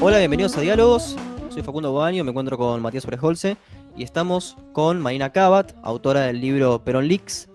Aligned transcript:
Hola, 0.00 0.18
bienvenidos 0.18 0.56
a 0.56 0.62
Diálogos. 0.62 1.16
Soy 1.50 1.62
Facundo 1.62 1.92
Bobaño, 1.92 2.24
me 2.24 2.30
encuentro 2.30 2.56
con 2.56 2.80
Matías 2.80 3.04
Oreholce 3.04 3.58
y 3.94 4.04
estamos 4.04 4.56
con 4.72 5.00
Marina 5.00 5.32
Cabat, 5.32 5.72
autora 5.82 6.22
del 6.22 6.40
libro 6.40 6.82
Perón 6.82 7.08
Leaks, 7.08 7.50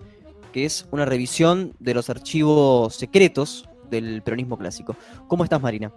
que 0.52 0.64
es 0.64 0.86
una 0.92 1.04
revisión 1.04 1.74
de 1.80 1.94
los 1.94 2.10
archivos 2.10 2.94
secretos 2.94 3.68
del 3.90 4.22
peronismo 4.22 4.56
clásico. 4.56 4.94
¿Cómo 5.26 5.42
estás, 5.42 5.60
Marina? 5.60 5.92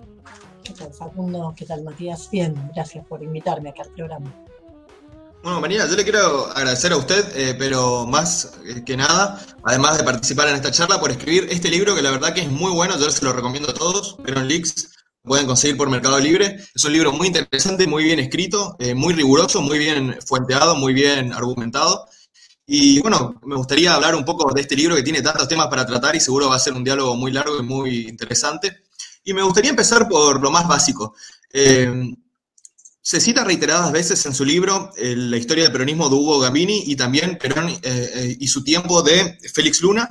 ¿Qué 0.64 0.74
tal, 0.74 0.92
Facundo? 0.94 1.54
¿Qué 1.56 1.66
tal, 1.66 1.84
Matías? 1.84 2.28
Bien, 2.32 2.56
gracias 2.74 3.06
por 3.06 3.22
invitarme 3.22 3.70
acá 3.70 3.84
al 3.84 3.90
programa. 3.90 4.34
Bueno, 5.46 5.62
Marina, 5.62 5.88
yo 5.88 5.96
le 5.96 6.02
quiero 6.02 6.48
agradecer 6.48 6.92
a 6.92 6.98
usted, 6.98 7.24
eh, 7.38 7.54
pero 7.54 8.08
más 8.08 8.54
que 8.84 8.98
nada, 8.98 9.40
además 9.64 9.96
de 9.96 10.04
participar 10.04 10.48
en 10.48 10.56
esta 10.56 10.72
charla, 10.72 11.00
por 11.00 11.12
escribir 11.12 11.48
este 11.52 11.70
libro 11.70 11.94
que 11.94 12.02
la 12.02 12.10
verdad 12.10 12.34
que 12.34 12.42
es 12.42 12.50
muy 12.50 12.72
bueno, 12.72 12.98
yo 12.98 13.12
se 13.12 13.24
lo 13.24 13.32
recomiendo 13.32 13.70
a 13.70 13.74
todos, 13.76 14.18
Perón 14.24 14.48
Leaks, 14.48 14.90
pueden 15.22 15.46
conseguir 15.46 15.78
por 15.78 15.88
Mercado 15.88 16.18
Libre. 16.18 16.58
Es 16.74 16.84
un 16.84 16.94
libro 16.94 17.12
muy 17.12 17.28
interesante, 17.28 17.86
muy 17.86 18.06
bien 18.06 18.20
escrito, 18.20 18.76
eh, 18.80 18.96
muy 18.96 19.14
riguroso, 19.14 19.62
muy 19.62 19.78
bien 19.78 20.18
fuenteado, 20.26 20.74
muy 20.78 20.96
bien 20.96 21.32
argumentado. 21.32 22.08
Y 22.66 23.00
bueno, 23.02 23.40
me 23.44 23.56
gustaría 23.56 23.94
hablar 23.94 24.16
un 24.16 24.26
poco 24.26 24.52
de 24.52 24.62
este 24.62 24.76
libro 24.76 24.96
que 24.96 25.04
tiene 25.04 25.22
tantos 25.22 25.48
temas 25.48 25.68
para 25.68 25.86
tratar 25.86 26.16
y 26.16 26.20
seguro 26.20 26.50
va 26.50 26.56
a 26.56 26.60
ser 26.60 26.74
un 26.74 26.84
diálogo 26.84 27.16
muy 27.16 27.32
largo 27.32 27.60
y 27.60 27.62
muy 27.62 28.08
interesante. 28.08 28.86
Y 29.24 29.32
me 29.36 29.44
gustaría 29.44 29.70
empezar 29.70 30.10
por 30.10 30.42
lo 30.42 30.50
más 30.50 30.68
básico. 30.68 31.14
Eh, 31.54 32.16
se 33.08 33.22
cita 33.22 33.44
reiteradas 33.44 33.92
veces 33.92 34.26
en 34.26 34.34
su 34.34 34.44
libro 34.44 34.90
eh, 34.98 35.16
la 35.16 35.38
historia 35.38 35.66
del 35.66 35.72
peronismo 35.72 36.10
de 36.10 36.16
Hugo 36.16 36.40
Gambini 36.40 36.86
y 36.88 36.96
también 36.96 37.38
Perón 37.38 37.70
y 37.70 38.48
su 38.48 38.64
tiempo 38.64 39.04
de 39.04 39.38
Félix 39.54 39.82
Luna. 39.82 40.10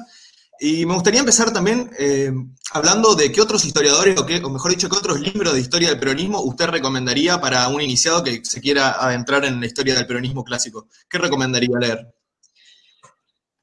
Y 0.61 0.87
me 0.87 0.95
gustaría 0.95 1.19
empezar 1.19 1.53
también 1.53 1.91
eh, 1.99 2.31
hablando 2.73 3.17
de 3.17 3.33
qué 3.33 3.41
otros 3.41 3.65
historiadores, 3.65 4.17
o, 4.21 4.25
qué, 4.25 4.37
o 4.37 4.49
mejor 4.49 4.71
dicho, 4.71 4.89
qué 4.89 4.97
otros 4.97 5.19
libros 5.19 5.55
de 5.55 5.61
historia 5.61 5.89
del 5.89 5.99
peronismo 5.99 6.41
usted 6.43 6.67
recomendaría 6.69 7.41
para 7.41 7.67
un 7.67 7.81
iniciado 7.81 8.23
que 8.23 8.45
se 8.45 8.61
quiera 8.61 8.93
adentrar 8.93 9.45
en 9.45 9.59
la 9.59 9.67
historia 9.67 9.97
del 9.97 10.07
peronismo 10.07 10.45
clásico. 10.45 10.87
¿Qué 11.11 11.19
recomendaría 11.19 11.77
leer? 11.77 12.15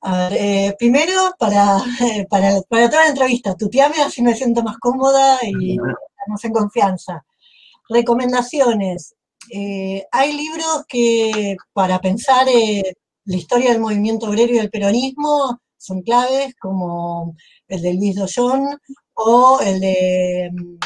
A 0.01 0.17
ver, 0.17 0.33
eh, 0.33 0.75
primero, 0.77 1.33
para, 1.39 1.77
para, 2.29 2.61
para, 2.67 2.89
toda 2.89 3.03
la 3.03 3.09
entrevista, 3.09 3.55
tuteame 3.55 4.01
así 4.01 4.21
me 4.21 4.35
siento 4.35 4.61
más 4.61 4.77
cómoda 4.77 5.39
y 5.43 5.77
estamos 6.19 6.43
en 6.43 6.51
confianza. 6.51 7.25
Recomendaciones. 7.87 9.15
Eh, 9.53 10.05
hay 10.11 10.31
libros 10.31 10.85
que 10.87 11.57
para 11.73 11.99
pensar 11.99 12.47
eh, 12.47 12.93
la 13.25 13.35
historia 13.35 13.71
del 13.71 13.81
movimiento 13.81 14.27
obrero 14.27 14.53
y 14.53 14.57
del 14.57 14.69
peronismo 14.69 15.59
son 15.77 16.03
claves, 16.03 16.55
como 16.55 17.35
el 17.67 17.81
de 17.81 17.93
Luis 17.95 18.15
Dollón 18.15 18.79
o 19.13 19.59
el 19.59 19.81
de 19.81 20.51
mm, 20.53 20.77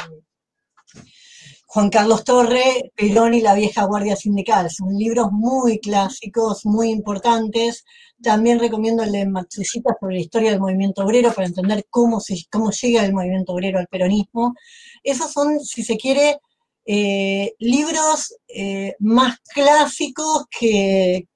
Juan 1.68 1.90
Carlos 1.90 2.24
Torre, 2.24 2.92
Perón 2.96 3.36
y 3.36 3.42
la 3.42 3.54
vieja 3.54 3.86
guardia 3.86 4.16
sindical. 4.16 4.72
Son 4.72 4.98
libros 4.98 5.28
muy 5.32 5.80
clásicos, 5.80 6.66
muy 6.66 6.90
importantes. 6.90 7.86
También 8.24 8.60
recomiendo 8.60 9.04
el 9.04 9.12
de 9.12 9.28
Matsushita 9.28 9.96
sobre 10.00 10.16
la 10.16 10.22
historia 10.22 10.52
del 10.52 10.60
movimiento 10.60 11.04
obrero 11.04 11.32
para 11.34 11.48
entender 11.48 11.86
cómo, 11.92 12.20
se, 12.20 12.36
cómo 12.52 12.72
llega 12.72 13.06
el 13.06 13.14
movimiento 13.14 13.54
obrero 13.54 13.78
al 13.78 13.88
peronismo. 13.88 14.56
Esos 15.04 15.32
son, 15.32 15.60
si 15.60 15.84
se 15.84 15.98
quiere, 15.98 16.40
eh, 16.88 17.56
libros 17.58 18.36
eh, 18.48 18.96
más 19.00 19.40
clásicos 19.40 20.46
que, 20.52 21.28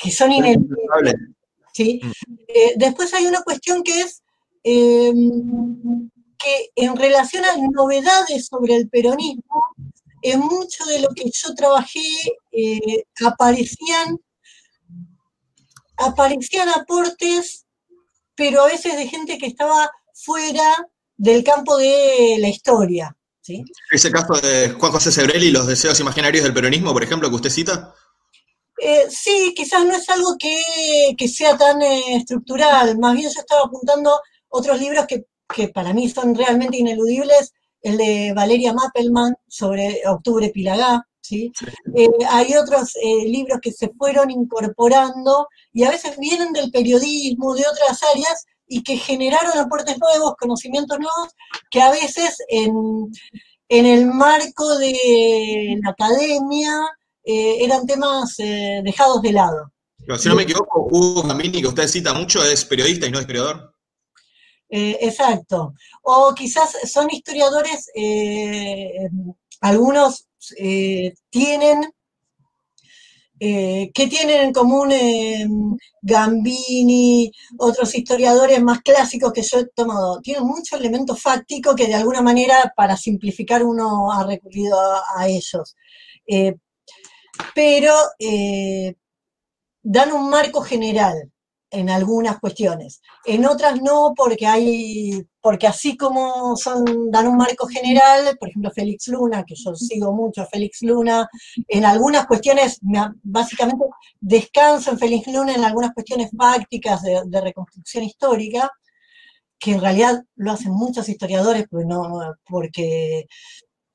que 0.00 0.10
son 0.10 0.32
ineludibles. 0.32 1.14
¿sí? 1.72 2.00
Mm. 2.02 2.34
Eh, 2.48 2.72
después 2.76 3.14
hay 3.14 3.26
una 3.26 3.42
cuestión 3.42 3.84
que 3.84 4.00
es 4.00 4.22
em, 4.64 6.10
que 6.36 6.70
en 6.74 6.96
relación 6.96 7.44
a 7.44 7.56
novedades 7.56 8.46
sobre 8.46 8.74
el 8.74 8.88
peronismo, 8.88 9.64
en 10.22 10.40
mucho 10.40 10.84
de 10.86 10.98
lo 10.98 11.10
que 11.10 11.30
yo 11.32 11.54
trabajé 11.54 12.00
aparecían, 13.24 14.18
aparecían 15.96 16.68
aportes, 16.68 17.64
pero 18.34 18.62
a 18.62 18.66
veces 18.66 18.96
de 18.96 19.06
gente 19.06 19.38
que 19.38 19.46
estaba 19.46 19.90
fuera 20.14 20.88
del 21.16 21.44
campo 21.44 21.76
de 21.76 22.36
la 22.40 22.48
historia. 22.48 23.16
¿Sí? 23.42 23.64
Ese 23.90 24.10
caso 24.10 24.34
de 24.40 24.70
Juan 24.70 24.92
José 24.92 25.12
Sebrelli 25.12 25.48
y 25.48 25.50
los 25.50 25.66
deseos 25.66 25.98
imaginarios 26.00 26.44
del 26.44 26.54
peronismo, 26.54 26.92
por 26.92 27.02
ejemplo, 27.02 27.28
que 27.28 27.36
usted 27.36 27.50
cita. 27.50 27.94
Eh, 28.78 29.06
sí, 29.10 29.52
quizás 29.54 29.84
no 29.84 29.94
es 29.94 30.08
algo 30.08 30.36
que, 30.38 31.28
sea 31.28 31.56
tan 31.56 31.82
eh, 31.82 32.16
estructural, 32.16 32.98
más 32.98 33.14
bien 33.14 33.30
yo 33.30 33.40
estaba 33.40 33.62
apuntando 33.62 34.20
otros 34.48 34.80
libros 34.80 35.06
que, 35.06 35.26
para 35.68 35.92
mí 35.92 36.08
son 36.08 36.34
realmente 36.34 36.78
ineludibles, 36.78 37.52
el 37.82 37.98
de 37.98 38.32
Valeria 38.34 38.72
Mappelman 38.72 39.34
sobre 39.46 40.00
Octubre 40.06 40.48
Pilagá, 40.48 41.06
¿sí? 41.20 41.52
Eh, 41.94 42.08
hay 42.30 42.54
otros 42.54 42.94
libros 43.26 43.58
que 43.60 43.70
se 43.70 43.90
fueron 43.90 44.30
incorporando 44.30 45.46
y 45.72 45.84
a 45.84 45.90
veces 45.90 46.16
vienen 46.18 46.52
del 46.52 46.70
periodismo, 46.70 47.54
de 47.54 47.66
otras 47.66 48.00
áreas, 48.14 48.46
y 48.72 48.82
que 48.82 48.96
generaron 48.96 49.58
aportes 49.58 49.98
nuevos, 49.98 50.34
conocimientos 50.38 50.98
nuevos, 50.98 51.28
que 51.70 51.82
a 51.82 51.90
veces 51.90 52.38
en, 52.48 52.72
en 53.68 53.86
el 53.86 54.06
marco 54.06 54.78
de 54.78 55.78
la 55.82 55.90
academia 55.90 56.72
eh, 57.22 57.64
eran 57.64 57.86
temas 57.86 58.34
eh, 58.38 58.80
dejados 58.82 59.20
de 59.20 59.32
lado. 59.32 59.70
si 60.16 60.26
no 60.26 60.34
me 60.34 60.44
equivoco, 60.44 60.88
Hugo 60.90 61.22
Gambini, 61.22 61.60
que 61.60 61.68
usted 61.68 61.86
cita 61.86 62.14
mucho, 62.14 62.42
es 62.42 62.64
periodista 62.64 63.06
y 63.06 63.10
no 63.10 63.20
historiador. 63.20 63.74
Eh, 64.70 64.96
exacto. 65.02 65.74
O 66.02 66.34
quizás 66.34 66.74
son 66.90 67.10
historiadores, 67.10 67.90
algunos 69.60 70.28
tienen 71.28 71.92
¿Qué 73.44 74.06
tienen 74.08 74.40
en 74.40 74.52
común 74.52 74.92
Gambini, 76.00 77.32
otros 77.58 77.92
historiadores 77.94 78.62
más 78.62 78.82
clásicos 78.82 79.32
que 79.32 79.42
yo 79.42 79.58
he 79.58 79.66
tomado? 79.74 80.20
Tienen 80.20 80.44
mucho 80.44 80.76
elemento 80.76 81.16
fáctico 81.16 81.74
que 81.74 81.88
de 81.88 81.94
alguna 81.94 82.22
manera, 82.22 82.72
para 82.76 82.96
simplificar, 82.96 83.64
uno 83.64 84.12
ha 84.12 84.24
recurrido 84.24 84.78
a, 85.16 85.26
ellos 85.26 85.74
pero 87.54 87.92
eh, 88.18 88.94
dan 89.82 90.12
un 90.12 90.30
marco 90.30 90.62
general 90.62 91.32
en 91.72 91.88
algunas 91.88 92.38
cuestiones. 92.38 93.00
En 93.24 93.46
otras 93.46 93.80
no, 93.80 94.12
porque 94.14 94.46
hay, 94.46 95.26
porque 95.40 95.66
así 95.66 95.96
como 95.96 96.54
dan 97.10 97.26
un 97.26 97.36
marco 97.38 97.66
general, 97.66 98.36
por 98.38 98.50
ejemplo, 98.50 98.70
Félix 98.70 99.08
Luna, 99.08 99.42
que 99.44 99.54
yo 99.56 99.74
sigo 99.74 100.12
mucho 100.12 100.42
a 100.42 100.46
Félix 100.46 100.82
Luna, 100.82 101.26
en 101.66 101.84
algunas 101.86 102.26
cuestiones, 102.26 102.78
básicamente 103.22 103.86
descanso 104.20 104.90
en 104.90 104.98
Félix 104.98 105.26
Luna 105.28 105.54
en 105.54 105.64
algunas 105.64 105.92
cuestiones 105.94 106.30
fácticas 106.36 107.02
de, 107.02 107.40
reconstrucción 107.40 108.04
histórica, 108.04 108.70
que 109.58 109.72
en 109.72 109.80
realidad 109.80 110.22
lo 110.36 110.52
hacen 110.52 110.72
muchos 110.72 111.08
historiadores, 111.08 111.64
pues 111.70 111.86
no, 111.86 112.34
porque 112.46 113.26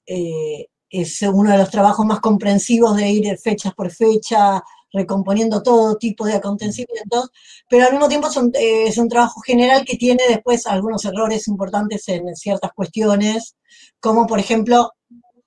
eh, 0.08 0.66
es 0.90 1.22
uno 1.22 1.52
de 1.52 1.58
los 1.60 1.70
trabajos 1.70 2.06
más 2.08 2.22
comprensivos 2.22 2.98
de 2.98 3.10
ir 3.10 3.38
fechas 3.38 3.74
por 3.76 3.92
fecha, 3.92 4.64
recomponiendo 4.92 5.62
todo 5.62 5.98
tipo 5.98 6.26
de 6.26 6.36
acontecimientos, 6.36 7.30
pero 7.70 7.86
al 7.86 7.92
mismo 7.92 8.08
tiempo 8.08 8.28
eh, 8.54 8.88
es 8.88 8.98
un 8.98 9.10
trabajo 9.10 9.42
general 9.42 9.84
que 9.86 9.98
tiene 9.98 10.24
después 10.30 10.66
algunos 10.68 11.06
errores 11.06 11.48
importantes 11.48 12.08
en 12.10 12.36
ciertas 12.36 12.72
cuestiones, 12.74 13.56
como 14.00 14.26
por 14.28 14.40
ejemplo 14.40 14.94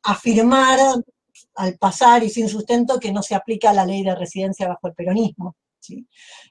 afirmar 0.02 0.78
al 1.56 1.78
pasar 1.78 2.22
y 2.22 2.30
sin 2.30 2.48
sustento 2.48 2.98
que 2.98 3.12
no 3.12 3.22
se 3.22 3.34
aplica 3.34 3.72
la 3.72 3.86
ley 3.86 4.02
de 4.02 4.14
residencia 4.14 4.68
bajo 4.68 4.88
el 4.88 4.94
peronismo. 4.94 5.56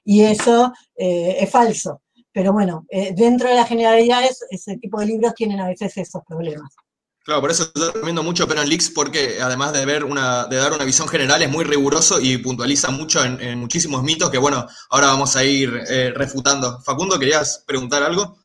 Y 0.04 0.22
eso 0.22 0.72
eh, 0.96 1.36
es 1.40 1.50
falso. 1.50 2.02
Pero 2.32 2.52
bueno, 2.52 2.86
eh, 2.90 3.12
dentro 3.14 3.48
de 3.48 3.56
las 3.56 3.68
generalidades, 3.68 4.44
ese 4.50 4.76
tipo 4.76 5.00
de 5.00 5.06
libros 5.06 5.34
tienen 5.34 5.60
a 5.60 5.68
veces 5.68 5.96
esos 5.96 6.22
problemas. 6.26 6.74
Claro, 7.22 7.42
por 7.42 7.50
eso 7.50 7.70
yo 7.74 7.92
recomiendo 7.92 8.22
mucho 8.22 8.48
Perón 8.48 8.68
Leaks 8.68 8.90
porque 8.90 9.38
además 9.42 9.74
de 9.74 9.84
dar 9.84 10.04
una 10.04 10.84
visión 10.84 11.06
general, 11.06 11.42
es 11.42 11.50
muy 11.50 11.64
riguroso 11.64 12.18
y 12.18 12.38
puntualiza 12.38 12.90
mucho 12.90 13.22
en, 13.22 13.58
muchísimos 13.58 14.02
mitos 14.02 14.30
que 14.30 14.38
bueno, 14.38 14.66
ahora 14.88 15.08
vamos 15.08 15.36
a 15.36 15.44
ir 15.44 15.82
eh, 15.88 16.12
refutando. 16.14 16.80
Facundo, 16.80 17.18
¿querías 17.18 17.62
preguntar 17.66 18.02
algo? 18.02 18.38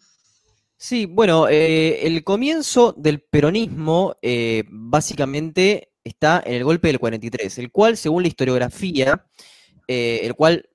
Sí, 0.77 1.05
bueno, 1.05 1.47
eh, 1.47 2.05
el 2.05 2.23
comienzo 2.25 2.93
del 2.97 3.21
peronismo 3.21 4.17
eh, 4.21 4.65
básicamente 4.69 5.93
está 6.03 6.43
en 6.45 6.55
el 6.55 6.65
golpe 6.65 6.89
del 6.89 6.99
43, 6.99 7.57
el 7.59 7.71
cual, 7.71 7.95
según 7.95 8.23
la 8.23 8.27
historiografía, 8.27 9.25
el 9.87 10.33
cual 10.35 10.67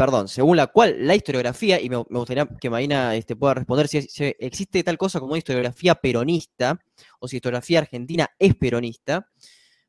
perdón, 0.00 0.28
según 0.28 0.56
la 0.56 0.68
cual 0.68 0.96
la 1.06 1.14
historiografía, 1.14 1.78
y 1.78 1.90
me, 1.90 1.96
gustaría 1.96 2.46
que 2.58 2.70
Marina 2.70 3.14
este, 3.16 3.36
pueda 3.36 3.52
responder 3.52 3.86
si, 3.86 3.98
existe 4.38 4.82
tal 4.82 4.96
cosa 4.96 5.20
como 5.20 5.36
historiografía 5.36 5.94
peronista, 5.94 6.80
o 7.18 7.28
si 7.28 7.36
historiografía 7.36 7.80
argentina 7.80 8.26
es 8.38 8.54
peronista, 8.54 9.28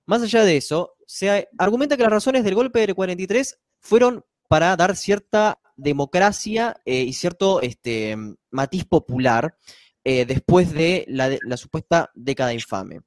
más 0.05 0.21
allá 0.21 0.43
de 0.43 0.57
eso, 0.57 0.95
se 1.07 1.47
argumenta 1.57 1.95
que 1.95 2.03
las 2.03 2.11
razones 2.11 2.43
del 2.43 2.55
golpe 2.55 2.81
del 2.81 2.93
43 2.93 3.57
fueron 3.79 4.25
para 4.49 4.75
dar 4.75 4.97
cierta 4.97 5.61
democracia 5.77 6.75
eh, 6.83 7.03
y 7.03 7.13
cierto 7.13 7.61
este, 7.61 8.17
matiz 8.49 8.83
popular 8.83 9.55
eh, 10.03 10.25
después 10.25 10.73
de 10.73 11.05
la, 11.07 11.55
supuesta 11.55 12.11
década 12.15 12.53
infame. 12.53 12.99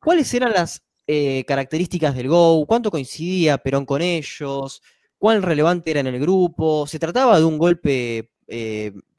¿Cuáles 0.00 0.32
eran 0.32 0.52
las 0.52 0.82
eh, 1.06 1.44
características 1.46 2.14
del 2.14 2.28
GO? 2.28 2.64
¿Cuánto 2.66 2.90
coincidía 2.90 3.58
Perón 3.58 3.84
con 3.84 4.00
ellos? 4.00 4.80
¿Cuán 5.22 5.40
relevante 5.40 5.92
era 5.92 6.00
en 6.00 6.08
el 6.08 6.18
grupo? 6.18 6.84
¿Se 6.84 6.98
trataba 6.98 7.38
de 7.38 7.44
un 7.44 7.56
golpe 7.56 8.32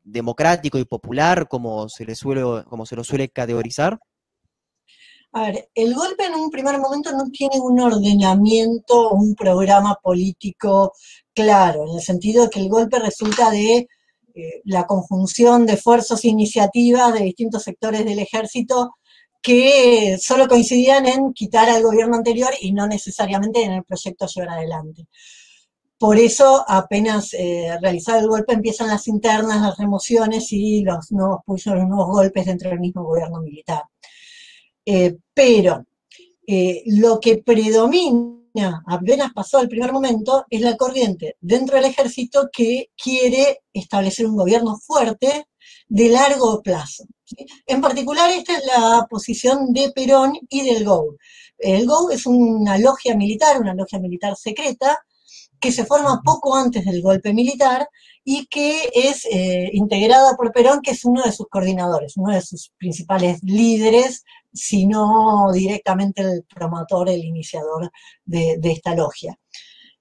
democrático 0.04 0.78
y 0.78 0.84
popular 0.84 1.48
como 1.48 1.88
se, 1.88 2.04
le 2.04 2.14
suele, 2.14 2.42
como 2.68 2.86
se 2.86 2.98
lo 2.98 3.06
suele 3.06 3.30
categorizar? 3.30 3.98
A 5.32 5.44
ver, 5.44 5.70
el 5.74 5.94
golpe 5.94 6.26
en 6.26 6.36
un 6.36 6.50
primer 6.50 6.78
momento 6.78 7.14
no 7.14 7.24
tiene 7.32 7.58
un 7.58 7.80
ordenamiento 7.80 9.12
o 9.12 9.16
un 9.16 9.34
programa 9.34 9.96
político 10.04 10.92
claro, 11.34 11.86
en 11.88 11.96
el 11.96 12.02
sentido 12.02 12.44
de 12.44 12.50
que 12.50 12.60
el 12.60 12.68
golpe 12.68 13.00
resulta 13.00 13.50
de 13.50 13.88
eh, 14.36 14.62
la 14.66 14.86
conjunción 14.86 15.66
de 15.66 15.78
fuerzas 15.78 16.26
e 16.26 16.28
iniciativas 16.28 17.14
de 17.14 17.24
distintos 17.24 17.64
sectores 17.64 18.04
del 18.04 18.20
ejército 18.20 18.96
que 19.42 20.18
solo 20.20 20.50
coincidían 20.50 21.06
en 21.06 21.32
quitar 21.32 21.70
al 21.70 21.82
gobierno 21.82 22.18
anterior 22.18 22.52
y 22.60 22.74
no 22.74 22.88
necesariamente 22.88 23.64
en 23.64 23.72
el 23.72 23.86
proyecto 23.86 24.26
a 24.26 24.28
llevar 24.28 24.50
adelante. 24.50 25.08
Por 25.98 26.18
eso, 26.18 26.66
apenas 26.68 27.34
eh, 27.34 27.78
realizado 27.82 28.20
el 28.20 28.28
golpe, 28.28 28.54
empiezan 28.54 28.88
las 28.88 29.08
internas, 29.08 29.62
las 29.62 29.78
remociones 29.78 30.52
y 30.52 30.82
los 30.84 31.12
nuevos, 31.12 31.42
golpes 31.46 32.46
dentro 32.46 32.70
del 32.70 32.80
mismo 32.80 33.04
gobierno 33.04 33.42
militar. 33.42 33.84
Eh, 34.86 35.18
pero 35.34 35.86
eh, 36.46 36.84
lo 36.88 37.20
que 37.20 37.38
predomina, 37.38 38.84
apenas 38.86 39.32
pasó 39.34 39.60
al 39.60 39.70
primer 39.70 39.94
momento, 39.94 40.46
es 40.50 40.62
la 40.62 40.76
corriente 40.76 41.38
dentro 41.40 41.78
del 41.78 41.86
ejército 41.86 42.50
que 42.52 42.90
quiere 43.02 43.62
establecer 43.72 44.26
un 44.26 44.36
gobierno 44.36 44.78
fuerte 44.78 45.48
de 45.88 46.10
largo 46.10 46.62
plazo. 46.62 47.06
En 47.66 47.82
particular, 47.82 48.30
esta 48.30 48.58
es 48.58 48.66
la 48.66 49.08
posición 49.10 49.72
de 49.74 49.92
Perón 49.92 50.34
y 50.50 50.62
del 50.62 50.84
GOU. 50.84 51.18
El 51.58 51.88
GOU 51.88 52.10
es 52.12 52.26
una 52.26 52.78
logia 52.78 53.16
militar, 53.16 53.60
una 53.62 53.74
logia 53.74 54.00
militar 54.00 54.36
secreta, 54.36 55.00
que 55.64 55.72
se 55.72 55.86
forma 55.86 56.22
poco 56.26 56.58
antes 56.58 56.84
del 56.84 57.02
golpe 57.02 57.34
militar 57.34 57.88
y 58.26 58.48
que 58.48 58.90
es 58.94 59.26
eh, 59.32 59.70
integrada 59.72 60.36
por 60.36 60.52
Perón, 60.52 60.82
que 60.82 60.92
es 60.92 61.06
uno 61.06 61.24
de 61.24 61.32
sus 61.32 61.48
coordinadores, 61.48 62.18
uno 62.18 62.34
de 62.34 62.42
sus 62.42 62.74
principales 62.78 63.42
líderes, 63.44 64.26
sino 64.52 65.50
directamente 65.54 66.22
el 66.22 66.44
promotor, 66.54 67.08
el 67.08 67.24
iniciador 67.24 67.90
de, 68.26 68.60
esta 68.62 68.94
logia. 68.94 69.40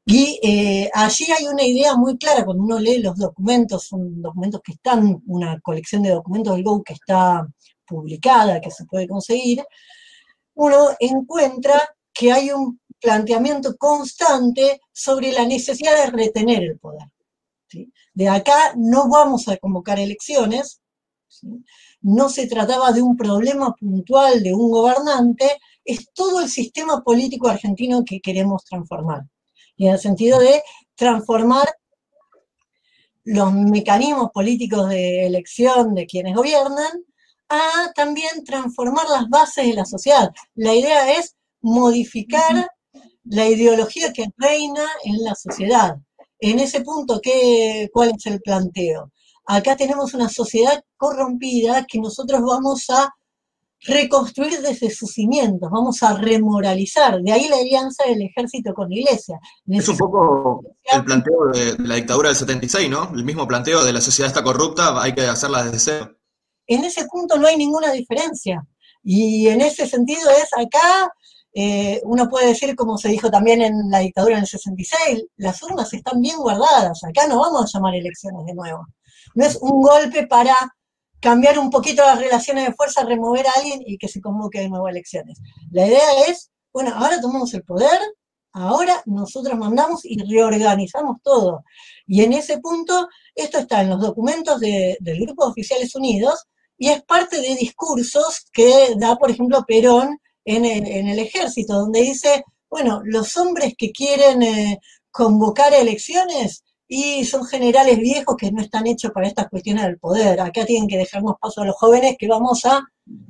Y 0.04 0.40
eh, 0.42 0.90
allí 0.92 1.26
hay 1.30 1.46
una 1.46 1.62
idea 1.62 1.94
muy 1.94 2.18
clara, 2.18 2.44
cuando 2.44 2.64
uno 2.64 2.80
lee 2.80 2.98
los 2.98 3.16
documentos, 3.16 3.84
son 3.86 4.20
documentos 4.20 4.62
que 4.64 4.72
están, 4.72 5.22
una 5.28 5.60
colección 5.60 6.02
de 6.02 6.10
documentos 6.10 6.56
del 6.56 6.64
GO 6.64 6.82
que 6.82 6.94
está 6.94 7.46
publicada, 7.86 8.60
que 8.60 8.72
se 8.72 8.84
puede 8.84 9.06
conseguir, 9.06 9.62
uno 10.54 10.88
encuentra 10.98 11.80
que 12.12 12.32
hay 12.32 12.50
un 12.50 12.80
planteamiento 13.02 13.76
constante 13.76 14.80
sobre 14.92 15.32
la 15.32 15.44
necesidad 15.44 16.04
de 16.04 16.10
retener 16.10 16.62
el 16.62 16.78
poder. 16.78 17.08
De 18.14 18.28
acá 18.28 18.74
no 18.76 19.08
vamos 19.08 19.48
a 19.48 19.56
convocar 19.56 19.98
elecciones, 19.98 20.80
no 22.00 22.28
se 22.28 22.46
trataba 22.46 22.92
de 22.92 23.02
un 23.02 23.16
problema 23.16 23.74
puntual 23.74 24.42
de 24.42 24.54
un 24.54 24.70
gobernante, 24.70 25.58
es 25.84 26.08
todo 26.12 26.40
el 26.40 26.48
sistema 26.48 27.02
político 27.02 27.48
argentino 27.48 28.04
que 28.04 28.20
queremos 28.20 28.64
transformar. 28.64 29.22
Y 29.76 29.86
en 29.86 29.94
el 29.94 29.98
sentido 29.98 30.38
de 30.38 30.62
transformar 30.94 31.68
los 33.24 33.52
mecanismos 33.52 34.30
políticos 34.32 34.88
de 34.88 35.26
elección 35.26 35.94
de 35.94 36.06
quienes 36.06 36.36
gobiernan, 36.36 37.04
a 37.48 37.92
también 37.94 38.44
transformar 38.44 39.06
las 39.08 39.28
bases 39.28 39.66
de 39.66 39.74
la 39.74 39.84
sociedad. 39.84 40.30
La 40.54 40.74
idea 40.74 41.18
es 41.18 41.36
modificar 41.60 42.70
la 43.24 43.48
ideología 43.48 44.12
que 44.12 44.26
reina 44.36 44.84
en 45.04 45.22
la 45.24 45.34
sociedad. 45.34 45.96
En 46.38 46.58
ese 46.58 46.80
punto, 46.80 47.20
¿qué, 47.22 47.88
¿cuál 47.92 48.12
es 48.16 48.26
el 48.26 48.40
planteo? 48.40 49.12
Acá 49.46 49.76
tenemos 49.76 50.14
una 50.14 50.28
sociedad 50.28 50.82
corrompida 50.96 51.84
que 51.86 51.98
nosotros 51.98 52.40
vamos 52.42 52.88
a 52.90 53.12
reconstruir 53.84 54.60
desde 54.60 54.90
sus 54.90 55.10
cimientos, 55.10 55.68
vamos 55.70 56.02
a 56.02 56.16
remoralizar. 56.16 57.20
De 57.20 57.32
ahí 57.32 57.48
la 57.48 57.56
alianza 57.56 58.04
del 58.04 58.22
ejército 58.22 58.72
con 58.74 58.88
la 58.88 58.96
iglesia. 58.96 59.40
Es 59.66 59.88
un 59.88 59.96
poco 59.96 60.62
el 60.84 61.04
planteo 61.04 61.46
de 61.52 61.76
la 61.78 61.96
dictadura 61.96 62.28
del 62.28 62.36
76, 62.36 62.88
¿no? 62.88 63.10
El 63.14 63.24
mismo 63.24 63.46
planteo 63.46 63.84
de 63.84 63.92
la 63.92 64.00
sociedad 64.00 64.28
está 64.28 64.44
corrupta, 64.44 65.00
hay 65.02 65.14
que 65.14 65.22
hacerla 65.22 65.64
desde 65.64 65.78
cero. 65.78 66.16
En 66.66 66.84
ese 66.84 67.06
punto 67.06 67.36
no 67.38 67.48
hay 67.48 67.56
ninguna 67.56 67.90
diferencia. 67.90 68.64
Y 69.02 69.48
en 69.48 69.60
ese 69.60 69.86
sentido 69.88 70.30
es 70.30 70.48
acá 70.56 71.12
eh, 71.54 72.00
uno 72.04 72.28
puede 72.28 72.48
decir, 72.48 72.74
como 72.74 72.96
se 72.96 73.08
dijo 73.08 73.30
también 73.30 73.60
en 73.60 73.90
la 73.90 73.98
dictadura 73.98 74.36
en 74.36 74.42
el 74.42 74.46
66, 74.46 75.24
las 75.36 75.62
urnas 75.62 75.92
están 75.92 76.20
bien 76.20 76.36
guardadas, 76.38 77.04
acá 77.04 77.26
no 77.26 77.40
vamos 77.40 77.62
a 77.62 77.78
llamar 77.78 77.94
elecciones 77.94 78.46
de 78.46 78.54
nuevo. 78.54 78.86
No 79.34 79.44
es 79.44 79.56
un 79.56 79.82
golpe 79.82 80.26
para 80.26 80.54
cambiar 81.20 81.58
un 81.58 81.70
poquito 81.70 82.02
las 82.02 82.18
relaciones 82.18 82.66
de 82.66 82.74
fuerza, 82.74 83.04
remover 83.04 83.46
a 83.46 83.52
alguien 83.56 83.82
y 83.86 83.96
que 83.98 84.08
se 84.08 84.20
convoque 84.20 84.60
de 84.60 84.68
nuevo 84.68 84.88
elecciones. 84.88 85.38
La 85.70 85.86
idea 85.86 86.26
es, 86.28 86.50
bueno, 86.72 86.92
ahora 86.94 87.20
tomamos 87.20 87.52
el 87.54 87.62
poder, 87.62 88.00
ahora 88.52 89.02
nosotros 89.06 89.56
mandamos 89.56 90.04
y 90.04 90.18
reorganizamos 90.18 91.18
todo. 91.22 91.64
Y 92.06 92.22
en 92.22 92.32
ese 92.32 92.58
punto, 92.58 93.08
esto 93.34 93.58
está 93.58 93.82
en 93.82 93.90
los 93.90 94.00
documentos 94.00 94.58
del 94.58 95.20
Grupo 95.20 95.44
de 95.44 95.50
Oficiales 95.52 95.94
Unidos 95.94 96.46
y 96.76 96.88
es 96.88 97.02
parte 97.04 97.40
de 97.40 97.54
discursos 97.54 98.46
que 98.52 98.94
da, 98.96 99.16
por 99.16 99.30
ejemplo, 99.30 99.64
Perón 99.66 100.18
en 100.44 100.64
el, 100.64 101.18
ejército, 101.18 101.74
donde 101.74 102.00
dice, 102.00 102.44
bueno, 102.68 103.00
los 103.04 103.36
hombres 103.36 103.74
que 103.76 103.92
quieren 103.92 104.42
eh, 104.42 104.78
convocar 105.10 105.72
elecciones 105.74 106.64
y 106.88 107.24
son 107.24 107.46
generales 107.46 107.98
viejos 107.98 108.36
que 108.36 108.52
no 108.52 108.60
están 108.62 108.86
hechos 108.86 109.12
para 109.12 109.26
estas 109.26 109.48
cuestiones 109.48 109.84
del 109.84 109.98
poder. 109.98 110.40
Acá 110.40 110.64
tienen 110.66 110.88
que 110.88 110.98
dejarnos 110.98 111.36
paso 111.40 111.62
a 111.62 111.66
los 111.66 111.76
jóvenes 111.76 112.16
que 112.18 112.28
vamos 112.28 112.64
a 112.64 112.82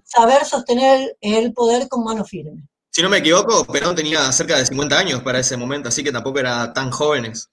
saber 0.05 0.45
sostener 0.45 1.17
el 1.21 1.53
poder 1.53 1.89
con 1.89 2.05
mano 2.05 2.25
firme. 2.25 2.65
Si 2.91 3.03
no 3.03 3.09
me 3.09 3.19
equivoco, 3.19 3.65
Perón 3.65 3.97
tenía 3.97 4.31
cerca 4.33 4.59
de 4.59 4.67
50 4.67 4.99
años 4.99 5.23
para 5.23 5.39
ese 5.39 5.57
momento, 5.57 5.89
así 5.89 6.03
que 6.05 6.13
tampoco 6.13 6.41
era 6.41 6.73
tan 6.73 6.91
jóvenes. 6.91 7.49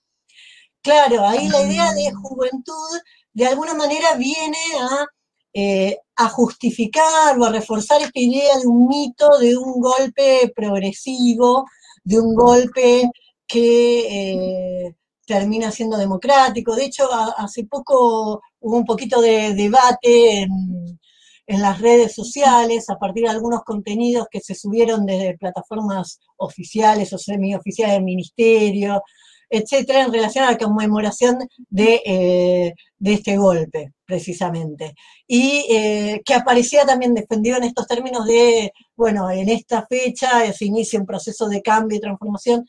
Claro, 0.82 1.26
ahí 1.28 1.48
la 1.48 1.62
idea 1.62 1.94
de 1.94 2.12
juventud 2.12 3.00
de 3.34 3.46
alguna 3.48 3.74
manera 3.74 4.16
viene 4.16 4.58
a 4.82 5.06
eh, 5.54 5.98
a 6.20 6.28
justificar 6.28 7.40
o 7.40 7.46
a 7.46 7.50
reforzar 7.50 8.02
esta 8.02 8.20
idea 8.20 8.58
de 8.60 8.68
un 8.68 8.88
mito, 8.90 9.38
de 9.40 9.56
un 9.56 9.80
golpe 9.80 10.52
progresivo, 10.54 11.66
de 12.04 12.20
un 12.20 12.36
golpe 12.36 13.10
que 13.48 14.00
eh, 14.10 14.96
termina 15.26 15.72
siendo 15.72 15.98
democrático. 15.98 16.76
De 16.76 16.86
hecho, 16.86 17.08
hace 17.38 17.64
poco 17.66 18.42
hubo 18.60 18.78
un 18.78 18.84
poquito 18.84 19.22
de 19.22 19.54
debate 19.54 20.42
en, 20.42 21.00
en, 21.48 21.62
las 21.62 21.80
redes 21.80 22.14
sociales 22.16 22.90
a 22.90 22.98
partir 22.98 23.24
de 23.24 23.30
algunos 23.30 23.64
contenidos 23.64 24.28
que 24.30 24.42
se 24.42 24.56
subieron 24.56 25.06
desde 25.06 25.38
plataformas 25.38 26.20
oficiales 26.36 27.14
o 27.14 27.18
semioficiales 27.18 27.96
del 27.96 28.04
ministerio, 28.04 29.02
etcétera, 29.50 30.04
en 30.04 30.14
relación 30.14 30.46
a 30.46 30.52
la 30.52 30.58
conmemoración 30.58 31.40
de, 31.70 32.02
eh, 32.06 32.74
este 33.04 33.38
golpe, 33.38 33.94
precisamente. 34.06 34.96
Y 35.28 35.66
eh, 35.70 36.22
que 36.26 36.34
aparecía 36.34 36.86
también 36.86 37.14
defendido 37.14 37.58
en 37.58 37.64
estos 37.64 37.88
términos 37.88 38.26
de, 38.26 38.72
bueno, 38.96 39.30
en 39.32 39.50
esta 39.50 39.86
fecha 39.88 40.52
se 40.54 40.66
inicia 40.66 41.00
un 41.00 41.06
proceso 41.06 41.48
de 41.48 41.62
cambio 41.62 41.98
y 41.98 42.02
transformación. 42.02 42.66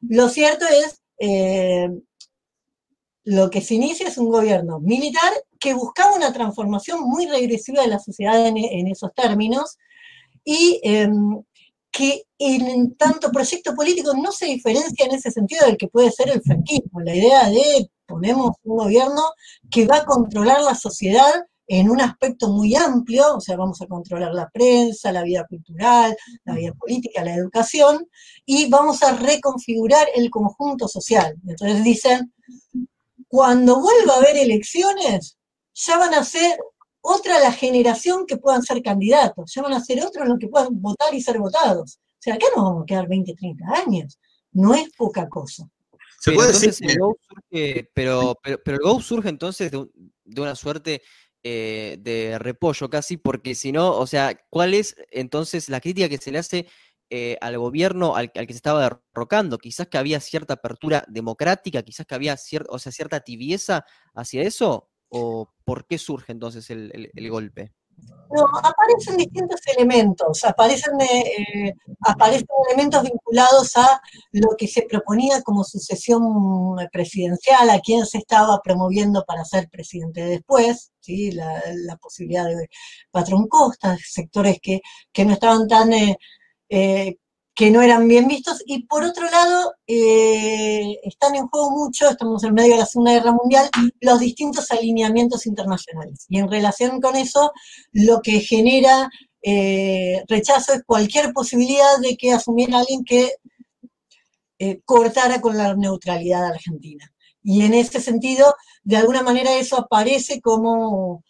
Lo 0.00 0.28
cierto 0.28 0.64
es, 0.66 1.00
eh, 1.18 1.88
lo 3.24 3.50
que 3.50 3.60
se 3.60 3.74
inicia 3.74 4.08
es 4.08 4.18
un 4.18 4.28
gobierno 4.28 4.80
militar 4.80 5.32
que 5.58 5.74
buscaba 5.74 6.14
una 6.14 6.32
transformación 6.32 7.00
muy 7.02 7.26
regresiva 7.26 7.82
de 7.82 7.88
la 7.88 7.98
sociedad 7.98 8.46
en, 8.46 8.56
en 8.58 8.88
esos 8.88 9.14
términos 9.14 9.78
y 10.44 10.80
em, 10.82 11.42
que 11.94 12.24
en 12.38 12.96
tanto 12.96 13.30
proyecto 13.30 13.72
político 13.72 14.12
no 14.14 14.32
se 14.32 14.46
diferencia 14.46 15.06
en 15.06 15.12
ese 15.12 15.30
sentido 15.30 15.64
del 15.64 15.76
que 15.76 15.86
puede 15.86 16.10
ser 16.10 16.28
el 16.28 16.42
franquismo. 16.42 17.00
La 17.00 17.14
idea 17.14 17.48
de 17.48 17.88
ponemos 18.04 18.56
un 18.64 18.78
gobierno 18.78 19.22
que 19.70 19.86
va 19.86 19.98
a 19.98 20.04
controlar 20.04 20.60
la 20.62 20.74
sociedad 20.74 21.32
en 21.68 21.88
un 21.88 22.00
aspecto 22.00 22.50
muy 22.50 22.74
amplio, 22.74 23.36
o 23.36 23.40
sea, 23.40 23.56
vamos 23.56 23.80
a 23.80 23.86
controlar 23.86 24.34
la 24.34 24.50
prensa, 24.50 25.12
la 25.12 25.22
vida 25.22 25.46
cultural, 25.48 26.16
la 26.44 26.54
vida 26.56 26.72
política, 26.72 27.24
la 27.24 27.36
educación, 27.36 28.06
y 28.44 28.68
vamos 28.68 29.02
a 29.04 29.16
reconfigurar 29.16 30.08
el 30.16 30.30
conjunto 30.30 30.88
social. 30.88 31.36
Entonces 31.46 31.84
dicen, 31.84 32.34
cuando 33.28 33.80
vuelva 33.80 34.14
a 34.14 34.16
haber 34.16 34.36
elecciones, 34.36 35.38
ya 35.74 35.96
van 35.96 36.14
a 36.14 36.24
ser 36.24 36.58
otra 37.06 37.38
la 37.38 37.52
generación 37.52 38.24
que 38.26 38.38
puedan 38.38 38.62
ser 38.62 38.82
candidatos, 38.82 39.52
ya 39.54 39.60
van 39.60 39.74
a 39.74 39.84
ser 39.84 40.02
otros 40.02 40.26
los 40.26 40.38
que 40.38 40.48
puedan 40.48 40.80
votar 40.80 41.12
y 41.12 41.20
ser 41.20 41.38
votados. 41.38 41.98
O 41.98 42.18
sea, 42.18 42.34
acá 42.34 42.46
nos 42.56 42.64
vamos 42.64 42.82
a 42.82 42.86
quedar 42.86 43.06
20, 43.06 43.34
30 43.34 43.64
años. 43.86 44.18
No 44.52 44.74
es 44.74 44.90
poca 44.96 45.28
cosa. 45.28 45.68
¿Se 46.18 46.32
puede 46.32 46.52
decir 46.52 46.74
el 46.80 46.98
Go 46.98 47.18
surge, 47.20 47.90
pero, 47.92 48.40
pero, 48.42 48.58
el 48.64 48.78
Go 48.78 49.00
surge 49.02 49.28
entonces 49.28 49.70
de, 49.70 49.86
una 50.40 50.54
suerte 50.54 51.02
eh, 51.42 51.98
de 52.00 52.38
repollo 52.38 52.88
casi, 52.88 53.18
porque 53.18 53.54
si 53.54 53.70
no, 53.70 53.94
o 53.98 54.06
sea, 54.06 54.40
¿cuál 54.48 54.72
es 54.72 54.96
entonces 55.10 55.68
la 55.68 55.82
crítica 55.82 56.08
que 56.08 56.16
se 56.16 56.32
le 56.32 56.38
hace 56.38 56.66
eh, 57.10 57.36
al 57.42 57.58
gobierno 57.58 58.16
al, 58.16 58.32
que 58.32 58.46
se 58.46 58.52
estaba 58.52 58.98
derrocando? 59.12 59.58
Quizás 59.58 59.88
que 59.88 59.98
había 59.98 60.20
cierta 60.20 60.54
apertura 60.54 61.04
democrática, 61.06 61.82
quizás 61.82 62.06
que 62.06 62.14
había 62.14 62.38
o 62.70 62.78
sea, 62.78 62.92
cierta 62.92 63.20
tibieza 63.20 63.84
hacia 64.14 64.40
eso, 64.40 64.88
o 65.14 65.48
por 65.64 65.86
qué 65.86 65.98
surge 65.98 66.32
entonces 66.32 66.68
el 66.70 67.30
golpe? 67.30 67.72
No, 68.30 68.46
aparecen 68.62 69.16
distintos 69.16 69.60
elementos, 69.76 70.44
aparecen, 70.44 71.00
eh, 71.00 71.72
aparecen 72.00 72.48
elementos 72.68 73.04
vinculados 73.04 73.76
a 73.76 74.00
lo 74.32 74.56
que 74.58 74.66
se 74.66 74.82
proponía 74.82 75.40
como 75.42 75.62
sucesión 75.62 76.76
presidencial, 76.92 77.70
a 77.70 77.80
quién 77.80 78.04
se 78.06 78.18
estaba 78.18 78.60
promoviendo 78.62 79.24
para 79.24 79.44
ser 79.44 79.68
presidente 79.68 80.24
después, 80.24 80.90
¿sí? 81.00 81.30
la, 81.30 81.62
posibilidad 82.00 82.46
de 82.46 82.68
patrón 83.12 83.46
Costa, 83.46 83.96
sectores 84.02 84.58
que, 84.60 84.80
no 85.24 85.32
estaban 85.34 85.68
tan 85.68 85.92
eh, 85.92 86.18
eh, 86.70 87.16
que 87.54 87.70
no 87.70 87.82
eran 87.82 88.08
bien 88.08 88.26
vistos, 88.26 88.62
y 88.66 88.84
por 88.86 89.04
otro 89.04 89.30
lado, 89.30 89.74
eh, 89.86 90.98
están 91.04 91.36
en 91.36 91.46
juego 91.46 91.70
mucho, 91.70 92.10
estamos 92.10 92.42
en 92.42 92.52
medio 92.54 92.72
de 92.72 92.80
la 92.80 92.86
Segunda 92.86 93.12
Guerra 93.12 93.32
Mundial, 93.32 93.70
los 94.00 94.18
distintos 94.18 94.70
alineamientos 94.72 95.46
internacionales. 95.46 96.26
Y 96.28 96.38
en 96.38 96.50
relación 96.50 97.00
con 97.00 97.14
eso, 97.14 97.52
lo 97.92 98.20
que 98.22 98.40
genera 98.40 99.08
eh, 99.40 100.24
rechazo 100.26 100.72
es 100.72 100.82
cualquier 100.84 101.32
posibilidad 101.32 101.98
de 102.00 102.16
que 102.16 102.32
asumiera 102.32 102.80
alguien 102.80 103.04
que 103.04 103.34
eh, 104.58 104.80
cortara 104.84 105.40
con 105.40 105.56
la 105.56 105.74
neutralidad 105.76 106.46
argentina. 106.46 107.12
Y 107.42 107.62
en 107.62 107.74
ese 107.74 108.00
sentido, 108.00 108.54
de 108.82 108.96
alguna 108.96 109.22
manera 109.22 109.54
eso 109.54 109.76
aparece 109.78 110.40
como 110.40 111.22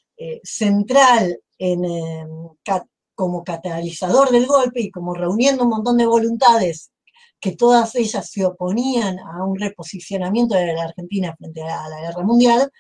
central 0.45 1.41
en, 1.59 1.83
como 3.15 3.45
catalizador 3.45 4.31
del 4.31 4.47
golpe 4.47 4.81
y 4.81 4.91
como 4.91 5.15
reuniendo 5.15 5.65
un 5.65 5.71
montón 5.71 5.97
de 5.97 6.07
voluntades 6.07 6.91
que 7.41 7.53
todas 7.53 7.95
ellas 7.95 8.31
se 8.31 8.45
oponían 8.45 9.19
a 9.19 9.45
un 9.45 9.59
reposicionamiento 9.59 10.55
de 10.55 10.73
la 10.73 10.85
Argentina 10.85 11.35
frente 11.37 11.63
a 11.63 11.89
la 11.89 12.01
guerra 12.01 12.23
mundial, 12.23 12.71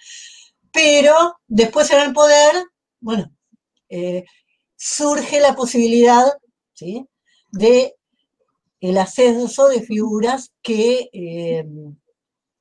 pero 0.73 1.37
después 1.47 1.91
en 1.91 2.00
el 2.00 2.12
poder, 2.12 2.55
bueno, 3.00 3.31
eh, 3.88 4.25
surge 4.75 5.41
la 5.41 5.55
posibilidad 5.55 6.25
¿sí? 6.73 7.07
de 7.53 7.95
el 8.81 8.99
ascenso 8.99 9.69
de 9.69 9.83
figuras 9.83 10.53
que 10.62 11.09
eh, 11.12 11.64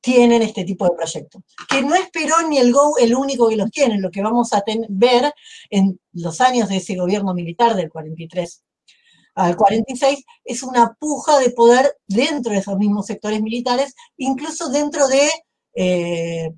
tienen 0.04 0.42
este 0.42 0.66
tipo 0.66 0.84
de 0.86 0.96
proyectos. 0.98 1.42
Que 1.70 1.82
no 1.82 1.96
es 1.96 2.10
Perón 2.12 2.50
ni 2.50 2.58
el 2.58 2.74
GO 2.74 2.98
el 2.98 3.16
único 3.16 3.48
que 3.48 3.56
los 3.56 3.72
tiene, 3.72 3.98
lo 4.00 4.12
que 4.12 4.22
vamos 4.22 4.52
a 4.52 4.62
ver 4.90 5.34
en 5.70 6.00
los 6.12 6.42
años 6.42 6.68
de 6.68 6.78
ese 6.78 6.98
gobierno 6.98 7.34
militar 7.34 7.74
del 7.74 7.90
43 7.90 8.64
al 9.36 9.56
46 9.56 10.26
es 10.44 10.62
una 10.62 10.94
puja 11.00 11.40
de 11.40 11.52
poder 11.52 11.98
dentro 12.06 12.52
de 12.52 12.60
esos 12.60 12.78
mismos 12.78 13.06
sectores 13.06 13.42
militares, 13.42 13.96
incluso 14.18 14.70
dentro 14.70 15.08
de 15.08 15.30
eh, 15.74 16.52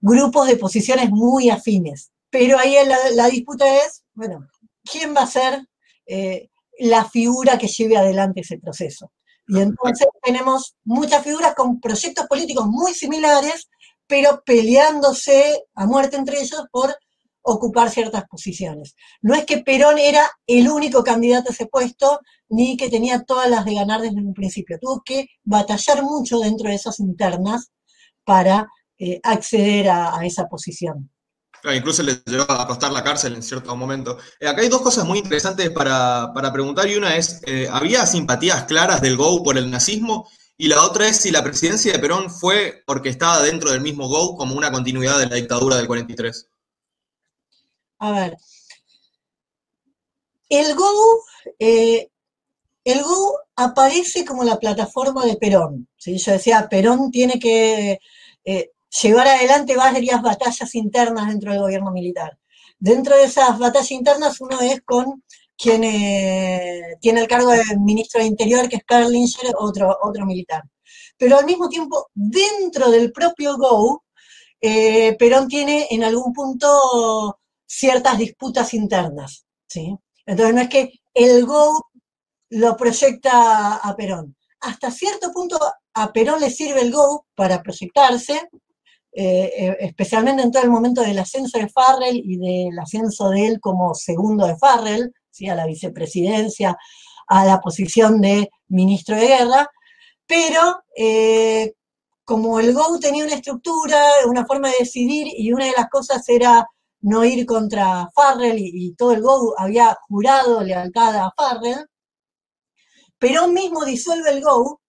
grupos 0.00 0.48
de 0.48 0.56
posiciones 0.56 1.10
muy 1.10 1.48
afines. 1.48 2.12
Pero 2.28 2.58
ahí 2.58 2.76
la, 3.14 3.28
disputa 3.28 3.64
es, 3.78 4.04
bueno, 4.12 4.46
¿quién 4.84 5.16
va 5.16 5.22
a 5.22 5.26
ser 5.26 5.66
eh, 6.06 6.50
la 6.78 7.06
figura 7.06 7.56
que 7.56 7.68
lleve 7.68 7.96
adelante 7.96 8.42
ese 8.42 8.58
proceso? 8.58 9.10
Y 9.48 9.60
entonces 9.60 10.08
tenemos 10.22 10.74
muchas 10.84 11.22
figuras 11.22 11.54
con 11.54 11.80
proyectos 11.80 12.26
políticos 12.26 12.66
muy 12.66 12.94
similares, 12.94 13.68
pero 14.06 14.42
peleándose 14.44 15.64
a 15.74 15.86
muerte 15.86 16.16
entre 16.16 16.40
ellos 16.40 16.64
por 16.70 16.96
ocupar 17.42 17.90
ciertas 17.90 18.24
posiciones. 18.28 18.96
No 19.22 19.34
es 19.34 19.44
que 19.44 19.58
Perón 19.58 19.98
era 19.98 20.28
el 20.46 20.68
único 20.68 21.04
candidato 21.04 21.50
a 21.50 21.52
ese 21.52 21.66
puesto, 21.66 22.20
ni 22.48 22.76
que 22.76 22.90
tenía 22.90 23.22
todas 23.22 23.48
las 23.48 23.64
de 23.64 23.74
ganar 23.74 24.00
desde 24.00 24.16
un 24.16 24.34
principio. 24.34 24.78
Tuvo 24.80 25.02
que 25.04 25.26
batallar 25.44 26.02
mucho 26.02 26.40
dentro 26.40 26.68
de 26.68 26.74
esas 26.74 26.98
internas 26.98 27.70
para 28.24 28.66
eh, 28.98 29.20
acceder 29.22 29.90
a 29.90 30.18
esa 30.24 30.48
posición 30.48 31.10
incluso 31.74 32.02
le 32.02 32.20
llevó 32.26 32.50
a 32.50 32.66
costar 32.66 32.92
la 32.92 33.02
cárcel 33.02 33.34
en 33.34 33.42
cierto 33.42 33.74
momento. 33.76 34.18
Eh, 34.40 34.48
acá 34.48 34.62
hay 34.62 34.68
dos 34.68 34.82
cosas 34.82 35.04
muy 35.04 35.18
interesantes 35.18 35.70
para, 35.70 36.32
preguntar, 36.52 36.88
y 36.88 36.96
una 36.96 37.16
es, 37.16 37.40
eh, 37.46 37.68
¿había 37.70 38.06
simpatías 38.06 38.64
claras 38.64 39.00
del 39.00 39.16
GO 39.16 39.42
por 39.42 39.58
el 39.58 39.70
nazismo? 39.70 40.28
Y 40.56 40.68
la 40.68 40.82
otra 40.84 41.08
es 41.08 41.18
si 41.18 41.30
la 41.30 41.44
presidencia 41.44 41.92
de 41.92 41.98
Perón 41.98 42.30
fue 42.30 42.82
porque 42.86 43.08
estaba 43.08 43.42
dentro 43.42 43.70
del 43.70 43.80
mismo 43.80 44.08
GO 44.08 44.36
como 44.36 44.54
una 44.54 44.72
continuidad 44.72 45.18
de 45.18 45.26
la 45.26 45.36
dictadura 45.36 45.76
del 45.76 45.86
43. 45.86 46.48
A 47.98 48.12
ver, 48.12 48.36
el 50.48 50.74
GO, 50.74 51.24
eh, 51.58 52.10
el 52.84 53.02
aparece 53.56 54.24
como 54.24 54.44
la 54.44 54.58
plataforma 54.58 55.24
de 55.26 55.36
Perón. 55.36 55.88
¿sí? 55.96 56.16
Yo 56.18 56.32
decía, 56.32 56.68
Perón 56.68 57.10
tiene 57.10 57.38
que 57.38 57.98
llevar 59.02 59.28
adelante 59.28 59.76
varias 59.76 60.22
batallas 60.22 60.74
internas 60.74 61.28
dentro 61.28 61.52
del 61.52 61.60
gobierno 61.60 61.90
militar. 61.90 62.38
Dentro 62.78 63.16
de 63.16 63.24
esas 63.24 63.58
batallas 63.58 63.90
internas, 63.90 64.40
uno 64.40 64.60
es 64.60 64.82
con 64.82 65.22
quien 65.56 65.84
eh, 65.84 66.96
tiene 67.00 67.20
el 67.20 67.28
cargo 67.28 67.50
de 67.50 67.62
ministro 67.78 68.20
de 68.20 68.26
Interior, 68.26 68.68
que 68.68 68.76
es 68.76 68.84
Karl 68.84 69.10
Linger, 69.10 69.54
otro, 69.58 69.96
otro 70.02 70.26
militar. 70.26 70.62
Pero 71.16 71.38
al 71.38 71.46
mismo 71.46 71.68
tiempo, 71.68 72.08
dentro 72.14 72.90
del 72.90 73.12
propio 73.12 73.56
GO, 73.56 74.04
eh, 74.60 75.16
Perón 75.18 75.48
tiene 75.48 75.86
en 75.90 76.04
algún 76.04 76.32
punto 76.32 77.38
ciertas 77.66 78.18
disputas 78.18 78.74
internas. 78.74 79.46
¿sí? 79.66 79.96
Entonces 80.26 80.54
no 80.54 80.60
es 80.60 80.68
que 80.68 80.92
el 81.14 81.46
GO 81.46 81.86
lo 82.50 82.76
proyecta 82.76 83.76
a 83.76 83.96
Perón. 83.96 84.36
Hasta 84.60 84.90
cierto 84.90 85.32
punto 85.32 85.58
a 85.94 86.12
Perón 86.12 86.40
le 86.40 86.50
sirve 86.50 86.82
el 86.82 86.92
GO 86.92 87.26
para 87.34 87.62
proyectarse, 87.62 88.48
eh, 89.18 89.50
eh, 89.56 89.76
especialmente 89.80 90.42
en 90.42 90.50
todo 90.50 90.62
el 90.62 90.68
momento 90.68 91.00
del 91.00 91.18
ascenso 91.18 91.56
de 91.56 91.70
Farrell 91.70 92.20
y 92.22 92.36
del 92.36 92.78
ascenso 92.78 93.30
de 93.30 93.46
él 93.46 93.60
como 93.60 93.94
segundo 93.94 94.46
de 94.46 94.58
Farrell, 94.58 95.10
¿sí? 95.30 95.48
a 95.48 95.54
la 95.54 95.64
vicepresidencia, 95.64 96.76
a 97.26 97.46
la 97.46 97.58
posición 97.62 98.20
de 98.20 98.50
ministro 98.68 99.16
de 99.16 99.26
guerra, 99.26 99.70
pero 100.26 100.82
eh, 100.94 101.72
como 102.24 102.60
el 102.60 102.74
GO 102.74 102.98
tenía 102.98 103.24
una 103.24 103.36
estructura, 103.36 103.98
una 104.28 104.44
forma 104.44 104.68
de 104.68 104.80
decidir, 104.80 105.28
y 105.34 105.50
una 105.50 105.64
de 105.64 105.72
las 105.74 105.88
cosas 105.88 106.28
era 106.28 106.66
no 107.00 107.24
ir 107.24 107.46
contra 107.46 108.10
Farrell, 108.14 108.58
y, 108.58 108.94
todo 108.96 109.12
el 109.12 109.22
GO 109.22 109.54
había 109.56 109.96
jurado 110.10 110.62
lealtad 110.62 111.16
a 111.16 111.32
Farrell, 111.34 111.86
pero 113.18 113.48
mismo 113.48 113.82
disuelve 113.86 114.28
el 114.28 114.42
GO 114.42 114.82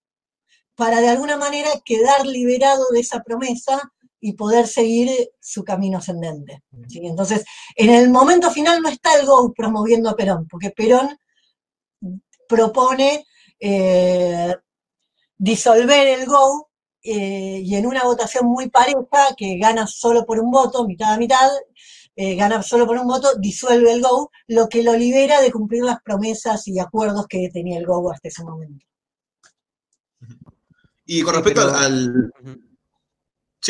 para 0.75 0.99
de 0.99 1.07
alguna 1.07 1.37
manera 1.37 1.69
quedar 1.85 2.25
liberado 2.25 2.83
de 2.91 2.99
esa 2.99 3.21
promesa 3.23 3.89
y 4.19 4.33
poder 4.33 4.67
seguir 4.67 5.09
su 5.39 5.63
camino 5.63 5.99
ascendente. 5.99 6.63
Entonces, 6.93 7.45
en 7.75 7.89
el 7.89 8.09
momento 8.09 8.51
final 8.51 8.81
no 8.81 8.89
está 8.89 9.15
el 9.15 9.25
GO 9.25 9.53
promoviendo 9.53 10.09
a 10.09 10.15
Perón, 10.15 10.47
porque 10.47 10.71
Perón 10.71 11.17
propone 12.47 13.25
eh, 13.59 14.55
disolver 15.37 16.07
el 16.07 16.25
GO 16.25 16.69
eh, 17.03 17.61
y 17.63 17.75
en 17.75 17.85
una 17.85 18.03
votación 18.03 18.47
muy 18.47 18.69
pareja, 18.69 19.35
que 19.35 19.57
gana 19.57 19.87
solo 19.87 20.25
por 20.25 20.39
un 20.39 20.51
voto, 20.51 20.85
mitad 20.85 21.13
a 21.13 21.17
mitad, 21.17 21.49
eh, 22.15 22.35
gana 22.35 22.63
solo 22.63 22.87
por 22.87 22.97
un 22.97 23.07
voto, 23.07 23.35
disuelve 23.37 23.93
el 23.93 24.01
GO, 24.01 24.31
lo 24.47 24.67
que 24.67 24.83
lo 24.83 24.93
libera 24.93 25.41
de 25.41 25.51
cumplir 25.51 25.83
las 25.83 26.01
promesas 26.01 26.67
y 26.67 26.79
acuerdos 26.79 27.27
que 27.27 27.49
tenía 27.53 27.77
el 27.77 27.85
GO 27.85 28.11
hasta 28.11 28.27
ese 28.27 28.43
momento. 28.43 28.85
Y 31.05 31.21
con 31.21 31.35
respecto 31.35 31.61
al, 31.61 32.33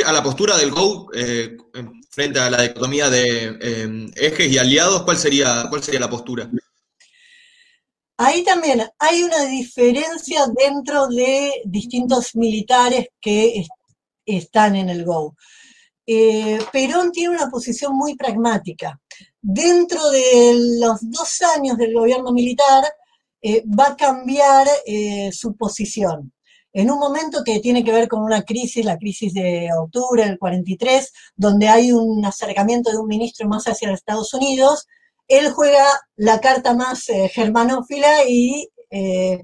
A 0.05 0.11
la 0.11 0.21
postura 0.21 0.57
del 0.57 0.71
GO 0.71 1.09
eh, 1.13 1.57
frente 2.11 2.39
a 2.39 2.49
la 2.49 2.61
dicotomía 2.61 3.09
de 3.09 3.45
em, 3.61 4.11
ejes 4.15 4.51
y 4.51 4.57
aliados, 4.57 5.03
¿cuál 5.03 5.17
sería, 5.17 5.65
¿cuál 5.69 5.83
sería 5.83 5.99
la 5.99 6.09
postura? 6.09 6.49
Ahí 8.17 8.43
también 8.43 8.83
hay 8.99 9.23
una 9.23 9.45
diferencia 9.45 10.45
dentro 10.55 11.07
de 11.07 11.61
distintos 11.65 12.35
militares 12.35 13.07
que 13.19 13.65
están 14.25 14.75
en 14.75 14.89
el 14.89 15.03
GO. 15.03 15.35
Eh, 16.05 16.59
Perón 16.71 17.11
tiene 17.11 17.35
una 17.35 17.49
posición 17.49 17.95
muy 17.95 18.15
pragmática. 18.15 18.99
Dentro 19.41 20.09
de 20.09 20.77
los 20.79 20.99
dos 21.01 21.41
años 21.55 21.77
del 21.77 21.93
gobierno 21.93 22.31
militar 22.31 22.83
eh, 23.41 23.63
va 23.67 23.89
a 23.89 23.95
cambiar 23.95 24.67
su 25.31 25.55
posición 25.55 26.33
en 26.77 26.91
un 26.91 26.99
momento 26.99 27.43
que 27.43 27.59
tiene 27.59 27.83
que 27.83 27.91
ver 27.91 28.07
con 28.07 28.21
una 28.23 28.43
crisis, 28.43 28.85
la 28.85 28.97
crisis 28.97 29.33
de 29.33 29.69
octubre 29.77 30.23
del 30.23 30.37
43, 30.37 31.11
donde 31.35 31.67
hay 31.67 31.91
un 31.91 32.23
acercamiento 32.23 32.91
de 32.91 32.97
un 32.97 33.07
ministro 33.07 33.47
más 33.47 33.65
hacia 33.65 33.91
Estados 33.91 34.33
Unidos, 34.33 34.87
él 35.27 35.51
juega 35.51 35.83
la 36.15 36.39
carta 36.39 36.73
más 36.73 37.09
eh, 37.09 37.29
germanófila 37.29 38.27
y 38.27 38.69
eh, 38.89 39.43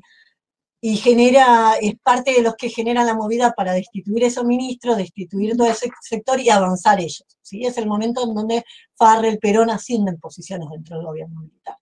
y 0.86 0.98
genera, 0.98 1.75
es 1.82 1.94
parte 2.04 2.34
de 2.34 2.42
los 2.42 2.56
que 2.58 2.68
generan 2.68 3.08
la 3.08 3.13
movida 3.13 3.54
para 3.54 3.72
destituir 3.72 4.25
esos 4.25 4.44
ministros, 4.44 4.98
destituir 4.98 5.56
todo 5.56 5.68
ese 5.68 5.90
sector 6.02 6.42
y 6.42 6.50
avanzar 6.50 7.00
ellos. 7.00 7.24
¿sí? 7.42 7.66
Es 7.66 7.78
el 7.78 7.88
momento 7.88 8.25
en 8.25 8.34
donde 8.34 8.66
Farrell, 8.98 9.40
Perón 9.40 9.70
ascienden 9.70 10.20
posiciones 10.20 10.68
dentro 10.70 10.98
del 10.98 11.06
gobierno 11.06 11.40
militar. 11.40 11.78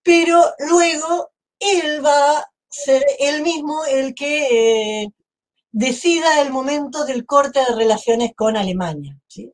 Pero 0.00 0.44
luego 0.60 1.32
él 1.58 2.06
va 2.06 2.38
a 2.38 2.51
ser 2.72 3.04
él 3.18 3.42
mismo 3.42 3.84
el 3.84 4.14
que 4.14 5.02
eh, 5.02 5.08
decida 5.70 6.40
el 6.40 6.50
momento 6.50 7.04
del 7.04 7.26
corte 7.26 7.60
de 7.60 7.76
relaciones 7.76 8.32
con 8.34 8.56
Alemania. 8.56 9.18
¿sí? 9.28 9.52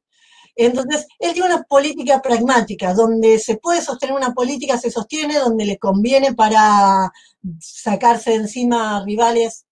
Entonces, 0.55 1.07
él 1.19 1.33
tiene 1.35 1.55
una 1.55 1.63
política 1.63 2.21
pragmática, 2.23 2.95
donde 2.95 3.39
se 3.39 3.57
puede 3.57 3.83
sostener 3.83 4.15
una 4.17 4.35
política, 4.35 4.79
se 4.79 4.91
sostiene, 4.91 5.39
donde 5.39 5.65
le 5.65 5.79
conviene 5.79 6.35
para 6.35 7.13
sacarse 7.61 8.31
de 8.31 8.37
encima 8.37 9.05
rivales, 9.05 9.67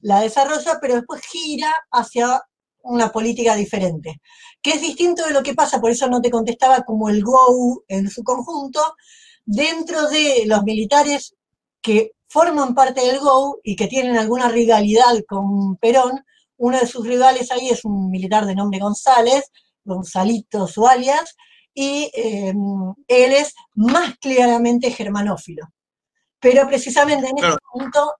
la 0.00 0.20
desarrolla, 0.20 0.78
pero 0.80 0.94
después 0.94 1.22
gira 1.22 1.72
hacia 1.90 2.42
una 2.82 3.10
política 3.10 3.56
diferente, 3.56 4.20
que 4.62 4.70
es 4.70 4.80
distinto 4.80 5.26
de 5.26 5.32
lo 5.32 5.42
que 5.42 5.54
pasa, 5.54 5.80
por 5.80 5.90
eso 5.90 6.08
no 6.08 6.20
te 6.20 6.30
contestaba 6.30 6.82
como 6.82 7.08
el 7.08 7.24
GO 7.24 7.82
en 7.88 8.08
su 8.08 8.22
conjunto, 8.22 8.80
dentro 9.44 10.08
de 10.08 10.44
los 10.46 10.62
militares 10.62 11.34
que 11.80 12.12
forman 12.36 12.74
parte 12.74 13.00
del 13.00 13.18
GO 13.18 13.60
y 13.62 13.76
que 13.76 13.86
tienen 13.86 14.18
alguna 14.18 14.50
rivalidad 14.50 15.14
con 15.26 15.76
Perón, 15.78 16.22
uno 16.58 16.78
de 16.78 16.86
sus 16.86 17.06
rivales 17.06 17.50
ahí 17.50 17.70
es 17.70 17.82
un 17.86 18.10
militar 18.10 18.44
de 18.44 18.54
nombre 18.54 18.78
González, 18.78 19.50
Gonzalito 19.82 20.66
su 20.66 20.86
alias, 20.86 21.34
y 21.72 22.10
em, 22.12 22.92
él 23.08 23.32
es 23.32 23.54
más 23.74 24.18
claramente 24.18 24.90
germanófilo. 24.90 25.66
Pero 26.38 26.66
precisamente 26.68 27.26
en 27.26 27.38
este 27.38 27.56
punto, 27.72 28.16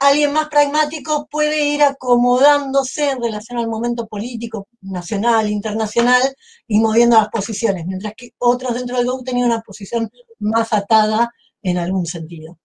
alguien 0.00 0.32
más 0.32 0.48
pragmático 0.48 1.28
puede 1.30 1.62
ir 1.62 1.82
acomodándose 1.82 3.10
en 3.10 3.22
relación 3.22 3.58
al 3.58 3.68
momento 3.68 4.06
político, 4.06 4.68
nacional, 4.80 5.50
internacional, 5.50 6.22
y 6.66 6.80
moviendo 6.80 7.18
las 7.18 7.28
posiciones, 7.28 7.84
mientras 7.84 8.14
que 8.16 8.30
otros 8.38 8.72
dentro 8.72 8.96
del 8.96 9.06
GOU 9.06 9.22
tenían 9.22 9.48
una 9.48 9.60
posición 9.60 10.10
más 10.38 10.72
atada 10.72 11.30
en 11.62 11.76
algún 11.76 12.06
sentido. 12.06 12.56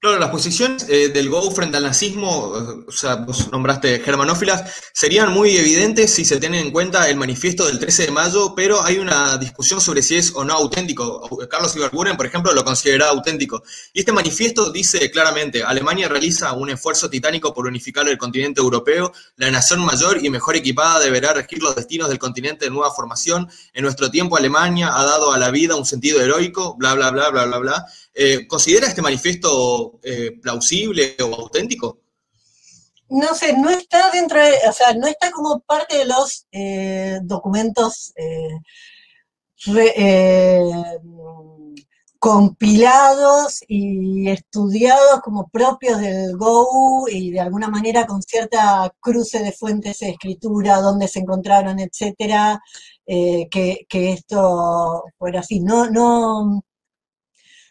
Claro, 0.00 0.20
las 0.20 0.30
posiciones 0.30 0.86
eh, 0.88 1.08
del 1.08 1.28
Go 1.28 1.50
frente 1.50 1.76
al 1.76 1.82
nazismo, 1.82 2.52
o 2.86 2.92
sea, 2.92 3.16
vos 3.16 3.50
nombraste 3.50 3.98
germanófilas, 3.98 4.72
serían 4.92 5.32
muy 5.32 5.56
evidentes 5.56 6.14
si 6.14 6.24
se 6.24 6.36
tiene 6.36 6.60
en 6.60 6.70
cuenta 6.70 7.10
el 7.10 7.16
manifiesto 7.16 7.66
del 7.66 7.80
13 7.80 8.04
de 8.04 8.10
mayo, 8.12 8.54
pero 8.54 8.80
hay 8.84 8.98
una 8.98 9.36
discusión 9.38 9.80
sobre 9.80 10.02
si 10.02 10.14
es 10.14 10.32
o 10.36 10.44
no 10.44 10.54
auténtico. 10.54 11.28
Carlos 11.50 11.74
Ibarburen, 11.74 12.16
por 12.16 12.26
ejemplo, 12.26 12.52
lo 12.52 12.64
considera 12.64 13.08
auténtico. 13.08 13.64
Y 13.92 13.98
este 13.98 14.12
manifiesto 14.12 14.70
dice 14.70 15.10
claramente, 15.10 15.64
Alemania 15.64 16.08
realiza 16.08 16.52
un 16.52 16.70
esfuerzo 16.70 17.10
titánico 17.10 17.52
por 17.52 17.66
unificar 17.66 18.08
el 18.08 18.18
continente 18.18 18.60
europeo, 18.60 19.12
la 19.34 19.50
nación 19.50 19.84
mayor 19.84 20.24
y 20.24 20.30
mejor 20.30 20.54
equipada 20.54 21.00
deberá 21.00 21.32
regir 21.32 21.60
los 21.60 21.74
destinos 21.74 22.08
del 22.08 22.20
continente 22.20 22.66
de 22.66 22.70
nueva 22.70 22.92
formación. 22.92 23.50
En 23.72 23.82
nuestro 23.82 24.12
tiempo 24.12 24.36
Alemania 24.36 24.96
ha 24.96 25.04
dado 25.04 25.32
a 25.32 25.38
la 25.38 25.50
vida 25.50 25.74
un 25.74 25.84
sentido 25.84 26.20
heroico, 26.20 26.76
bla, 26.76 26.94
bla, 26.94 27.10
bla, 27.10 27.30
bla, 27.30 27.46
bla, 27.46 27.58
bla 27.58 27.86
eh, 28.20 28.48
¿Considera 28.48 28.88
este 28.88 29.00
manifiesto 29.00 30.00
eh, 30.02 30.32
plausible 30.42 31.14
o 31.20 31.36
auténtico? 31.36 32.00
No 33.10 33.32
sé, 33.32 33.56
no 33.56 33.70
está 33.70 34.10
dentro 34.10 34.42
de, 34.42 34.54
o 34.68 34.72
sea, 34.72 34.92
no 34.94 35.06
está 35.06 35.30
como 35.30 35.60
parte 35.60 35.98
de 35.98 36.04
los 36.04 36.48
eh, 36.50 37.20
documentos 37.22 38.12
compilados 42.18 43.60
y 43.68 44.28
estudiados 44.28 45.20
como 45.22 45.48
propios 45.48 46.00
del 46.00 46.36
GO 46.36 47.06
y 47.08 47.30
de 47.30 47.38
alguna 47.38 47.68
manera 47.68 48.04
con 48.04 48.20
cierta 48.20 48.92
cruce 48.98 49.38
de 49.44 49.52
fuentes 49.52 50.00
de 50.00 50.10
escritura, 50.10 50.80
donde 50.80 51.06
se 51.06 51.20
encontraron, 51.20 51.78
etcétera, 51.78 52.60
que, 53.06 53.86
que, 53.88 54.12
esto 54.12 55.04
fuera 55.16 55.40
así. 55.40 55.60
No, 55.60 55.88
no, 55.88 56.64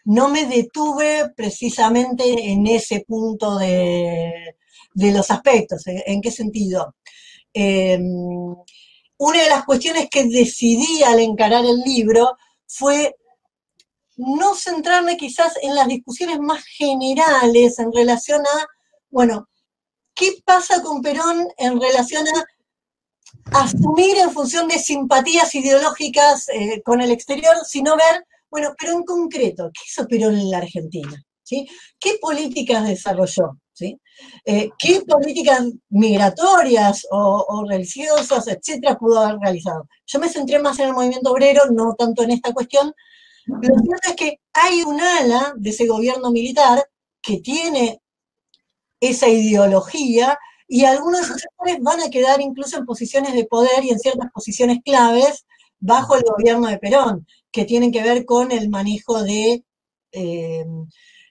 no 0.08 0.30
me 0.30 0.46
detuve 0.46 1.28
precisamente 1.36 2.24
en 2.24 2.66
ese 2.66 3.04
punto 3.06 3.58
de, 3.58 4.56
los 4.94 5.30
aspectos. 5.30 5.82
¿En 5.86 6.22
qué 6.22 6.30
sentido? 6.30 6.94
Em, 7.52 8.02
una 9.18 9.42
de 9.42 9.50
las 9.50 9.64
cuestiones 9.66 10.08
que 10.10 10.24
decidí 10.24 11.02
al 11.02 11.20
encarar 11.20 11.62
el 11.66 11.80
libro 11.82 12.38
fue 12.66 13.16
no 14.16 14.54
centrarme 14.54 15.18
quizás 15.18 15.52
en 15.60 15.74
las 15.74 15.86
discusiones 15.86 16.38
más 16.40 16.64
generales 16.64 17.78
en 17.78 17.92
relación 17.92 18.40
a, 18.40 18.66
bueno, 19.10 19.50
¿qué 20.14 20.38
pasa 20.42 20.82
con 20.82 21.02
Perón 21.02 21.48
en 21.58 21.78
relación 21.78 22.24
a 23.52 23.60
asumir 23.60 24.16
en 24.16 24.32
función 24.32 24.68
de 24.68 24.78
simpatías 24.78 25.54
ideológicas 25.54 26.48
eh, 26.48 26.80
con 26.82 27.02
el 27.02 27.10
exterior, 27.10 27.56
sino 27.66 27.94
ver 27.94 28.24
bueno, 28.50 28.74
pero 28.78 28.92
en 28.92 29.04
concreto, 29.04 29.70
¿qué 29.72 29.80
hizo 29.86 30.06
Perón 30.06 30.36
en 30.36 30.50
la 30.50 30.58
Argentina? 30.58 31.22
¿Qué 31.98 32.18
políticas 32.20 32.86
desarrolló? 32.86 33.58
Eh, 34.44 34.70
¿Qué 34.76 35.02
políticas 35.06 35.64
migratorias 35.90 37.06
o, 37.10 37.64
religiosas, 37.68 38.48
etcétera, 38.48 38.98
pudo 38.98 39.20
haber 39.20 39.38
realizado? 39.38 39.88
Yo 40.06 40.18
me 40.18 40.28
centré 40.28 40.58
más 40.58 40.78
en 40.78 40.88
el 40.88 40.94
movimiento 40.94 41.30
obrero, 41.30 41.62
no 41.70 41.94
tanto 41.96 42.22
en 42.22 42.32
esta 42.32 42.52
cuestión. 42.52 42.92
Lo 43.46 43.60
cierto 43.60 44.10
es 44.10 44.16
que 44.16 44.40
hay 44.52 44.82
un 44.82 45.00
ala 45.00 45.54
de 45.56 45.70
ese 45.70 45.86
gobierno 45.86 46.30
militar 46.30 46.84
que 47.22 47.40
tiene 47.40 48.02
esa 49.00 49.28
ideología 49.28 50.38
y 50.66 50.84
algunos 50.84 51.20
de 51.20 51.26
esos 51.26 51.40
sectores 51.40 51.78
van 51.80 52.00
a 52.00 52.10
quedar 52.10 52.40
incluso 52.40 52.76
en 52.76 52.84
posiciones 52.84 53.32
de 53.32 53.46
poder 53.46 53.84
y 53.84 53.90
en 53.90 53.98
ciertas 53.98 54.30
posiciones 54.32 54.78
claves 54.84 55.46
bajo 55.78 56.16
el 56.16 56.24
gobierno 56.24 56.68
de 56.68 56.78
Perón 56.78 57.26
que 57.58 57.64
tienen 57.64 57.90
que 57.90 58.04
ver 58.04 58.24
con 58.24 58.52
el 58.52 58.68
manejo 58.68 59.24
de 59.24 59.64
eh, 60.12 60.64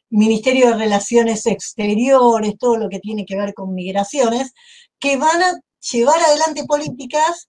Ministerio 0.10 0.68
de 0.68 0.78
Relaciones 0.78 1.46
Exteriores, 1.46 2.58
todo 2.60 2.76
lo 2.76 2.90
que 2.90 3.00
tiene 3.00 3.26
que 3.26 3.38
ver 3.38 3.54
con 3.54 3.74
migraciones, 3.74 4.52
que 5.00 5.16
van 5.16 5.42
a 5.42 5.54
llevar 5.90 6.20
adelante 6.20 6.66
políticas 6.66 7.48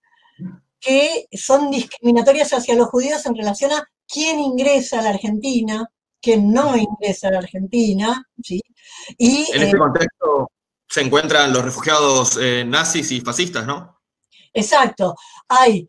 que 0.78 1.26
son 1.32 1.72
discriminatorias 1.72 2.52
hacia 2.52 2.76
los 2.76 2.86
judíos 2.86 3.26
en 3.26 3.34
relación 3.34 3.72
a 3.72 3.84
quién 4.06 4.38
ingresa 4.38 5.00
a 5.00 5.02
la 5.02 5.10
Argentina, 5.10 5.90
quién 6.22 6.52
no 6.52 6.76
ingresa 6.76 7.26
a 7.26 7.32
la 7.32 7.38
Argentina. 7.38 8.24
¿sí? 8.40 8.60
Y, 9.18 9.38
en 9.54 9.62
este 9.62 9.76
eh, 9.76 9.76
contexto 9.76 10.52
se 10.88 11.00
encuentran 11.00 11.52
los 11.52 11.64
refugiados 11.64 12.38
eh, 12.40 12.64
nazis 12.64 13.10
y 13.10 13.22
fascistas, 13.22 13.66
¿no? 13.66 13.98
Exacto. 14.52 15.16
Hay 15.48 15.88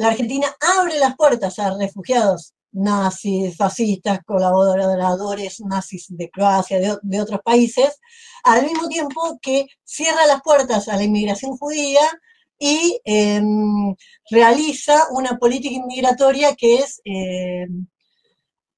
la 0.00 0.08
Argentina 0.08 0.46
abre 0.78 0.98
las 0.98 1.14
puertas 1.14 1.58
a 1.58 1.76
refugiados 1.76 2.54
nazis, 2.72 3.54
fascistas, 3.54 4.20
colaboradores 4.24 5.60
nazis 5.60 6.06
de 6.08 6.30
Croacia, 6.30 6.98
de, 7.02 7.20
otros 7.20 7.40
países, 7.44 8.00
al 8.42 8.64
mismo 8.64 8.88
tiempo 8.88 9.38
que 9.42 9.66
cierra 9.84 10.26
las 10.26 10.40
puertas 10.40 10.88
a 10.88 10.96
la 10.96 11.02
inmigración 11.02 11.54
judía 11.58 12.00
y 12.58 12.98
em, 13.04 13.94
realiza 14.30 15.08
una 15.10 15.36
política 15.36 15.74
inmigratoria 15.74 16.54
que 16.54 16.76
es 16.76 17.02
em, 17.04 17.86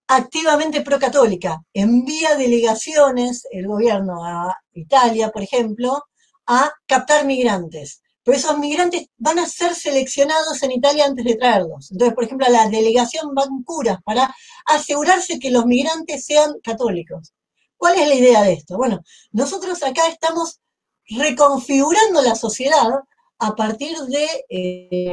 activamente 0.08 0.80
procatólica. 0.80 1.62
Envía 1.72 2.34
delegaciones, 2.34 3.46
el 3.52 3.68
gobierno 3.68 4.24
a 4.24 4.56
Italia, 4.72 5.30
por 5.30 5.42
ejemplo, 5.42 6.02
a 6.48 6.72
captar 6.86 7.24
migrantes 7.26 8.01
pero 8.24 8.36
esos 8.36 8.58
migrantes 8.58 9.06
van 9.16 9.38
a 9.38 9.46
ser 9.46 9.74
seleccionados 9.74 10.62
en 10.62 10.72
Italia 10.72 11.06
antes 11.06 11.24
de 11.24 11.36
traerlos. 11.36 11.90
Entonces, 11.90 12.14
por 12.14 12.24
ejemplo, 12.24 12.46
la 12.48 12.68
delegación 12.68 13.34
van 13.34 13.62
curas 13.64 13.98
para 14.04 14.34
asegurarse 14.66 15.38
que 15.38 15.50
los 15.50 15.66
migrantes 15.66 16.24
sean 16.24 16.54
católicos. 16.62 17.32
¿Cuál 17.76 17.98
es 17.98 18.08
la 18.08 18.14
idea 18.14 18.42
de 18.42 18.52
esto? 18.52 18.76
Bueno, 18.76 19.00
nosotros 19.32 19.82
acá 19.82 20.06
estamos 20.08 20.60
reconfigurando 21.08 22.22
la 22.22 22.36
sociedad 22.36 22.90
a 23.38 23.56
partir 23.56 23.96
de 23.98 24.26
eh, 24.48 25.12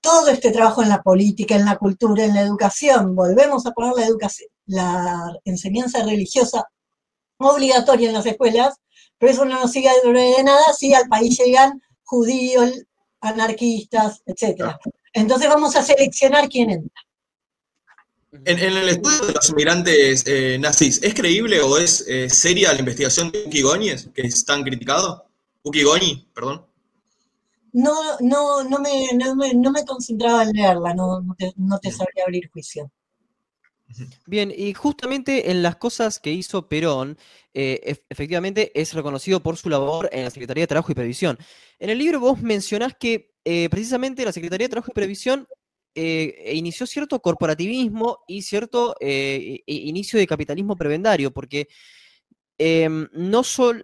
todo 0.00 0.28
este 0.28 0.50
trabajo 0.50 0.82
en 0.82 0.88
la 0.88 1.02
política, 1.02 1.56
en 1.56 1.66
la 1.66 1.76
cultura, 1.76 2.24
en 2.24 2.34
la 2.34 2.40
educación. 2.40 3.14
Volvemos 3.14 3.66
a 3.66 3.72
poner 3.72 3.92
la, 3.96 4.06
educación, 4.06 4.48
la 4.64 5.38
enseñanza 5.44 6.02
religiosa 6.02 6.64
obligatoria 7.36 8.08
en 8.08 8.14
las 8.14 8.24
escuelas, 8.24 8.76
pero 9.18 9.32
eso 9.32 9.44
no 9.44 9.60
nos 9.60 9.72
sigue 9.72 9.90
de 10.02 10.42
nada 10.42 10.72
si 10.72 10.94
al 10.94 11.06
país 11.06 11.38
llegan 11.38 11.82
judíos, 12.10 12.72
anarquistas, 13.20 14.20
etc. 14.26 14.74
Entonces 15.12 15.48
vamos 15.48 15.76
a 15.76 15.82
seleccionar 15.82 16.48
quién 16.48 16.70
entra. 16.70 17.00
En, 18.44 18.58
el 18.58 18.88
estudio 18.88 19.26
de 19.26 19.32
los 19.32 19.50
inmigrantes 19.50 20.24
eh, 20.26 20.56
nazis, 20.60 21.00
¿es 21.02 21.14
creíble 21.14 21.60
o 21.60 21.78
es 21.78 22.04
eh, 22.08 22.28
seria 22.30 22.72
la 22.72 22.78
investigación 22.78 23.30
de 23.30 23.44
Uki 23.46 23.62
Goñez, 23.62 24.08
que 24.14 24.22
es 24.22 24.44
tan 24.44 24.62
criticado? 24.62 25.26
Uki 25.62 25.82
Goñi, 25.82 26.28
perdón. 26.32 26.64
No, 27.72 27.94
no, 28.20 28.64
no 28.64 28.78
me, 28.80 29.08
no, 29.14 29.70
me, 29.70 29.84
concentraba 29.84 30.42
en 30.42 30.52
leerla, 30.52 30.94
no, 30.94 31.78
te, 31.80 31.90
sabría 31.92 32.24
abrir 32.24 32.50
juicio. 32.50 32.90
Bien, 34.26 34.52
y 34.56 34.74
justamente 34.74 35.50
en 35.50 35.62
las 35.62 35.76
cosas 35.76 36.18
que 36.18 36.32
hizo 36.32 36.68
Perón, 36.68 37.18
eh, 37.52 37.98
efectivamente 38.08 38.70
es 38.80 38.94
reconocido 38.94 39.42
por 39.42 39.56
su 39.56 39.68
labor 39.68 40.08
en 40.12 40.24
la 40.24 40.30
Secretaría 40.30 40.62
de 40.62 40.68
Trabajo 40.68 40.92
y 40.92 40.94
Previsión. 40.94 41.36
En 41.78 41.90
el 41.90 41.98
libro 41.98 42.20
vos 42.20 42.40
mencionás 42.40 42.94
que 42.98 43.32
eh, 43.44 43.68
precisamente 43.70 44.24
la 44.24 44.32
Secretaría 44.32 44.66
de 44.66 44.70
Trabajo 44.70 44.92
y 44.92 44.94
Previsión 44.94 45.48
eh, 45.94 46.52
inició 46.54 46.86
cierto 46.86 47.20
corporativismo 47.20 48.20
y 48.28 48.42
cierto 48.42 48.94
inicio 49.00 50.18
de 50.18 50.26
capitalismo 50.26 50.76
prebendario, 50.76 51.32
porque 51.32 51.66
em, 52.58 53.08
no 53.12 53.42
solo, 53.42 53.82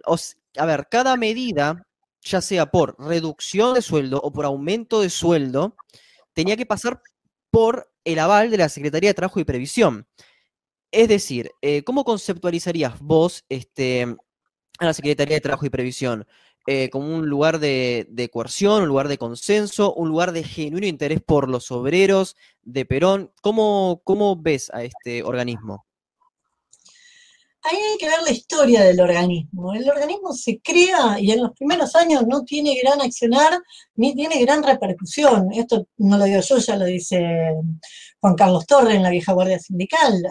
a 0.56 0.66
ver, 0.66 0.86
cada 0.88 1.16
medida, 1.16 1.88
ya 2.22 2.40
sea 2.40 2.66
por 2.66 2.96
reducción 2.98 3.74
de 3.74 3.82
sueldo 3.82 4.20
o 4.22 4.32
por 4.32 4.44
aumento 4.44 5.00
de 5.00 5.10
sueldo, 5.10 5.76
tenía 6.32 6.56
que 6.56 6.66
pasar 6.66 7.00
por 7.50 7.90
el 8.04 8.20
aval 8.20 8.50
de 8.50 8.58
la 8.58 8.68
Secretaría 8.68 9.10
de 9.10 9.14
Trabajo 9.14 9.40
y 9.40 9.44
Previsión. 9.44 10.06
Es 10.90 11.08
decir, 11.08 11.50
eh, 11.62 11.82
¿cómo 11.84 12.04
conceptualizarías 12.04 13.00
vos 13.00 13.44
este, 13.48 14.16
a 14.78 14.84
la 14.84 14.94
Secretaría 14.94 15.36
de 15.36 15.40
Trabajo 15.40 15.66
y 15.66 15.70
Previsión? 15.70 16.26
Eh, 16.68 16.90
como 16.90 17.14
un 17.14 17.28
lugar 17.28 17.60
de, 17.60 18.30
coerción, 18.32 18.82
un 18.82 18.88
lugar 18.88 19.06
de 19.06 19.18
consenso, 19.18 19.94
un 19.94 20.08
lugar 20.08 20.32
de 20.32 20.42
genuino 20.42 20.86
interés 20.86 21.20
por 21.20 21.48
los 21.48 21.70
obreros 21.70 22.36
de 22.62 22.84
Perón. 22.84 23.32
¿Cómo, 23.40 24.00
cómo 24.02 24.36
ves 24.36 24.70
a 24.70 24.82
este 24.82 25.22
organismo? 25.22 25.85
Ahí 27.66 27.76
hay 27.76 27.98
que 27.98 28.08
ver 28.08 28.22
la 28.22 28.30
historia 28.30 28.84
del 28.84 29.00
organismo. 29.00 29.74
El 29.74 29.88
organismo 29.88 30.32
se 30.32 30.60
crea 30.60 31.18
y 31.18 31.30
en 31.32 31.42
los 31.42 31.52
primeros 31.52 31.94
años 31.96 32.24
no 32.26 32.44
tiene 32.44 32.78
gran 32.82 33.00
accionar 33.00 33.60
ni 33.94 34.14
tiene 34.14 34.40
gran 34.40 34.62
repercusión. 34.62 35.52
Esto 35.52 35.86
no 35.98 36.18
lo 36.18 36.24
digo 36.24 36.40
yo, 36.40 36.58
ya 36.58 36.76
lo 36.76 36.84
dice 36.84 37.54
Juan 38.20 38.34
Carlos 38.34 38.66
Torre 38.66 38.94
en 38.94 39.02
la 39.02 39.10
vieja 39.10 39.32
Guardia 39.32 39.58
Sindical. 39.58 40.22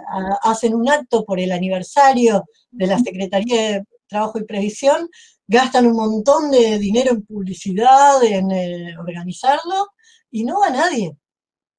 Hacen 0.43 0.73
un 0.73 0.89
acto 0.89 1.25
por 1.25 1.39
el 1.39 1.51
aniversario 1.51 2.45
de 2.71 2.87
la 2.87 2.99
Secretaría 2.99 3.61
de 3.61 3.83
Trabajo 4.07 4.39
y 4.39 4.45
Previsión, 4.45 5.09
gastan 5.47 5.87
un 5.87 5.95
montón 5.95 6.51
de 6.51 6.77
dinero 6.77 7.11
en 7.11 7.25
publicidad, 7.25 8.23
en 8.23 8.51
eh, 8.51 8.97
organizarlo, 8.97 9.87
y 10.31 10.43
no 10.43 10.59
va 10.59 10.69
nadie. 10.69 11.15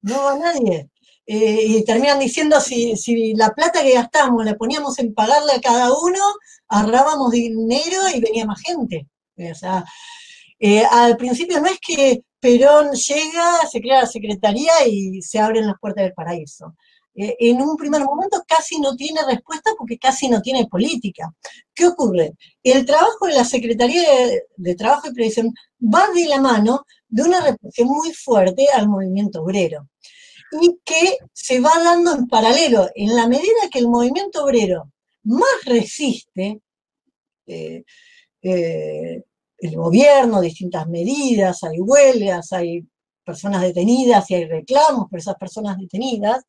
No 0.01 0.23
va 0.23 0.37
nadie. 0.37 0.89
Eh, 1.29 1.61
y 1.67 1.83
terminan 1.83 2.19
diciendo 2.19 2.61
si, 2.61 3.33
la 3.35 3.49
plata 3.49 3.83
que 3.83 3.93
gastamos 3.93 4.45
la 4.45 4.55
poníamos 4.55 4.97
en 4.99 5.13
pagarle 5.13 5.53
a 5.53 5.61
cada 5.61 5.91
uno, 5.91 6.19
ahorrábamos 6.69 7.31
dinero 7.31 8.01
y 8.15 8.21
venía 8.21 8.45
más 8.45 8.61
gente. 8.61 9.07
O 9.37 9.55
sea, 9.55 9.83
eh, 10.59 10.83
al 10.89 11.17
principio 11.17 11.59
no 11.59 11.67
es 11.67 11.79
que 11.81 12.23
Perón 12.39 12.93
llega, 12.93 13.67
se 13.69 13.81
crea 13.81 14.01
la 14.01 14.07
secretaría 14.07 14.71
y 14.87 15.21
se 15.21 15.39
abren 15.39 15.67
las 15.67 15.75
puertas 15.81 16.05
del 16.05 16.13
paraíso. 16.13 16.75
Eh, 17.13 17.35
en 17.39 17.61
un 17.61 17.75
primer 17.75 18.03
momento 18.05 18.43
casi 18.47 18.79
no 18.79 18.95
tiene 18.95 19.21
respuesta 19.25 19.71
porque 19.77 19.97
casi 19.97 20.29
no 20.29 20.41
tiene 20.41 20.67
política. 20.67 21.29
¿Qué 21.73 21.87
ocurre? 21.87 22.33
El 22.63 22.85
trabajo 22.85 23.25
de 23.27 23.33
la 23.33 23.43
Secretaría 23.43 24.01
de, 24.01 24.43
de 24.55 24.75
Trabajo 24.75 25.09
y 25.09 25.13
Previsión 25.13 25.53
va 25.81 26.07
de 26.13 26.25
la 26.25 26.39
mano 26.39 26.85
de 27.09 27.23
una 27.23 27.41
represión 27.41 27.89
muy 27.89 28.13
fuerte 28.13 28.67
al 28.73 28.87
movimiento 28.87 29.41
obrero 29.41 29.87
y 30.51 30.79
que 30.83 31.17
se 31.33 31.59
va 31.59 31.71
dando 31.83 32.15
en 32.15 32.27
paralelo. 32.27 32.89
En 32.95 33.15
la 33.15 33.27
medida 33.27 33.69
que 33.71 33.79
el 33.79 33.87
movimiento 33.87 34.43
obrero 34.43 34.91
más 35.23 35.65
resiste, 35.65 36.61
eh, 37.45 37.83
eh, 38.41 39.23
el 39.59 39.75
gobierno, 39.75 40.41
distintas 40.41 40.87
medidas, 40.87 41.63
hay 41.63 41.79
huelgas, 41.79 42.53
hay 42.53 42.85
personas 43.23 43.61
detenidas 43.61 44.29
y 44.31 44.35
hay 44.35 44.45
reclamos 44.45 45.09
por 45.09 45.19
esas 45.19 45.35
personas 45.35 45.77
detenidas, 45.77 46.43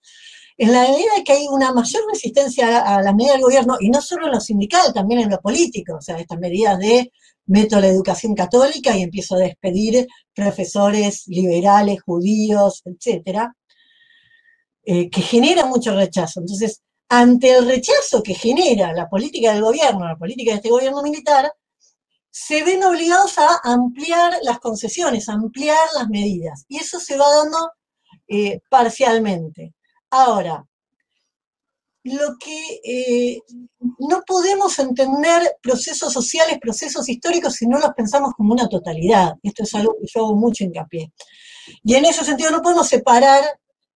en 0.56 0.72
la 0.72 0.82
medida 0.82 1.22
que 1.24 1.32
hay 1.32 1.46
una 1.48 1.72
mayor 1.72 2.02
resistencia 2.12 2.80
a 2.80 3.00
la 3.00 3.12
medida 3.12 3.32
del 3.32 3.42
gobierno, 3.42 3.76
y 3.80 3.90
no 3.90 4.02
solo 4.02 4.26
en 4.26 4.32
lo 4.32 4.40
sindical, 4.40 4.92
también 4.92 5.20
en 5.20 5.30
lo 5.30 5.40
político, 5.40 5.96
o 5.96 6.00
sea, 6.00 6.18
estas 6.18 6.38
medidas 6.38 6.78
de 6.78 7.12
meto 7.46 7.80
la 7.80 7.87
educación 7.87 8.34
católica 8.34 8.96
y 8.96 9.02
empiezo 9.02 9.37
a 9.37 9.38
despedir 9.38 10.06
profesores 10.34 11.24
liberales, 11.28 12.02
judíos, 12.02 12.82
etcétera, 12.84 13.54
eh, 14.90 15.11
que 15.11 15.20
genera 15.20 15.66
mucho 15.66 15.94
rechazo. 15.94 16.40
Entonces, 16.40 16.81
ante 17.11 17.55
el 17.55 17.66
rechazo 17.66 18.22
que 18.22 18.33
genera 18.33 18.94
la 18.94 19.07
política 19.07 19.53
del 19.53 19.62
gobierno, 19.62 20.09
la 20.09 20.16
política 20.16 20.53
de 20.53 20.57
este 20.57 20.70
gobierno 20.70 21.03
militar, 21.03 21.53
se 22.31 22.64
ven 22.64 22.83
obligados 22.83 23.37
a 23.37 23.61
ampliar 23.64 24.38
las 24.44 24.59
concesiones, 24.61 25.29
a 25.29 25.35
ampliar 25.35 25.77
las 25.94 26.09
medidas. 26.09 26.64
Y 26.68 26.79
eso 26.79 26.98
se 27.01 27.18
va 27.18 27.27
dando 27.29 27.70
eh, 28.29 28.61
parcialmente. 28.70 29.74
Ahora, 30.09 30.66
lo 32.05 32.38
que 32.42 32.81
eh, 32.83 33.42
no 33.98 34.22
podemos 34.27 34.79
entender 34.79 35.59
procesos 35.61 36.14
sociales, 36.14 36.59
procesos 36.59 37.07
históricos, 37.11 37.57
si 37.57 37.66
no 37.66 37.79
los 37.79 37.92
pensamos 37.92 38.33
como 38.35 38.55
una 38.55 38.66
totalidad. 38.70 39.35
Esto 39.42 39.64
es 39.64 39.74
algo 39.74 39.96
que 40.01 40.07
yo 40.07 40.24
hago 40.24 40.35
mucho 40.35 40.64
hincapié. 40.64 41.12
Y 41.85 41.94
en 41.94 42.07
ese 42.07 42.24
sentido 42.24 42.51
no 42.51 42.62
podemos 42.62 42.88
separar 42.88 43.44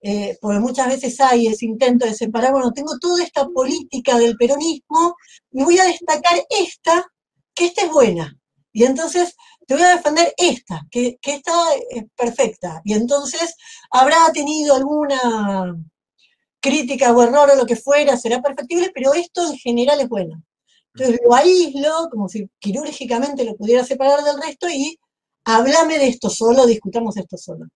eh, 0.02 0.36
porque 0.40 0.58
muchas 0.58 0.88
veces 0.88 1.20
hay 1.20 1.46
ese 1.46 1.64
intento 1.64 2.04
de 2.04 2.14
separar, 2.14 2.52
bueno, 2.52 2.72
tengo 2.72 2.98
toda 2.98 3.22
esta 3.22 3.46
política 3.48 4.18
del 4.18 4.36
peronismo 4.36 5.14
y 5.52 5.62
voy 5.62 5.78
a 5.78 5.84
destacar 5.84 6.42
esta, 6.50 7.06
que 7.54 7.66
esta 7.66 7.82
es 7.82 7.90
buena. 7.92 8.36
Y 8.72 8.84
entonces 8.84 9.36
te 9.66 9.74
voy 9.74 9.84
a 9.84 9.96
defender 9.96 10.34
esta, 10.36 10.82
que, 10.90 11.18
que 11.22 11.34
esta 11.34 11.52
es 11.90 12.04
perfecta. 12.16 12.80
Y 12.84 12.94
entonces 12.94 13.54
habrá 13.90 14.16
tenido 14.32 14.74
alguna 14.74 15.76
crítica 16.60 17.12
o 17.12 17.22
error 17.22 17.50
o 17.52 17.56
lo 17.56 17.66
que 17.66 17.76
fuera, 17.76 18.16
será 18.16 18.42
perfectible, 18.42 18.90
pero 18.92 19.14
esto 19.14 19.46
en 19.46 19.56
general 19.56 20.00
es 20.00 20.08
bueno. 20.08 20.42
Entonces 20.94 21.20
lo 21.24 21.34
aíslo, 21.34 22.08
como 22.10 22.28
si 22.28 22.48
quirúrgicamente 22.58 23.44
lo 23.44 23.56
pudiera 23.56 23.84
separar 23.84 24.22
del 24.24 24.40
resto 24.42 24.68
y 24.68 24.98
háblame 25.44 25.98
de 25.98 26.08
esto 26.08 26.28
solo, 26.28 26.66
discutamos 26.66 27.16
esto 27.16 27.36
solo. 27.36 27.66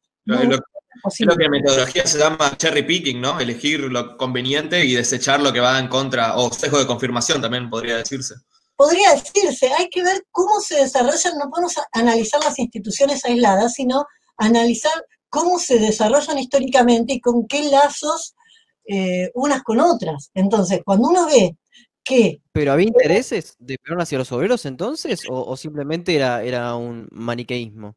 Creo 1.19 1.37
que 1.37 1.45
en 1.45 1.51
metodología 1.51 2.07
se 2.07 2.19
llama 2.19 2.57
cherry 2.57 2.83
picking, 2.83 3.21
¿no? 3.21 3.39
Elegir 3.41 3.81
lo 3.81 4.17
conveniente 4.17 4.85
y 4.85 4.95
desechar 4.95 5.41
lo 5.41 5.53
que 5.53 5.61
va 5.61 5.79
en 5.79 5.89
contra, 5.89 6.37
o 6.37 6.53
sesgo 6.53 6.79
de 6.79 6.87
confirmación 6.87 7.41
también 7.41 7.71
podría 7.71 7.97
decirse. 7.97 8.35
Podría 8.77 9.13
decirse, 9.13 9.73
hay 9.73 9.89
que 9.89 10.03
ver 10.03 10.25
cómo 10.31 10.61
se 10.61 10.77
desarrollan, 10.77 11.39
no 11.39 11.51
podemos 11.51 11.75
analizar 11.93 12.43
las 12.45 12.59
instituciones 12.59 13.25
aisladas, 13.25 13.75
sino 13.75 14.05
analizar 14.37 14.93
cómo 15.31 15.59
se 15.59 15.79
desarrollan 15.79 16.39
históricamente 16.39 17.15
y 17.15 17.21
con 17.21 17.47
qué 17.47 17.71
lazos 17.71 18.35
eh, 18.87 19.31
unas 19.35 19.63
con 19.63 19.81
otras. 19.81 20.31
Entonces, 20.35 20.81
cuando 20.85 21.09
uno 21.09 21.27
ve 21.27 21.57
que... 22.05 22.41
¿Pero 22.53 22.73
había 22.73 22.87
intereses 22.87 23.57
de 23.59 23.79
Perón 23.79 24.01
hacia 24.01 24.19
los 24.19 24.31
obreros 24.33 24.65
entonces? 24.65 25.23
¿O, 25.29 25.57
simplemente 25.57 26.15
era, 26.15 26.43
era 26.43 26.75
un 26.77 27.09
maniqueísmo? 27.11 27.97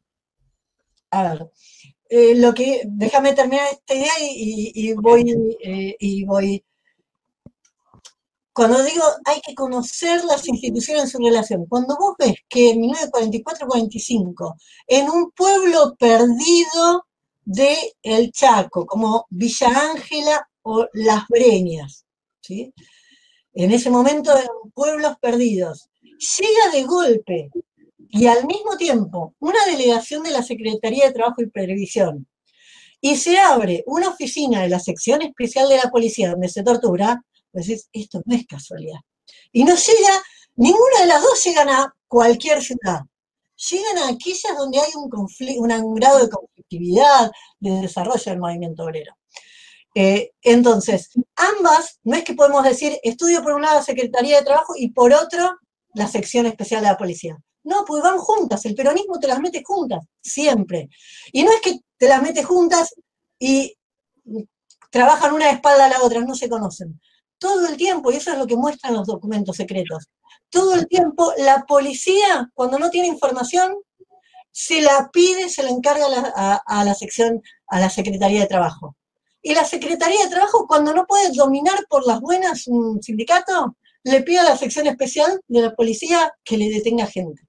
A 1.11 1.23
ver, 1.23 1.49
eh, 2.09 2.35
lo 2.35 2.53
que, 2.53 2.81
déjame 2.85 3.33
terminar 3.33 3.67
esta 3.71 3.93
idea 3.93 4.11
y, 4.19 4.93
voy, 4.93 5.31
eh, 5.61 5.95
y 5.99 6.25
voy. 6.25 6.65
Cuando 8.51 8.83
digo 8.83 9.03
hay 9.25 9.39
que 9.41 9.53
conocer 9.53 10.25
las 10.25 10.47
instituciones 10.47 11.03
en 11.03 11.09
su 11.09 11.17
relación, 11.19 11.65
cuando 11.67 11.95
vos 11.97 12.15
ves 12.17 12.35
que 12.49 12.71
en 12.71 12.81
1944-45, 12.81 14.55
en 14.87 15.09
un 15.09 15.31
pueblo 15.31 15.95
perdido 15.97 17.05
de 17.45 17.77
El 18.01 18.31
Chaco, 18.31 18.85
como 18.85 19.27
Villa 19.29 19.91
Ángela 19.91 20.49
o 20.63 20.87
Las 20.93 21.27
Breñas, 21.29 22.05
¿sí? 22.41 22.73
en 23.53 23.71
ese 23.71 23.89
momento 23.91 24.31
eran 24.31 24.47
pueblos 24.73 25.15
perdidos, 25.21 25.89
llega 26.01 26.71
de 26.73 26.83
golpe 26.83 27.49
y 28.09 28.25
al 28.27 28.45
mismo 28.45 28.75
tiempo 28.75 29.35
una 29.39 29.63
delegación 29.67 30.23
de 30.23 30.31
la 30.31 30.43
Secretaría 30.43 31.05
de 31.05 31.13
Trabajo 31.13 31.41
y 31.41 31.49
Previsión 31.49 32.27
y 33.01 33.15
se 33.15 33.37
abre 33.37 33.83
una 33.85 34.09
oficina 34.09 34.61
de 34.61 34.69
la 34.69 34.79
sección 34.79 35.21
especial 35.21 35.69
de 35.69 35.77
la 35.77 35.89
policía 35.89 36.31
donde 36.31 36.49
se 36.49 36.63
tortura, 36.63 37.23
pues 37.51 37.87
esto 37.93 38.21
no 38.25 38.35
es 38.35 38.45
casualidad. 38.45 38.99
Y 39.51 39.63
no 39.63 39.75
llega, 39.75 40.23
ninguna 40.55 41.01
de 41.01 41.05
las 41.05 41.21
dos 41.21 41.41
llegan 41.43 41.69
a 41.69 41.95
cualquier 42.07 42.61
ciudad. 42.61 43.01
Llegan 43.69 43.97
a 43.99 44.09
aquellas 44.09 44.57
donde 44.57 44.79
hay 44.79 44.91
un, 44.95 45.09
conflicto, 45.09 45.61
un 45.61 45.95
grado 45.95 46.19
de 46.19 46.29
conflictividad, 46.29 47.31
de 47.59 47.81
desarrollo 47.81 48.23
del 48.25 48.39
movimiento 48.39 48.83
obrero. 48.83 49.13
Eh, 49.95 50.31
entonces, 50.41 51.09
ambas, 51.35 51.99
no 52.03 52.15
es 52.15 52.23
que 52.23 52.33
podemos 52.33 52.63
decir, 52.63 52.97
estudio 53.03 53.41
por 53.41 53.53
un 53.53 53.61
lado 53.61 53.75
la 53.75 53.83
Secretaría 53.83 54.37
de 54.39 54.45
Trabajo 54.45 54.73
y 54.75 54.89
por 54.91 55.13
otro 55.13 55.57
la 55.93 56.07
sección 56.07 56.45
especial 56.45 56.81
de 56.81 56.87
la 56.87 56.97
policía. 56.97 57.37
No, 57.69 57.85
pues 57.85 58.01
van 58.01 58.17
juntas, 58.17 58.65
el 58.65 58.73
peronismo 58.73 59.19
te 59.19 59.27
las 59.27 59.39
mete 59.39 59.61
juntas, 59.63 60.03
siempre. 60.19 60.89
Y 61.31 61.43
no 61.43 61.51
es 61.51 61.61
que 61.61 61.79
te 61.97 62.07
las 62.07 62.19
mete 62.19 62.43
juntas 62.43 62.95
y 63.37 63.77
trabajan 64.89 65.33
una 65.35 65.45
de 65.45 65.51
espalda 65.51 65.85
a 65.85 65.89
la 65.89 66.01
otra, 66.01 66.21
no 66.21 66.33
se 66.33 66.49
conocen. 66.49 66.99
Todo 67.37 67.67
el 67.67 67.77
tiempo, 67.77 68.11
y 68.11 68.15
eso 68.15 68.31
es 68.31 68.39
lo 68.39 68.47
que 68.47 68.55
muestran 68.55 68.95
los 68.95 69.05
documentos 69.05 69.55
secretos, 69.55 70.07
todo 70.49 70.73
el 70.73 70.87
tiempo 70.87 71.31
la 71.37 71.63
policía, 71.67 72.49
cuando 72.55 72.79
no 72.79 72.89
tiene 72.89 73.07
información, 73.07 73.75
se 74.51 74.81
la 74.81 75.11
pide, 75.13 75.47
se 75.47 75.61
la 75.61 75.69
encarga 75.69 76.07
a 76.65 76.83
la, 76.83 76.95
sección, 76.95 77.39
a 77.67 77.79
la 77.79 77.91
Secretaría 77.91 78.41
de 78.41 78.47
Trabajo. 78.47 78.95
Y 79.43 79.53
la 79.53 79.63
Secretaría 79.63 80.23
de 80.23 80.31
Trabajo, 80.31 80.65
cuando 80.67 80.91
no 80.91 81.05
puede 81.05 81.31
dominar 81.33 81.85
por 81.87 82.05
las 82.07 82.19
buenas 82.19 82.67
un 82.67 82.99
sindicato, 83.03 83.77
le 84.03 84.23
pide 84.23 84.39
a 84.39 84.43
la 84.43 84.57
sección 84.57 84.87
especial 84.87 85.39
de 85.47 85.61
la 85.61 85.75
policía 85.75 86.33
que 86.43 86.57
le 86.57 86.69
detenga 86.69 87.05
gente. 87.05 87.43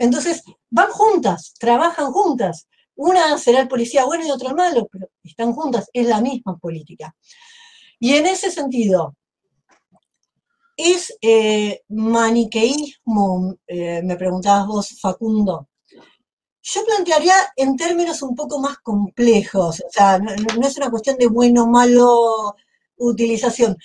Entonces, 0.00 0.42
van 0.70 0.90
juntas, 0.90 1.52
trabajan 1.58 2.10
juntas. 2.10 2.66
Una 2.94 3.36
será 3.36 3.60
el 3.60 3.68
policía 3.68 4.06
bueno 4.06 4.26
y 4.26 4.30
otra 4.30 4.54
malo, 4.54 4.88
pero 4.90 5.08
están 5.22 5.52
juntas, 5.52 5.90
es 5.92 6.06
la 6.06 6.22
misma 6.22 6.56
política. 6.56 7.14
Y 7.98 8.14
en 8.14 8.26
ese 8.26 8.50
sentido, 8.50 9.14
¿es 10.74 11.14
eh, 11.20 11.82
maniqueísmo, 11.88 13.56
eh, 13.66 14.00
me 14.02 14.16
preguntabas 14.16 14.66
vos, 14.66 14.98
Facundo? 14.98 15.68
Yo 16.62 16.84
plantearía 16.86 17.34
en 17.56 17.76
términos 17.76 18.22
un 18.22 18.34
poco 18.34 18.58
más 18.58 18.78
complejos, 18.78 19.82
o 19.86 19.90
sea, 19.90 20.18
no, 20.18 20.32
no 20.34 20.66
es 20.66 20.78
una 20.78 20.90
cuestión 20.90 21.18
de 21.18 21.26
bueno 21.26 21.64
o 21.64 21.66
malo 21.66 22.56
utilización. 22.96 23.76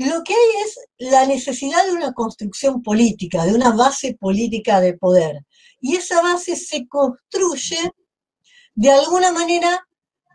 Lo 0.00 0.22
que 0.24 0.32
hay 0.32 0.62
es 0.64 0.78
la 1.10 1.26
necesidad 1.26 1.84
de 1.84 1.92
una 1.92 2.14
construcción 2.14 2.82
política, 2.82 3.44
de 3.44 3.52
una 3.52 3.72
base 3.72 4.16
política 4.18 4.80
de 4.80 4.96
poder. 4.96 5.44
Y 5.78 5.94
esa 5.96 6.22
base 6.22 6.56
se 6.56 6.88
construye 6.88 7.76
de 8.74 8.90
alguna 8.90 9.30
manera 9.30 9.86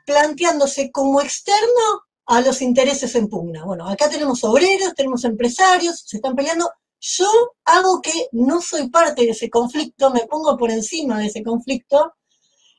planteándose 0.06 0.92
como 0.92 1.20
externo 1.20 2.04
a 2.28 2.42
los 2.42 2.62
intereses 2.62 3.16
en 3.16 3.28
pugna. 3.28 3.66
Bueno, 3.66 3.88
acá 3.88 4.08
tenemos 4.08 4.44
obreros, 4.44 4.94
tenemos 4.94 5.24
empresarios, 5.24 6.04
se 6.06 6.18
están 6.18 6.36
peleando. 6.36 6.70
Yo 7.00 7.28
hago 7.64 8.02
que 8.04 8.28
no 8.34 8.62
soy 8.62 8.92
parte 8.92 9.24
de 9.24 9.32
ese 9.32 9.50
conflicto, 9.50 10.12
me 10.12 10.28
pongo 10.28 10.56
por 10.58 10.70
encima 10.70 11.18
de 11.18 11.26
ese 11.26 11.42
conflicto 11.42 12.14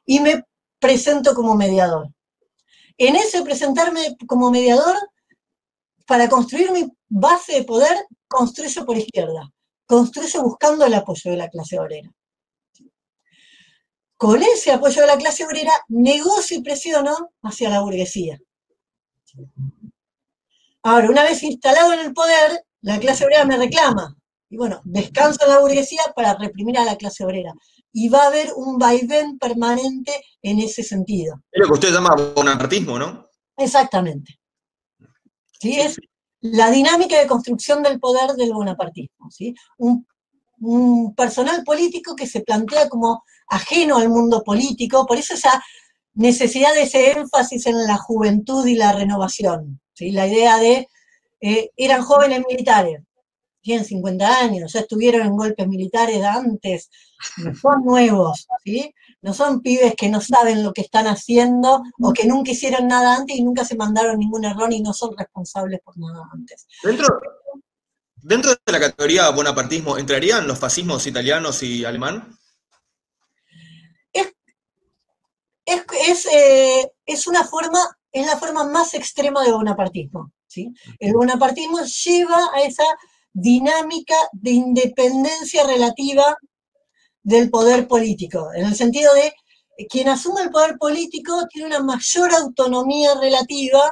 y 0.04 0.20
me 0.20 0.44
presento 0.78 1.34
como 1.34 1.56
mediador. 1.56 2.14
En 2.96 3.16
ese 3.16 3.42
presentarme 3.42 4.16
como 4.28 4.52
mediador 4.52 4.96
para 6.06 6.28
construir 6.28 6.70
mi 6.70 6.86
base 7.08 7.54
de 7.54 7.64
poder, 7.64 8.06
construyo 8.28 8.86
por 8.86 8.96
izquierda, 8.96 9.50
construyo 9.86 10.42
buscando 10.42 10.84
el 10.84 10.94
apoyo 10.94 11.30
de 11.30 11.36
la 11.36 11.48
clase 11.48 11.78
obrera. 11.78 12.10
Con 14.16 14.42
ese 14.42 14.72
apoyo 14.72 15.02
de 15.02 15.06
la 15.08 15.18
clase 15.18 15.44
obrera, 15.44 15.72
negocio 15.88 16.56
y 16.56 16.62
presiono 16.62 17.32
hacia 17.42 17.68
la 17.68 17.80
burguesía. 17.80 18.38
Ahora, 20.82 21.10
una 21.10 21.24
vez 21.24 21.42
instalado 21.42 21.92
en 21.92 22.00
el 22.00 22.14
poder, 22.14 22.64
la 22.80 22.98
clase 22.98 23.24
obrera 23.24 23.44
me 23.44 23.58
reclama. 23.58 24.16
Y 24.48 24.56
bueno, 24.56 24.80
descanso 24.84 25.44
en 25.44 25.50
la 25.50 25.58
burguesía 25.58 26.00
para 26.14 26.34
reprimir 26.34 26.78
a 26.78 26.84
la 26.84 26.96
clase 26.96 27.24
obrera. 27.24 27.52
Y 27.92 28.08
va 28.08 28.22
a 28.22 28.26
haber 28.28 28.52
un 28.54 28.78
vaivén 28.78 29.38
permanente 29.38 30.12
en 30.40 30.60
ese 30.60 30.82
sentido. 30.82 31.42
Es 31.50 31.60
lo 31.60 31.66
que 31.66 31.72
usted 31.72 31.92
llama 31.92 32.14
bonapartismo, 32.34 32.98
¿no? 32.98 33.26
Exactamente. 33.56 34.38
¿Sí? 35.60 35.80
Es 35.80 35.98
la 36.40 36.70
dinámica 36.70 37.18
de 37.18 37.26
construcción 37.26 37.82
del 37.82 37.98
poder 37.98 38.32
del 38.32 38.52
bonapartismo. 38.52 39.30
¿sí? 39.30 39.54
Un, 39.78 40.06
un, 40.60 41.14
personal 41.14 41.64
político 41.64 42.14
que 42.14 42.26
se 42.26 42.40
plantea 42.40 42.88
como 42.88 43.22
ajeno 43.48 43.98
al 43.98 44.08
mundo 44.08 44.42
político, 44.42 45.06
por 45.06 45.18
eso 45.18 45.34
esa 45.34 45.62
necesidad 46.14 46.74
de 46.74 46.82
ese 46.82 47.12
énfasis 47.12 47.66
en 47.66 47.86
la 47.86 47.96
juventud 47.96 48.66
y 48.66 48.74
la 48.74 48.92
renovación. 48.92 49.80
¿sí? 49.92 50.12
La 50.12 50.26
idea 50.26 50.58
de, 50.58 50.88
eh, 51.40 51.70
eran 51.76 52.02
jóvenes 52.02 52.42
militares, 52.48 53.02
tienen 53.60 53.84
50 53.84 54.40
años, 54.40 54.72
ya 54.72 54.80
estuvieron 54.80 55.26
en 55.26 55.36
golpes 55.36 55.66
militares 55.66 56.22
antes, 56.22 56.88
son 57.60 57.84
nuevos, 57.84 58.46
¿sí? 58.64 58.94
No 59.26 59.34
son 59.34 59.60
pibes 59.60 59.96
que 59.96 60.08
no 60.08 60.20
saben 60.20 60.62
lo 60.62 60.72
que 60.72 60.82
están 60.82 61.08
haciendo 61.08 61.82
o 62.00 62.12
que 62.12 62.28
nunca 62.28 62.52
hicieron 62.52 62.86
nada 62.86 63.16
antes 63.16 63.36
y 63.36 63.42
nunca 63.42 63.64
se 63.64 63.74
mandaron 63.74 64.20
ningún 64.20 64.44
error 64.44 64.72
y 64.72 64.80
no 64.80 64.92
son 64.92 65.16
responsables 65.16 65.80
por 65.80 65.98
nada 65.98 66.22
antes. 66.32 66.68
Dentro, 66.80 67.08
dentro 68.14 68.52
de 68.52 68.72
la 68.72 68.78
categoría 68.78 69.28
bonapartismo, 69.30 69.98
¿entrarían 69.98 70.46
los 70.46 70.60
fascismos 70.60 71.08
italianos 71.08 71.60
y 71.64 71.84
alemán? 71.84 72.38
Es, 74.12 74.32
es, 75.64 75.82
es, 76.06 76.26
eh, 76.26 76.92
es 77.04 77.26
una 77.26 77.42
forma, 77.42 77.80
es 78.12 78.24
la 78.26 78.36
forma 78.36 78.62
más 78.62 78.94
extrema 78.94 79.42
de 79.42 79.50
bonapartismo. 79.50 80.30
¿sí? 80.46 80.72
El 81.00 81.14
bonapartismo 81.14 81.80
lleva 81.80 82.50
a 82.54 82.60
esa 82.60 82.84
dinámica 83.32 84.14
de 84.34 84.52
independencia 84.52 85.66
relativa 85.66 86.36
del 87.26 87.50
poder 87.50 87.88
político, 87.88 88.50
en 88.54 88.66
el 88.66 88.76
sentido 88.76 89.12
de 89.14 89.34
quien 89.88 90.08
asume 90.08 90.42
el 90.42 90.50
poder 90.50 90.78
político 90.78 91.44
tiene 91.50 91.66
una 91.66 91.82
mayor 91.82 92.32
autonomía 92.32 93.14
relativa 93.20 93.90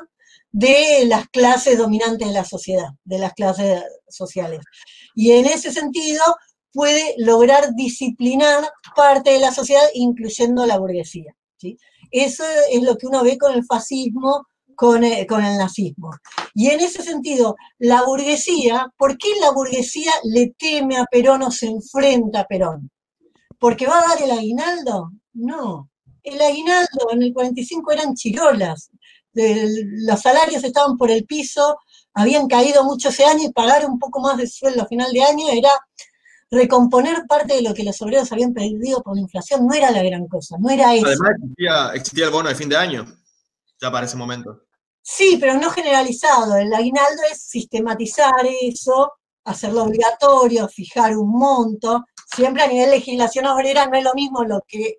de 0.53 1.05
las 1.07 1.29
clases 1.31 1.77
dominantes 1.77 2.29
de 2.29 2.33
la 2.33 2.44
sociedad, 2.44 2.90
de 3.03 3.18
las 3.18 3.35
clases 3.35 3.83
sociales. 4.09 4.61
Y 5.16 5.33
en 5.33 5.47
ese 5.47 5.73
sentido 5.73 6.23
puede 6.73 7.16
lograr 7.18 7.75
disciplinar 7.75 8.70
parte 8.94 9.31
de 9.31 9.40
la 9.40 9.53
sociedad, 9.53 9.83
incluyendo 9.94 10.64
la 10.64 10.79
burguesía. 10.79 11.35
¿sí? 11.57 11.77
Eso 12.12 12.44
es 12.70 12.83
lo 12.85 12.97
que 12.97 13.09
uno 13.09 13.25
ve 13.25 13.37
con 13.37 13.53
el 13.53 13.64
fascismo, 13.64 14.47
con 14.77 15.03
el, 15.03 15.27
con 15.27 15.44
el, 15.44 15.59
nazismo. 15.59 16.12
Y 16.55 16.68
en 16.68 16.79
ese 16.79 17.03
sentido, 17.03 17.57
la 17.79 18.05
burguesía, 18.05 18.92
¿por 18.97 19.18
qué 19.18 19.29
la 19.40 19.51
burguesía 19.51 20.12
le 20.23 20.55
teme 20.57 20.99
a 20.99 21.05
Perón 21.07 21.42
o 21.42 21.51
se 21.51 21.66
enfrenta 21.66 22.40
a 22.40 22.47
Perón? 22.47 22.92
¿Porque 23.64 23.87
va 23.87 23.98
a 23.98 24.09
dar 24.09 24.22
el 24.22 24.31
aguinaldo? 24.31 25.11
No. 25.33 25.88
El 26.22 26.38
aguinaldo 26.38 27.09
en 27.12 27.22
el 27.22 27.33
45 27.33 27.92
eran 27.92 28.14
chirolas. 28.14 28.90
Los 29.33 30.20
salarios 30.20 30.62
estaban 30.62 30.98
por 30.98 31.11
el 31.11 31.24
piso, 31.24 31.79
habían 32.12 32.46
caído 32.46 32.85
mucho 32.85 33.09
ese 33.09 33.24
año 33.24 33.44
y 33.44 33.53
pagar 33.55 33.87
un 33.87 33.98
poco 33.98 34.20
más 34.20 34.37
de 34.37 34.46
sueldo 34.46 34.83
a 34.83 34.87
final 34.87 35.11
de 35.14 35.22
año 35.22 35.48
era 35.50 35.70
recomponer 36.50 37.22
parte 37.27 37.55
de 37.55 37.62
lo 37.62 37.72
que 37.72 37.85
los 37.85 38.03
obreros 38.03 38.31
habían 38.33 38.53
perdido 38.53 39.03
por 39.03 39.14
la 39.16 39.22
inflación. 39.22 39.66
No 39.66 39.72
era 39.72 39.90
la 39.90 40.03
gran 40.03 40.29
cosa, 40.29 40.59
no 40.61 40.68
era 40.68 40.94
eso. 40.94 41.07
Además 41.07 41.31
existía, 41.38 41.90
existía 41.94 42.24
el 42.27 42.33
bono 42.33 42.50
de 42.50 42.57
fin 42.57 42.68
de 42.68 42.77
año, 42.77 43.07
ya 43.81 43.90
para 43.90 44.05
ese 44.05 44.18
momento. 44.18 44.61
Sí, 45.00 45.38
pero 45.40 45.55
no 45.55 45.70
generalizado. 45.70 46.59
El 46.59 46.74
aguinaldo 46.74 47.22
es 47.33 47.40
sistematizar 47.40 48.44
eso, 48.61 49.11
hacerlo 49.45 49.85
obligatorio, 49.85 50.69
fijar 50.69 51.17
un 51.17 51.31
monto. 51.31 52.05
Siempre 52.35 52.63
a 52.63 52.69
nivel 52.69 52.91
legislación 52.91 53.47
obrera 53.47 53.87
no 53.87 53.97
es 53.97 54.05
lo 54.05 54.15
mismo 54.15 54.45
lo 54.45 54.63
que 54.67 54.99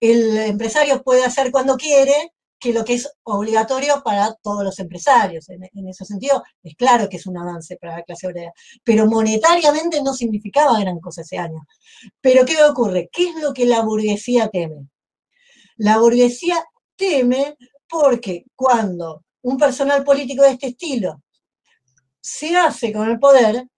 el 0.00 0.36
empresario 0.38 1.02
puede 1.02 1.24
hacer 1.24 1.50
cuando 1.50 1.76
quiere 1.76 2.32
que 2.58 2.72
lo 2.72 2.84
que 2.84 2.94
es 2.94 3.10
obligatorio 3.24 4.02
para 4.02 4.34
todos 4.42 4.64
los 4.64 4.78
empresarios. 4.78 5.48
En, 5.50 5.64
en, 5.64 5.88
ese 5.88 6.04
sentido, 6.04 6.42
es 6.62 6.74
claro 6.74 7.08
que 7.08 7.16
es 7.16 7.26
un 7.26 7.36
avance 7.36 7.76
para 7.76 7.98
la 7.98 8.02
clase 8.02 8.26
obrera, 8.26 8.52
pero 8.82 9.06
monetariamente 9.06 10.02
no 10.02 10.14
significaba 10.14 10.80
gran 10.80 11.00
cosa 11.00 11.22
ese 11.22 11.38
año. 11.38 11.66
Pero 12.20 12.44
¿qué 12.46 12.62
ocurre? 12.62 13.08
¿Qué 13.12 13.30
es 13.30 13.36
lo 13.36 13.52
que 13.52 13.66
la 13.66 13.82
burguesía 13.82 14.48
teme? 14.48 14.88
La 15.76 15.98
burguesía 15.98 16.64
teme 16.96 17.56
porque 17.88 18.44
cuando 18.54 19.24
un 19.42 19.58
personal 19.58 20.02
político 20.02 20.42
de 20.42 20.52
este 20.52 20.68
estilo 20.68 21.22
se 22.26 22.56
hace 22.56 22.92
con 22.92 23.08
el 23.08 23.20
poder, 23.20 23.68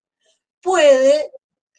puede 0.63 1.31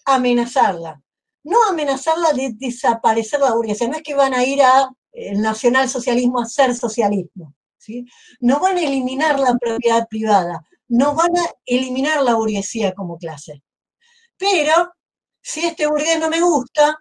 amenazarla. 0.06 1.02
No 1.44 1.58
amenazarla 1.68 2.32
de 2.34 2.52
desaparecer 2.56 3.40
la 3.40 3.56
burguesía, 3.56 3.88
no 3.88 3.96
es 3.96 4.04
que 4.04 4.14
van 4.14 4.36
a 4.36 4.44
ir 4.44 4.62
a 4.62 4.88
el 5.12 5.42
nacionalsocialismo 5.42 6.40
a 6.40 6.46
ser 6.46 6.76
socialismo. 6.76 7.56
¿sí? 7.80 8.06
No 8.40 8.60
van 8.60 8.78
a 8.78 8.84
eliminar 8.84 9.40
la 9.40 9.56
propiedad 9.56 10.08
privada, 10.08 10.64
no 10.88 11.16
van 11.16 11.36
a 11.38 11.46
eliminar 11.66 12.22
la 12.22 12.36
burguesía 12.36 12.94
como 12.94 13.18
clase. 13.18 13.64
Pero, 14.38 14.94
si 15.42 15.66
este 15.66 15.88
burgués 15.88 16.20
no 16.20 16.30
me 16.30 16.40
gusta, 16.40 17.00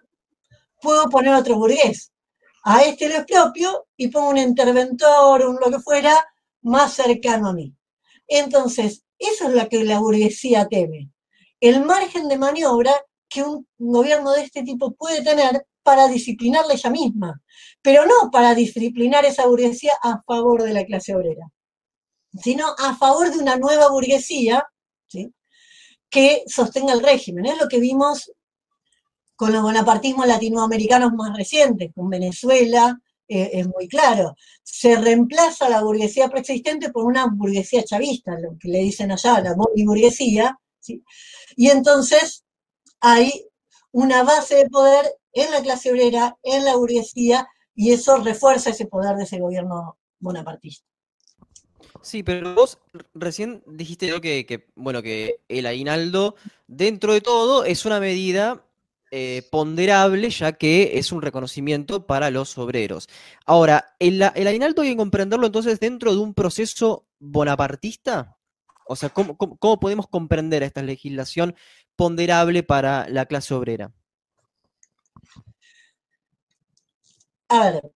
puedo 0.81 1.09
poner 1.09 1.35
otro 1.35 1.57
burgués. 1.57 2.11
A 2.63 2.81
este 2.81 3.07
lo 3.07 3.15
expropio 3.15 3.87
y 3.95 4.07
pongo 4.07 4.29
un 4.29 4.37
interventor, 4.37 5.45
un 5.45 5.57
lo 5.57 5.69
que 5.69 5.79
fuera, 5.79 6.25
más 6.63 6.93
cercano 6.93 7.49
a 7.49 7.53
mí. 7.53 7.71
Entonces, 8.27 9.03
eso 9.19 9.47
es 9.47 9.53
lo 9.53 9.69
que 9.69 9.83
la 9.83 9.99
burguesía 9.99 10.67
teme. 10.67 11.11
El 11.59 11.85
margen 11.85 12.27
de 12.29 12.37
maniobra 12.37 12.93
que 13.27 13.43
un 13.43 13.67
gobierno 13.77 14.31
de 14.31 14.43
este 14.43 14.63
tipo 14.63 14.91
puede 14.91 15.23
tener 15.23 15.67
para 15.83 16.07
disciplinarla 16.07 16.73
ella 16.73 16.89
misma, 16.89 17.41
pero 17.81 18.05
no 18.05 18.31
para 18.31 18.55
disciplinar 18.55 19.25
esa 19.25 19.45
burguesía 19.47 19.93
a 20.01 20.21
favor 20.23 20.63
de 20.63 20.73
la 20.73 20.85
clase 20.85 21.15
obrera, 21.15 21.47
sino 22.41 22.65
a 22.77 22.95
favor 22.95 23.31
de 23.31 23.39
una 23.39 23.57
nueva 23.57 23.89
burguesía 23.89 24.65
¿sí? 25.07 25.33
que 26.09 26.43
sostenga 26.47 26.93
el 26.93 27.03
régimen. 27.03 27.45
Es 27.45 27.59
lo 27.59 27.67
que 27.67 27.79
vimos 27.79 28.31
con 29.35 29.53
los 29.53 29.61
bonapartismos 29.61 30.27
latinoamericanos 30.27 31.13
más 31.13 31.35
recientes, 31.35 31.91
con 31.95 32.09
Venezuela, 32.09 32.99
eh, 33.29 33.51
es 33.53 33.67
muy 33.67 33.87
claro. 33.87 34.35
Se 34.63 34.95
reemplaza 34.97 35.69
la 35.69 35.83
burguesía 35.83 36.29
preexistente 36.29 36.91
por 36.91 37.05
una 37.05 37.27
burguesía 37.27 37.83
chavista, 37.83 38.37
lo 38.39 38.57
que 38.59 38.69
le 38.69 38.79
dicen 38.79 39.11
allá, 39.11 39.39
la 39.39 39.55
burguesía, 39.55 40.59
¿sí? 40.79 41.03
y 41.55 41.69
entonces 41.69 42.43
hay 42.99 43.45
una 43.91 44.23
base 44.23 44.55
de 44.55 44.69
poder 44.69 45.05
en 45.33 45.51
la 45.51 45.61
clase 45.61 45.91
obrera, 45.91 46.37
en 46.41 46.65
la 46.65 46.75
burguesía, 46.75 47.47
y 47.75 47.91
eso 47.91 48.17
refuerza 48.17 48.71
ese 48.71 48.87
poder 48.87 49.15
de 49.15 49.23
ese 49.23 49.39
gobierno 49.39 49.97
bonapartista. 50.19 50.85
Sí, 52.01 52.23
pero 52.23 52.55
vos 52.55 52.79
recién 53.13 53.63
dijiste 53.67 54.19
que, 54.21 54.67
bueno, 54.75 55.01
que 55.01 55.41
el 55.47 55.65
aguinaldo, 55.65 56.35
dentro 56.67 57.13
de 57.13 57.21
todo, 57.21 57.63
es 57.65 57.85
una 57.85 57.99
medida 57.99 58.65
eh, 59.11 59.47
ponderable, 59.51 60.29
ya 60.29 60.53
que 60.53 60.97
es 60.99 61.11
un 61.11 61.21
reconocimiento 61.21 62.05
para 62.05 62.31
los 62.31 62.57
obreros. 62.57 63.07
Ahora, 63.45 63.95
¿el, 63.99 64.21
el 64.35 64.47
aguinaldo 64.47 64.81
hay 64.81 64.91
que 64.91 64.97
comprenderlo 64.97 65.47
entonces 65.47 65.79
dentro 65.79 66.13
de 66.13 66.19
un 66.19 66.33
proceso 66.33 67.07
bonapartista? 67.19 68.37
O 68.85 68.95
sea, 68.95 69.09
¿cómo, 69.09 69.37
cómo 69.37 69.79
podemos 69.79 70.07
comprender 70.07 70.63
esta 70.63 70.81
legislación 70.81 71.55
ponderable 71.95 72.63
para 72.63 73.07
la 73.09 73.25
clase 73.25 73.53
obrera? 73.53 73.91
A 77.49 77.71
ver, 77.71 77.91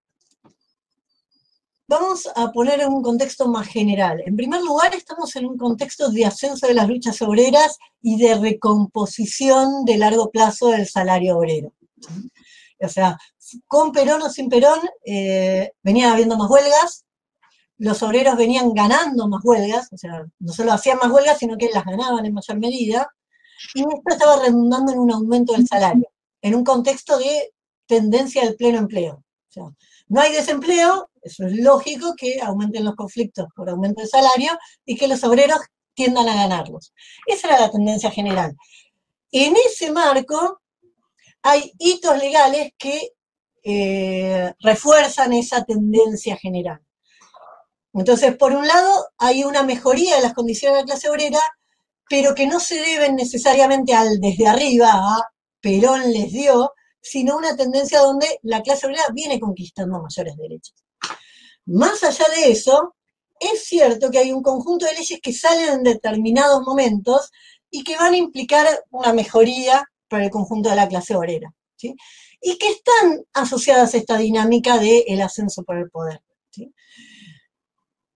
Vamos 1.94 2.28
a 2.36 2.52
poner 2.52 2.82
en 2.82 2.92
un 2.92 3.04
contexto 3.04 3.48
más 3.48 3.68
general. 3.68 4.24
En 4.26 4.36
primer 4.36 4.62
lugar, 4.62 4.96
estamos 4.96 5.36
en 5.36 5.46
un 5.46 5.60
contexto 5.60 6.10
de 6.10 6.26
ascenso 6.26 6.66
de 6.66 6.74
las 6.74 6.88
luchas 6.88 7.22
obreras 7.22 7.78
y 8.02 8.18
de 8.18 8.34
recomposición 8.34 9.86
de 9.86 10.00
largo 10.00 10.32
plazo 10.32 10.70
del 10.70 10.88
salario 10.88 11.38
obrero. 11.38 11.72
O 12.82 12.90
sea, 12.90 13.16
con 13.68 13.92
Perón 13.92 14.24
o 14.24 14.30
sin 14.32 14.50
Perón, 14.50 14.80
eh, 15.06 15.72
venían 15.84 16.12
habiendo 16.12 16.36
más 16.36 16.50
huelgas, 16.50 17.06
los 17.78 18.02
obreros 18.02 18.38
venían 18.38 18.74
ganando 18.74 19.28
más 19.28 19.46
huelgas, 19.46 19.94
o 19.94 19.98
sea, 19.98 20.26
no 20.40 20.52
solo 20.52 20.74
hacían 20.74 20.98
más 20.98 21.12
huelgas, 21.12 21.38
sino 21.38 21.60
que 21.60 21.70
las 21.72 21.86
ganaban 21.86 22.26
en 22.26 22.34
mayor 22.34 22.58
medida, 22.58 23.08
y 23.76 23.82
esto 23.82 24.02
estaba 24.08 24.42
redundando 24.44 24.94
en 24.94 24.98
un 24.98 25.12
aumento 25.12 25.54
del 25.54 25.68
salario, 25.68 26.10
en 26.42 26.56
un 26.56 26.64
contexto 26.64 27.20
de 27.20 27.54
tendencia 27.86 28.44
del 28.46 28.56
pleno 28.56 28.80
empleo. 28.80 29.24
O 29.50 29.52
sea, 29.52 29.64
no 30.08 30.22
hay 30.22 30.32
desempleo, 30.34 31.12
eso 31.24 31.46
es 31.46 31.58
lógico 31.58 32.14
que 32.18 32.40
aumenten 32.42 32.86
los 32.86 32.96
conflictos 32.96 33.48
por 33.56 33.70
aumento 33.70 34.02
de 34.02 34.08
salario 34.08 34.58
y 34.86 34.96
que 34.96 35.08
los 35.08 35.24
obreros 35.24 35.60
tiendan 35.94 36.28
a 36.28 36.36
ganarlos. 36.36 36.94
Esa 37.26 37.48
era 37.48 37.62
la 37.62 37.72
tendencia 37.72 38.12
general. 38.12 38.56
En 39.32 39.56
ese 39.56 39.92
marco 39.92 40.62
hay 41.42 41.72
hitos 41.78 42.18
legales 42.18 42.72
que 42.78 43.10
eh, 43.64 44.54
refuerzan 44.60 45.34
esa 45.34 45.64
tendencia 45.64 46.38
general. 46.38 46.82
Entonces, 47.94 48.36
por 48.36 48.54
un 48.54 48.68
lado, 48.68 49.08
hay 49.18 49.44
una 49.44 49.64
mejoría 49.64 50.16
de 50.16 50.22
las 50.24 50.34
condiciones 50.34 50.78
de 50.78 50.82
la 50.82 50.86
clase 50.86 51.10
obrera, 51.10 51.40
pero 52.10 52.34
que 52.34 52.48
no 52.48 52.60
se 52.60 52.76
deben 52.76 53.16
necesariamente 53.16 53.94
al 53.94 54.20
desde 54.20 54.48
arriba, 54.48 54.92
a 54.94 55.30
Perón 55.62 56.12
les 56.12 56.32
dio, 56.32 56.72
sino 57.02 57.38
una 57.38 57.56
tendencia 57.56 58.00
donde 58.00 58.40
la 58.42 58.62
clase 58.62 58.88
obrera 58.88 59.04
viene 59.14 59.40
conquistando 59.40 60.02
mayores 60.02 60.36
derechos. 60.38 60.83
Más 61.66 62.04
allá 62.04 62.26
de 62.36 62.52
eso, 62.52 62.96
es 63.40 63.66
cierto 63.66 64.12
que 64.12 64.20
hay 64.20 64.32
un 64.32 64.42
conjunto 64.42 64.86
de 64.86 64.94
leyes 64.94 65.20
que 65.22 65.34
salen 65.34 65.74
en 65.74 65.84
determinados 65.84 66.62
momentos 66.64 67.32
y 67.70 67.84
que 67.84 67.96
van 67.98 68.14
a 68.14 68.18
implicar 68.18 68.68
una 68.92 69.14
mejoría 69.14 69.84
para 70.08 70.26
el 70.26 70.30
conjunto 70.30 70.70
de 70.70 70.76
la 70.76 70.88
clase 70.88 71.16
obrera, 71.16 71.54
y 71.82 72.58
que 72.58 72.70
están 72.70 73.26
asociadas 73.34 73.94
a 73.94 73.98
esta 73.98 74.18
dinámica 74.18 74.78
del 74.78 75.22
ascenso 75.22 75.64
por 75.64 75.78
el 75.78 75.90
poder. 75.90 76.22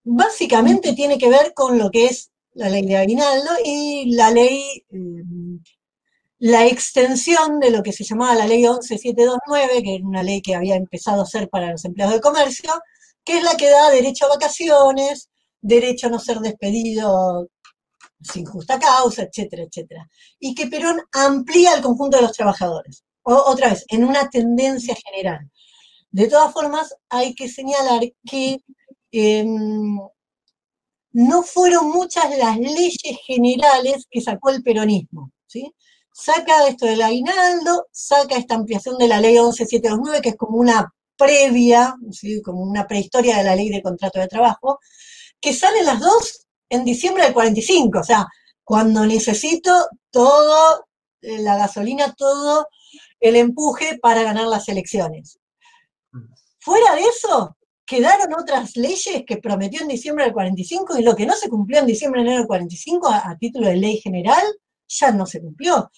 Básicamente 0.04 0.94
tiene 0.94 1.18
que 1.18 1.30
ver 1.30 1.54
con 1.54 1.78
lo 1.78 1.90
que 1.90 2.06
es 2.06 2.32
la 2.54 2.70
ley 2.70 2.86
de 2.86 2.98
aguinaldo 2.98 3.52
y 3.64 4.16
la 4.16 4.32
ley 4.32 4.86
eh, 4.90 5.24
la 6.40 6.68
extensión 6.68 7.60
de 7.60 7.72
lo 7.72 7.82
que 7.82 7.92
se 7.92 8.04
llamaba 8.04 8.36
la 8.36 8.46
ley 8.46 8.64
11729, 8.64 9.84
que 9.84 9.96
era 9.96 10.06
una 10.06 10.24
ley 10.24 10.42
que 10.42 10.56
había 10.56 10.76
empezado 10.76 11.24
a 11.24 11.26
ser 11.26 11.50
para 11.50 11.72
los 11.72 11.84
empleados 11.86 12.16
de 12.16 12.22
comercio, 12.22 12.72
que 13.28 13.38
es 13.40 13.44
la 13.44 13.58
que 13.58 13.70
da 13.70 13.90
derecho 13.90 14.26
a 14.26 14.30
vacaciones, 14.30 15.30
derecho 15.60 16.08
a 16.08 16.10
no 16.10 16.18
ser 16.18 16.40
despedido 16.40 17.50
sin 18.22 18.46
justa 18.46 18.80
causa, 18.80 19.24
etcétera, 19.24 19.64
etcétera. 19.64 20.10
Y 20.40 20.56
que 20.56 20.68
Perón 20.68 21.02
amplía 21.12 21.74
el 21.74 21.82
conjunto 21.82 22.18
de 22.18 22.24
los 22.24 22.32
trabajadores. 22.32 23.04
otra 23.24 23.70
vez, 23.70 23.84
en 23.90 24.06
una 24.06 24.30
tendencia 24.30 24.96
general. 25.06 25.52
De 26.10 26.28
todas 26.28 26.54
formas, 26.54 26.96
hay 27.10 27.36
que 27.36 27.50
señalar 27.50 28.02
que 28.26 28.62
em, 29.12 30.00
no 31.12 31.44
fueron 31.44 31.90
muchas 31.90 32.38
las 32.38 32.58
leyes 32.58 33.18
generales 33.26 34.06
que 34.10 34.22
sacó 34.22 34.52
el 34.52 34.64
peronismo. 34.64 35.32
saca 36.14 36.68
esto 36.68 36.86
del 36.86 37.02
aguinaldo, 37.02 37.88
saca 37.92 38.38
esta 38.38 38.56
ampliación 38.56 38.98
de 38.98 39.08
la 39.10 39.20
ley 39.20 39.38
11729, 39.38 40.22
que 40.22 40.30
es 40.30 40.38
como 40.38 40.58
una 40.58 40.94
previa, 41.18 41.96
como 42.44 42.62
una 42.62 42.88
prehistoria 42.88 43.38
de 43.38 43.44
la 43.44 43.56
ley 43.56 43.70
de 43.70 43.82
contrato 43.82 44.20
de 44.20 44.28
trabajo, 44.28 44.80
que 45.40 45.54
salen 45.54 45.86
las 45.86 46.00
dos 46.00 46.48
en 46.70 46.86
diciembre 46.86 47.24
del 47.24 47.34
45, 47.34 48.00
o 48.00 48.04
sea, 48.04 48.28
cuando 48.64 49.06
necesito 49.06 49.72
todo, 50.12 50.86
eh, 51.22 51.40
la 51.40 51.58
gasolina, 51.58 52.14
todo 52.14 52.68
el 53.20 53.36
empuje 53.36 53.98
para 54.02 54.24
ganar 54.24 54.48
las 54.48 54.68
elecciones. 54.70 55.40
Fuera 56.60 56.96
de 56.96 57.04
eso, 57.04 57.58
quedaron 57.86 58.34
otras 58.34 58.76
leyes 58.76 59.24
que 59.26 59.38
prometió 59.38 59.82
en 59.82 59.88
diciembre 59.88 60.26
del 60.26 60.34
45 60.34 61.00
y 61.00 61.04
lo 61.04 61.16
que 61.16 61.26
no 61.26 61.34
se 61.34 61.50
cumplió 61.50 61.80
en 61.80 61.86
diciembre 61.86 62.22
enero 62.22 62.40
del 62.40 62.48
45 62.48 63.08
a 63.08 63.38
título 63.40 63.68
de 63.68 63.78
ley 63.78 63.98
general, 64.02 64.44
ya 64.88 65.12
no 65.12 65.26
se 65.26 65.42
cumplió, 65.42 65.90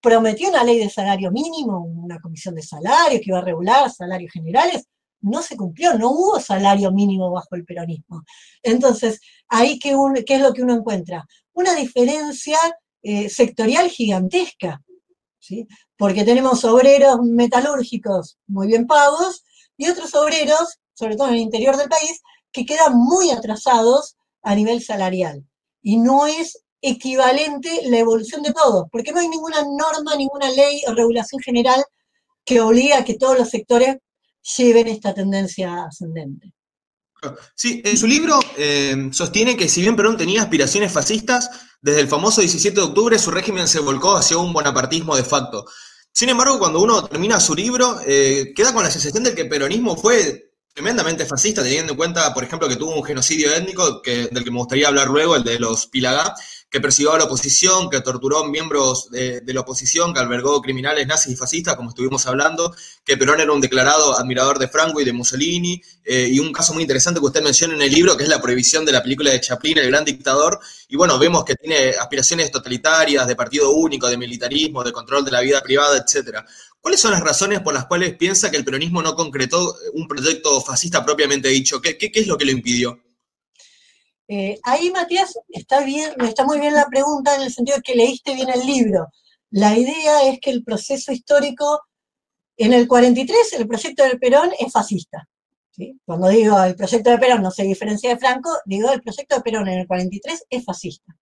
prometió 0.00 0.48
una 0.48 0.64
ley 0.64 0.78
de 0.78 0.90
salario 0.90 1.30
mínimo, 1.30 1.84
una 1.84 2.20
comisión 2.20 2.54
de 2.54 2.62
salarios 2.62 3.20
que 3.20 3.30
iba 3.30 3.38
a 3.38 3.42
regular 3.42 3.90
salarios 3.90 4.32
generales, 4.32 4.84
no 5.20 5.42
se 5.42 5.56
cumplió, 5.56 5.98
no 5.98 6.10
hubo 6.10 6.40
salario 6.40 6.92
mínimo 6.92 7.30
bajo 7.30 7.54
el 7.56 7.64
peronismo. 7.64 8.22
Entonces, 8.62 9.20
ahí 9.48 9.78
qué, 9.78 9.90
es 9.90 10.40
lo 10.40 10.52
que 10.52 10.62
uno 10.62 10.74
encuentra? 10.74 11.26
Una 11.52 11.74
diferencia 11.74 12.58
eh, 13.02 13.28
sectorial 13.28 13.88
gigantesca, 13.88 14.82
¿sí? 15.38 15.66
porque 15.96 16.24
tenemos 16.24 16.64
obreros 16.64 17.20
metalúrgicos 17.22 18.38
muy 18.46 18.68
bien 18.68 18.86
pagos 18.86 19.44
y 19.76 19.88
otros 19.88 20.14
obreros, 20.14 20.78
sobre 20.94 21.16
todo 21.16 21.28
en 21.28 21.34
el 21.34 21.40
interior 21.40 21.76
del 21.76 21.88
país, 21.88 22.20
que 22.52 22.64
quedan 22.64 22.96
muy 22.96 23.30
atrasados 23.30 24.16
a 24.42 24.54
nivel 24.54 24.82
salarial. 24.82 25.44
Y 25.82 25.98
no 25.98 26.26
es 26.26 26.64
equivalente 26.88 27.80
la 27.84 27.98
evolución 27.98 28.42
de 28.42 28.52
todos, 28.52 28.86
porque 28.90 29.12
no 29.12 29.20
hay 29.20 29.28
ninguna 29.28 29.62
norma, 29.62 30.16
ninguna 30.16 30.50
ley 30.50 30.82
o 30.86 30.94
regulación 30.94 31.40
general 31.42 31.84
que 32.44 32.60
obligue 32.60 32.94
a 32.94 33.04
que 33.04 33.14
todos 33.14 33.36
los 33.36 33.50
sectores 33.50 33.96
lleven 34.56 34.86
esta 34.86 35.12
tendencia 35.12 35.84
ascendente. 35.84 36.52
Sí, 37.56 37.82
en 37.84 37.96
su 37.96 38.06
libro 38.06 38.38
eh, 38.56 39.08
sostiene 39.10 39.56
que 39.56 39.68
si 39.68 39.80
bien 39.80 39.96
Perón 39.96 40.16
tenía 40.16 40.42
aspiraciones 40.42 40.92
fascistas, 40.92 41.50
desde 41.80 42.00
el 42.00 42.08
famoso 42.08 42.40
17 42.40 42.76
de 42.76 42.86
octubre 42.86 43.18
su 43.18 43.30
régimen 43.30 43.66
se 43.66 43.80
volcó 43.80 44.16
hacia 44.16 44.38
un 44.38 44.52
bonapartismo 44.52 45.16
de 45.16 45.24
facto. 45.24 45.66
Sin 46.12 46.28
embargo, 46.28 46.58
cuando 46.58 46.80
uno 46.80 47.04
termina 47.04 47.40
su 47.40 47.54
libro, 47.54 48.00
eh, 48.06 48.52
queda 48.54 48.72
con 48.72 48.84
la 48.84 48.90
sensación 48.90 49.24
de 49.24 49.34
que 49.34 49.42
el 49.42 49.48
peronismo 49.48 49.96
fue 49.96 50.46
tremendamente 50.72 51.24
fascista, 51.24 51.62
teniendo 51.62 51.92
en 51.92 51.96
cuenta, 51.96 52.32
por 52.34 52.44
ejemplo, 52.44 52.68
que 52.68 52.76
tuvo 52.76 52.94
un 52.94 53.02
genocidio 53.02 53.52
étnico 53.54 54.02
del 54.04 54.44
que 54.44 54.50
me 54.50 54.58
gustaría 54.58 54.88
hablar 54.88 55.08
luego, 55.08 55.34
el 55.34 55.42
de 55.42 55.58
los 55.58 55.86
Pilagá, 55.86 56.34
que 56.70 56.80
persiguió 56.80 57.12
a 57.12 57.18
la 57.18 57.24
oposición, 57.24 57.88
que 57.88 58.00
torturó 58.00 58.44
miembros 58.44 59.08
de, 59.10 59.42
la 59.46 59.60
oposición, 59.60 60.12
que 60.12 60.20
albergó 60.20 60.60
criminales 60.60 61.06
nazis 61.06 61.32
y 61.32 61.36
fascistas, 61.36 61.76
como 61.76 61.90
estuvimos 61.90 62.26
hablando, 62.26 62.74
que 63.04 63.16
Perón 63.16 63.40
era 63.40 63.52
un 63.52 63.60
declarado 63.60 64.18
admirador 64.18 64.58
de 64.58 64.68
Franco 64.68 65.00
y 65.00 65.04
de 65.04 65.12
Mussolini, 65.12 65.80
eh, 66.04 66.28
y 66.30 66.40
un 66.40 66.52
caso 66.52 66.74
muy 66.74 66.82
interesante 66.82 67.20
que 67.20 67.26
usted 67.26 67.42
menciona 67.42 67.74
en 67.74 67.82
el 67.82 67.92
libro, 67.92 68.16
que 68.16 68.24
es 68.24 68.28
la 68.28 68.42
prohibición 68.42 68.84
de 68.84 68.92
la 68.92 69.02
película 69.02 69.30
de 69.30 69.40
Chaplin, 69.40 69.78
El 69.78 69.88
Gran 69.88 70.04
Dictador, 70.04 70.58
y 70.88 70.96
bueno, 70.96 71.18
vemos 71.18 71.44
que 71.44 71.54
tiene 71.54 71.90
aspiraciones 71.90 72.50
totalitarias, 72.50 73.26
de 73.26 73.36
partido 73.36 73.70
único, 73.70 74.08
de 74.08 74.16
militarismo, 74.16 74.82
de 74.82 74.92
control 74.92 75.24
de 75.24 75.30
la 75.30 75.40
vida 75.40 75.60
privada, 75.62 75.96
etcétera. 75.98 76.44
¿Cuáles 76.80 77.00
son 77.00 77.12
las 77.12 77.20
razones 77.20 77.60
por 77.60 77.74
las 77.74 77.86
cuales 77.86 78.16
piensa 78.16 78.50
que 78.50 78.56
el 78.56 78.64
peronismo 78.64 79.02
no 79.02 79.14
concretó 79.14 79.76
un 79.94 80.06
proyecto 80.06 80.60
fascista 80.60 81.04
propiamente 81.04 81.48
dicho? 81.48 81.80
¿Qué, 81.80 81.96
qué, 81.96 82.10
qué 82.10 82.20
es 82.20 82.26
lo 82.26 82.36
que 82.36 82.44
lo 82.44 82.52
impidió? 82.52 83.05
Eh, 84.28 84.58
ahí, 84.64 84.90
Matías, 84.90 85.38
está, 85.48 85.84
bien, 85.84 86.12
está 86.24 86.44
muy 86.44 86.58
bien 86.58 86.74
la 86.74 86.86
pregunta 86.86 87.36
en 87.36 87.42
el 87.42 87.52
sentido 87.52 87.76
de 87.76 87.82
que 87.82 87.94
leíste 87.94 88.34
bien 88.34 88.48
el 88.50 88.66
libro. 88.66 89.08
La 89.50 89.76
idea 89.76 90.28
es 90.28 90.40
que 90.40 90.50
el 90.50 90.64
proceso 90.64 91.12
histórico, 91.12 91.80
en 92.56 92.72
el 92.72 92.88
43, 92.88 93.52
el 93.54 93.68
proyecto 93.68 94.04
de 94.04 94.18
Perón 94.18 94.50
es 94.58 94.72
fascista. 94.72 95.28
Cuando 96.06 96.28
digo 96.28 96.60
el 96.62 96.74
proyecto 96.74 97.10
de 97.10 97.18
Perón 97.18 97.42
no 97.42 97.50
se 97.50 97.62
diferencia 97.62 98.08
de 98.08 98.16
Franco, 98.18 98.50
digo 98.64 98.90
el 98.90 99.02
proyecto 99.02 99.36
de 99.36 99.42
Perón 99.42 99.68
en 99.68 99.80
el 99.80 99.86
43 99.86 100.44
es 100.48 100.64
fascista. 100.64 101.14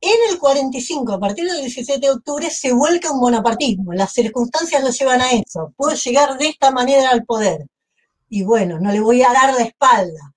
En 0.00 0.16
el 0.30 0.38
45, 0.38 1.12
a 1.12 1.20
partir 1.20 1.44
del 1.44 1.60
17 1.60 2.00
de 2.00 2.10
octubre, 2.10 2.48
se 2.50 2.72
vuelca 2.72 3.12
un 3.12 3.20
bonapartismo. 3.20 3.92
Las 3.92 4.12
circunstancias 4.12 4.82
lo 4.82 4.90
llevan 4.90 5.20
a 5.20 5.32
eso. 5.32 5.74
Puedo 5.76 5.94
llegar 5.94 6.38
de 6.38 6.48
esta 6.48 6.70
manera 6.70 7.10
al 7.10 7.24
poder. 7.24 7.66
Y 8.28 8.42
bueno, 8.44 8.78
no 8.80 8.92
le 8.92 9.00
voy 9.00 9.22
a 9.22 9.32
dar 9.32 9.54
la 9.54 9.64
espalda 9.64 10.34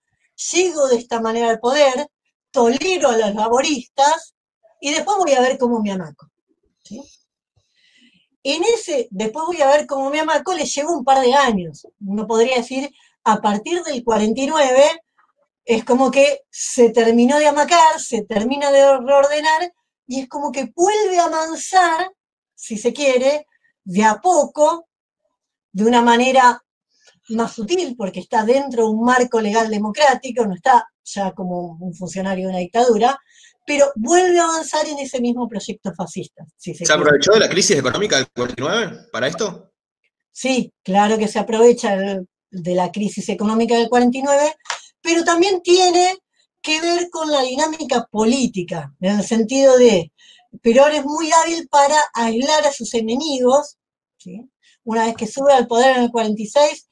llego 0.52 0.88
de 0.88 0.98
esta 0.98 1.20
manera 1.22 1.50
al 1.50 1.60
poder, 1.60 2.08
tolero 2.52 3.10
a 3.10 3.18
los 3.18 3.36
laboristas 3.36 4.36
y 4.80 4.92
después 4.92 5.18
voy 5.18 5.34
a 5.34 5.42
ver 5.42 5.58
cómo 5.58 5.82
me 5.82 5.92
amaco. 5.92 6.30
En 8.44 8.64
ese, 8.64 9.08
después 9.12 9.46
voy 9.46 9.62
a 9.62 9.68
ver 9.68 9.86
cómo 9.86 10.10
me 10.10 10.20
amaco, 10.20 10.54
le 10.54 10.66
llevo 10.66 10.98
un 10.98 11.04
par 11.04 11.22
de 11.22 11.34
años. 11.34 11.88
Uno 12.06 12.26
podría 12.26 12.58
decir 12.58 12.92
a 13.24 13.40
partir 13.40 13.84
del 13.84 14.04
49 14.04 15.02
es 15.64 15.86
como 15.86 16.10
que 16.10 16.42
se 16.50 16.90
terminó 16.90 17.38
de 17.38 17.48
amacar, 17.48 18.00
se 18.00 18.24
termina 18.24 18.72
de 18.72 18.98
reordenar 18.98 19.72
y 20.08 20.22
es 20.22 20.28
como 20.28 20.52
que 20.52 20.72
vuelve 20.76 21.20
a 21.20 21.26
avanzar, 21.26 22.12
si 22.56 22.78
se 22.78 22.92
quiere, 22.92 23.46
de 23.84 24.04
a 24.04 24.20
poco, 24.20 24.88
de 25.72 25.86
una 25.86 26.02
manera 26.02 26.64
más 27.32 27.54
sutil, 27.54 27.96
porque 27.98 28.20
está 28.20 28.44
dentro 28.44 28.84
de 28.84 28.90
un 28.90 29.04
marco 29.04 29.42
legal 29.42 29.70
democrático, 29.70 30.46
no 30.46 30.56
está 30.56 30.88
ya 31.04 31.32
como 31.32 31.78
un 31.80 31.94
funcionario 31.94 32.46
de 32.46 32.52
una 32.52 32.60
dictadura, 32.60 33.20
pero 33.66 33.92
vuelve 33.96 34.40
a 34.40 34.46
avanzar 34.46 34.86
en 34.88 35.00
ese 35.00 35.22
mismo 35.22 35.48
proyecto 35.48 35.94
fascista. 35.94 36.46
se, 36.58 36.74
¿Se 36.74 36.92
aprovechó 36.92 37.34
de 37.34 37.40
la 37.40 37.50
crisis 37.50 37.78
económica 37.78 38.18
del 38.18 38.28
49 38.30 39.08
para 39.12 39.28
esto? 39.28 39.72
Sí, 40.32 40.74
claro 40.84 41.18
que 41.18 41.28
se 41.28 41.40
aprovecha 41.40 41.96
de 41.96 42.76
la 42.76 42.92
crisis 42.92 43.28
económica 43.30 43.76
del 43.76 43.90
49, 43.90 44.56
pero 45.02 45.24
también 45.24 45.62
tiene 45.62 46.18
que 46.62 46.80
ver 46.82 47.10
con 47.10 47.32
la 47.32 47.42
dinámica 47.42 48.08
política, 48.10 48.94
en 49.00 49.20
el 49.20 49.26
sentido 49.26 49.78
de, 49.78 50.12
Perón 50.62 50.92
es 50.92 51.06
muy 51.06 51.32
hábil 51.32 51.68
para 51.70 51.96
aislar 52.14 52.66
a 52.66 52.74
sus 52.74 52.94
enemigos, 52.94 53.78
una 54.84 55.06
vez 55.06 55.16
que 55.16 55.28
sube 55.28 55.54
al 55.54 55.68
poder 55.68 55.98
en 55.98 56.04
el 56.04 56.12
46, 56.12 56.90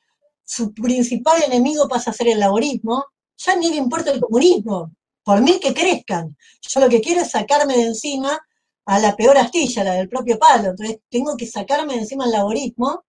su 0.50 0.74
principal 0.74 1.43
enemigo 1.43 1.88
pasa 1.88 2.10
a 2.10 2.14
ser 2.14 2.28
el 2.30 2.39
laborismo, 2.39 3.06
ya 3.38 3.56
ni 3.56 3.70
le 3.70 3.76
importa 3.76 4.10
el 4.10 4.20
comunismo, 4.20 4.91
por 5.24 5.41
mí 5.41 5.60
que 5.60 5.76
crezcan, 5.76 6.36
yo 6.62 6.80
lo 6.80 6.89
que 6.89 7.02
quiero 7.02 7.22
es 7.22 7.30
sacarme 7.30 7.78
de 7.78 7.84
encima 7.84 8.39
a 8.86 8.97
la 8.97 9.16
peor 9.16 9.38
astilla, 9.38 9.84
la 9.84 9.93
del 9.93 10.10
propio 10.10 10.39
palo, 10.39 10.70
entonces 10.70 11.02
tengo 11.08 11.38
que 11.38 11.45
sacarme 11.45 11.93
de 11.93 12.00
encima 12.00 12.26
el 12.26 12.32
laborismo, 12.32 13.04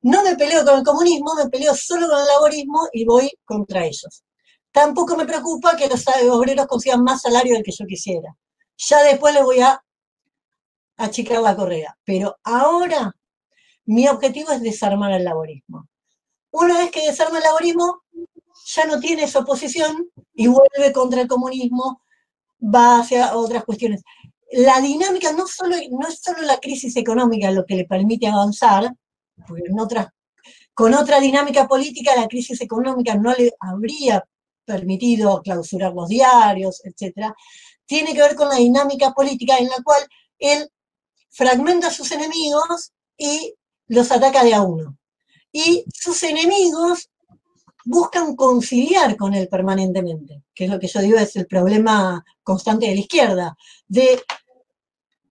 no 0.00 0.24
me 0.24 0.34
peleo 0.34 0.64
con 0.64 0.80
el 0.80 0.84
comunismo, 0.84 1.36
me 1.36 1.48
peleo 1.48 1.72
solo 1.76 2.08
con 2.08 2.18
el 2.18 2.26
laborismo 2.26 2.88
y 2.92 3.04
voy 3.04 3.30
contra 3.44 3.84
ellos. 3.84 4.24
Tampoco 4.72 5.16
me 5.16 5.24
preocupa 5.24 5.76
que 5.76 5.86
los 5.86 6.04
obreros 6.32 6.66
consigan 6.66 7.04
más 7.04 7.22
salario 7.22 7.54
del 7.54 7.62
que 7.62 7.70
yo 7.70 7.86
quisiera. 7.86 8.36
Ya 8.76 9.04
después 9.04 9.32
les 9.34 9.44
voy 9.44 9.60
a 9.60 9.80
achicar 10.96 11.40
la 11.42 11.54
correa. 11.54 11.96
Pero 12.04 12.38
ahora 12.42 13.14
mi 13.84 14.08
objetivo 14.08 14.50
es 14.50 14.62
desarmar 14.62 15.12
el 15.12 15.22
laborismo. 15.22 15.88
Una 16.52 16.78
vez 16.78 16.90
que 16.90 17.06
desarma 17.06 17.38
el 17.38 17.44
laborismo, 17.44 18.02
ya 18.64 18.84
no 18.84 19.00
tiene 19.00 19.24
esa 19.24 19.40
oposición 19.40 20.10
y 20.34 20.46
vuelve 20.46 20.92
contra 20.92 21.22
el 21.22 21.28
comunismo, 21.28 22.02
va 22.62 23.00
hacia 23.00 23.36
otras 23.36 23.64
cuestiones. 23.64 24.02
La 24.52 24.80
dinámica 24.80 25.32
no, 25.32 25.46
solo, 25.46 25.76
no 25.90 26.06
es 26.06 26.20
solo 26.20 26.42
la 26.42 26.58
crisis 26.58 26.96
económica 26.96 27.50
lo 27.50 27.64
que 27.64 27.76
le 27.76 27.86
permite 27.86 28.28
avanzar, 28.28 28.94
porque 29.48 29.64
en 29.66 29.76
con 30.74 30.94
otra 30.94 31.20
dinámica 31.20 31.66
política 31.66 32.16
la 32.16 32.28
crisis 32.28 32.60
económica 32.60 33.14
no 33.14 33.32
le 33.32 33.52
habría 33.60 34.24
permitido 34.64 35.42
clausurar 35.42 35.92
los 35.92 36.08
diarios, 36.08 36.82
etc., 36.84 37.32
tiene 37.86 38.14
que 38.14 38.22
ver 38.22 38.36
con 38.36 38.48
la 38.48 38.56
dinámica 38.56 39.12
política 39.12 39.58
en 39.58 39.68
la 39.68 39.82
cual 39.82 40.02
él 40.38 40.68
fragmenta 41.30 41.88
a 41.88 41.90
sus 41.90 42.10
enemigos 42.12 42.92
y 43.16 43.54
los 43.88 44.10
ataca 44.12 44.44
de 44.44 44.54
a 44.54 44.62
uno. 44.62 44.96
Y 45.52 45.84
sus 45.92 46.22
enemigos 46.22 47.10
buscan 47.84 48.36
conciliar 48.36 49.16
con 49.16 49.34
él 49.34 49.48
permanentemente, 49.48 50.42
que 50.54 50.64
es 50.64 50.70
lo 50.70 50.78
que 50.78 50.86
yo 50.86 51.00
digo 51.00 51.18
es 51.18 51.36
el 51.36 51.46
problema 51.46 52.24
constante 52.42 52.86
de 52.86 52.94
la 52.94 53.00
izquierda, 53.00 53.56
de 53.88 54.22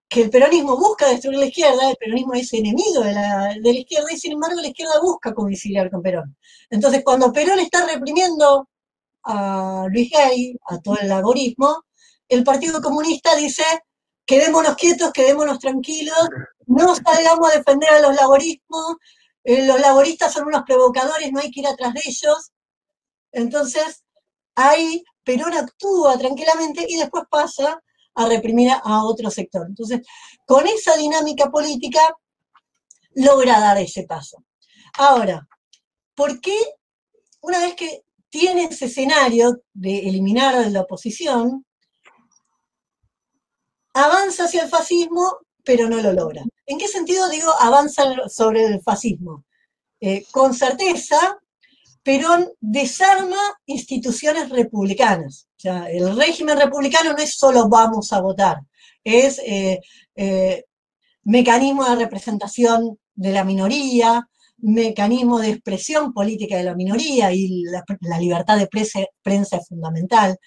que 0.07 0.23
el 0.23 0.29
peronismo 0.29 0.77
busca 0.77 1.07
destruir 1.07 1.39
la 1.39 1.45
izquierda, 1.45 1.89
el 1.89 1.95
peronismo 1.95 2.33
es 2.33 2.51
enemigo 2.53 2.99
de 2.99 3.13
la, 3.13 3.55
de 3.61 3.73
la 3.73 3.79
izquierda 3.79 4.11
y 4.11 4.17
sin 4.17 4.33
embargo 4.33 4.59
la 4.59 4.67
izquierda 4.67 4.99
busca 5.01 5.33
conciliar 5.33 5.89
con 5.89 6.01
Perón. 6.01 6.35
Entonces 6.69 7.01
cuando 7.05 7.31
Perón 7.31 7.59
está 7.59 7.87
reprimiendo 7.87 8.67
a 9.23 9.87
Luis 9.89 10.11
Gay, 10.11 10.57
a 10.67 10.79
todo 10.79 10.97
el 10.97 11.07
laborismo, 11.07 11.85
el 12.27 12.43
Partido 12.43 12.81
Comunista 12.81 13.35
dice, 13.37 13.63
quedémonos 14.25 14.75
quietos, 14.75 15.13
quedémonos 15.13 15.59
tranquilos, 15.59 16.29
no 16.65 16.93
salgamos 16.95 17.49
a 17.49 17.57
defender 17.57 17.89
a 17.89 18.01
los 18.01 18.15
laborismos, 18.15 18.97
eh, 19.43 19.65
los 19.65 19.79
laboristas 19.79 20.33
son 20.33 20.47
unos 20.47 20.63
provocadores, 20.63 21.31
no 21.31 21.39
hay 21.39 21.51
que 21.51 21.61
ir 21.61 21.67
atrás 21.67 21.93
de 21.93 22.01
ellos. 22.05 22.51
Entonces, 23.31 24.03
ahí 24.55 25.03
Perón 25.23 25.53
actúa 25.53 26.17
tranquilamente 26.17 26.85
y 26.87 26.97
después 26.97 27.23
pasa 27.29 27.81
a 28.15 28.25
reprimir 28.27 28.71
a 28.71 29.03
otro 29.05 29.29
sector. 29.31 29.65
Entonces, 29.67 30.01
con 30.45 30.67
esa 30.67 30.95
dinámica 30.97 31.49
política, 31.49 32.01
logra 33.15 33.59
dar 33.59 33.77
ese 33.77 34.03
paso. 34.03 34.43
Ahora, 34.97 35.47
¿por 36.13 36.41
qué 36.41 36.57
una 37.41 37.59
vez 37.59 37.75
que 37.75 38.03
tiene 38.29 38.65
ese 38.65 38.85
escenario 38.85 39.61
de 39.73 39.99
eliminar 40.07 40.55
a 40.55 40.69
la 40.69 40.81
oposición, 40.81 41.65
avanza 43.93 44.45
hacia 44.45 44.63
el 44.63 44.69
fascismo, 44.69 45.39
pero 45.63 45.89
no 45.89 46.01
lo 46.01 46.13
logra. 46.13 46.43
¿En 46.65 46.77
qué 46.77 46.87
sentido 46.87 47.29
digo 47.29 47.51
avanza 47.59 48.03
sobre 48.29 48.65
el 48.65 48.81
fascismo? 48.81 49.45
Eh, 49.99 50.25
con 50.31 50.53
certeza, 50.53 51.37
Perón 52.03 52.49
desarma 52.59 53.37
instituciones 53.65 54.49
republicanas. 54.49 55.47
O 55.57 55.59
sea, 55.59 55.89
el 55.91 56.15
régimen 56.15 56.57
republicano 56.57 57.13
no 57.13 57.19
es 57.19 57.37
solo 57.37 57.69
vamos 57.69 58.11
a 58.11 58.21
votar, 58.21 58.57
es 59.03 59.39
eh, 59.45 59.79
eh, 60.15 60.65
mecanismo 61.23 61.85
de 61.85 61.95
representación 61.95 62.97
de 63.13 63.31
la 63.31 63.43
minoría, 63.43 64.27
mecanismo 64.57 65.39
de 65.39 65.49
expresión 65.51 66.13
política 66.13 66.57
de 66.57 66.63
la 66.63 66.75
minoría 66.75 67.31
y 67.31 67.63
la, 67.63 68.19
libertad 68.19 68.57
de 68.57 68.67
prensa, 68.67 69.57
es 69.57 69.67
fundamental. 69.67 70.37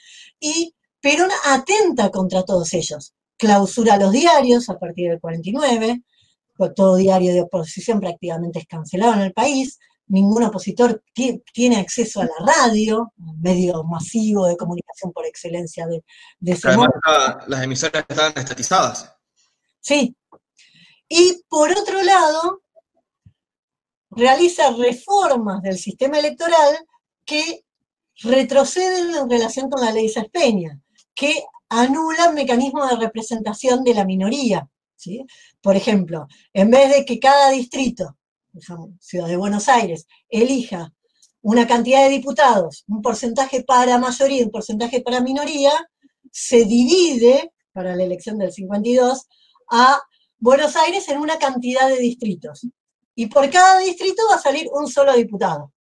Y 0.40 0.74
Perón 1.00 1.30
atenta 1.46 2.10
contra 2.10 2.44
todos 2.44 2.72
ellos. 2.74 3.13
Clausura 3.36 3.96
los 3.96 4.12
diarios 4.12 4.68
a 4.68 4.78
partir 4.78 5.10
del 5.10 5.20
49, 5.20 6.02
todo 6.76 6.96
diario 6.96 7.32
de 7.32 7.42
oposición 7.42 8.00
prácticamente 8.00 8.60
es 8.60 8.66
cancelado 8.66 9.14
en 9.14 9.20
el 9.20 9.32
país, 9.32 9.78
ningún 10.06 10.44
opositor 10.44 11.02
tiene 11.12 11.76
acceso 11.76 12.20
a 12.20 12.24
la 12.24 12.52
radio, 12.52 13.12
medio 13.40 13.82
masivo 13.84 14.46
de 14.46 14.56
comunicación 14.56 15.12
por 15.12 15.26
excelencia 15.26 15.86
de, 15.86 16.04
de 16.38 16.58
Además, 16.62 16.90
las 17.46 17.62
emisoras 17.62 18.04
estaban 18.08 18.32
estatizadas. 18.36 19.12
Sí. 19.80 20.16
Y 21.08 21.42
por 21.48 21.70
otro 21.70 22.02
lado, 22.02 22.62
realiza 24.10 24.70
reformas 24.72 25.62
del 25.62 25.78
sistema 25.78 26.18
electoral 26.18 26.86
que 27.24 27.64
retroceden 28.22 29.14
en 29.14 29.28
relación 29.28 29.68
con 29.68 29.84
la 29.84 29.92
ley 29.92 30.08
Saspeña, 30.08 30.80
que 31.14 31.44
anulan 31.82 32.34
mecanismos 32.34 32.90
de 32.90 32.96
representación 32.96 33.84
de 33.84 33.94
la 33.94 34.04
minoría. 34.04 34.68
¿sí? 34.96 35.24
Por 35.60 35.76
ejemplo, 35.76 36.26
en 36.52 36.70
vez 36.70 36.90
de 36.94 37.04
que 37.04 37.18
cada 37.18 37.50
distrito, 37.50 38.16
Ciudad 39.00 39.26
de 39.26 39.36
Buenos 39.36 39.68
Aires, 39.68 40.06
elija 40.28 40.92
una 41.42 41.66
cantidad 41.66 42.04
de 42.04 42.10
diputados, 42.10 42.84
un 42.88 43.02
porcentaje 43.02 43.64
para 43.64 43.98
mayoría 43.98 44.40
y 44.40 44.44
un 44.44 44.50
porcentaje 44.50 45.02
para 45.02 45.20
minoría, 45.20 45.72
se 46.30 46.64
divide 46.64 47.52
para 47.72 47.94
la 47.94 48.04
elección 48.04 48.38
del 48.38 48.52
52 48.52 49.26
a 49.70 50.00
Buenos 50.38 50.76
Aires 50.76 51.08
en 51.08 51.18
una 51.18 51.38
cantidad 51.38 51.88
de 51.88 51.98
distritos 51.98 52.66
y 53.14 53.26
por 53.26 53.48
cada 53.50 53.78
distrito 53.80 54.22
va 54.30 54.36
a 54.36 54.40
salir 54.40 54.68
un 54.72 54.88
solo 54.88 55.14
diputado. 55.14 55.72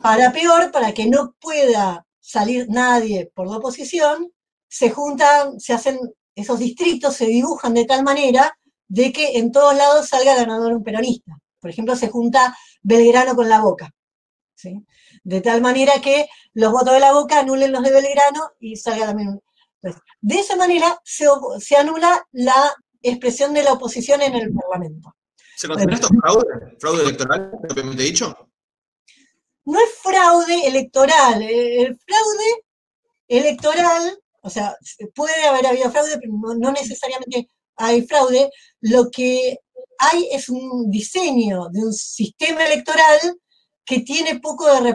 Para 0.00 0.32
peor, 0.32 0.70
para 0.70 0.92
que 0.92 1.06
no 1.06 1.34
pueda 1.40 2.06
salir 2.20 2.66
nadie 2.68 3.30
por 3.34 3.48
la 3.48 3.56
oposición, 3.56 4.30
se 4.68 4.90
juntan, 4.90 5.58
se 5.58 5.72
hacen, 5.72 5.98
esos 6.34 6.58
distritos 6.58 7.16
se 7.16 7.26
dibujan 7.26 7.74
de 7.74 7.84
tal 7.84 8.04
manera 8.04 8.56
de 8.86 9.12
que 9.12 9.38
en 9.38 9.50
todos 9.52 9.74
lados 9.76 10.08
salga 10.08 10.36
ganador 10.36 10.72
un 10.72 10.84
peronista. 10.84 11.38
Por 11.60 11.70
ejemplo, 11.70 11.96
se 11.96 12.08
junta 12.08 12.56
Belgrano 12.82 13.34
con 13.34 13.48
la 13.48 13.60
Boca. 13.60 13.90
De 15.24 15.40
tal 15.40 15.62
manera 15.62 15.94
que 16.02 16.28
los 16.52 16.72
votos 16.72 16.92
de 16.94 17.00
la 17.00 17.12
Boca 17.12 17.40
anulen 17.40 17.72
los 17.72 17.82
de 17.82 17.92
Belgrano 17.92 18.50
y 18.58 18.76
salga 18.76 19.06
también. 19.06 19.40
de 20.20 20.38
esa 20.38 20.56
manera 20.56 21.00
se, 21.04 21.26
se 21.58 21.76
anula 21.76 22.26
la 22.32 22.74
expresión 23.02 23.54
de 23.54 23.62
la 23.62 23.72
oposición 23.72 24.22
en 24.22 24.34
el 24.34 24.52
Parlamento. 24.52 25.14
¿Se 25.56 25.66
considera 25.68 25.94
esto 25.94 26.08
fraude? 26.20 26.76
¿Fraude 26.78 27.02
electoral, 27.02 27.50
propiamente 27.62 28.02
dicho? 28.02 28.49
No 29.64 29.78
es 29.78 29.90
fraude 30.02 30.66
electoral. 30.66 31.42
El 31.42 31.98
fraude 31.98 32.64
electoral, 33.28 34.18
o 34.42 34.50
sea, 34.50 34.76
puede 35.14 35.44
haber 35.44 35.66
habido 35.66 35.90
fraude, 35.90 36.18
pero 36.18 36.32
no, 36.32 36.72
necesariamente 36.72 37.48
hay 37.76 38.02
fraude. 38.06 38.50
Lo 38.80 39.10
que 39.10 39.58
hay 39.98 40.28
es 40.32 40.48
un 40.48 40.90
diseño 40.90 41.68
de 41.70 41.80
un 41.84 41.92
sistema 41.92 42.64
electoral 42.64 43.18
que 43.84 44.00
tiene 44.00 44.38
poco 44.40 44.66
de 44.66 44.92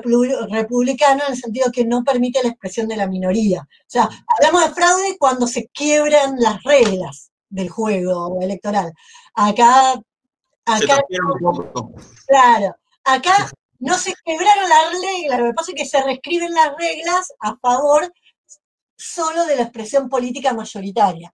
republicano 0.49 1.23
en 1.25 1.33
el 1.33 1.37
sentido 1.37 1.71
que 1.71 1.85
no 1.85 2.03
permite 2.03 2.41
la 2.41 2.49
expresión 2.49 2.87
de 2.87 2.95
la 2.95 3.07
minoría. 3.07 3.61
O 3.61 3.89
sea, 3.89 4.09
hablamos 4.27 4.65
de 4.65 4.73
fraude 4.73 5.17
cuando 5.19 5.47
se 5.47 5.67
quiebran 5.67 6.35
las 6.39 6.63
reglas 6.63 7.31
del 7.49 7.69
juego 7.69 8.39
electoral. 8.41 8.93
Acá 9.33 10.01
Acá, 10.65 10.97
claro, 12.25 12.75
acá 13.03 13.51
no 13.85 13.97
se 13.99 14.13
quebraron 14.25 14.67
las 14.67 15.01
reglas, 15.01 15.39
lo 15.39 15.45
que 15.45 15.53
pasa 15.53 15.71
es 15.71 15.77
que 15.77 15.85
se 15.85 16.03
reescriben 16.03 16.53
las 16.53 16.75
reglas 16.75 17.31
a 17.39 17.55
favor 17.57 18.11
solo 18.97 19.45
de 19.45 19.57
la 19.57 19.63
expresión 19.63 20.09
política 20.09 20.53
mayoritaria. 20.53 21.31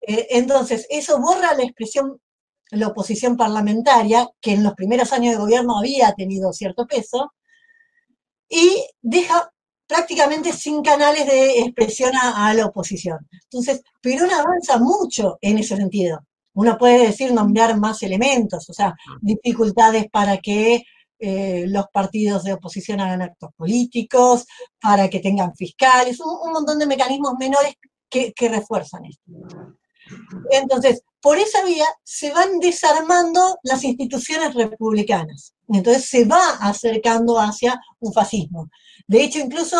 Eh, 0.00 0.26
entonces, 0.30 0.86
eso 0.88 1.20
borra 1.20 1.54
la 1.54 1.64
expresión, 1.64 2.18
la 2.70 2.88
oposición 2.88 3.36
parlamentaria, 3.36 4.26
que 4.40 4.52
en 4.52 4.62
los 4.62 4.74
primeros 4.74 5.12
años 5.12 5.34
de 5.34 5.40
gobierno 5.40 5.78
había 5.78 6.14
tenido 6.14 6.50
cierto 6.52 6.86
peso, 6.86 7.34
y 8.48 8.86
deja 9.02 9.52
prácticamente 9.86 10.52
sin 10.52 10.82
canales 10.82 11.26
de 11.26 11.60
expresión 11.60 12.12
a, 12.16 12.54
la 12.54 12.66
oposición. 12.66 13.18
Entonces, 13.44 13.82
Perón 14.00 14.30
avanza 14.30 14.78
mucho 14.78 15.36
en 15.42 15.58
ese 15.58 15.76
sentido. 15.76 16.20
Uno 16.54 16.78
puede 16.78 17.08
decir 17.08 17.32
nombrar 17.34 17.78
más 17.78 18.02
elementos, 18.02 18.70
o 18.70 18.72
sea, 18.72 18.94
dificultades 19.20 20.06
para 20.10 20.38
que 20.38 20.84
eh, 21.18 21.64
los 21.68 21.86
partidos 21.92 22.44
de 22.44 22.52
oposición 22.52 23.00
hagan 23.00 23.22
actos 23.22 23.50
políticos, 23.56 24.46
para 24.80 25.08
que 25.08 25.20
tengan 25.20 25.54
fiscales, 25.54 26.20
un, 26.20 26.52
montón 26.52 26.78
de 26.78 26.86
mecanismos 26.86 27.34
menores 27.38 27.74
que, 28.08 28.32
refuerzan 28.48 29.04
esto. 29.06 29.22
Entonces, 30.50 31.02
por 31.20 31.38
esa 31.38 31.64
vía 31.64 31.86
se 32.04 32.32
van 32.32 32.60
desarmando 32.60 33.58
las 33.62 33.82
instituciones 33.84 34.54
republicanas. 34.54 35.54
Entonces 35.68 36.08
se 36.08 36.24
va 36.24 36.56
acercando 36.60 37.38
hacia 37.40 37.80
un 37.98 38.12
fascismo. 38.12 38.68
De 39.06 39.24
hecho, 39.24 39.40
incluso 39.40 39.76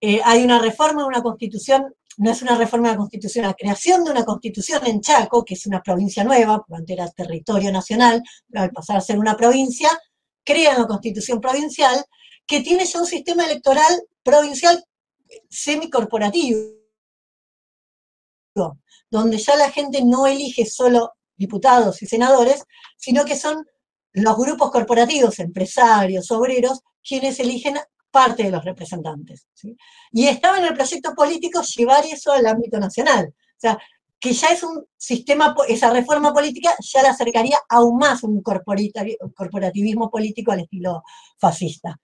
eh, 0.00 0.20
hay 0.24 0.44
una 0.44 0.60
reforma 0.60 1.02
de 1.02 1.08
una 1.08 1.22
constitución, 1.22 1.92
no 2.18 2.30
es 2.30 2.42
una 2.42 2.56
reforma 2.56 2.88
de 2.88 2.94
la 2.94 2.98
constitución, 2.98 3.46
la 3.46 3.54
creación 3.54 4.04
de 4.04 4.10
una 4.10 4.24
constitución 4.24 4.86
en 4.86 5.00
Chaco, 5.00 5.44
que 5.44 5.54
es 5.54 5.66
una 5.66 5.82
provincia 5.82 6.24
nueva, 6.24 6.64
porque 6.66 6.92
era 6.92 7.10
territorio 7.10 7.72
nacional, 7.72 8.22
al 8.54 8.70
pasar 8.70 8.96
a 8.96 9.00
ser 9.00 9.18
una 9.18 9.36
provincia, 9.36 9.88
crean 10.44 10.80
la 10.80 10.86
constitución 10.86 11.40
provincial, 11.40 12.04
que 12.46 12.60
tiene 12.60 12.84
ya 12.84 13.00
un 13.00 13.06
sistema 13.06 13.44
electoral 13.44 14.02
provincial 14.22 14.84
semicorporativo, 15.48 16.58
donde 19.10 19.38
ya 19.38 19.56
la 19.56 19.70
gente 19.70 20.04
no 20.04 20.26
elige 20.26 20.66
solo 20.66 21.12
diputados 21.36 22.02
y 22.02 22.06
senadores, 22.06 22.62
sino 22.96 23.24
que 23.24 23.36
son 23.36 23.66
los 24.12 24.36
grupos 24.36 24.70
corporativos, 24.70 25.38
empresarios, 25.40 26.30
obreros, 26.30 26.80
quienes 27.02 27.40
eligen 27.40 27.76
parte 28.14 28.44
de 28.44 28.52
los 28.52 28.64
representantes. 28.64 29.48
Y 30.12 30.28
estaba 30.28 30.58
en 30.58 30.66
el 30.66 30.74
proyecto 30.74 31.12
político 31.14 31.60
llevar 31.62 32.04
eso 32.06 32.32
al 32.32 32.46
ámbito 32.46 32.78
nacional. 32.78 33.26
O 33.26 33.60
sea, 33.60 33.76
que 34.20 34.32
ya 34.32 34.50
es 34.50 34.62
un 34.62 34.86
sistema, 34.96 35.52
esa 35.66 35.90
reforma 35.90 36.32
política 36.32 36.76
ya 36.80 37.02
la 37.02 37.10
acercaría 37.10 37.58
aún 37.68 37.98
más 37.98 38.22
un 38.22 38.40
corporativismo 38.40 40.08
político 40.10 40.52
al 40.52 40.60
estilo 40.60 41.02
fascista. 41.40 41.98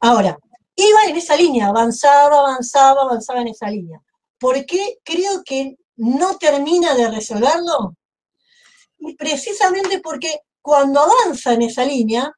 Ahora, 0.00 0.36
iba 0.74 1.04
en 1.06 1.16
esa 1.16 1.36
línea, 1.36 1.68
avanzaba, 1.68 2.40
avanzaba, 2.40 3.02
avanzaba 3.02 3.40
en 3.40 3.48
esa 3.48 3.70
línea. 3.70 4.00
¿Por 4.40 4.66
qué 4.66 4.98
creo 5.04 5.44
que 5.44 5.76
no 5.96 6.36
termina 6.36 6.94
de 6.94 7.10
resolverlo? 7.12 7.94
Y 8.98 9.14
precisamente 9.14 10.00
porque 10.00 10.40
cuando 10.60 11.00
avanza 11.00 11.52
en 11.52 11.62
esa 11.62 11.84
línea, 11.84 12.32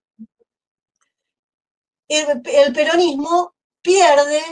el, 2.10 2.72
peronismo 2.72 3.54
pierde 3.80 4.42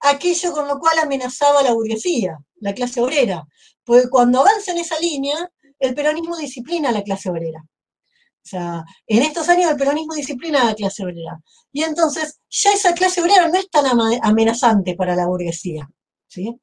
aquello 0.00 0.52
con 0.52 0.66
lo 0.66 0.78
cual 0.78 0.98
amenazaba 0.98 1.62
la 1.62 1.72
burguesía, 1.72 2.38
la 2.56 2.74
clase 2.74 3.00
obrera. 3.00 3.46
Porque 3.84 4.10
cuando 4.10 4.40
avanza 4.40 4.72
en 4.72 4.78
esa 4.78 4.98
línea, 4.98 5.50
el 5.78 5.94
peronismo 5.94 6.36
disciplina 6.36 6.88
a 6.88 6.92
la 6.92 7.02
clase 7.02 7.30
obrera. 7.30 7.60
O 7.62 8.48
sea, 8.50 8.84
en 9.06 9.22
estos 9.22 9.48
años 9.48 9.70
el 9.70 9.76
peronismo 9.76 10.14
disciplina 10.14 10.62
a 10.62 10.64
la 10.64 10.74
clase 10.74 11.04
obrera. 11.04 11.40
Y 11.72 11.84
entonces 11.84 12.40
ya 12.48 12.72
esa 12.72 12.92
clase 12.94 13.20
obrera 13.20 13.48
no 13.48 13.58
es 13.58 13.70
tan 13.70 13.86
amenazante 14.22 14.94
para 14.96 15.14
la 15.14 15.26
burguesía. 15.26 15.88
¿sí? 16.26 16.60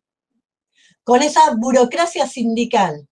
Con 1.04 1.22
esa 1.22 1.54
burocracia 1.56 2.28
sindical. 2.28 3.08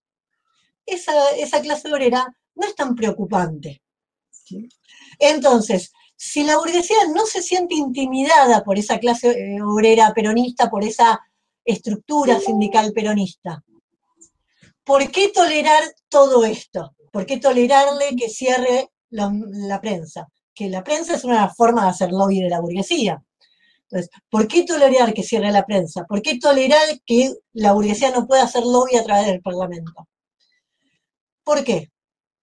Esa, 0.86 1.30
esa 1.32 1.61
clase 1.61 1.89
obrera 1.89 2.28
no 2.55 2.68
es 2.68 2.76
tan 2.76 2.93
preocupante. 2.93 3.82
Entonces, 5.20 5.91
si 6.16 6.43
la 6.43 6.57
burguesía 6.57 6.97
no 7.13 7.26
se 7.26 7.41
siente 7.41 7.76
intimidada 7.76 8.63
por 8.63 8.78
esa 8.78 8.99
clase 8.99 9.32
eh, 9.32 9.61
obrera 9.61 10.13
peronista, 10.13 10.70
por 10.70 10.84
esa 10.84 11.20
estructura 11.63 12.39
sindical 12.39 12.93
peronista, 12.93 13.63
¿por 14.84 15.09
qué 15.11 15.30
tolerar 15.30 15.84
todo 16.09 16.45
esto? 16.45 16.95
¿Por 17.11 17.26
qué 17.26 17.38
tolerarle 17.38 18.16
que 18.18 18.30
cierre 18.30 18.89
la, 19.09 19.80
prensa? 19.82 20.28
Que 20.53 20.70
la 20.70 20.84
prensa 20.84 21.16
es 21.16 21.24
una 21.24 21.49
forma 21.49 21.84
de 21.84 21.89
hacer 21.89 22.11
lobby 22.11 22.41
de 22.41 22.49
la 22.49 22.59
burguesía. 22.59 23.24
Entonces, 23.84 24.09
¿por 24.30 24.47
qué 24.47 24.63
tolerar 24.63 25.13
que 25.13 25.24
cierre 25.24 25.51
la 25.51 25.66
prensa? 25.66 26.05
¿Por 26.05 26.22
qué 26.22 26.39
tolerar 26.39 26.88
que 27.05 27.34
la 27.53 27.74
burguesía 27.74 28.11
no 28.11 28.28
pueda 28.28 28.43
hacer 28.43 28.63
lobby 28.63 28.95
a 28.97 29.03
través 29.03 29.28
del 29.28 29.41
Parlamento? 29.41 30.07
¿Por 31.43 31.63
qué? 31.63 31.91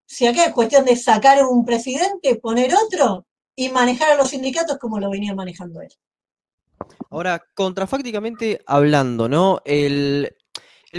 Si 0.07 0.27
acá 0.27 0.45
es 0.45 0.53
cuestión 0.53 0.85
de 0.85 0.97
sacar 0.97 1.45
un 1.45 1.65
presidente, 1.65 2.37
poner 2.37 2.75
otro 2.75 3.27
y 3.57 3.69
manejar 3.69 4.13
a 4.13 4.17
los 4.17 4.31
sindicatos 4.31 4.79
como 4.79 4.99
lo 4.99 5.11
venía 5.11 5.35
manejando 5.35 5.81
él. 5.81 5.93
Ahora, 7.11 7.43
contrafácticamente 7.55 8.61
hablando, 8.67 9.29
¿no? 9.29 9.61
El, 9.65 10.35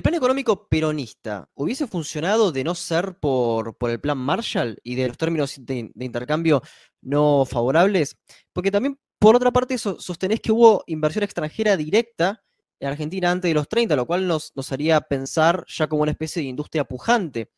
plan 0.02 0.16
económico 0.16 0.68
peronista 0.68 1.50
hubiese 1.56 1.88
funcionado 1.88 2.52
de 2.52 2.64
no 2.64 2.74
ser 2.74 3.16
por, 3.20 3.76
el 3.82 4.00
plan 4.00 4.18
Marshall 4.18 4.80
y 4.84 4.96
de 4.96 5.08
los 5.08 5.18
términos 5.18 5.56
de, 5.60 5.92
intercambio 6.00 6.62
no 7.02 7.46
favorables, 7.46 8.18
porque 8.54 8.72
también, 8.72 8.98
por 9.20 9.36
otra 9.36 9.52
parte, 9.52 9.78
sostenés 9.78 10.40
que 10.40 10.52
hubo 10.52 10.84
inversión 10.88 11.24
extranjera 11.24 11.78
directa 11.78 12.42
en 12.80 12.88
Argentina 12.90 13.32
antes 13.32 13.50
de 13.50 13.54
los 13.54 13.68
30, 13.68 13.96
lo 13.96 14.06
cual 14.06 14.28
nos 14.28 14.72
haría 14.72 15.00
pensar 15.02 15.64
ya 15.68 15.88
como 15.88 16.02
una 16.02 16.12
especie 16.12 16.42
de 16.42 16.50
industria 16.50 16.86
pujante 16.86 17.52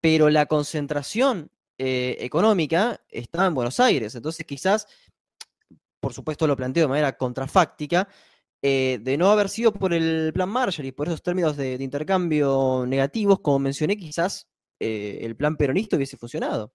pero 0.00 0.30
la 0.30 0.46
concentración 0.46 1.50
eh, 1.82 2.18
económica 2.20 3.00
está 3.08 3.46
en 3.46 3.54
Buenos 3.54 3.80
Aires. 3.80 4.14
Entonces, 4.14 4.44
quizás, 4.44 4.86
por 5.98 6.12
supuesto, 6.12 6.46
lo 6.46 6.54
planteo 6.54 6.82
de 6.84 6.88
manera 6.88 7.16
contrafáctica, 7.16 8.06
eh, 8.60 8.98
de 9.00 9.16
no 9.16 9.30
haber 9.30 9.48
sido 9.48 9.72
por 9.72 9.94
el 9.94 10.30
plan 10.34 10.50
Marshall 10.50 10.84
y 10.84 10.92
por 10.92 11.06
esos 11.08 11.22
términos 11.22 11.56
de, 11.56 11.76
intercambio 11.80 12.84
negativos, 12.86 13.40
como 13.40 13.60
mencioné, 13.60 13.96
quizás 13.96 14.46
eh, 14.78 15.20
el 15.22 15.36
plan 15.36 15.56
peronista 15.56 15.96
hubiese 15.96 16.18
funcionado. 16.18 16.74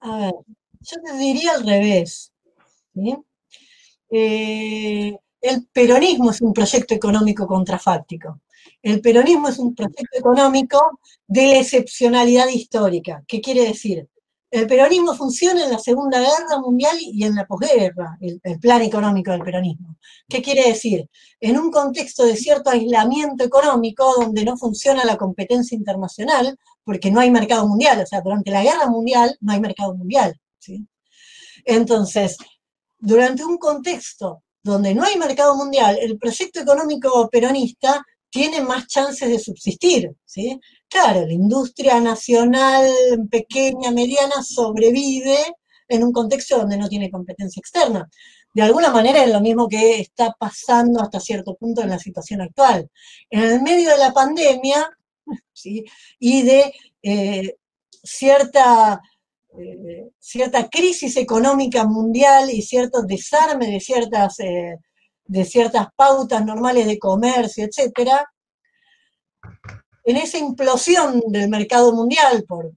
A 0.00 0.16
ver, 0.16 0.32
yo 0.80 0.96
te 1.04 1.18
diría 1.18 1.52
al 1.56 1.66
revés. 1.66 2.32
el 4.08 5.18
peronismo 5.74 6.30
es 6.30 6.40
un 6.40 6.54
proyecto 6.54 6.94
económico 6.94 7.46
contrafáctico. 7.46 8.40
El 8.82 9.00
peronismo 9.00 9.48
es 9.48 9.58
un 9.58 9.74
proyecto 9.74 10.18
económico 10.18 11.00
de 11.26 11.46
la 11.46 11.58
excepcionalidad 11.58 12.48
histórica. 12.48 13.24
¿Qué 13.26 13.40
quiere 13.40 13.64
decir? 13.64 14.08
El 14.50 14.66
peronismo 14.66 15.14
funciona 15.14 15.64
en 15.64 15.72
la 15.72 15.78
Segunda 15.78 16.20
Guerra 16.20 16.60
Mundial 16.60 16.96
y 17.00 17.24
en 17.24 17.34
la 17.34 17.46
posguerra, 17.46 18.16
el, 18.20 18.40
plan 18.60 18.80
económico 18.80 19.32
del 19.32 19.42
peronismo. 19.42 19.96
¿Qué 20.28 20.40
quiere 20.40 20.68
decir? 20.68 21.10
En 21.40 21.58
un 21.58 21.70
contexto 21.70 22.24
de 22.24 22.36
cierto 22.36 22.70
aislamiento 22.70 23.44
económico 23.44 24.14
donde 24.18 24.44
no 24.44 24.56
funciona 24.56 25.04
la 25.04 25.16
competencia 25.16 25.76
internacional, 25.76 26.56
porque 26.84 27.10
no 27.10 27.20
hay 27.20 27.30
mercado 27.30 27.66
mundial, 27.66 28.00
o 28.00 28.06
sea, 28.06 28.20
durante 28.20 28.50
la 28.52 28.62
guerra 28.62 28.88
mundial 28.88 29.36
no 29.40 29.52
hay 29.52 29.60
mercado 29.60 29.94
mundial. 29.94 30.40
Entonces, 31.64 32.36
durante 32.98 33.44
un 33.44 33.58
contexto 33.58 34.42
donde 34.62 34.94
no 34.94 35.04
hay 35.04 35.16
mercado 35.18 35.56
mundial, 35.56 35.98
el 36.00 36.18
proyecto 36.18 36.60
económico 36.60 37.28
peronista 37.30 38.04
tiene 38.36 38.60
más 38.60 38.86
chances 38.86 39.30
de 39.30 39.38
subsistir, 39.38 40.10
¿sí? 40.26 40.60
Claro, 40.90 41.26
la 41.26 41.32
industria 41.32 42.00
nacional 42.00 42.86
pequeña, 43.30 43.90
mediana, 43.92 44.42
sobrevive 44.42 45.38
en 45.88 46.04
un 46.04 46.12
contexto 46.12 46.58
donde 46.58 46.76
no 46.76 46.86
tiene 46.86 47.10
competencia 47.10 47.60
externa. 47.60 48.06
De 48.52 48.60
alguna 48.60 48.90
manera 48.90 49.24
es 49.24 49.32
lo 49.32 49.40
mismo 49.40 49.68
que 49.68 50.00
está 50.00 50.34
pasando 50.38 51.00
hasta 51.00 51.18
cierto 51.18 51.54
punto 51.54 51.80
en 51.80 51.88
la 51.88 51.98
situación 51.98 52.42
actual. 52.42 52.90
En 53.30 53.42
el 53.42 53.62
medio 53.62 53.88
de 53.88 53.98
la 53.98 54.12
pandemia 54.12 54.86
¿sí? 55.54 55.86
y 56.18 56.42
de 56.42 56.74
eh, 57.02 57.56
cierta, 58.02 59.00
eh, 59.58 60.10
cierta 60.18 60.68
crisis 60.68 61.16
económica 61.16 61.86
mundial 61.86 62.50
y 62.50 62.60
cierto 62.60 63.00
desarme 63.00 63.70
de 63.70 63.80
ciertas 63.80 64.40
eh, 64.40 64.76
de 65.26 65.44
ciertas 65.44 65.88
pautas 65.94 66.44
normales 66.44 66.86
de 66.86 66.98
comercio, 66.98 67.64
etcétera, 67.64 68.24
en 70.04 70.16
esa 70.16 70.38
implosión 70.38 71.20
del 71.28 71.48
mercado 71.48 71.92
mundial 71.92 72.44
por 72.46 72.72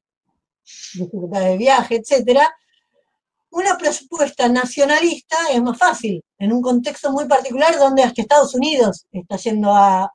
dificultades 0.94 1.50
de 1.50 1.58
viaje, 1.58 1.96
etcétera, 1.98 2.52
una 3.52 3.78
propuesta 3.78 4.48
nacionalista 4.48 5.38
es 5.52 5.62
más 5.62 5.78
fácil, 5.78 6.24
en 6.38 6.54
un 6.54 6.62
contexto 6.62 7.12
muy 7.12 7.26
particular 7.26 7.78
donde 7.78 8.04
hasta 8.04 8.22
Estados 8.22 8.54
Unidos 8.54 9.08
está 9.12 9.38
yendo 9.38 9.76
a, 9.76 10.12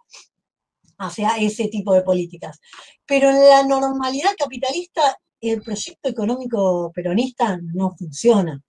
hacia 0.98 1.36
ese 1.36 1.68
tipo 1.68 1.92
de 1.94 2.02
políticas. 2.02 2.60
Pero 3.06 3.30
en 3.30 3.48
la 3.48 3.62
normalidad 3.64 4.30
capitalista, 4.38 5.16
el 5.40 5.62
proyecto 5.62 6.08
económico 6.08 6.90
peronista 6.94 7.58
no 7.74 7.94
funciona. 7.96 8.60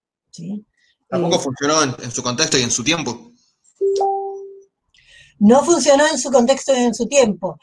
Tampoco 1.08 1.36
eh, 1.36 1.40
funcionó 1.40 1.84
en, 1.84 2.12
su 2.12 2.24
contexto 2.24 2.58
y 2.58 2.64
en 2.64 2.72
su 2.72 2.84
tiempo. 2.84 3.32
No 5.40 5.64
funcionó 5.64 6.06
en 6.08 6.18
su 6.18 6.32
contexto 6.32 6.74
y 6.74 6.80
en 6.80 6.94
su 6.94 7.08
tiempo. 7.08 7.58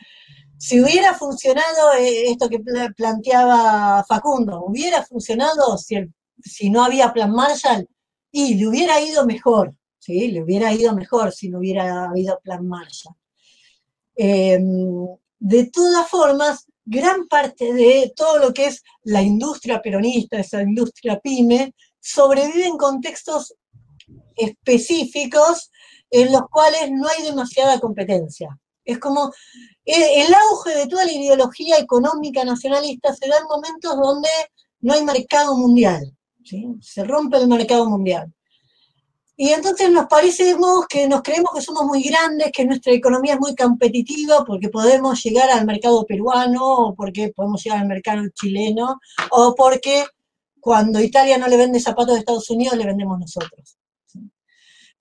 Si 0.59 0.81
hubiera 0.81 1.15
funcionado 1.15 1.93
eh, 1.99 2.31
esto 2.31 2.49
que 2.49 2.61
planteaba 2.97 4.05
Facundo, 4.07 4.63
hubiera 4.65 5.05
funcionado 5.05 5.77
si, 5.77 6.71
no 6.71 6.85
había 6.85 7.13
plan 7.13 7.33
Marshall 7.33 7.89
y 8.31 8.55
le 8.55 8.69
hubiera 8.69 9.01
ido 9.01 9.27
mejor, 9.27 9.75
¿sí? 9.99 10.29
Le 10.29 10.43
hubiera 10.43 10.73
ido 10.73 10.95
mejor 10.95 11.33
si 11.33 11.49
no 11.49 11.59
hubiera 11.59 12.05
habido 12.05 12.39
plan 12.45 12.65
Marshall. 12.67 13.17
Em, 14.15 15.07
de 15.41 15.67
todas 15.67 16.09
formas, 16.09 16.67
gran 16.85 17.27
parte 17.27 17.73
de 17.73 18.13
todo 18.15 18.39
lo 18.39 18.53
que 18.53 18.67
es 18.67 18.85
la 19.03 19.21
industria 19.21 19.83
peronista, 19.83 20.39
esa 20.39 20.63
industria 20.63 21.19
pyme, 21.19 21.75
sobrevive 21.99 22.67
en 22.67 22.77
contextos 22.77 23.57
específicos 24.37 25.72
en 26.13 26.31
los 26.31 26.43
cuales 26.51 26.91
no 26.93 27.09
hay 27.09 27.25
demasiada 27.25 27.81
competencia. 27.81 28.57
Es 28.85 28.99
como 28.99 29.33
eh, 29.85 30.23
el 30.23 30.35
auge 30.35 30.77
de 30.77 30.87
toda 30.87 31.07
la 31.07 31.13
ideología 31.13 31.79
económica 31.79 32.45
nacionalista 32.45 33.15
se 33.15 33.29
da 33.29 33.39
en 33.39 33.47
momentos 33.47 33.97
donde 33.97 34.29
no 34.81 34.93
hay 34.93 35.05
mercado 35.05 35.57
mundial, 35.57 36.13
se 36.81 37.05
rompe 37.05 37.39
el 37.39 37.49
mercado 37.49 37.89
mundial. 37.89 38.33
Y 39.37 39.49
entonces 39.49 39.91
nos 39.91 40.07
parecemos 40.07 40.87
que 40.87 41.09
nos 41.09 41.23
creemos 41.23 41.53
que 41.55 41.63
somos 41.63 41.85
muy 41.85 42.03
grandes, 42.03 42.53
que 42.53 42.67
nuestra 42.67 42.93
economía 42.93 43.35
es 43.35 43.41
muy 43.41 43.57
competitiva 43.57 44.45
porque 44.45 44.69
podemos 44.69 45.23
llegar 45.23 45.51
al 45.51 45.65
mercado 45.65 46.05
peruano 46.05 46.63
o 46.63 46.95
porque 46.95 47.33
podemos 47.35 47.65
llegar 47.65 47.81
al 47.81 47.89
mercado 47.89 48.23
chileno 48.35 49.01
o 49.31 49.55
porque 49.55 50.05
cuando 50.61 51.01
Italia 51.01 51.39
no 51.39 51.49
le 51.49 51.57
vende 51.57 51.81
zapatos 51.81 52.17
a 52.17 52.19
Estados 52.19 52.51
Unidos 52.51 52.77
le 52.77 52.85
vendemos 52.85 53.19
nosotros. 53.19 53.79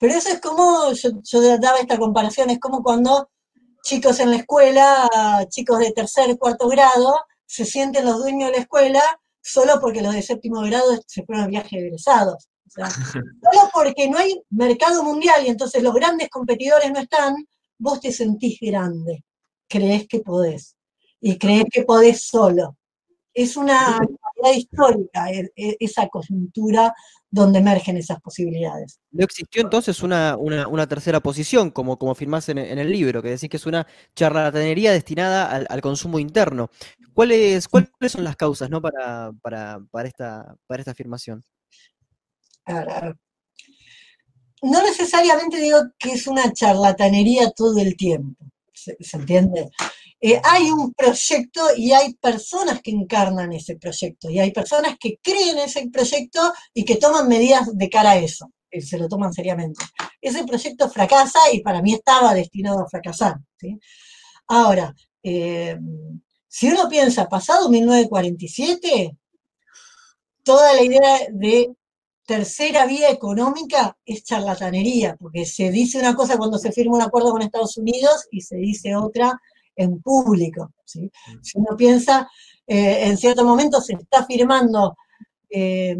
Pero 0.02 0.16
eso 0.16 0.30
es 0.30 0.42
como, 0.42 0.92
yo, 0.94 1.10
yo 1.24 1.58
daba 1.60 1.78
esta 1.78 2.00
comparación, 2.00 2.50
es 2.50 2.60
como 2.60 2.82
cuando 2.82 3.30
chicos 3.84 4.20
en 4.20 4.32
la 4.32 4.38
escuela, 4.38 5.08
chicos 5.48 5.78
de 5.78 5.92
tercer, 5.92 6.40
cuarto 6.40 6.68
grado, 6.68 7.14
se 7.46 7.66
sienten 7.66 8.06
los 8.06 8.18
dueños 8.18 8.50
de 8.50 8.58
la 8.58 8.64
escuela 8.64 9.04
solo 9.40 9.80
porque 9.80 10.02
los 10.02 10.16
de 10.16 10.24
séptimo 10.24 10.62
grado 10.62 11.00
se 11.06 11.24
fueron 11.24 11.44
a 11.44 11.48
viaje 11.48 11.78
egresados 11.78 12.48
solo 12.76 13.70
porque 13.72 14.10
no 14.10 14.18
hay 14.18 14.42
mercado 14.50 15.04
mundial 15.04 15.46
y 15.46 15.50
entonces 15.50 15.84
los 15.84 15.94
grandes 15.94 16.30
competidores 16.30 16.92
no 16.92 17.00
están, 17.00 17.36
vos 17.78 18.00
te 18.00 18.12
sentís 18.12 18.58
grande, 18.60 19.24
crees 19.70 20.08
que 20.08 20.22
podés 20.22 20.76
y 21.20 21.38
crees 21.38 21.66
que 21.72 21.84
podés 21.84 22.24
solo. 22.24 22.76
Es 23.36 23.56
una 23.56 24.00
realidad 24.42 24.60
histórica 24.60 25.32
e, 25.32 25.52
e, 25.56 25.78
esa 25.80 26.08
coyuntura 26.08 26.94
donde 27.30 27.60
emergen 27.60 27.98
esas 27.98 28.20
posibilidades. 28.20 29.00
¿No 29.12 29.24
existió 29.24 29.62
entonces 29.62 30.04
una, 30.04 30.38
tercera 30.88 31.22
posición, 31.22 31.72
como, 31.72 31.98
como 31.98 32.14
firmás 32.14 32.50
en, 32.50 32.58
el 32.58 32.92
libro, 32.92 33.22
que 33.22 33.30
decís 33.30 33.50
que 33.50 33.58
es 33.58 33.66
una 33.66 33.88
charlatanería 34.16 34.92
destinada 34.92 35.50
al, 35.50 35.82
consumo 35.82 36.20
interno? 36.20 36.70
¿Cuáles, 37.14 37.68
¿Cuáles 37.68 37.90
son 38.10 38.24
las 38.24 38.36
causas 38.36 38.70
¿no? 38.70 38.82
para, 38.82 39.32
para, 39.42 40.08
esta, 40.08 40.56
para 40.68 40.82
esta 40.82 40.92
afirmación? 40.92 41.44
no 44.62 44.84
necesariamente 44.84 45.58
digo 45.58 45.80
que 45.98 46.14
es 46.14 46.28
una 46.28 46.54
charlatanería 46.54 47.52
todo 47.52 47.80
el 47.80 47.96
tiempo, 47.98 48.46
¿se, 48.74 48.96
entiende? 49.14 49.70
Eh, 50.24 50.40
hay 50.44 50.70
un 50.70 50.94
proyecto 50.94 51.62
y 51.76 51.94
hay 51.94 52.14
personas 52.14 52.80
que 52.84 52.92
encarnan 52.92 53.52
ese 53.54 53.76
proyecto 53.78 54.30
y 54.30 54.38
hay 54.38 54.52
personas 54.52 54.96
que 55.00 55.18
creen 55.20 55.58
ese 55.58 55.90
proyecto 55.90 56.54
y 56.76 56.86
que 56.86 56.98
toman 56.98 57.28
medidas 57.28 57.76
de 57.76 57.90
cara 57.90 58.12
a 58.12 58.18
eso, 58.18 58.52
eh, 58.70 58.82
se 58.82 59.00
lo 59.00 59.08
toman 59.08 59.34
seriamente. 59.34 59.84
Ese 60.22 60.44
proyecto 60.44 60.92
fracasa 60.92 61.40
y 61.52 61.62
para 61.62 61.82
mí 61.82 61.96
estaba 61.96 62.36
destinado 62.36 62.82
a 62.82 62.88
fracasar. 62.88 63.38
Ahora, 64.48 64.94
eh, 65.24 65.76
si 66.48 66.68
uno 66.70 66.88
piensa, 66.88 67.28
pasado 67.28 67.68
1947, 67.70 69.18
toda 70.44 70.74
la 70.76 70.84
idea 70.84 71.18
de 71.32 71.74
tercera 72.28 72.86
vía 72.86 73.10
económica 73.10 73.98
es 74.06 74.24
charlatanería, 74.24 75.16
porque 75.20 75.46
se 75.46 75.72
dice 75.72 75.98
una 75.98 76.16
cosa 76.16 76.38
cuando 76.38 76.60
se 76.60 76.72
firma 76.72 76.96
un 76.96 77.02
acuerdo 77.02 77.32
con 77.32 77.42
Estados 77.42 77.78
Unidos 77.78 78.28
y 78.32 78.42
se 78.42 78.58
dice 78.58 78.96
otra 78.96 79.42
en 79.76 80.02
público. 80.02 80.72
Mm. 80.96 81.08
Si 81.42 81.58
uno 81.58 81.76
piensa, 81.78 82.30
eh, 82.68 83.08
en 83.08 83.18
cierto 83.18 83.44
momento 83.44 83.82
se 83.82 83.94
está 83.94 84.26
firmando 84.26 84.96
eh, 85.50 85.96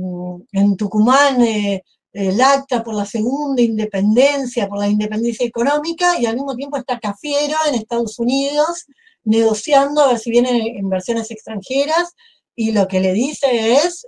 en 0.52 0.78
Tucumán 0.78 1.42
eh, 1.42 1.84
el 2.14 2.42
acta 2.42 2.84
por 2.84 2.96
la 2.96 3.06
segunda 3.06 3.62
independencia, 3.62 4.68
por 4.68 4.80
la 4.80 4.88
independencia 4.88 5.46
económica, 5.46 6.20
y 6.20 6.26
al 6.26 6.36
mismo 6.36 6.56
tiempo 6.56 6.78
está 6.78 7.00
Cafiero 7.00 7.56
en 7.68 7.76
Estados 7.76 8.20
Unidos 8.20 8.86
negociando 9.24 10.02
a 10.02 10.08
ver 10.10 10.20
si 10.20 10.32
vienen 10.32 10.56
inversiones 10.78 11.32
extranjeras, 11.32 12.14
y 12.56 12.72
lo 12.72 12.88
que 12.88 13.00
le 13.00 13.14
dice 13.14 13.74
es, 13.74 14.06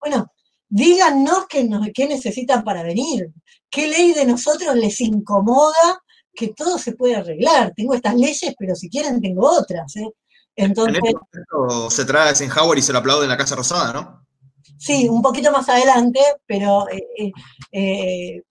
bueno, 0.00 0.30
díganos 0.68 1.46
qué, 1.48 1.68
qué 1.94 2.06
necesitan 2.06 2.62
para 2.62 2.82
venir, 2.82 3.30
qué 3.70 3.86
ley 3.86 4.12
de 4.12 4.26
nosotros 4.26 4.76
les 4.76 5.00
incomoda, 5.00 6.02
que 6.34 6.48
todo 6.48 6.78
se 6.78 6.92
puede 6.92 7.16
arreglar. 7.16 7.72
Tengo 7.74 7.94
estas 7.94 8.14
leyes, 8.14 8.54
pero 8.58 8.74
si 8.74 8.88
quieren 8.88 9.20
tengo 9.20 9.48
otras. 9.50 9.96
¿eh? 9.96 10.08
Entonces, 10.56 11.00
en 11.04 11.16
este 11.16 11.94
se 11.94 12.04
trae 12.04 12.28
a 12.28 12.30
Eisenhower 12.30 12.78
y 12.78 12.82
se 12.82 12.92
lo 12.92 12.98
aplaude 12.98 13.24
en 13.24 13.30
la 13.30 13.36
Casa 13.36 13.54
Rosada, 13.54 13.92
¿no? 13.92 14.26
Sí, 14.76 15.08
un 15.08 15.22
poquito 15.22 15.50
más 15.50 15.68
adelante, 15.68 16.20
pero 16.46 16.88
eh, 16.88 17.32
eh, 17.72 18.42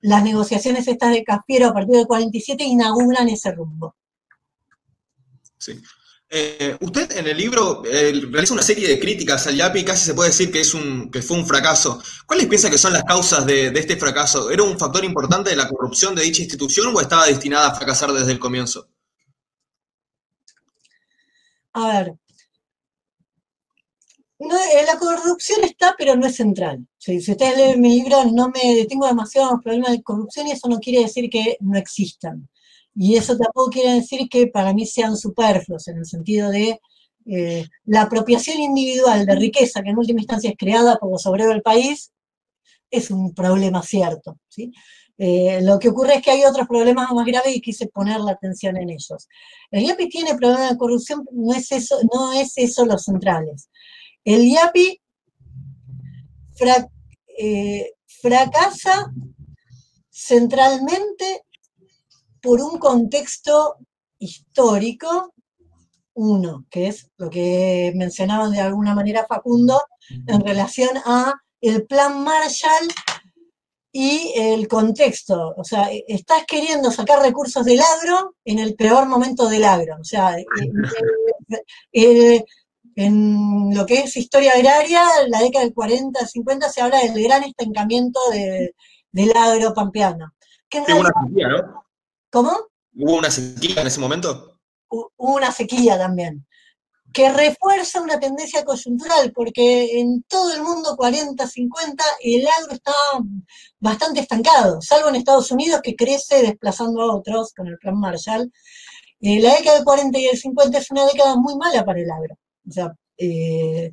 las 0.00 0.22
negociaciones 0.22 0.88
estas 0.88 1.12
de 1.12 1.24
Caspiero 1.24 1.68
a 1.68 1.74
partir 1.74 1.96
del 1.96 2.06
47 2.06 2.64
inauguran 2.64 3.28
ese 3.28 3.52
rumbo. 3.52 3.94
Sí. 5.58 5.80
Eh, 6.36 6.76
usted 6.80 7.16
en 7.16 7.28
el 7.28 7.36
libro 7.36 7.84
eh, 7.84 8.12
realiza 8.28 8.54
una 8.54 8.62
serie 8.64 8.88
de 8.88 8.98
críticas 8.98 9.46
al 9.46 9.54
YAPI, 9.54 9.84
casi 9.84 10.04
se 10.04 10.14
puede 10.14 10.30
decir 10.30 10.50
que, 10.50 10.58
es 10.58 10.74
un, 10.74 11.08
que 11.08 11.22
fue 11.22 11.36
un 11.36 11.46
fracaso. 11.46 12.02
¿Cuáles 12.26 12.48
piensa 12.48 12.68
que 12.68 12.76
son 12.76 12.92
las 12.92 13.04
causas 13.04 13.46
de, 13.46 13.68
este 13.68 13.96
fracaso? 13.96 14.50
¿Era 14.50 14.64
un 14.64 14.76
factor 14.76 15.04
importante 15.04 15.50
de 15.50 15.56
la 15.56 15.68
corrupción 15.68 16.12
de 16.12 16.22
dicha 16.22 16.42
institución 16.42 16.92
o 16.92 17.00
estaba 17.00 17.26
destinada 17.26 17.68
a 17.68 17.74
fracasar 17.76 18.10
desde 18.12 18.32
el 18.32 18.40
comienzo? 18.40 18.88
A 21.74 21.86
ver, 21.86 22.14
eh, 24.40 24.84
la 24.84 24.98
corrupción 24.98 25.62
está, 25.62 25.94
pero 25.96 26.16
no 26.16 26.26
es 26.26 26.34
central. 26.34 26.84
Si, 26.98 27.20
si 27.20 27.30
ustedes 27.30 27.56
leen 27.56 27.80
mi 27.80 28.00
libro, 28.00 28.24
no 28.24 28.48
me 28.48 28.74
detengo 28.74 29.06
demasiado 29.06 29.50
en 29.50 29.54
los 29.54 29.62
problemas 29.62 29.92
de 29.92 30.02
corrupción 30.02 30.48
y 30.48 30.50
eso 30.50 30.68
no 30.68 30.80
quiere 30.80 31.04
decir 31.04 31.30
que 31.30 31.58
no 31.60 31.78
existan. 31.78 32.48
Y 32.94 33.16
eso 33.16 33.36
tampoco 33.36 33.70
quiere 33.70 33.94
decir 33.94 34.28
que 34.28 34.46
para 34.46 34.72
mí 34.72 34.86
sean 34.86 35.16
superfluos, 35.16 35.88
en 35.88 35.98
el 35.98 36.06
sentido 36.06 36.50
de 36.50 36.80
eh, 37.26 37.66
la 37.84 38.02
apropiación 38.02 38.60
individual 38.60 39.26
de 39.26 39.34
riqueza, 39.34 39.82
que 39.82 39.90
en 39.90 39.98
última 39.98 40.20
instancia 40.20 40.50
es 40.50 40.56
creada 40.56 40.96
por 40.96 41.10
los 41.10 41.26
obreros 41.26 41.54
del 41.54 41.62
país, 41.62 42.12
es 42.90 43.10
un 43.10 43.34
problema 43.34 43.82
cierto. 43.82 44.38
¿sí? 44.48 44.72
Eh, 45.16 45.60
lo 45.62 45.78
que 45.78 45.88
ocurre 45.88 46.16
es 46.16 46.22
que 46.22 46.32
hay 46.32 46.44
otros 46.44 46.66
problemas 46.66 47.10
más 47.12 47.26
graves 47.26 47.56
y 47.56 47.60
quise 47.60 47.86
poner 47.86 48.20
la 48.20 48.32
atención 48.32 48.76
en 48.76 48.90
ellos. 48.90 49.28
El 49.70 49.84
IAPI 49.84 50.08
tiene 50.08 50.34
problemas 50.34 50.70
de 50.70 50.76
corrupción, 50.76 51.24
no 51.32 51.54
es 51.54 51.70
eso, 51.72 51.98
no 52.12 52.32
es 52.32 52.52
eso 52.56 52.84
los 52.84 53.04
centrales. 53.04 53.70
El 54.24 54.44
IAPI 54.44 55.00
eh, 57.38 57.92
fracasa 58.06 59.12
centralmente 60.10 61.42
por 62.44 62.60
un 62.60 62.78
contexto 62.78 63.76
histórico, 64.18 65.32
uno, 66.12 66.66
que 66.70 66.88
es 66.88 67.10
lo 67.16 67.30
que 67.30 67.90
mencionaban 67.96 68.52
de 68.52 68.60
alguna 68.60 68.94
manera 68.94 69.24
Facundo, 69.26 69.80
en 70.26 70.40
relación 70.42 70.90
a 71.06 71.34
el 71.62 71.86
plan 71.86 72.22
Marshall 72.22 72.86
y 73.90 74.34
el 74.36 74.68
contexto. 74.68 75.54
O 75.56 75.64
sea, 75.64 75.88
estás 76.06 76.44
queriendo 76.46 76.90
sacar 76.90 77.22
recursos 77.22 77.64
del 77.64 77.80
agro 77.80 78.36
en 78.44 78.58
el 78.58 78.74
peor 78.74 79.06
momento 79.08 79.48
del 79.48 79.64
agro. 79.64 79.96
O 79.98 80.04
sea, 80.04 80.36
eh, 80.38 80.44
eh, 81.92 82.44
en 82.94 83.74
lo 83.74 83.86
que 83.86 84.00
es 84.00 84.16
historia 84.18 84.52
agraria, 84.52 85.02
en 85.24 85.30
la 85.30 85.40
década 85.40 85.64
del 85.64 85.72
40, 85.72 86.26
50, 86.26 86.68
se 86.68 86.82
habla 86.82 87.00
del 87.00 87.22
gran 87.22 87.42
estancamiento 87.42 88.20
del 88.30 89.32
agro 89.34 89.72
pampeano. 89.72 90.34
Que 90.68 90.80
una 90.80 91.10
¿no? 91.48 91.83
¿Cómo? 92.34 92.50
¿Hubo 92.96 93.18
una 93.18 93.30
sequía 93.30 93.80
en 93.80 93.86
ese 93.86 94.00
momento? 94.00 94.58
Hubo 94.88 95.12
una 95.36 95.52
sequía 95.52 95.96
también, 95.96 96.44
que 97.12 97.32
refuerza 97.32 98.00
una 98.00 98.18
tendencia 98.18 98.64
coyuntural, 98.64 99.30
porque 99.32 100.00
en 100.00 100.24
todo 100.24 100.52
el 100.52 100.60
mundo 100.62 100.96
40, 100.96 101.46
50, 101.46 102.04
el 102.24 102.44
agro 102.48 102.74
está 102.74 102.92
bastante 103.78 104.18
estancado, 104.18 104.80
salvo 104.82 105.10
en 105.10 105.14
Estados 105.14 105.48
Unidos 105.52 105.80
que 105.80 105.94
crece 105.94 106.42
desplazando 106.42 107.02
a 107.02 107.14
otros 107.14 107.52
con 107.54 107.68
el 107.68 107.78
plan 107.78 108.00
Marshall. 108.00 108.50
Eh, 109.20 109.40
la 109.40 109.54
década 109.54 109.76
del 109.76 109.84
40 109.84 110.18
y 110.18 110.26
el 110.26 110.36
50 110.36 110.78
es 110.78 110.90
una 110.90 111.06
década 111.06 111.36
muy 111.36 111.56
mala 111.56 111.84
para 111.84 112.00
el 112.00 112.10
agro. 112.10 112.36
O 112.68 112.72
sea, 112.72 112.92
eh, 113.16 113.92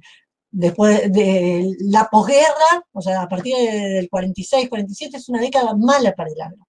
después 0.49 1.11
de 1.11 1.75
la 1.81 2.09
posguerra, 2.09 2.87
o 2.91 3.01
sea, 3.03 3.21
a 3.21 3.29
partir 3.29 3.55
del 3.55 4.09
46, 4.09 4.67
47, 4.67 5.17
es 5.17 5.29
una 5.29 5.41
década 5.41 5.75
mala 5.75 6.13
para 6.13 6.31
el 6.31 6.41
agro. 6.41 6.67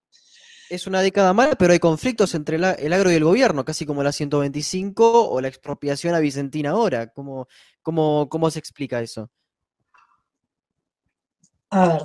Es 0.72 0.86
una 0.86 1.02
década 1.02 1.34
mala, 1.34 1.54
pero 1.54 1.74
hay 1.74 1.78
conflictos 1.78 2.34
entre 2.34 2.56
el 2.56 2.92
agro 2.94 3.12
y 3.12 3.14
el 3.16 3.24
gobierno, 3.24 3.62
casi 3.62 3.84
como 3.84 4.02
la 4.02 4.10
125 4.10 5.28
o 5.28 5.38
la 5.42 5.48
expropiación 5.48 6.14
a 6.14 6.18
Vicentina 6.18 6.70
ahora. 6.70 7.08
¿Cómo, 7.08 7.46
cómo, 7.82 8.26
cómo 8.30 8.50
se 8.50 8.58
explica 8.58 9.02
eso? 9.02 9.30
A 11.68 11.88
ver. 11.88 12.02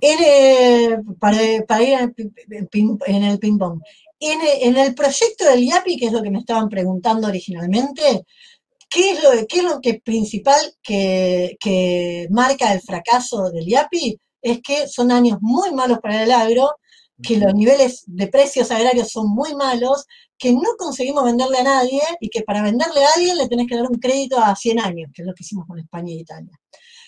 En, 0.00 1.14
para, 1.16 1.82
ir 1.82 1.98
en 1.98 3.22
el 3.22 3.38
ping-pong. 3.38 3.82
En, 4.18 4.74
el 4.74 4.94
proyecto 4.94 5.44
del 5.44 5.64
IAPI, 5.64 5.98
que 5.98 6.06
es 6.06 6.12
lo 6.12 6.22
que 6.22 6.30
me 6.30 6.38
estaban 6.38 6.70
preguntando 6.70 7.28
originalmente, 7.28 8.24
¿qué 8.88 9.10
es 9.10 9.22
lo, 9.22 9.32
es 9.32 9.62
lo 9.62 9.78
que 9.78 10.00
principal 10.02 10.74
que, 10.82 11.54
que 11.60 12.28
marca 12.30 12.72
el 12.72 12.80
fracaso 12.80 13.50
del 13.50 13.68
IAPI? 13.68 14.18
Es 14.42 14.60
que 14.60 14.88
son 14.88 15.10
años 15.12 15.38
muy 15.40 15.72
malos 15.72 16.00
para 16.00 16.22
el 16.22 16.32
agro, 16.32 16.70
que 17.22 17.38
los 17.38 17.54
niveles 17.54 18.02
de 18.06 18.26
precios 18.26 18.70
agrarios 18.70 19.10
son 19.10 19.28
muy 19.28 19.54
malos, 19.54 20.04
que 20.36 20.52
no 20.52 20.76
conseguimos 20.76 21.24
venderle 21.24 21.58
a 21.58 21.64
nadie 21.64 22.02
y 22.20 22.28
que 22.28 22.42
para 22.42 22.62
venderle 22.62 23.04
a 23.04 23.08
alguien 23.14 23.38
le 23.38 23.48
tenés 23.48 23.68
que 23.68 23.76
dar 23.76 23.86
un 23.86 23.98
crédito 23.98 24.38
a 24.38 24.56
100 24.56 24.80
años, 24.80 25.10
que 25.14 25.22
es 25.22 25.28
lo 25.28 25.34
que 25.34 25.44
hicimos 25.44 25.66
con 25.66 25.78
España 25.78 26.12
y 26.12 26.20
Italia. 26.20 26.58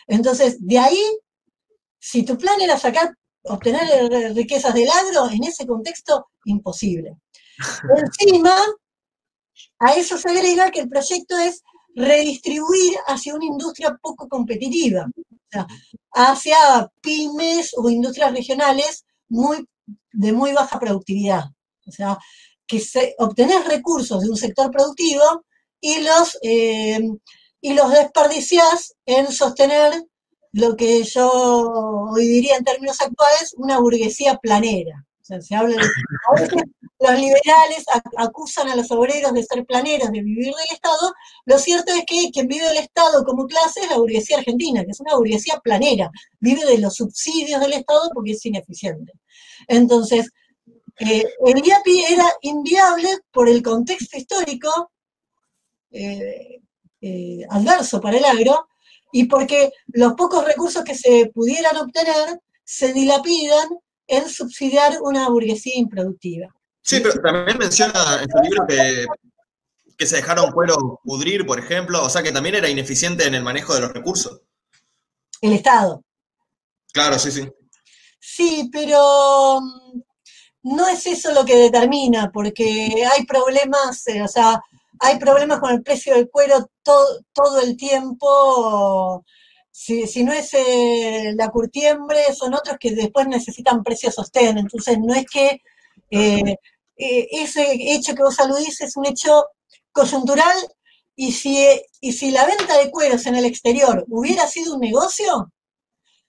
Entonces, 0.06 0.56
de 0.60 0.78
ahí, 0.78 1.02
si 1.98 2.22
tu 2.22 2.38
plan 2.38 2.60
era 2.60 2.78
sacar, 2.78 3.12
obtener 3.42 4.34
riquezas 4.34 4.72
del 4.72 4.88
agro, 4.88 5.28
en 5.30 5.44
ese 5.44 5.66
contexto, 5.66 6.28
imposible. 6.44 7.16
Encima, 7.96 8.56
a 9.80 9.92
eso 9.94 10.16
se 10.16 10.30
agrega 10.30 10.70
que 10.70 10.80
el 10.80 10.88
proyecto 10.88 11.36
es 11.38 11.62
redistribuir 11.94 12.94
hacia 13.06 13.34
una 13.34 13.46
industria 13.46 13.96
poco 14.00 14.28
competitiva, 14.28 15.06
hacia 16.12 16.90
pymes 17.00 17.72
o 17.76 17.88
industrias 17.90 18.32
regionales 18.32 19.04
muy, 19.28 19.66
de 20.12 20.32
muy 20.32 20.52
baja 20.52 20.78
productividad. 20.78 21.44
O 21.86 21.92
sea, 21.92 22.18
que 22.66 22.80
se, 22.80 23.14
obtenés 23.18 23.66
recursos 23.66 24.22
de 24.22 24.30
un 24.30 24.36
sector 24.36 24.70
productivo 24.70 25.44
y 25.80 26.00
los 26.00 26.38
eh, 26.42 27.00
y 27.60 27.72
los 27.72 27.90
desperdicias 27.92 28.94
en 29.06 29.32
sostener 29.32 30.04
lo 30.52 30.76
que 30.76 31.02
yo 31.02 31.30
hoy 32.12 32.28
diría 32.28 32.56
en 32.56 32.64
términos 32.64 33.00
actuales 33.00 33.54
una 33.56 33.78
burguesía 33.78 34.36
planera. 34.36 35.06
O 35.24 35.26
sea, 35.26 35.40
se 35.40 35.54
habla 35.54 35.76
de, 35.76 35.82
a 35.82 36.34
veces 36.38 36.62
los 37.00 37.18
liberales 37.18 37.84
acusan 38.18 38.68
a 38.68 38.76
los 38.76 38.90
obreros 38.90 39.32
de 39.32 39.42
ser 39.42 39.64
planeros, 39.64 40.12
de 40.12 40.20
vivir 40.20 40.52
del 40.52 40.70
Estado. 40.70 41.14
Lo 41.46 41.58
cierto 41.58 41.92
es 41.94 42.04
que 42.06 42.30
quien 42.30 42.46
vive 42.46 42.66
del 42.68 42.76
Estado 42.76 43.24
como 43.24 43.46
clase 43.46 43.80
es 43.80 43.90
la 43.90 43.96
burguesía 43.96 44.36
argentina, 44.36 44.84
que 44.84 44.90
es 44.90 45.00
una 45.00 45.16
burguesía 45.16 45.58
planera. 45.64 46.10
Vive 46.40 46.66
de 46.66 46.76
los 46.76 46.96
subsidios 46.96 47.58
del 47.62 47.72
Estado 47.72 48.10
porque 48.12 48.32
es 48.32 48.44
ineficiente. 48.44 49.14
Entonces, 49.66 50.30
eh, 51.00 51.24
el 51.46 51.66
IAPI 51.66 52.04
era 52.04 52.26
inviable 52.42 53.08
por 53.32 53.48
el 53.48 53.62
contexto 53.62 54.18
histórico 54.18 54.92
eh, 55.90 56.60
eh, 57.00 57.46
adverso 57.48 57.98
para 57.98 58.18
el 58.18 58.26
agro 58.26 58.68
y 59.10 59.24
porque 59.24 59.72
los 59.86 60.12
pocos 60.14 60.44
recursos 60.44 60.84
que 60.84 60.94
se 60.94 61.30
pudieran 61.34 61.78
obtener 61.78 62.40
se 62.62 62.92
dilapidan 62.92 63.68
en 64.06 64.28
subsidiar 64.28 64.98
una 65.02 65.28
burguesía 65.28 65.76
improductiva. 65.76 66.48
Sí, 66.82 67.00
pero 67.00 67.20
también 67.20 67.58
menciona 67.58 68.22
en 68.22 68.30
su 68.30 68.38
libro 68.42 68.66
que, 68.66 69.06
que 69.96 70.06
se 70.06 70.16
dejaron 70.16 70.52
cuero 70.52 71.00
pudrir, 71.02 71.46
por 71.46 71.58
ejemplo, 71.58 72.04
o 72.04 72.10
sea 72.10 72.22
que 72.22 72.32
también 72.32 72.56
era 72.56 72.68
ineficiente 72.68 73.26
en 73.26 73.34
el 73.34 73.42
manejo 73.42 73.74
de 73.74 73.80
los 73.80 73.92
recursos. 73.92 74.40
El 75.40 75.54
Estado. 75.54 76.02
Claro, 76.92 77.18
sí, 77.18 77.30
sí. 77.30 77.48
Sí, 78.20 78.70
pero 78.72 79.60
mm, 79.60 80.00
no 80.62 80.88
es 80.88 81.06
eso 81.06 81.32
lo 81.32 81.44
que 81.44 81.56
determina, 81.56 82.30
porque 82.32 83.04
hay 83.10 83.24
problemas, 83.26 84.06
eh, 84.08 84.22
o 84.22 84.28
sea, 84.28 84.62
hay 85.00 85.18
problemas 85.18 85.60
con 85.60 85.72
el 85.72 85.82
precio 85.82 86.14
del 86.14 86.30
cuero 86.30 86.70
todo 86.82 87.60
el 87.60 87.76
tiempo. 87.76 89.24
Si, 89.76 90.22
no 90.22 90.32
es 90.32 90.54
eh, 90.54 91.32
la 91.34 91.50
curtiembre, 91.50 92.32
son 92.32 92.54
otros 92.54 92.76
que 92.78 92.92
después 92.92 93.26
necesitan 93.26 93.82
precio 93.82 94.08
sostén. 94.12 94.56
Entonces, 94.56 94.98
no 95.00 95.12
es 95.14 95.26
que 95.26 95.62
eh, 96.10 96.56
eh, 96.96 97.28
ese 97.32 97.72
hecho 97.92 98.14
que 98.14 98.22
vos 98.22 98.38
aludís 98.38 98.80
es 98.80 98.96
un 98.96 99.06
hecho 99.06 99.46
coyuntural 99.90 100.56
y 101.16 101.32
si, 101.32 101.58
y 102.00 102.12
si 102.12 102.30
la 102.30 102.46
venta 102.46 102.78
de 102.78 102.88
cueros 102.92 103.26
en 103.26 103.34
el 103.34 103.46
exterior 103.46 104.04
hubiera 104.10 104.46
sido 104.46 104.74
un 104.74 104.80
negocio, 104.80 105.52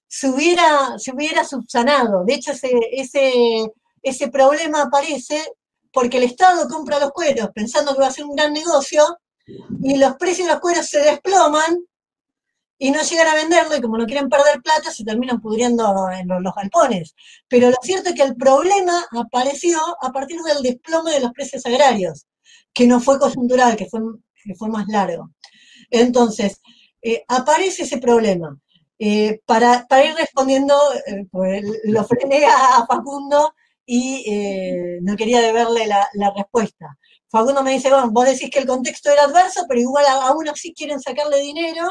se 0.08 0.28
hubiera, 0.28 0.98
se 0.98 1.14
hubiera 1.14 1.46
subsanado. 1.46 2.26
De 2.26 2.34
hecho, 2.34 2.52
ese, 2.52 2.72
ese, 2.94 3.32
ese 4.02 4.28
problema 4.30 4.82
aparece 4.82 5.40
porque 5.94 6.18
el 6.18 6.24
Estado 6.24 6.68
compra 6.68 7.00
los 7.00 7.12
cueros 7.12 7.50
pensando 7.54 7.94
que 7.94 8.02
va 8.02 8.08
a 8.08 8.12
ser 8.12 8.26
un 8.26 8.36
gran 8.36 8.54
negocio 8.54 9.20
y 9.84 9.98
los 9.98 10.16
precios 10.16 10.48
de 10.48 10.54
los 10.54 10.62
cueros 10.62 10.88
se 10.88 11.00
desploman 11.00 11.78
y 12.78 12.92
no 12.92 13.02
llegan 13.02 13.28
a 13.28 13.36
venderlo 13.36 13.76
y 13.76 13.82
como 13.82 13.98
no 13.98 14.06
quieren 14.06 14.30
perder 14.30 14.62
plata 14.62 14.92
se 14.92 15.06
terminan 15.06 15.42
pudriendo 15.42 16.10
en 16.12 16.28
los, 16.28 16.54
galpones. 16.56 17.16
Pero 17.48 17.70
lo 17.70 17.78
cierto 17.82 18.10
es 18.10 18.16
que 18.16 18.24
el 18.24 18.36
problema 18.36 19.06
apareció 19.12 19.80
a 20.02 20.12
partir 20.12 20.42
del 20.42 20.62
desplome 20.62 21.12
de 21.12 21.22
los 21.22 21.32
precios 21.32 21.66
agrarios, 21.66 22.26
que 22.74 22.88
no 22.88 23.00
fue 23.00 23.20
coyuntural, 23.20 23.76
que 23.76 23.88
fue, 23.88 24.02
fue 24.58 24.70
más 24.70 24.88
largo. 24.88 25.32
Entonces, 25.90 26.60
eh, 27.02 27.24
aparece 27.28 27.84
ese 27.84 27.98
problema. 27.98 28.60
Eh, 28.98 29.42
para, 29.46 29.86
ir 30.06 30.16
respondiendo, 30.16 30.76
eh, 31.06 31.26
pues, 31.32 31.64
lo 31.84 32.04
frené 32.06 32.46
a 32.46 32.86
Facundo 32.88 33.54
y 33.86 34.26
no 35.02 35.16
quería 35.16 35.42
deberle 35.42 35.86
la, 35.86 36.10
la, 36.14 36.32
respuesta. 36.36 36.98
Facundo 37.30 37.62
me 37.62 37.72
dice, 37.72 37.90
bueno, 37.90 38.10
vos 38.10 38.26
decís 38.26 38.50
que 38.50 38.60
el 38.60 38.66
contexto 38.66 39.12
era 39.12 39.26
adverso, 39.26 39.66
pero 39.68 39.80
igual 39.80 40.06
aún 40.08 40.50
así 40.50 40.74
quieren 40.74 41.00
sacarle 41.00 41.40
dinero, 41.42 41.88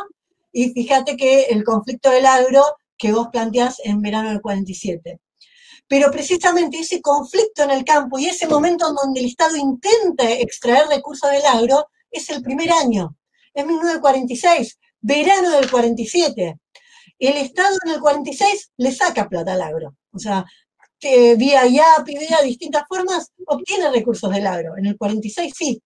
y 0.55 0.71
fíjate 0.71 1.17
que 1.17 1.47
el 1.47 1.65
conflicto 1.65 2.11
del 2.11 2.25
agro 2.25 2.65
que 2.97 3.13
vos 3.13 3.29
planteás 3.31 3.81
en 3.85 4.01
verano 4.01 4.31
del 4.31 4.41
47. 4.41 5.21
Pero 5.89 6.11
precisamente 6.11 6.79
ese 6.79 7.03
conflicto 7.03 7.65
en 7.65 7.73
el 7.73 7.85
campo 7.85 8.19
y 8.19 8.27
ese 8.27 8.47
momento 8.47 8.89
en 8.89 8.95
donde 8.95 9.21
el 9.21 9.27
Estado 9.27 9.57
intenta 9.57 10.31
extraer 10.31 10.87
recursos 10.87 11.31
del 11.31 11.45
agro 11.45 11.89
es 12.11 12.31
el 12.31 12.41
primer 12.41 12.71
año, 12.71 13.17
es 13.53 13.67
1946, 13.67 14.79
verano 15.01 15.51
del 15.51 15.69
47. 15.69 16.57
El 17.19 17.37
Estado 17.37 17.77
en 17.85 17.93
el 17.93 18.01
46 18.01 18.71
le 18.77 18.93
saca 18.93 19.29
plata 19.29 19.55
al 19.55 19.63
agro. 19.63 19.97
O 20.13 20.19
sea, 20.21 20.45
vía 21.03 21.67
IAPI, 21.67 22.17
vía 22.17 22.39
distintas 22.45 22.85
formas, 22.89 23.33
obtiene 23.47 23.91
recursos 23.91 24.33
del 24.33 24.47
agro. 24.47 24.77
En 24.79 24.87
el 24.87 24.97
46 24.97 25.53
sí. 25.55 25.83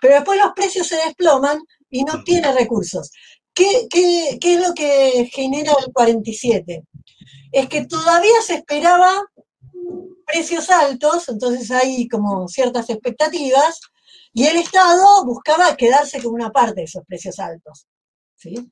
Pero 0.00 0.14
después 0.14 0.38
los 0.38 0.52
precios 0.54 0.86
se 0.86 0.96
desploman 0.96 1.58
y 1.90 2.04
no 2.04 2.14
obtiene 2.14 2.52
recursos. 2.52 3.10
¿Qué, 3.56 4.38
es 4.40 4.60
lo 4.60 4.74
que 4.74 5.30
genera 5.32 5.72
el 5.84 5.92
47? 5.92 6.84
Es 7.50 7.68
que 7.68 7.86
todavía 7.86 8.42
se 8.44 8.56
esperaba 8.56 9.10
precios 10.26 10.68
altos, 10.68 11.28
entonces 11.30 11.70
hay 11.70 12.06
como 12.06 12.48
ciertas 12.48 12.90
expectativas, 12.90 13.80
y 14.34 14.44
el 14.44 14.58
Estado 14.58 15.24
buscaba 15.24 15.74
quedarse 15.76 16.22
con 16.22 16.34
una 16.34 16.50
parte 16.50 16.80
de 16.80 16.84
esos 16.84 17.04
precios 17.06 17.38
altos. 17.38 17.86
¿sí? 18.36 18.70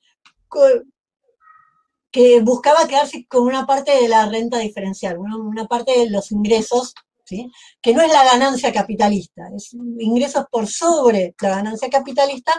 que 2.11 2.41
buscaba 2.43 2.87
quedarse 2.87 3.27
con 3.27 3.43
una 3.43 3.67
parte 3.67 3.91
de 3.91 4.09
la 4.09 4.29
renta 4.29 4.59
diferencial, 4.59 5.19
una, 5.19 5.67
parte 5.67 5.99
de 5.99 6.11
los 6.11 6.31
ingresos, 6.31 6.95
¿sí? 7.25 7.51
que 7.83 7.93
no 7.93 8.03
es 8.03 8.13
la 8.13 8.25
ganancia 8.25 8.73
capitalista, 8.73 9.43
es 9.57 9.73
ingresos 9.73 10.45
por 10.49 10.69
sobre 10.69 11.35
la 11.41 11.49
ganancia 11.49 11.91
capitalista 11.91 12.53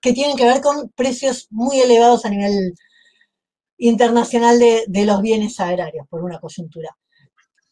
que 0.00 0.12
tienen 0.12 0.36
que 0.36 0.44
ver 0.44 0.60
con 0.60 0.90
precios 0.90 1.46
muy 1.50 1.80
elevados 1.80 2.24
a 2.24 2.30
nivel 2.30 2.74
internacional 3.78 4.58
de, 4.58 4.84
de 4.86 5.04
los 5.04 5.22
bienes 5.22 5.58
agrarios, 5.60 6.06
por 6.08 6.22
una 6.22 6.38
coyuntura. 6.38 6.96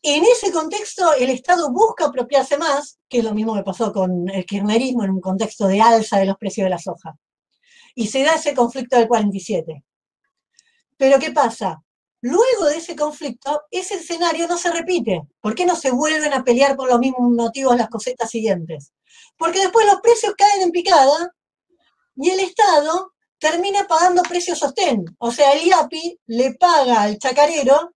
En 0.03 0.25
ese 0.25 0.53
contexto, 0.53 1.13
el 1.15 1.31
Estado 1.31 1.73
busca 1.73 2.07
apropiarse 2.07 2.57
más, 2.57 2.99
que 3.09 3.19
es 3.19 3.25
lo 3.25 3.35
mismo 3.35 3.55
que 3.55 3.65
pasó 3.65 3.93
con 3.93 4.29
el 4.29 4.47
kirchnerismo 4.47 5.05
en 5.05 5.11
un 5.11 5.21
contexto 5.21 5.67
de 5.67 5.81
alza 5.81 6.19
de 6.19 6.27
los 6.27 6.37
precios 6.37 6.65
de 6.67 6.71
la 6.71 6.79
soja. 6.79 7.17
Y 7.95 8.07
se 8.07 8.23
da 8.23 8.37
ese 8.37 8.55
conflicto 8.55 8.97
del 8.97 9.09
47. 9.09 9.85
Pero 10.97 11.19
¿qué 11.19 11.33
pasa? 11.33 11.83
Luego 12.21 12.67
de 12.67 12.77
ese 12.77 12.95
conflicto, 12.95 13.63
ese 13.71 13.95
escenario 13.95 14.47
no 14.47 14.57
se 14.57 14.73
repite. 14.73 15.23
¿Por 15.41 15.55
qué 15.55 15.67
no 15.67 15.75
se 15.75 15.91
vuelven 15.91 16.33
a 16.33 16.45
pelear 16.45 16.77
por 16.77 16.89
los 16.89 16.99
mismos 16.99 17.31
motivos 17.31 17.77
las 17.77 17.89
cosetas 17.89 18.31
siguientes? 18.31 18.93
Porque 19.37 19.61
después 19.61 19.87
los 19.87 20.01
precios 20.01 20.35
caen 20.37 20.63
en 20.63 20.71
picada 20.71 21.35
y 22.19 22.31
el 22.31 22.41
Estado 22.41 23.15
termina 23.39 23.87
pagando 23.87 24.23
precios 24.23 24.59
sostén. 24.59 25.05
O 25.19 25.31
sea, 25.31 25.53
el 25.53 25.67
IAPI 25.67 26.21
le 26.27 26.55
paga 26.55 27.03
al 27.03 27.19
chacarero 27.19 27.95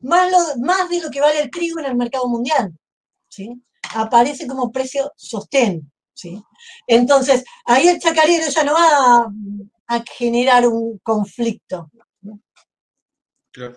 más, 0.00 0.56
más 0.58 0.88
de 0.88 1.00
lo 1.00 1.10
que 1.10 1.20
vale 1.20 1.40
el 1.40 1.50
trigo 1.50 1.80
en 1.80 1.86
el 1.86 1.96
mercado 1.96 2.28
mundial. 2.28 2.72
¿sí? 3.28 3.62
aparece 3.94 4.46
como 4.46 4.70
precio 4.70 5.12
sostén. 5.16 5.90
¿sí? 6.12 6.42
Entonces, 6.86 7.44
ahí 7.64 7.88
el 7.88 7.98
chacarero 7.98 8.48
ya 8.48 8.64
no 8.64 8.74
va 8.74 9.32
a, 9.88 10.04
generar 10.16 10.66
un 10.66 10.98
conflicto. 10.98 11.90
Claro. 13.50 13.76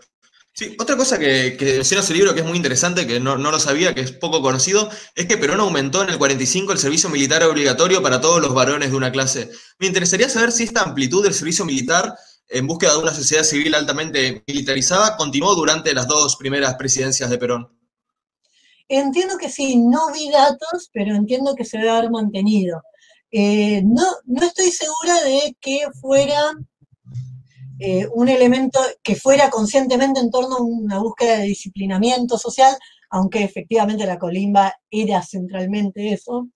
Sí, 0.53 0.75
otra 0.79 0.97
cosa 0.97 1.17
que, 1.17 1.55
que 1.57 1.75
menciona 1.75 2.03
ese 2.03 2.13
libro 2.13 2.33
que 2.33 2.41
es 2.41 2.45
muy 2.45 2.57
interesante, 2.57 3.07
que 3.07 3.19
no, 3.21 3.37
no, 3.37 3.51
lo 3.51 3.59
sabía, 3.59 3.95
que 3.95 4.01
es 4.01 4.11
poco 4.11 4.41
conocido, 4.41 4.89
es 5.15 5.25
que 5.25 5.37
Perón 5.37 5.61
aumentó 5.61 6.03
en 6.03 6.09
el 6.09 6.17
45 6.17 6.73
el 6.73 6.77
servicio 6.77 7.09
militar 7.09 7.43
obligatorio 7.43 8.01
para 8.01 8.19
todos 8.19 8.41
los 8.41 8.53
varones 8.53 8.91
de 8.91 8.97
una 8.97 9.11
clase. 9.11 9.49
Me 9.79 9.87
interesaría 9.87 10.27
saber 10.27 10.51
si 10.51 10.63
esta 10.63 10.81
amplitud 10.81 11.23
del 11.23 11.33
servicio 11.33 11.63
militar 11.63 12.15
en 12.49 12.67
búsqueda 12.67 12.93
de 12.93 12.99
una 12.99 13.13
sociedad 13.13 13.43
civil 13.43 13.73
altamente 13.73 14.43
militarizada 14.45 15.15
continuó 15.15 15.55
durante 15.55 15.93
las 15.93 16.07
dos 16.07 16.35
primeras 16.35 16.75
presidencias 16.75 17.29
de 17.29 17.37
Perón. 17.37 17.69
Entiendo 18.89 19.37
que 19.37 19.49
sí, 19.49 19.77
no 19.77 20.11
vi 20.11 20.29
datos, 20.29 20.89
pero 20.91 21.15
entiendo 21.15 21.55
que 21.55 21.63
se 21.63 21.77
debe 21.77 21.91
haber 21.91 22.11
mantenido. 22.11 22.83
Eh, 23.31 23.81
no, 23.85 24.03
no 24.25 24.45
estoy 24.45 24.69
segura 24.69 25.21
de 25.23 25.55
que 25.61 25.87
fuera 26.01 26.51
eh, 27.83 28.07
un 28.13 28.29
elemento 28.29 28.79
que 29.01 29.15
fuera 29.15 29.49
conscientemente 29.49 30.19
en 30.19 30.29
torno 30.29 30.57
a 30.57 30.61
una 30.61 30.99
búsqueda 30.99 31.39
de 31.39 31.45
disciplinamiento 31.45 32.37
social, 32.37 32.77
aunque 33.09 33.43
efectivamente 33.43 34.05
la 34.05 34.19
colimba 34.19 34.71
era 34.91 35.23
centralmente 35.23 36.13
eso. 36.13 36.47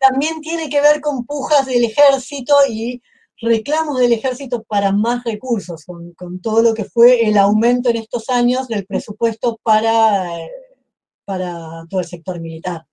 También 0.00 0.40
tiene 0.40 0.70
que 0.70 0.80
ver 0.80 1.02
con 1.02 1.26
pujas 1.26 1.66
del 1.66 1.84
ejército 1.84 2.54
y 2.66 3.02
reclamos 3.42 3.98
del 3.98 4.14
ejército 4.14 4.62
para 4.62 4.90
más 4.90 5.22
recursos, 5.22 5.84
con, 5.84 6.40
todo 6.40 6.62
lo 6.62 6.72
que 6.72 6.86
fue 6.86 7.28
el 7.28 7.36
aumento 7.36 7.90
en 7.90 7.96
estos 7.96 8.30
años 8.30 8.68
del 8.68 8.86
presupuesto 8.86 9.60
para, 9.62 10.30
para 11.26 11.84
todo 11.90 12.00
el 12.00 12.06
sector 12.06 12.40
militar. 12.40 12.86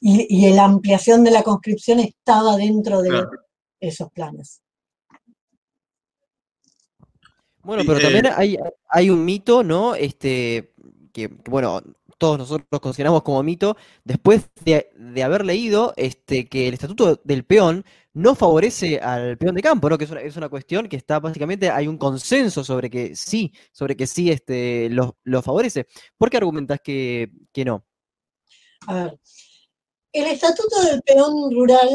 Y, 0.00 0.52
la 0.52 0.64
ampliación 0.64 1.24
de 1.24 1.32
la 1.32 1.42
conscripción 1.42 1.98
estaba 1.98 2.56
dentro 2.56 3.02
de 3.02 3.24
esos 3.80 4.12
planes. 4.12 4.60
Bueno, 7.66 7.82
pero 7.84 8.00
también 8.00 8.28
hay, 8.36 8.56
hay 8.88 9.10
un 9.10 9.24
mito, 9.24 9.64
¿no? 9.64 9.96
Este, 9.96 10.72
que, 11.12 11.26
bueno, 11.26 11.82
todos 12.16 12.38
nosotros 12.38 12.80
consideramos 12.80 13.24
como 13.24 13.42
mito, 13.42 13.76
después 14.04 14.48
de, 14.64 15.22
haber 15.22 15.44
leído 15.44 15.92
este, 15.96 16.48
que 16.48 16.68
el 16.68 16.74
estatuto 16.74 17.20
del 17.24 17.44
peón 17.44 17.84
no 18.14 18.36
favorece 18.36 19.00
al 19.00 19.36
peón 19.36 19.56
de 19.56 19.62
campo, 19.62 19.90
¿no? 19.90 19.98
Que 19.98 20.04
es 20.04 20.10
una, 20.10 20.20
es 20.20 20.36
una 20.36 20.48
cuestión 20.48 20.88
que 20.88 20.96
está 20.96 21.18
básicamente, 21.18 21.68
hay 21.68 21.88
un 21.88 21.98
consenso 21.98 22.62
sobre 22.62 22.88
que 22.88 23.16
sí, 23.16 23.52
sobre 23.72 23.96
que 23.96 24.06
sí 24.06 24.30
este, 24.30 24.88
lo, 24.88 25.42
favorece. 25.42 25.88
¿Por 26.16 26.30
qué 26.30 26.36
argumentas 26.36 26.80
que, 26.80 27.30
no? 27.64 27.84
A 28.86 28.94
ver, 28.94 29.18
el 30.12 30.26
estatuto 30.26 30.82
del 30.82 31.02
peón 31.02 31.52
rural 31.52 31.88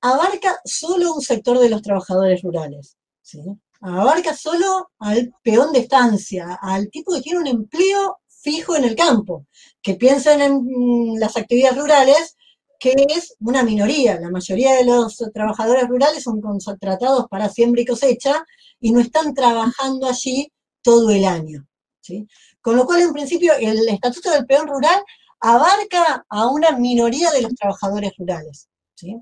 abarca 0.00 0.60
solo 0.64 1.14
un 1.14 1.20
sector 1.20 1.58
de 1.58 1.68
los 1.68 1.82
trabajadores 1.82 2.40
rurales, 2.42 2.96
¿sí? 3.22 3.42
Abarca 3.80 4.34
solo 4.34 4.90
al 4.98 5.32
peón 5.42 5.72
de 5.72 5.80
estancia, 5.80 6.58
al 6.60 6.90
tipo 6.90 7.14
que 7.14 7.22
tiene 7.22 7.40
un 7.40 7.46
empleo 7.46 8.18
fijo 8.28 8.76
en 8.76 8.84
el 8.84 8.94
campo, 8.94 9.46
que 9.82 9.94
piensan 9.94 10.40
en 10.40 10.62
mm, 10.64 11.18
las 11.18 11.36
actividades 11.36 11.78
rurales 11.78 12.36
que 12.80 12.94
es 13.10 13.36
una 13.40 13.62
minoría. 13.62 14.18
La 14.18 14.30
mayoría 14.30 14.74
de 14.74 14.84
los 14.84 15.22
trabajadores 15.34 15.86
rurales 15.86 16.24
son 16.24 16.40
contratados 16.40 17.26
para 17.28 17.50
siembra 17.50 17.82
y 17.82 17.84
cosecha 17.84 18.42
y 18.80 18.90
no 18.90 19.00
están 19.00 19.34
trabajando 19.34 20.08
allí 20.08 20.50
todo 20.82 21.10
el 21.10 21.26
año. 21.26 21.66
¿sí? 22.00 22.26
Con 22.62 22.76
lo 22.76 22.86
cual, 22.86 23.02
en 23.02 23.12
principio, 23.12 23.52
el 23.60 23.86
Estatuto 23.86 24.30
del 24.30 24.46
Peón 24.46 24.66
Rural 24.66 25.02
abarca 25.40 26.24
a 26.28 26.46
una 26.46 26.72
minoría 26.72 27.30
de 27.30 27.42
los 27.42 27.54
trabajadores 27.54 28.12
rurales. 28.18 28.68
¿sí? 28.94 29.14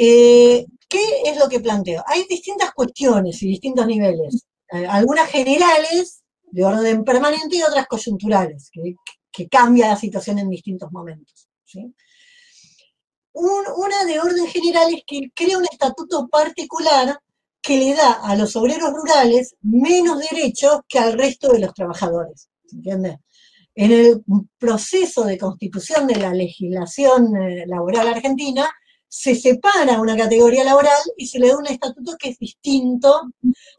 Eh, 0.00 0.64
¿Qué 0.88 1.00
es 1.24 1.36
lo 1.36 1.48
que 1.48 1.58
planteo? 1.58 2.04
Hay 2.06 2.24
distintas 2.28 2.72
cuestiones 2.72 3.42
y 3.42 3.48
distintos 3.48 3.84
niveles. 3.84 4.46
Eh, 4.70 4.86
algunas 4.86 5.28
generales, 5.28 6.22
de 6.42 6.64
orden 6.64 7.04
permanente, 7.04 7.56
y 7.56 7.62
otras 7.62 7.86
coyunturales, 7.86 8.70
que, 8.72 9.48
cambia 9.48 9.88
la 9.88 9.96
situación 9.96 10.38
en 10.38 10.50
distintos 10.50 10.90
momentos. 10.90 11.48
¿sí? 11.64 11.94
una 13.32 14.04
de 14.04 14.18
orden 14.18 14.48
general 14.48 14.92
es 14.92 15.02
que 15.06 15.30
crea 15.32 15.58
un 15.58 15.64
estatuto 15.70 16.26
particular 16.26 17.20
que 17.62 17.76
le 17.76 17.94
da 17.94 18.14
a 18.14 18.34
los 18.34 18.56
obreros 18.56 18.90
rurales 18.90 19.54
menos 19.62 20.18
derechos 20.30 20.80
que 20.88 20.98
al 20.98 21.12
resto 21.12 21.52
de 21.52 21.60
los 21.60 21.72
trabajadores. 21.72 22.48
¿Entiendes? 22.72 23.16
En 23.76 23.92
el 23.92 24.24
proceso 24.58 25.24
de 25.24 25.38
constitución 25.38 26.08
de 26.08 26.16
la 26.16 26.34
legislación 26.34 27.36
eh, 27.36 27.64
laboral 27.66 28.08
argentina, 28.08 28.68
se 29.08 29.34
separa 29.34 30.00
una 30.00 30.16
categoría 30.16 30.64
laboral 30.64 31.00
y 31.16 31.26
se 31.26 31.38
le 31.38 31.48
da 31.48 31.58
un 31.58 31.66
estatuto 31.66 32.16
que 32.18 32.30
es 32.30 32.38
distinto 32.38 33.22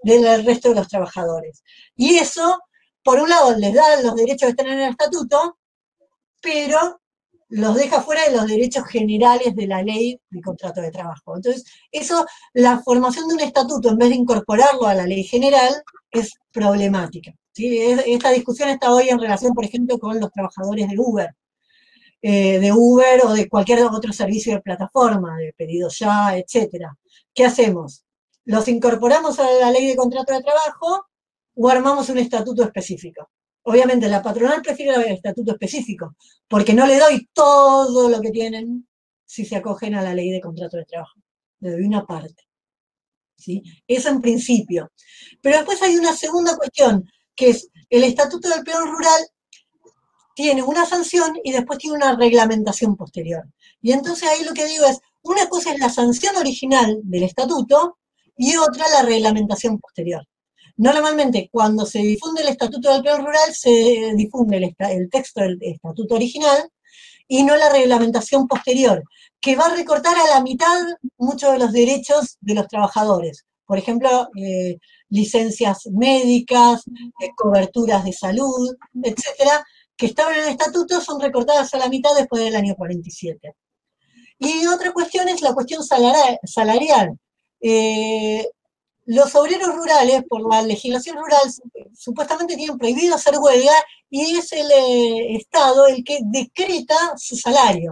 del 0.04 0.46
resto 0.46 0.70
de 0.70 0.76
los 0.76 0.88
trabajadores. 0.88 1.64
Y 1.96 2.16
eso, 2.16 2.60
por 3.04 3.20
un 3.20 3.30
lado, 3.30 3.56
les 3.56 3.74
da 3.74 4.02
los 4.02 4.16
derechos 4.16 4.48
que 4.48 4.50
están 4.50 4.68
en 4.68 4.80
el 4.80 4.92
estatuto, 4.92 5.58
pero 6.42 7.00
los 7.50 7.76
deja 7.76 8.02
fuera 8.02 8.24
de 8.26 8.36
los 8.36 8.48
derechos 8.48 8.86
generales 8.86 9.56
de 9.56 9.68
la 9.68 9.82
ley 9.82 10.20
de 10.30 10.42
contrato 10.42 10.82
de 10.82 10.92
trabajo. 10.92 11.36
Entonces, 11.36 11.66
eso, 11.92 12.26
la 12.54 12.80
formación 12.80 13.28
de 13.28 13.36
un 13.36 13.42
estatuto 13.42 13.90
en 13.90 13.98
vez 13.98 14.10
de 14.10 14.16
incorporarlo 14.16 14.86
a 14.86 14.94
la 14.94 15.06
ley 15.06 15.24
general 15.24 15.84
es 16.12 16.34
problemática. 16.52 17.34
Esta 17.56 18.32
discusión 18.32 18.70
está 18.70 18.94
hoy 18.94 19.10
en 19.10 19.20
relación, 19.20 19.54
por 19.54 19.66
ejemplo, 19.66 19.98
con 20.00 20.20
los 20.20 20.32
trabajadores 20.32 20.88
de 20.88 20.96
Uber, 20.98 21.36
eh, 22.22 22.60
de 22.60 22.72
Uber 22.74 23.26
o 23.26 23.34
de 23.34 23.48
cualquier 23.48 23.84
otro 23.86 24.12
servicio 24.12 24.54
de 24.54 24.62
plataforma, 24.62 25.38
de 25.38 25.54
pedido 25.54 25.90
ya, 25.90 26.38
etcétera. 26.38 26.98
¿Qué 27.34 27.46
hacemos? 27.46 28.04
¿Los 28.46 28.68
incorporamos 28.68 29.40
a 29.40 29.50
la 29.52 29.72
ley 29.72 29.88
de 29.88 29.96
contrato 29.96 30.34
de 30.34 30.42
trabajo 30.42 31.08
o 31.56 31.70
armamos 31.70 32.10
un 32.10 32.18
estatuto 32.18 32.64
específico? 32.64 33.30
Obviamente 33.64 34.08
la 34.08 34.22
patronal 34.22 34.62
prefiere 34.62 34.96
el 34.96 35.14
estatuto 35.14 35.52
específico, 35.52 36.16
porque 36.48 36.74
no 36.74 36.88
le 36.88 36.98
doy 36.98 37.30
todo 37.34 38.10
lo 38.10 38.20
que 38.22 38.32
tienen 38.32 38.88
si 39.26 39.46
se 39.46 39.56
acogen 39.56 39.96
a 39.96 40.02
la 40.02 40.14
ley 40.14 40.32
de 40.32 40.42
contrato 40.42 40.78
de 40.78 40.86
trabajo. 40.86 41.20
Le 41.60 41.72
doy 41.72 41.84
una 41.84 42.06
parte. 42.06 42.44
¿sí? 43.38 43.64
Eso 43.88 44.10
en 44.10 44.22
principio. 44.22 44.92
Pero 45.42 45.58
después 45.58 45.82
hay 45.82 45.98
una 45.98 46.16
segunda 46.16 46.58
cuestión, 46.58 47.10
que 47.36 47.50
es 47.50 47.70
el 47.90 48.04
estatuto 48.04 48.50
del 48.50 48.64
peón 48.64 48.88
rural 48.88 49.22
tiene 50.40 50.64
una 50.64 50.86
sanción 50.86 51.38
y 51.44 51.52
después 51.52 51.80
tiene 51.80 51.98
una 51.98 52.16
reglamentación 52.16 52.96
posterior. 52.96 53.44
Y 53.82 53.92
entonces 53.92 54.30
ahí 54.30 54.46
lo 54.46 54.54
que 54.54 54.68
digo 54.68 54.86
es, 54.86 55.02
una 55.22 55.50
cosa 55.50 55.74
es 55.74 55.80
la 55.82 55.90
sanción 55.90 56.34
original 56.38 56.98
del 57.04 57.24
estatuto 57.24 57.98
y 58.38 58.56
otra 58.56 58.86
la 58.94 59.02
reglamentación 59.02 59.80
posterior. 59.80 60.26
Normalmente, 60.78 61.50
cuando 61.52 61.86
se 61.86 62.00
difunde 62.00 62.42
el 62.42 62.48
Estatuto 62.48 62.90
del 62.90 63.04
Peón 63.04 63.26
Rural, 63.26 63.54
se 63.54 64.14
difunde 64.16 64.56
el, 64.78 65.10
texto 65.10 65.42
del 65.42 65.58
Estatuto 65.60 66.16
original 66.16 66.70
y 67.28 67.44
no 67.44 67.58
la 67.58 67.68
reglamentación 67.68 68.48
posterior, 68.48 69.04
que 69.42 69.58
va 69.58 69.66
a 69.66 69.76
recortar 69.76 70.16
a 70.16 70.36
la 70.36 70.42
mitad 70.42 70.80
muchos 71.18 71.52
de 71.52 71.60
los 71.60 71.74
derechos 71.74 72.38
de 72.40 72.54
los 72.54 72.66
trabajadores. 72.70 73.46
Por 73.66 73.78
ejemplo, 73.78 74.30
eh, 74.38 74.78
licencias 75.10 75.86
médicas, 75.92 76.84
eh, 76.88 77.32
coberturas 77.36 78.06
de 78.06 78.14
salud, 78.14 78.74
etcétera, 79.04 79.66
que 80.00 80.06
estaban 80.06 80.34
en 80.34 80.43
el 80.45 80.50
estatuto, 80.52 81.02
son 81.02 81.20
recortadas 81.20 81.74
a 81.74 81.78
la 81.78 81.89
mitad 81.89 82.16
después 82.16 82.41
del 82.41 82.56
año 82.56 82.74
47. 82.76 83.54
Y 84.39 84.66
otra 84.68 84.93
cuestión 84.93 85.28
es 85.28 85.41
la 85.41 85.54
cuestión 85.54 85.84
salarial. 85.84 87.20
Eh, 87.60 88.50
los 89.06 89.36
obreros 89.36 89.76
rurales, 89.76 90.24
por 90.30 90.50
la 90.50 90.62
legislación 90.62 91.18
rural, 91.18 91.41
supuestamente 91.93 92.56
tienen 92.56 92.78
prohibido 92.78 93.14
hacer 93.14 93.38
huelga 93.39 93.74
y 94.10 94.38
es 94.38 94.54
el 94.54 94.72
eh, 94.72 95.36
Estado 95.36 95.86
el 95.88 96.02
que 96.06 96.20
decreta 96.24 96.95
su 97.18 97.36
salario. 97.36 97.91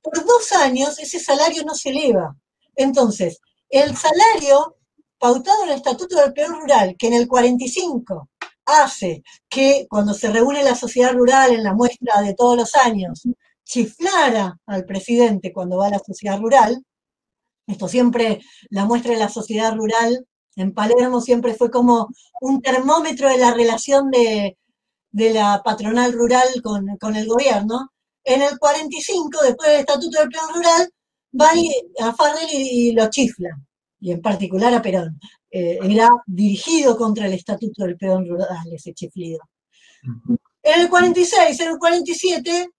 Por 0.00 0.24
dos 0.24 0.52
años 0.52 1.00
ese 1.00 1.18
salario 1.18 1.64
no 1.64 1.74
se 1.74 1.90
eleva. 1.90 2.36
Entonces, 2.76 3.40
el 3.68 3.96
salario 3.96 4.76
pautado 5.18 5.64
en 5.64 5.70
el 5.70 5.76
Estatuto 5.76 6.14
del 6.14 6.32
Peón 6.32 6.60
Rural, 6.60 6.94
que 6.96 7.08
en 7.08 7.14
el 7.14 7.26
45 7.26 8.28
hace 8.66 9.22
que 9.48 9.86
cuando 9.88 10.14
se 10.14 10.30
reúne 10.30 10.62
la 10.62 10.74
sociedad 10.74 11.12
rural 11.12 11.52
en 11.52 11.64
la 11.64 11.74
muestra 11.74 12.20
de 12.22 12.34
todos 12.34 12.56
los 12.56 12.74
años, 12.74 13.22
chiflara 13.64 14.58
al 14.66 14.84
presidente 14.84 15.52
cuando 15.52 15.78
va 15.78 15.86
a 15.86 15.90
la 15.90 15.98
sociedad 15.98 16.38
rural, 16.38 16.84
esto 17.66 17.88
siempre, 17.88 18.40
la 18.70 18.84
muestra 18.84 19.12
de 19.12 19.18
la 19.18 19.28
sociedad 19.28 19.74
rural 19.74 20.26
en 20.56 20.74
Palermo 20.74 21.20
siempre 21.20 21.54
fue 21.54 21.70
como 21.70 22.08
un 22.40 22.60
termómetro 22.60 23.28
de 23.28 23.38
la 23.38 23.54
relación 23.54 24.10
de, 24.10 24.58
la 25.12 25.62
patronal 25.64 26.12
rural 26.12 26.48
con, 26.62 27.16
el 27.16 27.26
gobierno. 27.26 27.90
En 28.24 28.42
el 28.42 28.58
45, 28.58 29.42
después 29.42 29.70
del 29.70 29.80
Estatuto 29.80 30.20
del 30.20 30.28
Plan 30.28 30.48
Rural, 30.54 30.90
va 31.40 31.50
a 32.06 32.14
Fardel 32.14 32.48
y, 32.52 32.92
lo 32.92 33.08
chifla, 33.10 33.50
y 34.00 34.12
en 34.12 34.20
particular 34.20 34.74
a 34.74 34.82
Perón. 34.82 35.18
Eh, 35.54 35.78
era 35.82 36.08
dirigido 36.26 36.96
contra 36.96 37.26
el 37.26 37.34
Estatuto 37.34 37.84
del 37.84 37.98
Peón 37.98 38.26
Rural, 38.26 38.72
ese 38.72 38.94
chiflido. 38.94 39.38
En 40.62 40.80
el 40.80 40.88
46, 40.88 41.60
en 41.60 41.68
el 41.68 41.78
47, 41.78 42.70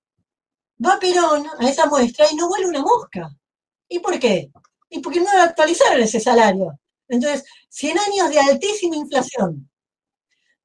va 0.83 0.99
Perón 0.99 1.45
a 1.59 1.69
esa 1.69 1.85
muestra 1.85 2.25
y 2.31 2.35
no 2.35 2.47
vuelve 2.47 2.69
una 2.69 2.81
mosca. 2.81 3.29
¿Y 3.87 3.99
por 3.99 4.17
qué? 4.17 4.51
Y 4.89 4.99
porque 5.01 5.21
no 5.21 5.27
actualizaron 5.39 6.01
ese 6.01 6.19
salario. 6.19 6.79
Entonces, 7.07 7.43
100 7.69 7.99
años 7.99 8.29
de 8.31 8.39
altísima 8.39 8.95
inflación. 8.95 9.69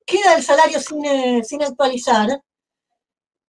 Queda 0.06 0.34
el 0.34 0.42
salario 0.42 0.80
sin, 0.80 1.04
eh, 1.04 1.44
sin 1.44 1.62
actualizar. 1.62 2.42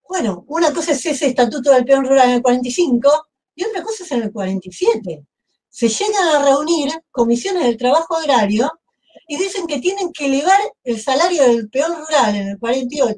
Bueno, 0.06 0.44
una 0.48 0.74
cosa 0.74 0.92
es 0.92 1.06
ese 1.06 1.28
estatuto 1.28 1.72
del 1.72 1.86
peón 1.86 2.06
rural 2.06 2.28
en 2.30 2.36
el 2.36 2.42
45 2.42 3.10
y 3.56 3.64
otra 3.64 3.84
cosa 3.84 4.04
es 4.04 4.12
en 4.12 4.24
el 4.24 4.34
47. 4.34 5.26
Se 5.70 5.88
llegan 5.88 6.28
a 6.36 6.44
reunir 6.44 6.92
comisiones 7.12 7.64
del 7.64 7.78
trabajo 7.78 8.16
agrario 8.18 8.72
y 9.28 9.38
dicen 9.38 9.68
que 9.68 9.80
tienen 9.80 10.12
que 10.12 10.26
elevar 10.26 10.60
el 10.84 11.00
salario 11.00 11.44
del 11.44 11.70
peón 11.70 11.96
rural 11.96 12.36
en 12.36 12.48
el 12.50 12.60
48, 12.60 13.18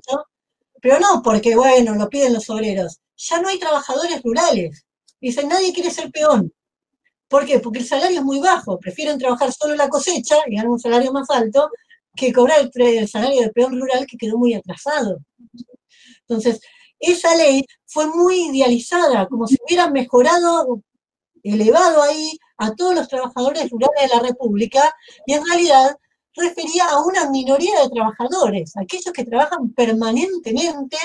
pero 0.82 1.00
no 1.00 1.22
porque, 1.24 1.56
bueno, 1.56 1.96
lo 1.96 2.10
piden 2.10 2.34
los 2.34 2.50
obreros. 2.50 3.00
Ya 3.16 3.42
no 3.42 3.48
hay 3.48 3.60
trabajadores 3.60 4.22
rurales. 4.22 4.86
Dicen, 5.22 5.48
nadie 5.48 5.72
quiere 5.72 5.92
ser 5.92 6.12
peón. 6.12 6.52
¿Por 7.28 7.46
qué? 7.46 7.60
Porque 7.60 7.80
el 7.80 7.86
salario 7.86 8.20
es 8.20 8.26
muy 8.26 8.40
bajo. 8.40 8.78
Prefieren 8.78 9.18
trabajar 9.18 9.54
solo 9.54 9.76
la 9.76 9.88
cosecha 9.88 10.36
y 10.48 10.56
ganar 10.56 10.70
un 10.70 10.80
salario 10.80 11.14
más 11.14 11.30
alto 11.30 11.70
que 12.16 12.34
cobrar 12.34 12.70
el, 12.74 13.08
salario 13.08 13.42
del 13.42 13.52
peón 13.52 13.80
rural 13.80 14.06
que 14.06 14.18
quedó 14.18 14.38
muy 14.38 14.54
atrasado. 14.54 15.20
Entonces, 16.28 16.60
esa 17.00 17.36
ley 17.36 17.66
fue 17.86 18.08
muy 18.08 18.50
idealizada, 18.50 19.28
como 19.28 19.48
si 19.48 19.58
hubiera 19.66 19.90
mejorado, 19.90 20.82
elevado 21.44 22.02
ahí 22.02 22.38
a 22.58 22.74
todos 22.76 22.96
los 22.96 23.08
trabajadores 23.08 23.70
rurales 23.70 24.10
de 24.10 24.16
la 24.16 24.22
República, 24.22 24.94
y 25.26 25.34
en 25.34 25.46
realidad 25.46 25.96
refería 26.36 26.90
a 26.90 27.02
una 27.04 27.30
minoría 27.30 27.82
de 27.82 27.90
trabajadores, 27.90 28.74
aquellos 28.78 29.14
que 29.14 29.26
trabajan 29.26 29.72
permanentemente 29.74 30.98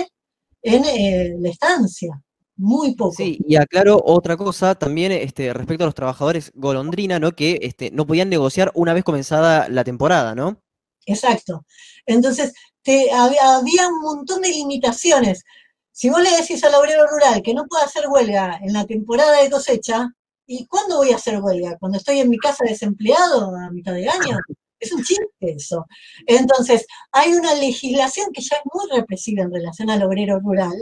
en 0.62 0.84
eh, 0.84 1.37
la 1.39 1.49
estancia. 1.49 2.20
Muy 2.59 2.95
poco. 2.95 3.12
Sí, 3.12 3.39
y 3.47 3.57
aclaro 3.57 4.01
otra 4.03 4.37
cosa 4.37 4.74
también 4.74 5.12
este, 5.12 5.53
respecto 5.53 5.84
a 5.84 5.89
los 5.89 5.95
trabajadores 5.95 6.51
golondrina, 6.55 7.18
¿no? 7.18 7.32
Que 7.32 7.59
este, 7.61 7.91
no 7.91 8.07
podían 8.07 8.30
negociar 8.30 8.72
una 8.74 8.95
vez 8.95 9.05
comenzada 9.05 9.68
la 9.68 9.84
temporada, 9.84 10.34
¿no? 10.34 10.62
Exacto. 11.05 11.66
Entonces, 12.07 12.55
te, 12.82 13.12
había, 13.12 13.57
había, 13.57 13.89
un 13.89 14.01
montón 14.01 14.41
de 14.41 14.49
limitaciones. 14.49 15.45
Si 15.93 16.09
vos 16.09 16.22
le 16.22 16.30
decís 16.30 16.64
al 16.64 16.74
obrero 16.74 17.07
rural 17.07 17.43
que 17.43 17.53
no 17.53 17.66
puede 17.66 17.84
hacer 17.84 18.07
huelga 18.09 18.59
en 18.62 18.72
la 18.72 18.87
temporada 18.87 19.43
de 19.43 19.51
cosecha, 19.51 20.16
¿y 20.47 20.66
cuándo 20.66 20.99
voy 20.99 21.11
a 21.11 21.16
hacer 21.16 21.40
huelga? 21.40 21.76
¿Cuando 21.78 21.99
estoy 21.99 22.20
en 22.20 22.30
mi 22.30 22.38
casa 22.38 22.64
desempleado 22.64 23.55
a 23.55 23.70
mitad 23.70 23.94
de 23.94 24.09
año? 24.09 24.38
Es 24.78 24.92
un 24.92 25.03
chiste 25.03 25.26
eso. 25.40 25.86
Entonces, 26.26 26.86
hay 27.11 27.32
una 27.32 27.55
legislación 27.55 28.30
que 28.30 28.42
ya 28.42 28.57
es 28.57 28.62
muy 28.74 28.99
represiva 28.99 29.42
en 29.42 29.51
relación 29.51 29.88
al 29.88 30.03
obrero 30.03 30.38
rural 30.38 30.74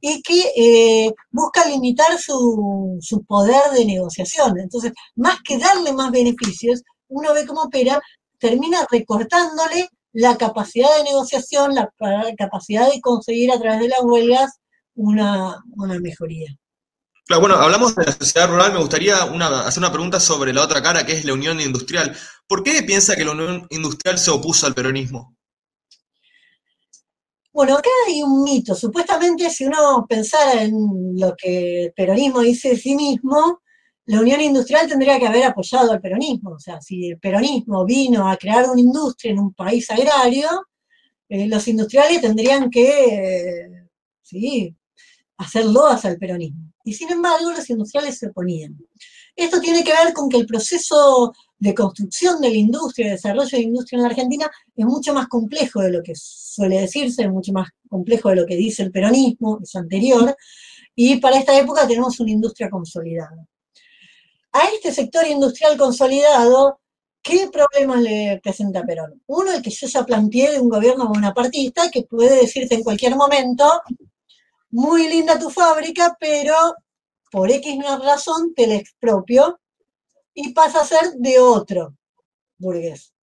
y 0.00 0.22
que 0.22 0.52
eh, 0.56 1.12
busca 1.32 1.66
limitar 1.66 2.16
su, 2.16 2.96
su, 3.00 3.24
poder 3.24 3.72
de 3.74 3.86
negociación. 3.86 4.60
Entonces, 4.60 4.92
más 5.16 5.38
que 5.42 5.58
darle 5.58 5.92
más 5.92 6.12
beneficios, 6.12 6.82
uno 7.08 7.34
ve 7.34 7.44
cómo 7.44 7.62
opera, 7.62 8.00
termina 8.38 8.86
recortándole 8.88 9.88
la 10.12 10.36
capacidad 10.38 10.96
de 10.96 11.04
negociación, 11.04 11.74
la, 11.74 11.90
capacidad 12.38 12.90
de 12.90 13.00
conseguir 13.00 13.50
a 13.50 13.58
través 13.58 13.80
de 13.80 13.88
las 13.88 14.00
huelgas 14.02 14.60
una, 14.94 15.62
una 15.76 15.98
mejoría. 15.98 16.56
Claro, 17.26 17.40
bueno, 17.40 17.56
hablamos 17.56 17.94
de 17.96 18.04
la 18.04 18.12
sociedad 18.12 18.48
rural, 18.48 18.74
me 18.74 18.80
gustaría 18.80 19.16
hacer 19.16 19.80
una 19.80 19.90
pregunta 19.90 20.20
sobre 20.20 20.52
la 20.52 20.62
otra 20.62 20.82
cara, 20.82 21.06
que 21.06 21.12
es 21.12 21.24
la 21.24 21.32
Unión 21.32 21.58
Industrial. 21.58 22.14
¿Por 22.46 22.62
qué 22.62 22.82
piensa 22.82 23.16
que 23.16 23.24
la 23.24 23.32
Unión 23.32 23.66
Industrial 23.70 24.18
se 24.18 24.30
opuso 24.30 24.66
al 24.66 24.74
peronismo? 24.74 25.34
Bueno, 27.50 27.78
acá 27.78 27.88
hay 28.06 28.22
un 28.22 28.42
mito. 28.42 28.74
Supuestamente, 28.74 29.48
si 29.48 29.64
uno 29.64 30.04
pensara 30.06 30.64
en 30.64 30.74
lo 31.16 31.34
que 31.34 31.84
el 31.84 31.92
peronismo 31.92 32.40
dice 32.40 32.70
de 32.70 32.76
sí 32.76 32.94
mismo, 32.94 33.62
la 34.06 34.20
Unión 34.20 34.40
Industrial 34.42 34.86
tendría 34.86 35.18
que 35.18 35.26
haber 35.26 35.44
apoyado 35.44 35.92
al 35.92 36.00
peronismo. 36.02 36.50
O 36.50 36.58
sea, 36.58 36.80
si 36.82 37.10
el 37.10 37.18
peronismo 37.18 37.86
vino 37.86 38.28
a 38.28 38.36
crear 38.36 38.68
una 38.68 38.80
industria 38.80 39.32
en 39.32 39.38
un 39.38 39.54
país 39.54 39.90
agrario, 39.90 40.48
eh, 41.28 41.46
los 41.46 41.66
industriales 41.68 42.20
tendrían 42.20 42.68
que, 42.70 42.88
eh, 43.14 43.88
sí, 44.20 44.76
hacer 45.38 45.64
loas 45.66 46.04
al 46.04 46.18
peronismo. 46.18 46.63
Y 46.84 46.92
sin 46.92 47.10
embargo, 47.10 47.50
los 47.50 47.68
industriales 47.70 48.18
se 48.18 48.28
oponían. 48.28 48.78
Esto 49.34 49.60
tiene 49.60 49.82
que 49.82 49.92
ver 49.92 50.12
con 50.12 50.28
que 50.28 50.36
el 50.36 50.46
proceso 50.46 51.32
de 51.58 51.74
construcción 51.74 52.40
de 52.40 52.50
la 52.50 52.56
industria, 52.56 53.06
de 53.06 53.12
desarrollo 53.12 53.48
de 53.50 53.58
la 53.58 53.68
industria 53.68 53.96
en 53.96 54.02
la 54.02 54.08
Argentina, 54.10 54.50
es 54.76 54.84
mucho 54.84 55.14
más 55.14 55.26
complejo 55.28 55.80
de 55.80 55.90
lo 55.90 56.02
que 56.02 56.12
suele 56.14 56.80
decirse, 56.82 57.22
es 57.22 57.30
mucho 57.30 57.52
más 57.52 57.70
complejo 57.88 58.28
de 58.28 58.36
lo 58.36 58.46
que 58.46 58.56
dice 58.56 58.82
el 58.82 58.92
peronismo, 58.92 59.58
es 59.62 59.74
anterior, 59.74 60.36
y 60.94 61.16
para 61.16 61.38
esta 61.38 61.58
época 61.58 61.88
tenemos 61.88 62.20
una 62.20 62.30
industria 62.30 62.70
consolidada. 62.70 63.46
A 64.52 64.68
este 64.68 64.92
sector 64.92 65.26
industrial 65.26 65.76
consolidado, 65.76 66.78
¿qué 67.22 67.48
problemas 67.50 68.02
le 68.02 68.40
presenta 68.42 68.84
Perón? 68.84 69.20
Uno, 69.26 69.52
el 69.52 69.62
que 69.62 69.70
yo 69.70 69.88
ya 69.88 70.04
planteé 70.04 70.52
de 70.52 70.60
un 70.60 70.68
gobierno 70.68 71.08
bonapartista, 71.08 71.90
que 71.90 72.02
puede 72.02 72.36
decirte 72.36 72.76
en 72.76 72.84
cualquier 72.84 73.16
momento, 73.16 73.64
muy 74.74 75.08
linda 75.08 75.38
tu 75.38 75.50
fábrica, 75.50 76.16
pero 76.18 76.56
por 77.30 77.48
X 77.48 77.78
razón 78.02 78.52
te 78.56 78.66
la 78.66 78.74
expropio 78.74 79.60
y 80.34 80.52
pasa 80.52 80.80
a 80.80 80.84
ser 80.84 81.12
de 81.16 81.38
otro 81.38 81.94
burgués. 82.58 83.14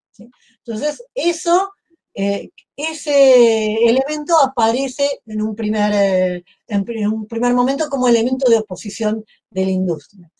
Entonces, 0.65 1.03
eso, 1.13 1.73
eh, 2.13 2.51
ese 2.77 3.83
elemento 3.83 4.37
aparece 4.37 5.21
en 5.25 5.41
un, 5.41 5.53
primer, 5.53 5.91
eh, 5.93 6.43
en 6.67 7.07
un 7.07 7.27
primer 7.27 7.53
momento 7.53 7.89
como 7.89 8.07
elemento 8.07 8.49
de 8.49 8.59
oposición 8.59 9.25
de 9.49 9.65
la 9.65 9.71
industria. 9.71 10.31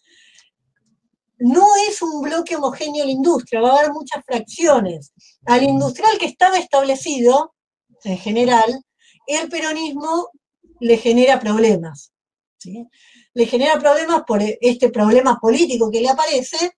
No 1.40 1.68
es 1.90 2.02
un 2.02 2.22
bloque 2.22 2.56
homogéneo 2.56 3.04
la 3.04 3.12
industria, 3.12 3.60
va 3.60 3.72
a 3.72 3.80
haber 3.80 3.92
muchas 3.92 4.24
fracciones. 4.24 5.12
Al 5.46 5.64
industrial 5.64 6.18
que 6.18 6.28
estaba 6.28 6.58
establecido, 6.58 7.54
en 8.06 8.18
general, 8.18 8.82
el 9.28 9.50
peronismo 9.50 10.30
le 10.82 10.98
genera 10.98 11.40
problemas. 11.40 12.12
¿sí? 12.58 12.88
Le 13.34 13.46
genera 13.46 13.80
problemas 13.80 14.24
por 14.28 14.42
este 14.42 14.90
problema 14.90 15.40
político 15.40 15.90
que 15.90 16.02
le 16.02 16.10
aparece, 16.10 16.72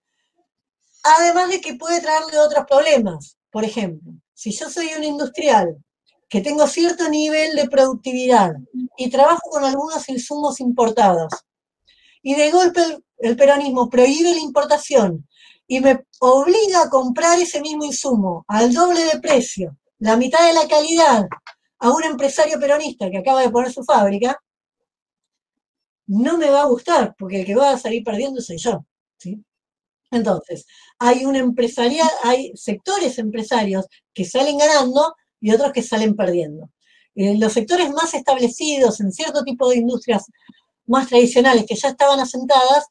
además 1.04 1.49
de 1.49 1.62
que 1.62 1.76
puede 1.76 2.01
traerle 2.01 2.38
otros 2.38 2.66
problemas. 2.70 3.38
Por 3.49 3.64
ejemplo, 3.64 4.14
si 4.34 4.51
yo 4.51 4.70
soy 4.70 4.89
un 4.97 5.04
industrial 5.04 5.78
que 6.30 6.41
tengo 6.41 6.68
cierto 6.68 7.10
nivel 7.10 7.56
de 7.56 7.70
productividad 7.70 8.51
y 8.97 9.10
trabajo 9.10 9.49
con 9.49 9.64
algunos 9.64 10.08
insumos 10.10 10.60
importados, 10.60 11.32
y 12.22 12.36
de 12.36 12.51
golpe 12.51 12.82
el, 12.82 13.04
el 13.20 13.36
peronismo 13.36 13.89
prohíbe 13.89 14.32
la 14.32 14.39
importación 14.39 15.28
y 15.68 15.80
me 15.80 16.06
obliga 16.20 16.84
a 16.84 16.89
comprar 16.89 17.39
ese 17.39 17.62
mismo 17.62 17.86
insumo 17.86 18.43
al 18.47 18.74
doble 18.74 19.04
de 19.06 19.20
precio, 19.20 19.78
la 19.99 20.18
mitad 20.18 20.45
de 20.45 20.54
la 20.54 20.68
calidad, 20.68 21.28
a 21.84 21.92
un 21.92 22.02
empresario 22.06 22.58
peronista 22.62 23.12
que 23.12 23.18
acaba 23.18 23.42
de 23.42 23.50
poner 23.50 23.70
su 23.70 23.84
fábrica, 23.84 24.42
no 26.08 26.38
me 26.38 26.50
va 26.50 26.62
a 26.62 26.68
gustar, 26.68 27.14
porque 27.20 27.42
el 27.42 27.46
que 27.46 27.56
va 27.56 27.72
a 27.72 27.78
salir 27.78 28.06
perdiendo 28.06 28.40
soy 28.40 28.58
yo. 28.58 28.86
¿sí? 29.18 29.44
Entonces, 30.10 30.66
hay 30.98 31.26
un 31.26 31.36
empresarial, 31.36 32.10
hay 32.24 32.54
sectores 32.56 33.18
empresarios 33.20 33.86
que 34.14 34.24
salen 34.24 34.60
ganando 34.60 35.14
y 35.42 35.52
otros 35.52 35.74
que 35.74 35.82
salen 35.82 36.16
perdiendo. 36.16 36.70
Eh, 37.16 37.38
los 37.38 37.52
sectores 37.52 37.90
más 37.92 38.14
establecidos 38.14 39.02
en 39.02 39.12
cierto 39.12 39.44
tipo 39.44 39.68
de 39.70 39.76
industrias 39.76 40.24
más 40.86 41.10
tradicionales 41.10 41.66
que 41.68 41.76
ya 41.76 41.90
estaban 41.90 42.22
asentadas, 42.22 42.86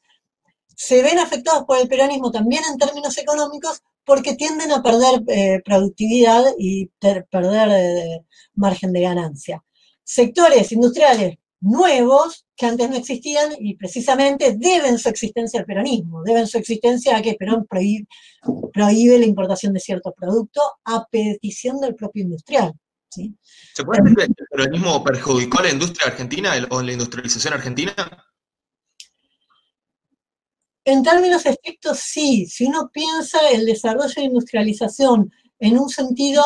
se 0.75 1.01
ven 1.01 1.17
afectados 1.17 1.63
por 1.65 1.79
el 1.79 1.87
peronismo 1.87 2.29
también 2.29 2.61
en 2.71 2.77
términos 2.77 3.17
económicos 3.17 3.81
porque 4.05 4.35
tienden 4.35 4.71
a 4.71 4.83
perder 4.83 5.23
eh, 5.27 5.61
productividad 5.63 6.43
y 6.57 6.87
perder 7.29 7.69
eh, 7.71 8.25
margen 8.55 8.91
de 8.91 9.01
ganancia. 9.01 9.63
Sectores 10.03 10.71
industriales 10.71 11.37
nuevos 11.63 12.45
que 12.55 12.65
antes 12.65 12.89
no 12.89 12.97
existían 12.97 13.53
y 13.57 13.75
precisamente 13.75 14.55
deben 14.57 14.99
su 14.99 15.09
existencia 15.09 15.61
al 15.61 15.65
peronismo, 15.65 16.21
deben 16.23 16.45
su 16.45 16.57
existencia 16.57 17.17
a 17.17 17.21
que 17.21 17.35
Perón 17.35 17.65
prohíbe, 17.65 19.19
la 19.19 19.25
importación 19.25 19.73
de 19.73 19.79
ciertos 19.79 20.13
productos 20.15 20.63
a 20.83 21.05
petición 21.09 21.79
del 21.79 21.95
propio 21.95 22.23
industrial. 22.23 22.73
¿Se 23.09 23.83
puede 23.85 24.01
decir 24.01 24.17
que 24.17 24.23
el 24.23 24.47
peronismo 24.49 25.03
perjudicó 25.03 25.59
a 25.59 25.63
la 25.63 25.71
industria 25.71 26.11
argentina 26.11 26.51
o 26.69 26.81
la 26.81 26.91
industrialización 26.91 27.53
argentina? 27.53 27.93
En 30.85 31.01
términos 31.01 31.45
estrictos, 31.45 31.99
sí. 31.99 32.45
Si 32.45 32.65
uno 32.65 32.89
piensa 32.91 33.39
el 33.49 33.65
desarrollo 33.65 34.13
de 34.15 34.23
industrialización 34.23 35.31
en 35.59 35.79
un 35.79 35.89
sentido 35.89 36.43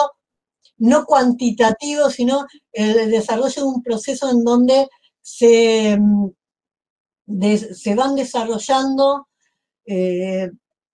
no 0.78 1.06
cuantitativo, 1.06 2.10
sino 2.10 2.46
el 2.72 3.10
desarrollo 3.10 3.62
de 3.64 3.68
un 3.68 3.82
proceso 3.82 4.30
en 4.30 4.44
donde 4.44 4.88
se, 5.22 5.98
mm, 6.00 6.30
se 7.74 7.96
van 7.96 8.16
desarrollando 8.16 9.28
eh, 9.86 10.52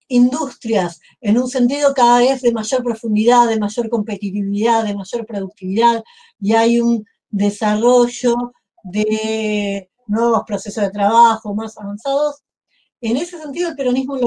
industrias 0.07 0.99
en 1.21 1.37
un 1.39 1.49
sentido 1.49 1.93
cada 1.93 2.19
vez 2.19 2.41
de 2.41 2.51
mayor 2.53 2.83
profundidad, 2.83 3.47
de 3.47 3.59
mayor 3.59 3.89
competitividad, 3.89 4.83
de 4.85 4.95
mayor 4.95 5.25
productividad, 5.25 6.03
y 6.39 6.53
hay 6.53 6.79
un 6.79 7.05
desarrollo 7.29 8.35
de 8.83 9.89
nuevos 10.07 10.43
procesos 10.45 10.83
de 10.83 10.91
trabajo 10.91 11.55
más 11.55 11.77
avanzados, 11.77 12.42
en 13.09 13.17
ese 13.17 13.37
sentido 13.37 13.69
el 13.69 13.75
peronismo 13.75 14.17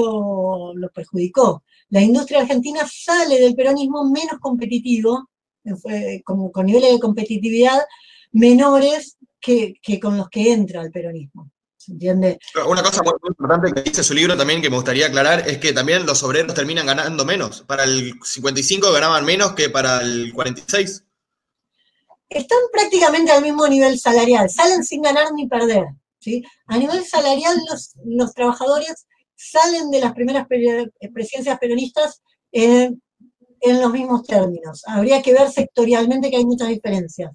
lo, 0.75 0.89
perjudicó. 0.93 1.63
La 1.89 2.01
industria 2.01 2.41
argentina 2.41 2.87
sale 2.87 3.39
del 3.39 3.55
peronismo 3.55 4.05
menos 4.05 4.39
competitivo, 4.39 5.29
como, 6.23 6.51
con 6.51 6.65
niveles 6.67 6.93
de 6.93 6.99
competitividad 6.99 7.79
menores 8.31 9.17
que, 9.39 9.73
con 9.99 10.17
los 10.17 10.29
que 10.29 10.53
entra 10.53 10.83
el 10.83 10.91
peronismo. 10.91 11.49
¿Se 11.75 11.91
entiende? 11.93 12.37
Una 12.67 12.83
cosa 12.83 13.01
muy, 13.01 13.13
importante 13.27 13.73
que 13.73 13.89
dice 13.89 14.03
su 14.03 14.13
libro 14.13 14.37
también 14.37 14.61
que 14.61 14.69
me 14.69 14.75
gustaría 14.75 15.07
aclarar 15.07 15.47
es 15.47 15.57
que 15.57 15.73
también 15.73 16.05
los 16.05 16.21
obreros 16.21 16.53
terminan 16.53 16.85
ganando 16.85 17.25
menos. 17.25 17.61
Para 17.61 17.83
el 17.83 18.13
55 18.21 18.91
ganaban 18.91 19.25
menos 19.25 19.53
que 19.53 19.69
para 19.69 20.01
el 20.01 20.33
46. 20.33 21.03
Están 22.29 22.59
prácticamente 22.71 23.31
al 23.31 23.41
mismo 23.41 23.67
nivel 23.67 23.97
salarial, 23.97 24.49
salen 24.49 24.83
sin 24.83 25.01
ganar 25.01 25.31
ni 25.33 25.47
perder. 25.47 25.85
¿Sí? 26.27 26.43
A 26.67 26.77
nivel 26.77 27.05
salarial 27.05 27.55
los, 27.69 27.93
los 28.03 28.33
trabajadores 28.33 29.07
salen 29.35 29.89
de 29.91 30.01
las 30.01 30.13
primeras 30.13 30.45
presidencias 30.47 31.59
peronistas 31.59 32.21
en, 32.51 33.01
en 33.61 33.81
los 33.81 33.91
mismos 33.91 34.23
términos. 34.23 34.83
Habría 34.87 35.21
que 35.21 35.33
ver 35.33 35.49
sectorialmente 35.49 36.29
que 36.29 36.37
hay 36.37 36.45
muchas 36.45 36.67
diferencias. 36.67 37.31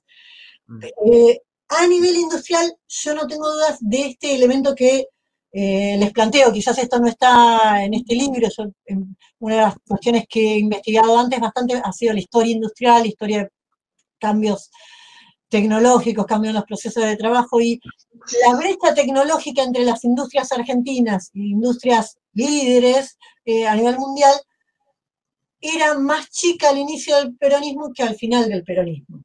Mm. 0.66 0.84
Eh, 1.11 1.40
a 1.68 1.86
nivel 1.86 2.16
industrial, 2.16 2.76
yo 2.86 3.14
no 3.14 3.26
tengo 3.26 3.51
dudas 3.51 3.78
de 3.80 4.07
este 4.09 4.34
elemento 4.34 4.74
que 4.74 5.07
eh, 5.53 5.97
les 5.99 6.12
planteo. 6.12 6.53
Quizás 6.53 6.76
esto 6.78 6.99
no 6.99 7.09
está 7.09 7.82
en 7.82 7.95
este 7.95 8.14
libro. 8.14 8.49
una 9.38 9.55
de 9.55 9.62
las 9.62 9.74
cuestiones 9.86 10.24
que 10.28 10.55
he 10.55 10.59
investigado 10.59 11.18
antes 11.18 11.40
bastante 11.40 11.80
ha 11.82 11.93
sido 11.93 12.12
la 12.12 12.20
historia 12.20 12.53
industrial, 12.53 13.03
la 13.03 13.09
historia 13.09 13.38
de 13.38 13.49
cambios 14.18 14.70
tecnológicos, 15.53 16.24
cambios 16.24 16.53
en 16.53 16.57
los 16.57 16.64
procesos 16.64 17.05
de 17.05 17.14
trabajo 17.14 17.61
y 17.61 17.78
la 18.46 18.57
brecha 18.57 18.94
tecnológica 18.94 19.62
entre 19.62 19.84
las 19.84 20.03
industrias 20.03 20.50
argentinas 20.50 21.30
e 21.34 21.40
industrias 21.40 22.16
líderes 22.32 23.18
eh, 23.44 23.66
a 23.66 23.74
nivel 23.74 23.98
mundial 23.98 24.32
era 25.61 25.98
más 25.98 26.30
chica 26.30 26.70
al 26.70 26.78
inicio 26.78 27.16
del 27.16 27.36
peronismo 27.36 27.92
que 27.94 28.03
al 28.03 28.16
final 28.16 28.48
del 28.48 28.64
peronismo. 28.64 29.22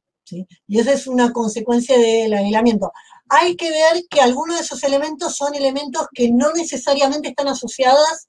Y 0.66 0.78
esa 0.78 0.92
es 0.92 1.06
una 1.06 1.32
consecuencia 1.32 1.98
del 1.98 2.34
aislamiento. 2.34 2.92
Hay 3.30 3.56
que 3.56 3.70
ver 3.70 4.04
que 4.10 4.20
algunos 4.20 4.58
de 4.58 4.64
esos 4.64 4.84
elementos 4.84 5.34
son 5.34 5.54
elementos 5.54 6.08
que 6.12 6.30
no 6.30 6.52
necesariamente 6.52 7.28
están 7.30 7.48
asociados 7.48 8.28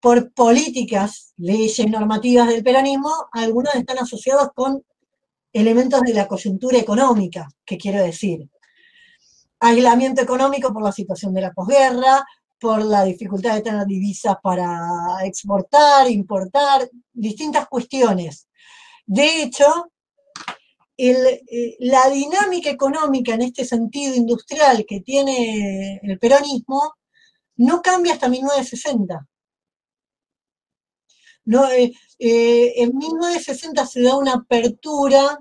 por 0.00 0.34
políticas, 0.34 1.32
leyes 1.38 1.78
normativas 1.88 2.48
del 2.48 2.62
peronismo, 2.62 3.10
algunos 3.32 3.74
están 3.74 3.98
asociados 3.98 4.50
con 4.54 4.84
elementos 5.58 6.00
de 6.02 6.14
la 6.14 6.28
coyuntura 6.28 6.78
económica, 6.78 7.48
que 7.64 7.76
quiero 7.76 8.02
decir. 8.02 8.48
Aislamiento 9.60 10.22
económico 10.22 10.72
por 10.72 10.82
la 10.82 10.92
situación 10.92 11.34
de 11.34 11.40
la 11.40 11.52
posguerra, 11.52 12.24
por 12.60 12.84
la 12.84 13.04
dificultad 13.04 13.54
de 13.54 13.62
tener 13.62 13.86
divisas 13.86 14.36
para 14.42 15.18
exportar, 15.24 16.10
importar, 16.10 16.88
distintas 17.12 17.68
cuestiones. 17.68 18.48
De 19.06 19.42
hecho, 19.42 19.90
eh, 20.96 21.76
la 21.80 22.08
dinámica 22.10 22.70
económica 22.70 23.34
en 23.34 23.42
este 23.42 23.64
sentido 23.64 24.14
industrial 24.14 24.84
que 24.86 25.00
tiene 25.00 26.00
el 26.02 26.18
peronismo 26.18 26.94
no 27.56 27.82
cambia 27.82 28.14
hasta 28.14 28.28
1960. 28.28 29.26
No, 31.44 31.70
eh, 31.70 31.92
eh, 32.18 32.82
en 32.82 32.96
1960 32.96 33.86
se 33.86 34.02
da 34.02 34.16
una 34.16 34.34
apertura 34.34 35.38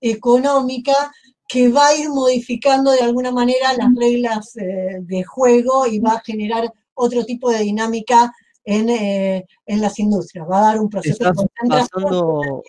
económica 0.00 1.12
que 1.48 1.68
va 1.68 1.88
a 1.88 1.94
ir 1.94 2.08
modificando 2.08 2.92
de 2.92 3.00
alguna 3.00 3.32
manera 3.32 3.72
las 3.72 3.94
reglas 3.96 4.52
de 4.54 5.24
juego 5.24 5.86
y 5.86 5.98
va 5.98 6.14
a 6.14 6.20
generar 6.20 6.72
otro 6.94 7.24
tipo 7.24 7.50
de 7.50 7.60
dinámica 7.60 8.32
en, 8.64 9.44
las 9.66 9.98
industrias. 9.98 10.46
Va 10.48 10.58
a 10.58 10.72
dar 10.72 10.80
un 10.80 10.88
proceso 10.88 11.24
de 11.24 11.34
concentración 11.34 12.62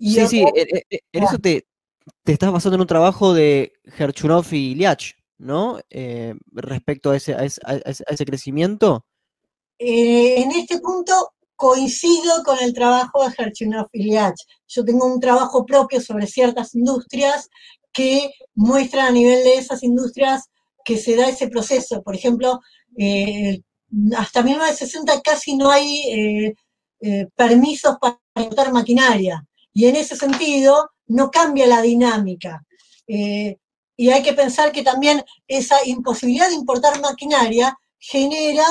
sí, 0.00 0.26
sí, 0.26 0.44
en, 1.12 1.22
eso 1.24 1.38
te, 1.38 1.66
estás 2.24 2.52
basando 2.52 2.76
en 2.76 2.80
un 2.82 2.86
trabajo 2.86 3.34
de 3.34 3.72
Gerchunov 3.84 4.46
y 4.52 4.74
Liach, 4.74 5.14
¿no? 5.38 5.78
Eh, 5.90 6.34
respecto 6.52 7.10
a 7.10 7.16
ese, 7.16 7.34
a 7.34 7.44
ese, 7.44 8.24
crecimiento. 8.24 9.04
Eh, 9.78 10.42
en 10.42 10.52
este 10.52 10.78
punto 10.80 11.32
coincido 11.60 12.42
con 12.42 12.58
el 12.60 12.72
trabajo 12.72 13.28
de 13.28 13.86
Liach. 13.92 14.40
Yo 14.66 14.82
tengo 14.82 15.04
un 15.04 15.20
trabajo 15.20 15.66
propio 15.66 16.00
sobre 16.00 16.26
ciertas 16.26 16.74
industrias 16.74 17.50
que 17.92 18.30
muestran 18.54 19.08
a 19.08 19.10
nivel 19.10 19.44
de 19.44 19.58
esas 19.58 19.82
industrias 19.82 20.44
que 20.84 20.96
se 20.96 21.16
da 21.16 21.28
ese 21.28 21.48
proceso. 21.48 22.02
Por 22.02 22.16
ejemplo, 22.16 22.60
eh, 22.96 23.60
hasta 24.16 24.42
1960 24.42 25.20
casi 25.20 25.54
no 25.54 25.70
hay 25.70 26.54
permisos 27.36 27.96
para 28.00 28.18
importar 28.36 28.72
maquinaria. 28.72 29.44
Y 29.74 29.86
en 29.86 29.96
ese 29.96 30.16
sentido 30.16 30.90
no 31.08 31.30
cambia 31.30 31.66
la 31.66 31.82
dinámica. 31.82 32.64
Eh, 33.06 33.58
y 33.96 34.08
hay 34.08 34.22
que 34.22 34.32
pensar 34.32 34.72
que 34.72 34.82
también 34.82 35.22
esa 35.46 35.76
imposibilidad 35.86 36.48
de 36.48 36.54
importar 36.54 37.00
maquinaria 37.00 37.76
genera 37.98 38.64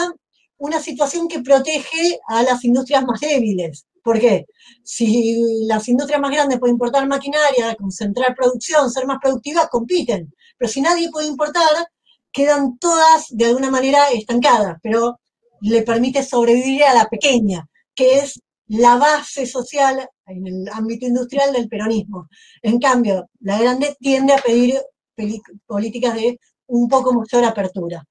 una 0.59 0.79
situación 0.79 1.27
que 1.27 1.41
protege 1.41 2.19
a 2.27 2.43
las 2.43 2.63
industrias 2.63 3.03
más 3.03 3.19
débiles. 3.19 3.85
¿Por 4.03 4.19
qué? 4.19 4.45
Si 4.83 5.35
las 5.65 5.87
industrias 5.87 6.21
más 6.21 6.31
grandes 6.31 6.59
pueden 6.59 6.75
importar 6.75 7.07
maquinaria, 7.07 7.75
concentrar 7.75 8.35
producción, 8.35 8.89
ser 8.91 9.05
más 9.05 9.19
productivas, 9.21 9.67
compiten. 9.69 10.33
Pero 10.57 10.71
si 10.71 10.81
nadie 10.81 11.09
puede 11.09 11.27
importar, 11.27 11.87
quedan 12.31 12.77
todas 12.77 13.27
de 13.29 13.45
alguna 13.45 13.71
manera 13.71 14.09
estancadas, 14.13 14.77
pero 14.83 15.19
le 15.61 15.81
permite 15.81 16.23
sobrevivir 16.23 16.83
a 16.83 16.93
la 16.93 17.05
pequeña, 17.05 17.67
que 17.95 18.19
es 18.19 18.39
la 18.67 18.97
base 18.97 19.45
social 19.45 20.07
en 20.27 20.47
el 20.47 20.69
ámbito 20.71 21.05
industrial 21.05 21.51
del 21.53 21.67
peronismo. 21.67 22.29
En 22.61 22.79
cambio, 22.79 23.29
la 23.39 23.59
grande 23.59 23.95
tiende 23.99 24.33
a 24.33 24.41
pedir 24.41 24.79
políticas 25.65 26.15
de 26.15 26.39
un 26.67 26.87
poco 26.87 27.13
mayor 27.13 27.43
apertura. 27.45 28.03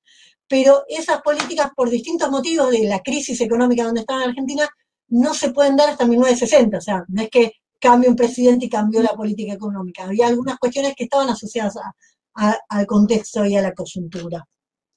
Pero 0.48 0.84
esas 0.88 1.20
políticas, 1.22 1.70
por 1.76 1.90
distintos 1.90 2.30
motivos 2.30 2.70
de 2.70 2.84
la 2.84 3.00
crisis 3.00 3.40
económica 3.40 3.84
donde 3.84 4.00
estaba 4.00 4.24
en 4.24 4.30
Argentina, 4.30 4.68
no 5.08 5.34
se 5.34 5.50
pueden 5.50 5.76
dar 5.76 5.90
hasta 5.90 6.06
1960. 6.06 6.78
O 6.78 6.80
sea, 6.80 7.04
no 7.08 7.22
es 7.22 7.30
que 7.30 7.52
cambie 7.78 8.08
un 8.08 8.16
presidente 8.16 8.66
y 8.66 8.70
cambió 8.70 9.02
la 9.02 9.14
política 9.14 9.52
económica. 9.52 10.04
Había 10.04 10.28
algunas 10.28 10.58
cuestiones 10.58 10.94
que 10.96 11.04
estaban 11.04 11.28
asociadas 11.28 11.74
al 12.34 12.86
contexto 12.86 13.44
y 13.44 13.56
a 13.56 13.62
la 13.62 13.72
coyuntura. 13.72 14.44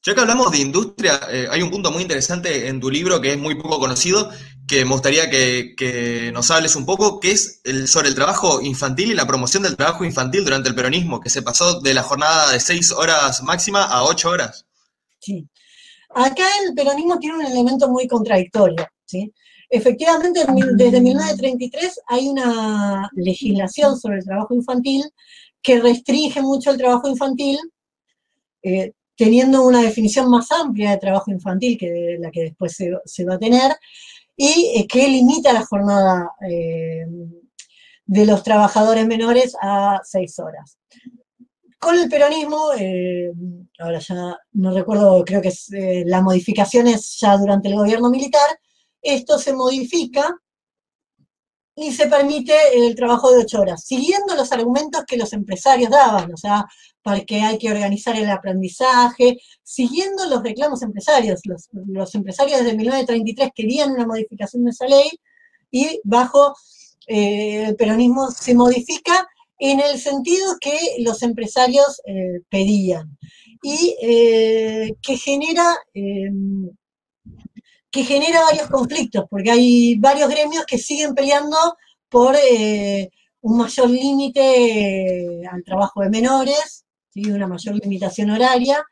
Ya 0.03 0.15
que 0.15 0.21
hablamos 0.21 0.51
de 0.51 0.57
industria, 0.57 1.19
eh, 1.29 1.47
hay 1.51 1.61
un 1.61 1.69
punto 1.69 1.91
muy 1.91 2.01
interesante 2.01 2.67
en 2.67 2.79
tu 2.79 2.89
libro 2.89 3.21
que 3.21 3.33
es 3.33 3.37
muy 3.37 3.53
poco 3.53 3.79
conocido, 3.79 4.31
que 4.67 4.83
me 4.83 4.93
gustaría 4.93 5.29
que, 5.29 6.31
nos 6.33 6.49
hables 6.49 6.75
un 6.75 6.87
poco, 6.87 7.19
que 7.19 7.31
es 7.31 7.61
sobre 7.85 8.07
el 8.07 8.15
trabajo 8.15 8.61
infantil 8.61 9.11
y 9.11 9.15
la 9.15 9.27
promoción 9.27 9.61
del 9.61 9.77
trabajo 9.77 10.03
infantil 10.03 10.43
durante 10.43 10.69
el 10.69 10.75
peronismo, 10.75 11.19
que 11.19 11.29
se 11.29 11.43
pasó 11.43 11.81
de 11.81 11.93
la 11.93 12.01
jornada 12.01 12.51
de 12.51 12.59
seis 12.59 12.91
horas 12.91 13.43
máxima 13.43 13.83
a 13.83 14.03
ocho 14.03 14.29
horas. 14.29 14.65
Sí. 15.21 15.47
Acá 16.09 16.43
el 16.65 16.73
peronismo 16.73 17.19
tiene 17.19 17.37
un 17.37 17.45
elemento 17.45 17.87
muy 17.89 18.07
contradictorio. 18.07 18.85
¿sí? 19.05 19.31
Efectivamente, 19.69 20.41
desde 20.75 20.99
1933 20.99 22.01
hay 22.07 22.27
una 22.27 23.09
legislación 23.13 23.97
sobre 23.97 24.17
el 24.17 24.25
trabajo 24.25 24.53
infantil 24.53 25.03
que 25.61 25.79
restringe 25.79 26.41
mucho 26.41 26.71
el 26.71 26.77
trabajo 26.77 27.07
infantil. 27.07 27.57
Eh, 28.63 28.93
teniendo 29.15 29.67
una 29.67 29.83
definición 29.83 30.31
más 30.31 30.51
amplia 30.51 30.91
de 30.91 30.97
trabajo 30.97 31.29
infantil 31.29 31.77
que 31.77 32.17
la 32.19 32.31
que 32.31 32.41
después 32.41 32.75
se, 32.75 33.23
va 33.23 33.35
a 33.35 33.37
tener, 33.37 33.71
y 34.35 34.73
eh, 34.75 34.87
que 34.87 35.07
limita 35.07 35.53
la 35.53 35.63
jornada 35.63 36.31
eh, 36.49 37.05
de 38.05 38.25
los 38.25 38.41
trabajadores 38.41 39.05
menores 39.05 39.55
a 39.61 40.01
seis 40.03 40.39
horas. 40.39 40.80
Con 41.81 41.97
el 41.97 42.07
peronismo, 42.09 42.73
eh, 42.77 43.31
ahora 43.79 43.97
ya 43.97 44.37
no 44.53 44.71
recuerdo, 44.71 45.25
creo 45.25 45.41
que 45.41 45.51
la 46.05 46.21
modificación 46.21 46.85
es 46.87 47.17
ya 47.19 47.35
durante 47.37 47.69
el 47.69 47.75
gobierno 47.75 48.11
militar, 48.11 48.47
esto 49.01 49.39
se 49.39 49.51
modifica 49.51 50.39
y 51.75 51.91
se 51.91 52.05
permite 52.05 52.53
el 52.75 52.93
trabajo 52.93 53.31
de 53.31 53.39
ocho 53.39 53.61
horas, 53.61 53.83
siguiendo 53.83 54.35
los 54.35 54.51
argumentos 54.51 55.05
que 55.07 55.17
los 55.17 55.33
empresarios 55.33 55.89
daban, 55.89 56.31
o 56.31 56.37
sea, 56.37 56.67
para 57.01 57.21
que 57.21 57.41
hay 57.41 57.57
que 57.57 57.71
organizar 57.71 58.15
el 58.15 58.29
aprendizaje, 58.29 59.39
siguiendo 59.63 60.27
los 60.27 60.43
reclamos 60.43 60.83
empresarios. 60.83 61.41
Los, 61.45 62.13
empresarios 62.13 62.59
desde 62.59 62.77
1933 62.77 63.49
querían 63.55 63.91
una 63.93 64.05
modificación 64.05 64.65
de 64.65 64.69
esa 64.69 64.85
ley 64.85 65.09
y 65.71 65.99
bajo 66.03 66.53
eh, 67.07 67.63
el 67.69 67.75
peronismo 67.75 68.29
se 68.29 68.53
modifica 68.53 69.27
en 69.63 69.79
el 69.79 69.99
sentido 69.99 70.57
que 70.59 70.75
los 70.99 71.21
empresarios 71.21 72.01
eh, 72.05 72.41
pedían 72.49 73.15
y 73.61 73.95
eh, 74.01 74.95
que 75.03 75.17
genera 75.17 75.77
em, 75.93 76.67
que 77.91 78.03
genera 78.03 78.41
varios 78.41 78.69
conflictos, 78.69 79.25
porque 79.29 79.51
hay 79.51 79.95
varios 79.99 80.29
gremios 80.29 80.65
que 80.65 80.77
siguen 80.77 81.13
peleando 81.13 81.57
por 82.09 82.35
un 83.41 83.57
mayor 83.57 83.89
límite 83.89 85.41
al 85.51 85.63
trabajo 85.63 86.01
de 86.01 86.09
menores, 86.09 86.85
una 87.15 87.47
mayor 87.47 87.75
limitación 87.75 88.29
horaria. 88.31 88.83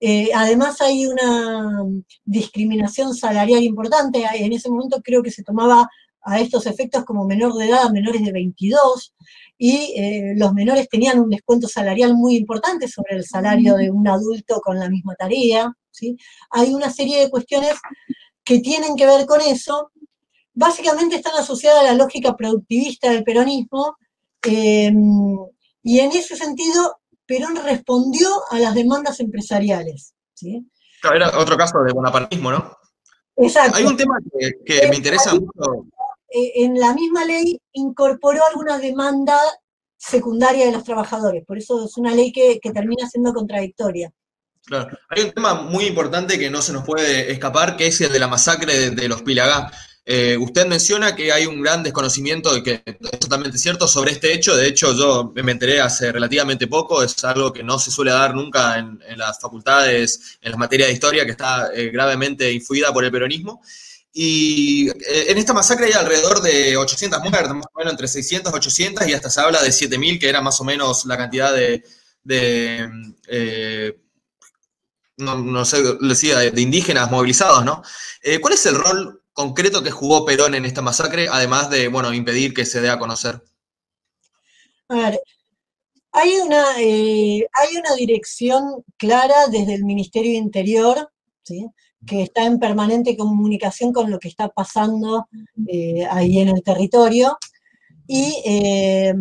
Eh, 0.00 0.30
además 0.34 0.80
hay 0.80 1.06
una 1.06 1.84
discriminación 2.24 3.14
salarial 3.14 3.62
importante. 3.62 4.24
En 4.34 4.52
ese 4.52 4.70
momento 4.70 5.02
creo 5.02 5.22
que 5.22 5.30
se 5.30 5.44
tomaba 5.44 5.88
a 6.22 6.40
estos 6.40 6.66
efectos 6.66 7.04
como 7.04 7.26
menor 7.26 7.54
de 7.54 7.68
edad, 7.68 7.90
menores 7.90 8.22
de 8.24 8.32
22, 8.32 9.14
y 9.62 9.92
eh, 9.94 10.32
los 10.38 10.54
menores 10.54 10.88
tenían 10.88 11.20
un 11.20 11.28
descuento 11.28 11.68
salarial 11.68 12.14
muy 12.14 12.34
importante 12.34 12.88
sobre 12.88 13.16
el 13.16 13.26
salario 13.26 13.76
de 13.76 13.90
un 13.90 14.08
adulto 14.08 14.58
con 14.62 14.78
la 14.78 14.88
misma 14.88 15.14
tarea. 15.16 15.70
¿sí? 15.90 16.16
Hay 16.50 16.72
una 16.72 16.90
serie 16.90 17.20
de 17.20 17.28
cuestiones 17.28 17.74
que 18.42 18.60
tienen 18.60 18.96
que 18.96 19.04
ver 19.04 19.26
con 19.26 19.42
eso. 19.42 19.92
Básicamente 20.54 21.16
están 21.16 21.34
asociadas 21.34 21.80
a 21.80 21.88
la 21.88 21.92
lógica 21.92 22.34
productivista 22.34 23.10
del 23.10 23.22
peronismo, 23.22 23.96
eh, 24.46 24.90
y 25.82 25.98
en 25.98 26.10
ese 26.12 26.36
sentido 26.36 26.98
Perón 27.26 27.56
respondió 27.62 28.30
a 28.50 28.58
las 28.58 28.74
demandas 28.74 29.20
empresariales. 29.20 30.14
¿sí? 30.32 30.66
Era 31.14 31.38
otro 31.38 31.58
caso 31.58 31.82
de 31.82 31.92
bonapartismo, 31.92 32.50
¿no? 32.50 32.78
Exacto. 33.36 33.76
Hay 33.76 33.84
un 33.84 33.96
tema 33.98 34.16
que, 34.64 34.88
me 34.88 34.96
interesa 34.96 35.34
mucho. 35.34 35.84
Eh, 36.30 36.64
en 36.64 36.78
la 36.78 36.94
misma 36.94 37.24
ley 37.24 37.60
incorporó 37.72 38.40
alguna 38.48 38.78
demanda 38.78 39.38
secundaria 39.96 40.66
de 40.66 40.72
los 40.72 40.84
trabajadores, 40.84 41.44
por 41.44 41.58
eso 41.58 41.84
es 41.84 41.96
una 41.96 42.14
ley 42.14 42.32
que, 42.32 42.58
termina 42.72 43.08
siendo 43.08 43.34
contradictoria. 43.34 44.10
Claro. 44.64 44.96
Hay 45.08 45.24
un 45.24 45.32
tema 45.32 45.54
muy 45.54 45.86
importante 45.86 46.38
que 46.38 46.50
no 46.50 46.62
se 46.62 46.72
nos 46.72 46.84
puede 46.84 47.32
escapar, 47.32 47.76
que 47.76 47.88
es 47.88 48.00
el 48.00 48.12
de 48.12 48.18
la 48.18 48.28
masacre 48.28 48.90
de 48.90 49.08
los 49.08 49.22
Pilagá. 49.22 49.70
Eh, 50.12 50.36
usted 50.38 50.66
menciona 50.66 51.14
que 51.14 51.30
hay 51.30 51.46
un 51.46 51.62
gran 51.62 51.84
desconocimiento, 51.84 52.50
que 52.62 52.82
es 52.84 53.20
totalmente 53.20 53.58
cierto, 53.58 53.86
sobre 53.86 54.12
este 54.12 54.32
hecho. 54.32 54.56
De 54.56 54.66
hecho, 54.66 54.92
yo 54.92 55.32
me 55.36 55.52
enteré 55.52 55.80
hace 55.80 56.10
relativamente 56.10 56.66
poco, 56.66 57.02
es 57.02 57.22
algo 57.24 57.52
que 57.52 57.62
no 57.62 57.78
se 57.78 57.90
suele 57.90 58.10
dar 58.10 58.34
nunca 58.34 58.78
en, 58.78 58.98
las 59.16 59.38
facultades, 59.38 60.38
en 60.40 60.50
las 60.50 60.58
materias 60.58 60.88
de 60.88 60.94
historia, 60.94 61.24
que 61.24 61.30
está 61.32 61.70
eh, 61.72 61.90
gravemente 61.90 62.50
influida 62.52 62.92
por 62.92 63.04
el 63.04 63.12
peronismo. 63.12 63.62
Y 64.12 64.88
eh, 64.88 65.26
en 65.28 65.38
esta 65.38 65.52
masacre 65.52 65.86
hay 65.86 65.92
alrededor 65.92 66.42
de 66.42 66.76
800 66.76 67.20
muertes, 67.20 67.54
más 67.54 67.66
o 67.72 67.78
menos 67.78 67.92
entre 67.92 68.08
600 68.08 68.52
y 68.52 68.56
800, 68.56 69.08
y 69.08 69.12
hasta 69.14 69.30
se 69.30 69.40
habla 69.40 69.62
de 69.62 69.70
7.000, 69.70 70.18
que 70.18 70.28
era 70.28 70.40
más 70.40 70.60
o 70.60 70.64
menos 70.64 71.04
la 71.04 71.16
cantidad 71.16 71.54
de, 71.54 71.84
no, 75.16 75.64
sé, 75.64 75.82
decía, 76.00 76.38
de 76.38 76.60
indígenas 76.60 77.10
movilizados, 77.10 77.64
¿no? 77.64 77.82
¿Cuál 78.40 78.54
es 78.54 78.66
el 78.66 78.74
rol 78.74 79.22
concreto 79.32 79.82
que 79.82 79.90
jugó 79.90 80.24
Perón 80.24 80.54
en 80.54 80.64
esta 80.64 80.82
masacre, 80.82 81.28
además 81.30 81.70
de, 81.70 81.88
bueno, 81.88 82.12
impedir 82.12 82.52
que 82.52 82.66
se 82.66 82.80
dé 82.80 82.90
a 82.90 82.98
conocer? 82.98 83.42
A 84.88 84.96
ver, 84.96 85.20
hay 86.12 86.38
una, 86.38 86.64
eh, 86.80 87.46
hay 87.52 87.76
una 87.76 87.94
dirección 87.96 88.84
clara 88.96 89.46
desde 89.48 89.74
el 89.74 89.84
Ministerio 89.84 90.32
de 90.32 90.38
Interior, 90.38 91.12
que 92.06 92.22
está 92.22 92.44
en 92.44 92.58
permanente 92.58 93.16
comunicación 93.16 93.92
con 93.92 94.10
lo 94.10 94.18
que 94.18 94.28
está 94.28 94.48
pasando 94.48 95.28
eh, 95.66 96.06
ahí 96.10 96.38
en 96.38 96.48
el 96.48 96.62
territorio. 96.62 97.38
Y 98.06 98.42
eh, 98.44 99.14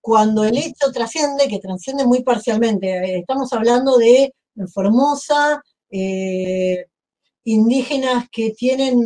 cuando 0.00 0.44
el 0.44 0.56
hecho 0.56 0.90
trasciende, 0.92 1.46
que 1.48 1.58
trasciende 1.58 2.04
muy 2.06 2.22
parcialmente, 2.22 3.18
estamos 3.18 3.52
hablando 3.52 3.98
de 3.98 4.34
Formosa, 4.72 5.62
indígenas 7.44 8.26
que 8.30 8.50
tienen 8.50 8.98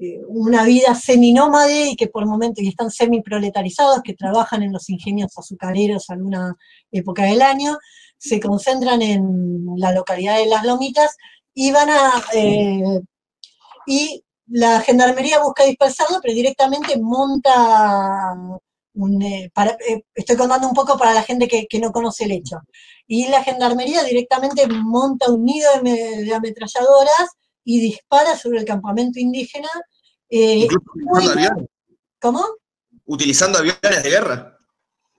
eh, 0.00 0.20
una 0.28 0.64
vida 0.64 0.94
seminómade 0.94 1.90
y 1.90 1.96
que 1.96 2.06
por 2.06 2.24
momentos 2.24 2.64
están 2.64 2.88
semiproletarizados, 2.88 4.00
que 4.04 4.14
trabajan 4.14 4.62
en 4.62 4.72
los 4.72 4.88
ingenios 4.90 5.36
azucareros 5.36 6.08
alguna 6.10 6.56
época 6.92 7.24
del 7.24 7.42
año, 7.42 7.76
se 8.18 8.40
concentran 8.40 9.00
en 9.00 9.66
la 9.76 9.92
localidad 9.92 10.38
de 10.38 10.46
Las 10.46 10.64
Lomitas 10.64 11.16
y 11.54 11.72
van 11.72 11.90
a... 11.90 12.24
Eh, 12.34 13.00
y 13.86 14.22
la 14.50 14.80
gendarmería 14.80 15.40
busca 15.40 15.64
dispersarlo, 15.64 16.18
pero 16.22 16.34
directamente 16.34 16.98
monta 16.98 18.34
eh, 19.20 20.02
estoy 20.14 20.36
contando 20.36 20.66
un 20.66 20.74
poco 20.74 20.98
para 20.98 21.14
la 21.14 21.22
gente 21.22 21.46
que, 21.46 21.78
no 21.78 21.92
conoce 21.92 22.24
el 22.24 22.32
hecho 22.32 22.56
y 23.06 23.28
la 23.28 23.44
gendarmería 23.44 24.02
directamente 24.02 24.66
monta 24.66 25.30
un 25.30 25.44
nido 25.44 25.70
de, 25.82 26.34
ametralladoras 26.34 27.36
y 27.64 27.80
dispara 27.80 28.36
sobre 28.36 28.58
el 28.58 28.64
campamento 28.64 29.20
indígena. 29.20 29.68
Eh, 30.28 30.66
utilizando 30.66 31.32
aviones. 31.32 31.68
¿Cómo? 32.20 32.44
Utilizando 33.04 33.58
aviones 33.58 34.02
de 34.02 34.10
guerra. 34.10 34.58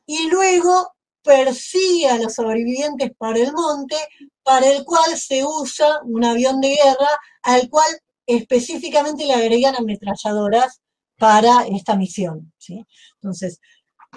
Y 0.06 0.28
luego 0.30 0.92
persigue 1.24 2.08
a 2.08 2.18
los 2.18 2.34
sobrevivientes 2.34 3.12
para 3.18 3.40
el 3.40 3.52
monte, 3.54 3.96
para 4.44 4.68
el 4.68 4.84
cual 4.86 5.18
se 5.18 5.46
usa 5.46 6.00
un 6.04 6.24
avión 6.24 6.62
de 6.62 6.70
guerra, 6.70 7.10
al 7.44 7.70
cual 7.70 7.90
específicamente 8.26 9.26
le 9.26 9.34
agregan 9.34 9.76
ametralladoras 9.76 10.82
para 11.18 11.66
esta 11.68 11.96
misión. 11.96 12.52
¿sí? 12.58 12.86
Entonces, 13.16 13.60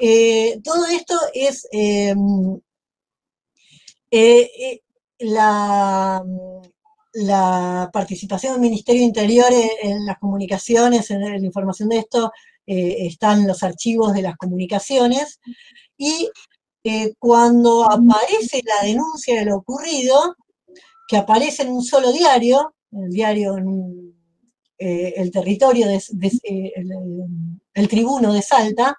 eh, 0.00 0.60
todo 0.64 0.86
esto 0.86 1.14
es 1.34 1.66
eh, 1.72 2.14
eh, 4.10 4.50
eh, 4.58 4.80
la, 5.20 6.22
participación 7.92 8.54
del 8.54 8.62
Ministerio 8.62 9.02
Interior 9.02 9.46
en, 9.50 10.06
las 10.06 10.18
comunicaciones, 10.18 11.10
en, 11.10 11.20
la 11.20 11.36
información 11.38 11.88
de 11.88 11.98
esto, 11.98 12.32
están 12.64 13.46
los 13.46 13.62
archivos 13.62 14.14
de 14.14 14.22
las 14.22 14.36
comunicaciones, 14.36 15.40
y 15.98 16.30
cuando 17.18 17.90
aparece 17.90 18.62
la 18.64 18.86
denuncia 18.86 19.38
de 19.38 19.46
lo 19.46 19.56
ocurrido, 19.56 20.36
que 21.08 21.16
aparece 21.16 21.62
en 21.62 21.70
un 21.70 21.82
solo 21.82 22.12
diario, 22.12 22.74
el 22.92 23.10
diario 23.10 23.56
el 24.78 25.30
territorio, 25.30 25.86
de, 25.86 26.02
el, 27.74 27.88
tribuno 27.88 28.32
de 28.32 28.42
Salta, 28.42 28.98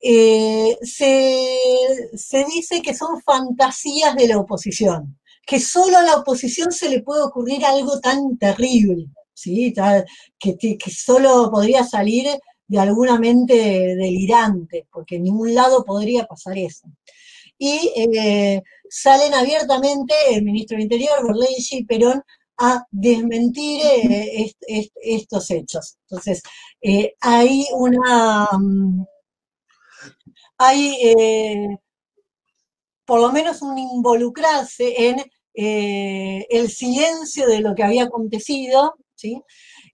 eh, 0.00 0.76
se, 0.82 2.44
dice 2.54 2.82
que 2.82 2.94
son 2.94 3.20
fantasías 3.22 4.14
de 4.14 4.28
la 4.28 4.38
oposición, 4.38 5.18
que 5.46 5.60
solo 5.60 5.98
a 5.98 6.02
la 6.02 6.16
oposición 6.16 6.72
se 6.72 6.88
le 6.88 7.02
puede 7.02 7.22
ocurrir 7.22 7.64
algo 7.64 8.00
tan 8.00 8.36
terrible, 8.36 9.06
¿sí? 9.32 9.72
que, 10.38 10.56
que 10.58 10.90
solo 10.90 11.50
podría 11.50 11.84
salir 11.84 12.28
de 12.66 12.78
alguna 12.78 13.18
mente 13.18 13.54
delirante, 13.96 14.86
porque 14.92 15.16
en 15.16 15.24
ningún 15.24 15.54
lado 15.54 15.84
podría 15.84 16.26
pasar 16.26 16.58
eso. 16.58 16.88
Y 17.58 17.92
eh, 17.96 18.62
salen 18.88 19.34
abiertamente 19.34 20.14
el 20.32 20.42
ministro 20.44 20.76
del 20.76 20.84
Interior, 20.84 21.24
Borlegi 21.24 21.78
y 21.78 21.84
Perón, 21.84 22.22
a 22.58 22.86
desmentir 22.90 23.82
eh, 23.84 24.52
estos 25.02 25.50
hechos. 25.50 25.96
Entonces, 26.08 26.42
hay 27.20 27.66
una... 27.72 28.48
Mm, 28.52 29.04
hay 30.58 30.96
eh, 31.02 31.78
por 33.04 33.20
lo 33.20 33.32
menos 33.32 33.62
un 33.62 33.78
involucrarse 33.78 35.08
en 35.08 35.22
eh, 35.54 36.46
el 36.50 36.70
silencio 36.70 37.46
de 37.46 37.60
lo 37.60 37.74
que 37.74 37.84
había 37.84 38.04
acontecido, 38.04 38.96
¿sí? 39.14 39.40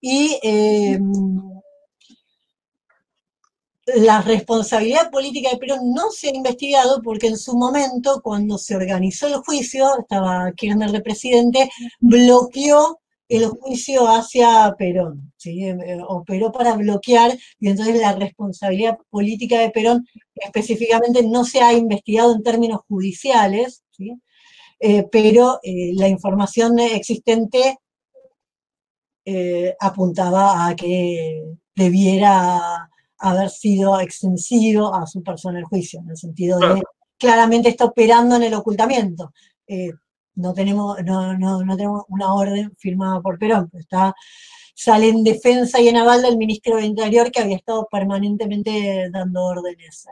Y 0.00 0.38
eh, 0.42 0.98
la 3.86 4.22
responsabilidad 4.22 5.10
política 5.10 5.50
de 5.50 5.56
Perón 5.56 5.92
no 5.92 6.10
se 6.10 6.28
ha 6.28 6.34
investigado 6.34 7.02
porque 7.02 7.26
en 7.26 7.36
su 7.36 7.56
momento, 7.56 8.20
cuando 8.22 8.58
se 8.58 8.76
organizó 8.76 9.26
el 9.26 9.36
juicio, 9.36 9.98
estaba 9.98 10.52
Kirchner 10.52 10.90
de 10.92 11.00
presidente, 11.00 11.70
bloqueó 12.00 13.00
el 13.28 13.46
juicio 13.46 14.06
hacia 14.08 14.74
Perón, 14.78 15.32
¿sí? 15.36 15.64
operó 16.06 16.52
para 16.52 16.74
bloquear 16.74 17.36
y 17.58 17.68
entonces 17.68 17.98
la 17.98 18.12
responsabilidad 18.12 18.98
política 19.10 19.58
de 19.58 19.70
Perón 19.70 20.06
específicamente 20.34 21.22
no 21.22 21.44
se 21.44 21.60
ha 21.60 21.72
investigado 21.72 22.34
en 22.34 22.42
términos 22.42 22.80
judiciales, 22.86 23.82
eh, 24.80 25.06
pero 25.10 25.60
eh, 25.62 25.92
la 25.94 26.08
información 26.08 26.78
existente 26.78 27.78
eh, 29.24 29.74
apuntaba 29.80 30.66
a 30.66 30.76
que 30.76 31.42
debiera 31.74 32.90
haber 33.22 33.48
sido 33.50 33.98
extensivo 34.00 34.94
a 34.94 35.06
su 35.06 35.22
persona 35.22 35.58
el 35.58 35.64
juicio, 35.64 36.00
en 36.00 36.10
el 36.10 36.16
sentido 36.16 36.58
de 36.58 36.82
claramente 37.18 37.68
está 37.68 37.84
operando 37.86 38.36
en 38.36 38.42
el 38.42 38.54
ocultamiento 38.54 39.32
no 40.34 40.54
tenemos, 40.54 40.96
no, 41.04 41.36
no, 41.36 41.62
no 41.62 41.76
tenemos 41.76 42.04
una 42.08 42.32
orden 42.32 42.74
firmada 42.78 43.20
por 43.20 43.38
Perón, 43.38 43.70
está, 43.74 44.14
sale 44.74 45.08
en 45.08 45.24
defensa 45.24 45.80
y 45.80 45.88
en 45.88 45.96
aval 45.96 46.22
del 46.22 46.38
ministro 46.38 46.76
de 46.76 46.86
Interior 46.86 47.30
que 47.30 47.40
había 47.40 47.56
estado 47.56 47.86
permanentemente 47.90 49.08
dando 49.10 49.42
órdenes 49.42 50.06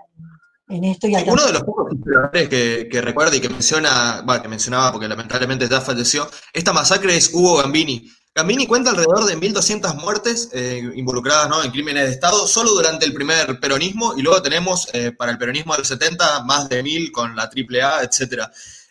en, 0.69 0.85
esto. 0.85 1.09
Y 1.09 1.15
Uno 1.15 1.47
de 1.47 1.53
los 1.53 1.63
pocos 1.63 1.93
que, 2.33 2.89
que 2.91 3.01
recuerda 3.01 3.37
y 3.37 3.41
que 3.41 3.49
menciona, 3.49 4.23
bueno, 4.25 4.43
que 4.43 4.49
mencionaba 4.49 4.93
porque 4.93 5.09
lamentablemente 5.09 5.69
ya 5.69 5.81
falleció, 5.81 6.29
esta 6.53 6.73
masacre 6.73 7.17
es 7.17 7.33
Hugo 7.35 7.57
Gambini. 7.57 8.09
Camini 8.33 8.67
cuenta 8.67 8.91
alrededor 8.91 9.25
de 9.25 9.37
1.200 9.37 9.97
muertes 9.97 10.51
eh, 10.53 10.89
involucradas 10.95 11.49
¿no? 11.49 11.65
en 11.65 11.71
crímenes 11.73 12.05
de 12.05 12.13
Estado 12.13 12.47
solo 12.47 12.71
durante 12.71 13.05
el 13.05 13.13
primer 13.13 13.59
peronismo 13.59 14.15
y 14.17 14.23
luego 14.23 14.41
tenemos 14.41 14.89
eh, 14.93 15.11
para 15.11 15.33
el 15.33 15.39
peronismo 15.39 15.75
del 15.75 15.85
70 15.85 16.45
más 16.45 16.69
de 16.69 16.83
1.000 16.83 17.11
con 17.11 17.35
la 17.35 17.43
AAA, 17.43 18.05
etc. 18.05 18.45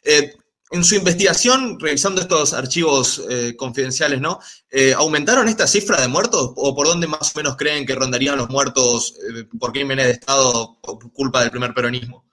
Eh, 0.03 0.35
en 0.71 0.83
su 0.83 0.95
investigación, 0.95 1.79
revisando 1.79 2.21
estos 2.21 2.53
archivos 2.53 3.23
confidenciales, 3.57 4.21
¿no? 4.21 4.39
¿aumentaron 4.97 5.49
esta 5.49 5.65
cifra 5.65 5.99
de 5.99 6.07
muertos 6.07 6.51
o 6.55 6.75
por 6.75 6.85
dónde 6.85 7.07
más 7.07 7.33
o 7.33 7.39
menos 7.39 7.57
creen 7.57 7.87
que 7.87 7.95
rondarían 7.95 8.37
los 8.37 8.51
muertos 8.51 9.15
por 9.59 9.71
crímenes 9.71 10.05
de 10.05 10.11
Estado 10.11 10.77
por 10.79 11.11
culpa 11.11 11.41
del 11.41 11.49
primer 11.49 11.73
peronismo? 11.73 12.23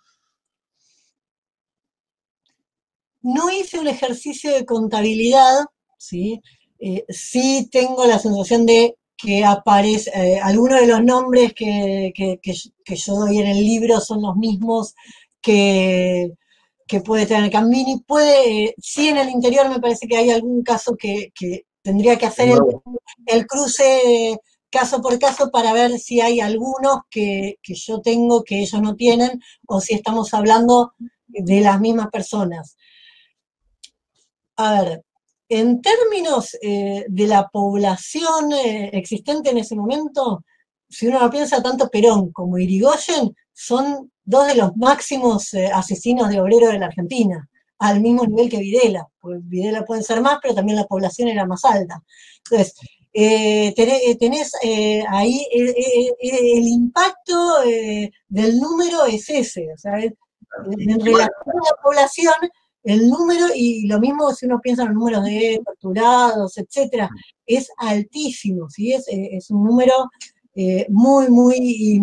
No 3.23 3.51
hice 3.51 3.79
un 3.79 3.89
ejercicio 3.89 4.53
de 4.53 4.67
contabilidad, 4.67 5.65
¿sí? 5.97 6.43
Eh, 6.79 7.05
sí 7.09 7.69
tengo 7.71 8.07
la 8.07 8.19
sensación 8.19 8.67
de 8.67 8.97
que 9.17 9.45
aparece, 9.45 10.11
eh, 10.15 10.41
algunos 10.41 10.81
de 10.81 10.87
los 10.87 11.03
nombres 11.03 11.55
que, 11.55 12.13
yo 12.85 13.15
doy 13.15 13.39
en 13.39 13.47
el 13.47 13.59
libro 13.59 14.01
son 14.01 14.23
los 14.23 14.37
mismos 14.37 14.95
que, 15.41 16.33
que 16.87 17.01
puede 17.01 17.27
tener 17.27 17.51
Cambini. 17.51 18.01
Puede, 18.07 18.75
sí 18.79 19.09
en 19.09 19.17
el 19.19 19.31
interior 19.31 19.69
me 19.69 19.81
parece 19.81 20.07
que 20.07 20.17
hay 20.17 20.31
algún 20.31 20.63
caso 20.63 20.97
que, 20.97 21.33
tendría 21.83 22.19
que 22.19 22.27
hacer 22.27 22.59
el, 23.27 23.47
cruce 23.47 24.39
caso 24.71 25.01
por 25.01 25.19
caso 25.21 25.51
para 25.51 25.73
ver 25.73 25.99
si 26.01 26.21
hay 26.21 26.41
algunos 26.41 27.03
que, 27.09 27.59
que 27.63 27.75
yo 27.75 28.01
tengo 28.01 28.43
que 28.43 28.61
ellos 28.61 28.83
no 28.83 28.97
tienen 28.97 29.41
o 29.69 29.81
si 29.81 29.95
estamos 29.95 30.35
hablando 30.35 30.93
de 31.29 31.61
las 31.61 31.81
mismas 31.81 32.09
personas. 32.09 32.77
A 34.57 34.83
ver, 34.83 35.06
en 35.49 35.81
términos 35.81 36.57
eh, 36.61 37.05
de 37.09 37.27
la 37.27 37.49
población 37.49 38.53
eh, 38.53 38.91
existente 38.93 39.51
en 39.51 39.59
ese 39.59 39.77
momento, 39.77 40.45
si 40.89 41.07
uno 41.07 41.21
lo 41.21 41.31
piensa, 41.31 41.63
tanto 41.63 41.89
Perón 41.89 42.33
como 42.33 42.59
Irigoyen 42.59 43.35
son 43.53 44.11
dos 44.25 44.47
de 44.49 44.57
los 44.57 44.77
máximos 44.77 45.55
eh, 45.55 45.71
asesinos 45.73 46.29
de 46.29 46.41
obreros 46.41 46.73
de 46.73 46.79
la 46.79 46.87
Argentina, 46.87 47.49
al 47.79 48.01
mismo 48.01 48.25
nivel 48.25 48.49
que 48.49 48.59
Videla. 48.59 49.07
Pues 49.21 49.41
Videla 49.45 49.85
puede 49.85 50.03
ser 50.03 50.21
más, 50.21 50.39
pero 50.43 50.55
también 50.55 50.77
la 50.77 50.87
población 50.87 51.29
era 51.29 51.47
más 51.47 51.65
alta. 51.65 52.03
Entonces, 52.45 52.75
tenés, 53.13 54.53
ahí 55.09 55.47
el, 55.51 56.67
impacto 56.67 57.61
del 58.29 58.59
número 58.59 59.07
es 59.07 59.29
ese, 59.31 59.73
o 59.73 59.79
sea, 59.79 59.99
en 59.99 61.01
relación 61.01 61.31
a 61.47 61.71
la 61.71 61.83
población 61.83 62.35
el 62.87 63.09
número, 63.09 63.47
y 63.55 63.87
lo 63.89 63.99
mismo 63.99 64.33
si 64.33 64.47
uno 64.47 64.61
piensa 64.63 64.83
en 64.83 64.89
los 64.89 64.97
números 64.97 65.25
de 65.25 65.61
torturados, 65.65 66.57
etcétera, 66.57 67.11
es 67.45 67.69
altísimo, 67.79 68.71
¿sí? 68.71 68.93
es, 68.93 69.09
eh, 69.09 69.31
es 69.33 69.51
un 69.51 69.65
número 69.65 70.09
eh, 70.55 70.87
muy, 70.89 71.29
muy 71.29 72.01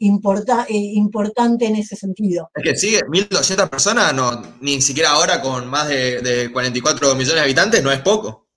importa, 0.00 0.66
eh, 0.68 0.74
importante 0.76 1.66
en 1.66 1.76
ese 1.76 1.96
sentido. 1.96 2.50
Es 2.54 2.62
que 2.62 2.76
sigue, 2.76 3.00
1.200 3.00 3.68
personas, 3.68 4.14
no, 4.14 4.42
ni 4.60 4.80
siquiera 4.82 5.10
ahora 5.10 5.40
con 5.40 5.66
más 5.66 5.88
de, 5.88 6.50
44 6.52 7.14
millones 7.14 7.34
de 7.34 7.40
habitantes, 7.40 7.82
no 7.82 7.90
es 7.90 8.00
poco. 8.00 8.48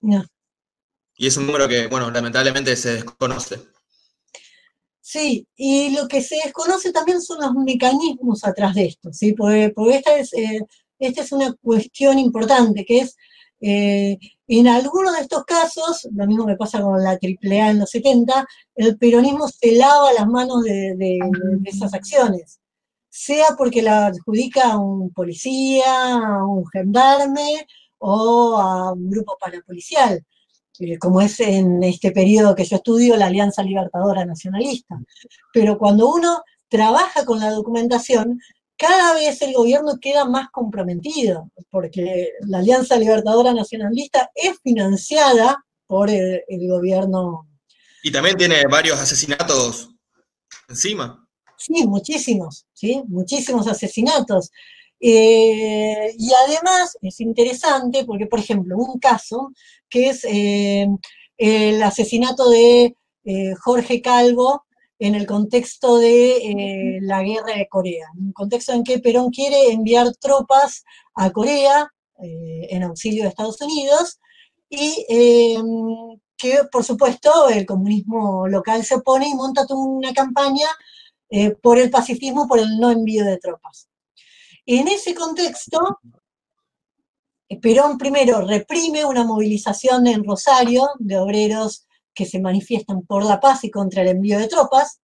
No. 0.00 0.24
Y 1.16 1.26
es 1.26 1.36
un 1.36 1.46
número 1.46 1.68
que, 1.68 1.86
bueno, 1.88 2.10
lamentablemente 2.10 2.74
se 2.74 2.94
desconoce. 2.94 3.60
Sí, 5.00 5.46
y 5.54 5.94
lo 5.94 6.08
que 6.08 6.20
se 6.20 6.36
desconoce 6.44 6.90
también 6.90 7.22
son 7.22 7.40
los 7.40 7.52
mecanismos 7.54 8.44
atrás 8.44 8.74
de 8.74 8.86
esto, 8.86 9.12
¿sí? 9.12 9.34
Porque, 9.34 9.72
porque 9.74 9.96
esta 9.96 10.18
es, 10.18 10.32
esta 10.98 11.22
es 11.22 11.32
una 11.32 11.54
cuestión 11.62 12.18
importante, 12.18 12.84
que 12.84 13.00
es, 13.00 13.16
eh, 13.60 14.18
en 14.48 14.68
algunos 14.68 15.14
de 15.14 15.22
estos 15.22 15.44
casos, 15.44 16.08
lo 16.12 16.26
mismo 16.26 16.46
que 16.46 16.56
pasa 16.56 16.80
con 16.80 17.02
la 17.02 17.18
AAA 17.20 17.70
en 17.70 17.80
los 17.80 17.90
70, 17.90 18.46
el 18.74 18.96
peronismo 18.98 19.48
se 19.48 19.72
lava 19.72 20.12
las 20.12 20.26
manos 20.26 20.62
de, 20.62 21.18
esas 21.64 21.94
acciones, 21.94 22.60
sea 23.08 23.46
porque 23.56 23.82
la 23.82 24.06
adjudica 24.06 24.72
a 24.72 24.78
un 24.78 25.10
policía, 25.12 26.14
a 26.14 26.44
un 26.46 26.66
gendarme 26.68 27.66
o 27.98 28.56
a 28.56 28.92
un 28.92 29.10
grupo 29.10 29.36
parapolicial, 29.40 30.24
eh, 30.78 30.98
como 30.98 31.20
es 31.20 31.40
en 31.40 31.82
este 31.82 32.12
periodo 32.12 32.54
que 32.54 32.64
yo 32.64 32.76
estudio 32.76 33.16
la 33.16 33.26
Alianza 33.26 33.62
Libertadora 33.62 34.24
Nacionalista. 34.26 34.96
Pero 35.52 35.78
cuando 35.78 36.08
uno 36.08 36.42
trabaja 36.68 37.24
con 37.24 37.40
la 37.40 37.50
documentación, 37.50 38.40
cada 38.76 39.14
vez 39.14 39.40
el 39.42 39.54
gobierno 39.54 39.98
queda 40.00 40.24
más 40.24 40.50
comprometido, 40.50 41.50
porque 41.70 42.30
la 42.40 42.58
Alianza 42.58 42.96
Libertadora 42.96 43.54
Nacionalista 43.54 44.30
es 44.34 44.58
financiada 44.62 45.64
por 45.86 46.10
el, 46.10 46.42
gobierno. 46.68 47.48
Y 48.02 48.10
también 48.10 48.36
tiene 48.36 48.64
varios 48.70 48.98
asesinatos 49.00 49.90
encima. 50.68 51.26
Sí, 51.56 51.86
muchísimos, 51.86 52.66
¿sí? 52.72 53.02
Muchísimos 53.08 53.66
asesinatos. 53.66 54.50
Eh, 55.00 56.14
y 56.18 56.30
además 56.46 56.96
es 57.00 57.20
interesante 57.20 58.04
porque, 58.04 58.26
por 58.26 58.40
ejemplo, 58.40 58.76
un 58.76 58.98
caso 58.98 59.52
que 59.88 60.08
es 60.10 60.24
eh, 60.24 60.86
el 61.38 61.82
asesinato 61.82 62.48
de 62.50 62.94
eh, 63.24 63.54
Jorge 63.60 64.02
Calvo 64.02 64.65
en 64.98 65.14
el 65.14 65.26
contexto 65.26 65.98
de 65.98 66.36
eh, 66.36 66.98
la 67.02 67.22
guerra 67.22 67.54
de 67.56 67.68
Corea, 67.68 68.06
en 68.16 68.26
un 68.26 68.32
contexto 68.32 68.72
en 68.72 68.82
que 68.82 68.98
Perón 68.98 69.30
quiere 69.30 69.70
enviar 69.70 70.14
tropas 70.16 70.84
a 71.14 71.30
Corea 71.30 71.92
eh, 72.22 72.68
en 72.70 72.82
auxilio 72.82 73.22
de 73.24 73.28
Estados 73.28 73.60
Unidos 73.60 74.18
y 74.70 75.04
em, 75.08 76.18
que 76.36 76.60
por 76.72 76.84
supuesto 76.84 77.48
el 77.48 77.66
comunismo 77.66 78.48
local 78.48 78.84
se 78.84 78.96
opone 78.96 79.28
y 79.28 79.34
monta 79.34 79.66
una 79.70 80.12
campaña 80.12 80.68
eh, 81.28 81.50
por 81.50 81.78
el 81.78 81.90
pacifismo, 81.90 82.48
por 82.48 82.58
el 82.58 82.78
no 82.78 82.90
envío 82.90 83.24
de 83.24 83.38
tropas. 83.38 83.88
En 84.64 84.88
ese 84.88 85.14
contexto, 85.14 86.00
Perón 87.60 87.98
primero 87.98 88.40
reprime 88.40 89.04
una 89.04 89.24
movilización 89.24 90.06
en 90.06 90.24
Rosario 90.24 90.88
de 90.98 91.18
obreros 91.18 91.86
que 92.16 92.26
se 92.26 92.40
manifiestan 92.40 93.02
por 93.02 93.24
la 93.24 93.38
paz 93.38 93.62
y 93.64 93.70
contra 93.70 94.02
el 94.02 94.08
envío 94.08 94.38
de 94.38 94.48
tropas. 94.48 95.00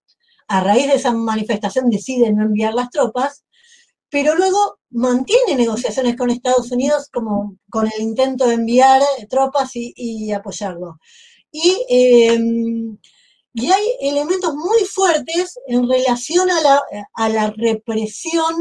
A 0.48 0.60
raíz 0.60 0.88
de 0.88 0.94
esa 0.94 1.12
manifestación 1.12 1.90
deciden 1.90 2.36
no 2.36 2.44
enviar 2.44 2.74
las 2.74 2.90
tropas, 2.90 3.44
pero 4.08 4.34
luego 4.34 4.78
mantiene 4.90 5.54
negociaciones 5.56 6.16
con 6.16 6.30
Estados 6.30 6.72
Unidos 6.72 7.08
como 7.12 7.56
con 7.70 7.86
el 7.86 8.02
intento 8.02 8.46
de 8.46 8.54
enviar 8.54 9.00
tropas 9.30 9.70
y, 9.74 10.32
apoyarlo. 10.32 10.98
Y, 11.52 11.84
em, 11.88 12.98
y, 13.54 13.70
hay 13.70 13.84
elementos 14.00 14.54
muy 14.54 14.84
fuertes 14.84 15.58
en 15.66 15.88
relación 15.88 16.50
a 16.50 16.60
la, 16.60 16.82
a 17.14 17.28
la 17.28 17.50
represión 17.50 18.54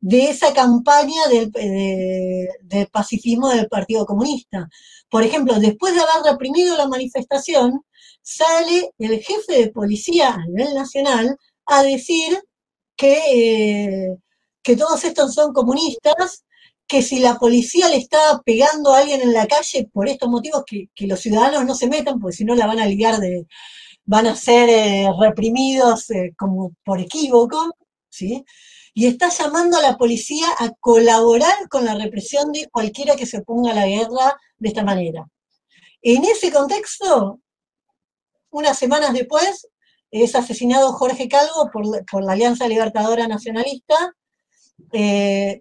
de 0.00 0.30
esa 0.30 0.52
campaña 0.52 1.26
del, 1.28 2.88
pacifismo 2.90 3.48
del 3.48 3.68
Partido 3.68 4.06
Comunista. 4.06 4.68
Por 5.10 5.24
ejemplo, 5.24 5.58
después 5.58 5.94
de 5.94 6.00
haber 6.00 6.32
reprimido 6.32 6.76
la 6.76 6.86
manifestación, 6.88 7.82
sale 8.22 8.90
el 8.98 9.20
jefe 9.22 9.52
de 9.54 9.70
policía 9.70 10.34
a 10.34 10.46
nivel 10.46 10.74
nacional 10.74 11.36
a 11.66 11.82
decir 11.82 12.42
que, 12.96 13.84
eh, 13.84 14.16
que 14.62 14.76
todos 14.76 15.04
estos 15.04 15.34
son 15.34 15.52
comunistas, 15.52 16.44
que 16.86 17.02
si 17.02 17.20
la 17.20 17.36
policía 17.36 17.88
le 17.88 17.96
está 17.96 18.18
pegando 18.44 18.92
a 18.92 18.98
alguien 18.98 19.20
en 19.22 19.32
la 19.32 19.46
calle 19.46 19.88
por 19.92 20.08
estos 20.08 20.28
motivos, 20.28 20.64
que, 20.66 20.88
los 21.06 21.20
ciudadanos 21.20 21.64
no 21.64 21.74
se 21.74 21.88
metan, 21.88 22.18
porque 22.18 22.36
si 22.36 22.44
no 22.44 22.54
la 22.54 22.66
van 22.66 22.80
a 22.80 22.86
ligar 22.86 23.18
de, 23.20 23.46
van 24.04 24.26
a 24.26 24.36
ser 24.36 24.68
eh, 24.70 25.08
reprimidos 25.20 26.10
eh, 26.10 26.34
como 26.36 26.72
por 26.84 27.00
equívoco, 27.00 27.76
¿sí? 28.10 28.44
y 28.94 29.06
está 29.06 29.28
llamando 29.28 29.78
a 29.78 29.82
la 29.82 29.96
policía 29.96 30.46
a 30.58 30.70
colaborar 30.80 31.68
con 31.70 31.84
la 31.84 31.94
represión 31.94 32.52
de 32.52 32.68
cualquiera 32.68 33.16
que 33.16 33.26
se 33.26 33.38
oponga 33.38 33.70
a 33.70 33.74
la 33.74 33.86
guerra 33.86 34.36
de 34.58 34.68
esta 34.68 34.84
manera. 34.84 35.26
En 36.02 36.24
ese 36.24 36.52
contexto, 36.52 37.40
unas 38.50 38.78
semanas 38.78 39.12
después, 39.12 39.68
es 40.10 40.34
asesinado 40.34 40.92
Jorge 40.92 41.28
Calvo 41.28 41.70
por, 41.72 42.24
la 42.24 42.32
Alianza 42.32 42.66
Libertadora 42.66 43.28
Nacionalista, 43.28 44.14
eh, 44.92 45.60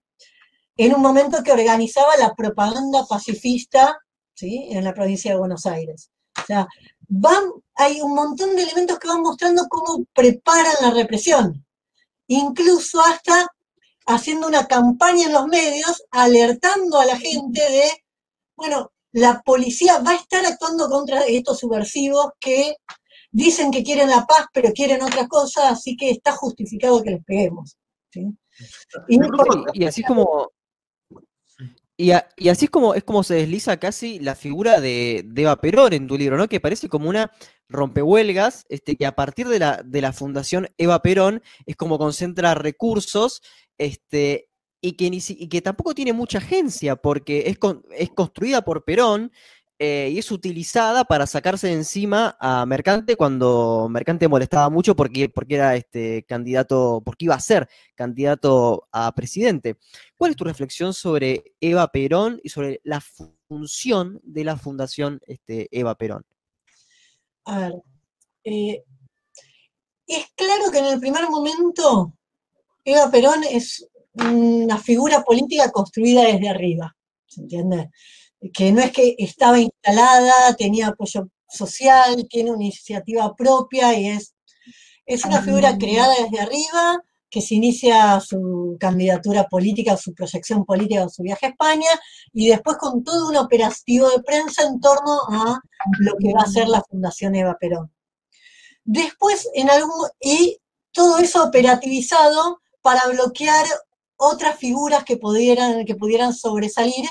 en 0.77 0.95
un 0.95 1.01
momento 1.01 1.43
que 1.43 1.51
organizaba 1.51 2.15
la 2.17 2.33
propaganda 2.35 3.05
pacifista 3.07 3.99
en 4.39 4.83
la 4.83 4.93
provincia 4.93 5.31
de 5.31 5.39
Buenos 5.39 5.65
Aires. 5.65 6.11
O 6.39 6.45
sea, 6.45 6.67
hay 7.75 8.01
un 8.01 8.13
montón 8.13 8.55
de 8.55 8.63
elementos 8.63 8.99
que 8.99 9.07
van 9.07 9.21
mostrando 9.21 9.67
cómo 9.67 10.05
preparan 10.13 10.75
la 10.81 10.91
represión 10.91 11.65
incluso 12.27 13.01
hasta 13.01 13.47
haciendo 14.05 14.47
una 14.47 14.67
campaña 14.67 15.27
en 15.27 15.33
los 15.33 15.47
medios 15.47 16.03
alertando 16.11 16.99
a 16.99 17.05
la 17.05 17.17
gente 17.17 17.61
de, 17.61 17.89
bueno, 18.57 18.91
la 19.13 19.41
policía 19.45 19.99
va 19.99 20.11
a 20.11 20.15
estar 20.15 20.45
actuando 20.45 20.89
contra 20.89 21.21
estos 21.25 21.59
subversivos 21.59 22.31
que 22.39 22.75
dicen 23.31 23.71
que 23.71 23.83
quieren 23.83 24.09
la 24.09 24.25
paz, 24.25 24.47
pero 24.53 24.71
quieren 24.73 25.01
otra 25.01 25.27
cosa, 25.27 25.69
así 25.69 25.95
que 25.95 26.09
está 26.09 26.33
justificado 26.33 27.01
que 27.03 27.11
les 27.11 27.23
peguemos. 27.23 27.77
Y, 29.73 29.85
así 29.85 30.01
como 30.03 30.49
Y, 31.95 32.11
así 32.11 32.65
es 32.65 32.71
como, 32.71 32.95
es 32.95 33.03
como 33.03 33.23
se 33.23 33.35
desliza 33.35 33.77
casi 33.77 34.19
la 34.19 34.35
figura 34.35 34.79
de, 34.81 35.27
Eva 35.35 35.57
Perón 35.57 35.93
en 35.93 36.07
tu 36.07 36.17
libro, 36.17 36.37
¿no? 36.37 36.47
Que 36.47 36.59
parece 36.59 36.89
como 36.89 37.09
una 37.09 37.31
rompehuelgas, 37.69 38.65
este, 38.69 38.95
que 38.95 39.05
a 39.05 39.15
partir 39.15 39.47
de 39.47 39.59
la, 39.59 39.81
de 39.83 40.01
la 40.01 40.13
Fundación 40.13 40.69
Eva 40.77 41.01
Perón 41.01 41.43
es 41.65 41.75
como 41.75 41.97
concentra 41.97 42.55
recursos, 42.55 43.41
este, 43.77 44.46
y 44.81 44.93
que, 44.93 45.09
ni, 45.09 45.19
y 45.27 45.47
que 45.47 45.61
tampoco 45.61 45.93
tiene 45.93 46.13
mucha 46.13 46.37
agencia, 46.37 46.95
porque 46.95 47.43
es, 47.47 47.57
es 47.95 48.09
construida 48.11 48.61
por 48.63 48.83
Perón, 48.83 49.31
eh, 49.79 50.09
y 50.11 50.17
es 50.17 50.31
utilizada 50.31 51.03
para 51.03 51.27
sacarse 51.27 51.67
de 51.67 51.73
encima 51.73 52.35
a 52.39 52.65
Mercante 52.65 53.15
cuando 53.15 53.87
Mercante 53.91 54.27
molestaba 54.27 54.71
mucho 54.71 54.95
porque, 54.95 55.29
porque 55.29 55.53
era 55.53 55.75
este 55.75 56.23
candidato, 56.23 57.03
porque 57.05 57.25
iba 57.25 57.35
a 57.35 57.39
ser 57.39 57.69
candidato 57.93 58.87
a 58.91 59.13
presidente. 59.13 59.77
¿Cuál 60.15 60.31
es 60.31 60.37
tu 60.37 60.45
reflexión 60.45 60.95
sobre 60.95 61.53
Eva 61.61 61.87
Perón 61.89 62.39
y 62.43 62.49
sobre 62.49 62.81
la 62.83 63.01
función 63.47 64.19
de 64.23 64.43
la 64.45 64.57
Fundación 64.57 65.21
este, 65.27 65.67
Eva 65.69 65.93
Perón? 65.93 66.25
A 67.45 67.59
ver, 67.59 67.73
eh, 68.45 68.83
es 70.07 70.25
claro 70.35 70.71
que 70.71 70.79
en 70.79 70.85
el 70.85 70.99
primer 70.99 71.29
momento 71.29 72.13
Eva 72.83 73.11
Perón 73.11 73.43
es 73.43 73.87
una 74.23 74.77
figura 74.77 75.23
política 75.23 75.71
construida 75.71 76.23
desde 76.23 76.49
arriba, 76.49 76.95
¿se 77.27 77.41
entiende? 77.41 77.91
que 78.53 78.71
no 78.71 78.81
es 78.81 78.91
que 78.91 79.15
estaba 79.17 79.59
instalada, 79.59 80.55
tenía 80.57 80.87
apoyo 80.87 81.29
social, 81.49 82.27
tiene 82.29 82.51
una 82.51 82.63
iniciativa 82.63 83.35
propia 83.35 83.97
y 83.97 84.09
es, 84.09 84.35
es 85.05 85.25
una 85.25 85.41
figura 85.41 85.69
ah. 85.69 85.77
creada 85.77 86.13
desde 86.21 86.39
arriba 86.39 87.03
que 87.29 87.41
se 87.41 87.55
inicia 87.55 88.19
su 88.21 88.77
candidatura 88.79 89.47
política, 89.49 89.97
su 89.97 90.13
proyección 90.13 90.63
política 90.63 91.03
o 91.03 91.09
su 91.09 91.23
viaje 91.23 91.47
a 91.47 91.49
España, 91.49 91.89
y 92.31 92.47
después 92.47 92.77
con 92.77 93.03
todo 93.03 93.27
un 93.29 93.35
operativo 93.35 94.09
de 94.09 94.23
prensa 94.23 94.63
en 94.63 94.79
torno 94.79 95.19
a 95.29 95.59
lo 95.99 96.15
que 96.17 96.33
va 96.33 96.43
a 96.43 96.49
ser 96.49 96.69
la 96.69 96.81
Fundación 96.89 97.35
Eva 97.35 97.57
Perón. 97.59 97.91
Después, 98.85 99.49
en 99.53 99.69
algún, 99.69 100.07
y 100.21 100.57
todo 100.93 101.17
eso 101.17 101.43
operativizado 101.43 102.61
para 102.81 103.05
bloquear 103.07 103.65
otras 104.17 104.57
figuras 104.57 105.03
que 105.03 105.17
pudieran, 105.17 105.85
que 105.85 105.95
pudieran 105.95 106.33
sobresalir 106.33 107.05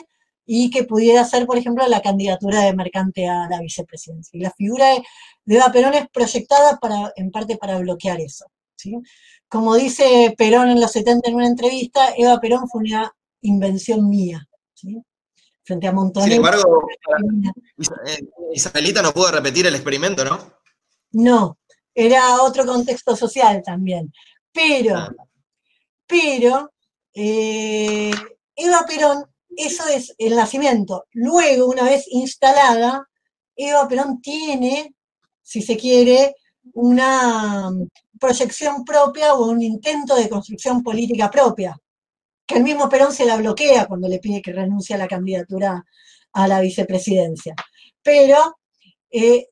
y 0.45 0.70
que 0.70 0.85
pudiera 0.85 1.24
ser, 1.24 1.45
por 1.45 1.59
ejemplo, 1.59 1.87
la 1.89 2.01
candidatura 2.01 2.61
de 2.61 2.74
Mercante 2.74 3.28
a 3.28 3.49
la 3.49 3.61
vicepresidencia. 3.61 4.37
Y 4.39 4.43
la 4.43 4.53
figura 4.53 4.91
de, 4.91 5.03
Eva 5.57 5.73
Perón 5.73 5.95
es 5.95 6.09
proyectada 6.09 6.78
para, 6.78 7.12
en 7.16 7.31
parte 7.31 7.57
para 7.57 7.78
bloquear 7.78 8.20
eso. 8.20 8.47
¿sí? 8.77 8.97
Como 9.49 9.74
dice 9.74 10.35
Perón 10.39 10.70
en 10.70 10.81
los 10.81 10.93
70 10.93 11.28
en 11.28 11.35
una 11.35 11.47
entrevista, 11.47 12.15
Eva 12.16 12.41
Perón 12.41 12.69
fue 12.69 12.83
una 12.83 13.12
invención 13.41 14.09
mía. 14.09 14.49
¿sí? 14.74 15.03
Frente 15.65 15.89
a 15.89 15.93
montones. 15.93 16.28
Sin 16.28 16.37
embargo, 16.37 16.87
eh, 18.07 18.20
Isabelita 18.53 19.03
no 19.03 19.12
pudo 19.12 19.33
repetir 19.33 19.66
el 19.66 19.74
experimento, 19.74 20.24
¿no? 20.24 20.39
No, 21.11 21.59
era 21.93 22.43
otro 22.43 22.65
contexto 22.65 23.16
social 23.16 23.62
también. 23.65 24.12
Pero, 24.53 24.97
ah. 24.97 25.12
pero, 26.07 26.70
eh, 27.16 28.12
Eva 28.55 28.84
Perón 28.86 29.24
eso 29.56 29.84
es 29.88 30.14
el 30.18 30.36
nacimiento. 30.36 31.06
Luego, 31.12 31.66
una 31.66 31.82
vez 31.82 32.05
instalada, 32.10 33.09
Eva 33.56 33.88
Perón 33.88 34.20
tiene, 34.20 34.94
si 35.43 35.62
se 35.62 35.76
quiere, 35.76 36.36
una 36.74 37.70
proyección 38.20 38.84
propia 38.84 39.34
o 39.34 39.48
un 39.51 39.62
intento 39.62 40.14
de 40.14 40.28
construcción 40.28 40.82
política 40.82 41.30
propia, 41.30 41.76
que 42.47 42.56
el 42.56 42.64
mismo 42.64 42.88
Perón 42.88 43.12
se 43.12 43.24
la 43.24 43.36
bloquea 43.36 43.86
cuando 43.86 44.09
le 44.09 44.18
pide 44.18 44.43
que 44.43 44.52
renuncie 44.52 44.94
a 44.94 44.98
la 44.98 45.09
candidatura 45.09 45.84
a 46.32 46.48
la 46.48 46.60
vicepresidencia. 46.60 47.55
Pero 48.02 48.59
eh, 49.10 49.48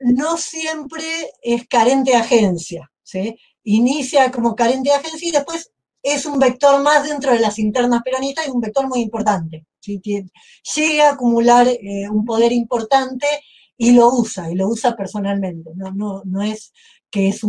no 0.00 0.38
siempre 0.38 1.04
es 1.42 1.68
carente 1.68 2.12
de 2.12 2.16
agencia. 2.16 2.90
¿sí? 3.02 3.38
Inicia 3.64 4.30
como 4.30 4.54
carente 4.54 4.88
de 4.88 4.96
agencia 4.96 5.28
y 5.28 5.32
después 5.32 5.70
es 6.04 6.26
un 6.26 6.38
vector 6.38 6.82
más 6.82 7.08
dentro 7.08 7.32
de 7.32 7.40
las 7.40 7.58
internas 7.58 8.02
peronistas 8.04 8.46
y 8.46 8.50
un 8.50 8.60
vector 8.60 8.86
muy 8.86 9.00
importante. 9.00 9.66
Llega 9.80 11.08
a 11.08 11.12
acumular 11.12 11.66
eh, 11.66 12.08
un 12.10 12.26
poder 12.26 12.52
importante 12.52 13.26
y 13.78 13.92
lo 13.92 14.10
usa, 14.10 14.50
y 14.50 14.54
lo 14.54 14.68
usa 14.68 14.94
personalmente. 14.94 15.70
No, 15.74 15.90
no, 15.92 16.20
no 16.26 16.42
es 16.42 16.74
que 17.10 17.28
es 17.28 17.40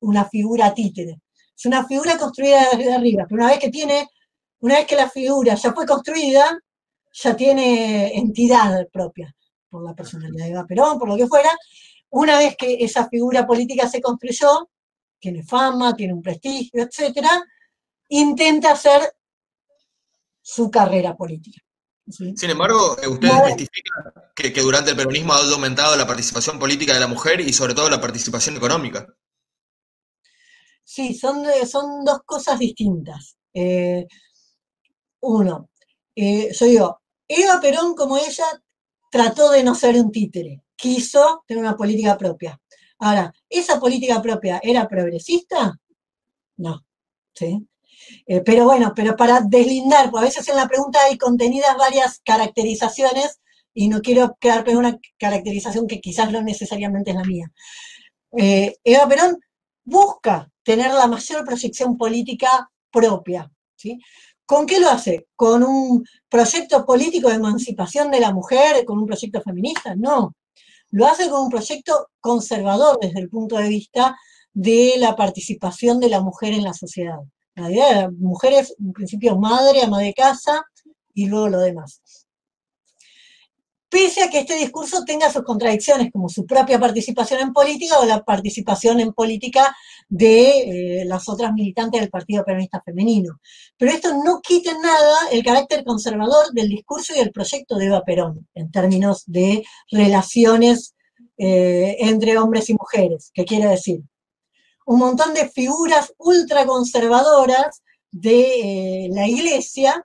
una 0.00 0.26
figura 0.26 0.74
títere. 0.74 1.22
Es 1.56 1.64
una 1.64 1.86
figura 1.86 2.18
construida 2.18 2.68
desde 2.76 2.92
arriba, 2.92 3.24
pero 3.26 3.42
una 3.42 3.52
vez 3.52 3.58
que 3.58 3.70
tiene, 3.70 4.06
una 4.60 4.76
vez 4.76 4.86
que 4.86 4.96
la 4.96 5.08
figura 5.08 5.54
ya 5.54 5.72
fue 5.72 5.86
construida, 5.86 6.60
ya 7.12 7.34
tiene 7.34 8.14
entidad 8.14 8.86
propia, 8.92 9.34
por 9.70 9.84
la 9.84 9.94
personalidad 9.94 10.44
de 10.44 10.50
Eva 10.50 10.66
Perón, 10.66 10.98
por 10.98 11.08
lo 11.08 11.16
que 11.16 11.26
fuera. 11.26 11.50
Una 12.10 12.38
vez 12.38 12.56
que 12.58 12.84
esa 12.84 13.08
figura 13.08 13.46
política 13.46 13.88
se 13.88 14.02
construyó, 14.02 14.68
tiene 15.18 15.42
fama, 15.44 15.96
tiene 15.96 16.12
un 16.12 16.20
prestigio, 16.20 16.82
etcétera, 16.82 17.42
intenta 18.12 18.72
hacer 18.72 19.14
su 20.42 20.70
carrera 20.70 21.16
política. 21.16 21.60
Sin 22.06 22.50
embargo, 22.50 22.96
eh, 23.00 23.06
usted 23.06 23.30
testifica 23.46 24.12
que, 24.34 24.50
durante 24.60 24.90
el 24.90 24.96
peronismo 24.96 25.32
ha 25.32 25.38
aumentado 25.38 25.96
la 25.96 26.06
participación 26.06 26.58
política 26.58 26.92
de 26.92 27.00
la 27.00 27.06
mujer 27.06 27.40
y 27.40 27.52
sobre 27.52 27.74
todo 27.74 27.88
la 27.88 28.00
participación 28.00 28.56
económica. 28.56 29.06
Sí, 30.84 31.14
son, 31.14 31.44
son 31.66 32.04
dos 32.04 32.20
cosas 32.26 32.58
distintas. 32.58 33.36
Eh, 33.54 34.06
uno, 35.20 35.70
eh, 36.14 36.52
yo 36.52 36.66
digo, 36.66 37.00
Eva 37.26 37.60
Perón, 37.60 37.94
como 37.94 38.18
ella, 38.18 38.44
trató 39.10 39.52
de 39.52 39.62
no 39.62 39.74
ser 39.74 39.94
un 39.96 40.10
títere, 40.10 40.64
quiso 40.76 41.44
tener 41.46 41.62
una 41.62 41.76
política 41.76 42.18
propia. 42.18 42.60
Ahora, 42.98 43.32
¿esa 43.48 43.80
política 43.80 44.20
propia 44.20 44.60
era 44.62 44.86
progresista? 44.86 45.78
No. 46.56 46.84
¿sí? 47.34 47.66
Eh, 48.26 48.42
pero 48.44 48.64
bueno, 48.64 48.92
pero 48.94 49.16
para 49.16 49.40
deslindar, 49.40 50.10
porque 50.10 50.26
a 50.26 50.28
veces 50.28 50.48
en 50.48 50.56
la 50.56 50.68
pregunta 50.68 50.98
hay 51.04 51.18
contenidas 51.18 51.76
varias 51.76 52.20
caracterizaciones 52.24 53.40
y 53.74 53.88
no 53.88 54.00
quiero 54.00 54.36
quedar 54.38 54.64
con 54.64 54.76
una 54.76 54.98
caracterización 55.18 55.86
que 55.86 56.00
quizás 56.00 56.30
no 56.30 56.42
necesariamente 56.42 57.10
es 57.10 57.16
la 57.16 57.24
mía. 57.24 57.50
Eh, 58.36 58.76
Eva 58.84 59.08
Perón 59.08 59.38
busca 59.84 60.50
tener 60.62 60.92
la 60.92 61.06
mayor 61.06 61.44
proyección 61.44 61.96
política 61.96 62.70
propia. 62.90 63.50
¿sí? 63.76 63.98
¿Con 64.46 64.66
qué 64.66 64.80
lo 64.80 64.90
hace? 64.90 65.26
¿Con 65.34 65.62
un 65.62 66.04
proyecto 66.28 66.84
político 66.84 67.28
de 67.28 67.36
emancipación 67.36 68.10
de 68.10 68.20
la 68.20 68.32
mujer, 68.32 68.84
con 68.84 68.98
un 68.98 69.06
proyecto 69.06 69.40
feminista? 69.40 69.94
No. 69.94 70.34
Lo 70.90 71.06
hace 71.06 71.30
con 71.30 71.44
un 71.44 71.50
proyecto 71.50 72.08
conservador 72.20 72.98
desde 73.00 73.20
el 73.20 73.30
punto 73.30 73.56
de 73.56 73.68
vista 73.68 74.16
de 74.52 74.94
la 74.98 75.16
participación 75.16 76.00
de 76.00 76.10
la 76.10 76.20
mujer 76.20 76.52
en 76.52 76.64
la 76.64 76.74
sociedad. 76.74 77.18
La 77.54 77.70
idea 77.70 77.88
de 77.88 77.94
la 78.02 78.10
mujer 78.10 78.54
es, 78.54 78.74
en 78.78 78.92
principio, 78.92 79.36
madre, 79.36 79.82
ama 79.82 80.00
de 80.00 80.14
casa 80.14 80.64
y 81.14 81.26
luego 81.26 81.48
lo 81.48 81.60
demás. 81.60 82.00
Pese 83.90 84.22
a 84.22 84.30
que 84.30 84.38
este 84.38 84.56
discurso 84.56 85.04
tenga 85.04 85.30
sus 85.30 85.42
contradicciones, 85.42 86.10
como 86.10 86.30
su 86.30 86.46
propia 86.46 86.80
participación 86.80 87.40
en 87.40 87.52
política 87.52 87.98
o 88.00 88.06
la 88.06 88.24
participación 88.24 89.00
en 89.00 89.12
política 89.12 89.76
de 90.08 91.00
eh, 91.00 91.04
las 91.04 91.28
otras 91.28 91.52
militantes 91.52 92.00
del 92.00 92.08
Partido 92.08 92.42
Peronista 92.42 92.80
Femenino. 92.82 93.38
Pero 93.76 93.92
esto 93.92 94.14
no 94.24 94.40
quita 94.40 94.70
en 94.70 94.80
nada 94.80 95.16
el 95.30 95.44
carácter 95.44 95.84
conservador 95.84 96.52
del 96.54 96.70
discurso 96.70 97.12
y 97.14 97.18
del 97.18 97.32
proyecto 97.32 97.76
de 97.76 97.84
Eva 97.84 98.02
Perón, 98.02 98.48
en 98.54 98.70
términos 98.70 99.24
de 99.26 99.62
relaciones 99.90 100.94
eh, 101.36 101.98
entre 102.00 102.38
hombres 102.38 102.70
y 102.70 102.72
mujeres. 102.72 103.30
¿Qué 103.34 103.44
quiere 103.44 103.68
decir? 103.68 104.00
Un 104.86 104.98
montón 104.98 105.34
de 105.34 105.48
figuras 105.48 106.12
ultraconservadoras 106.18 107.82
de 108.10 109.04
eh, 109.04 109.08
la 109.10 109.26
iglesia, 109.26 110.04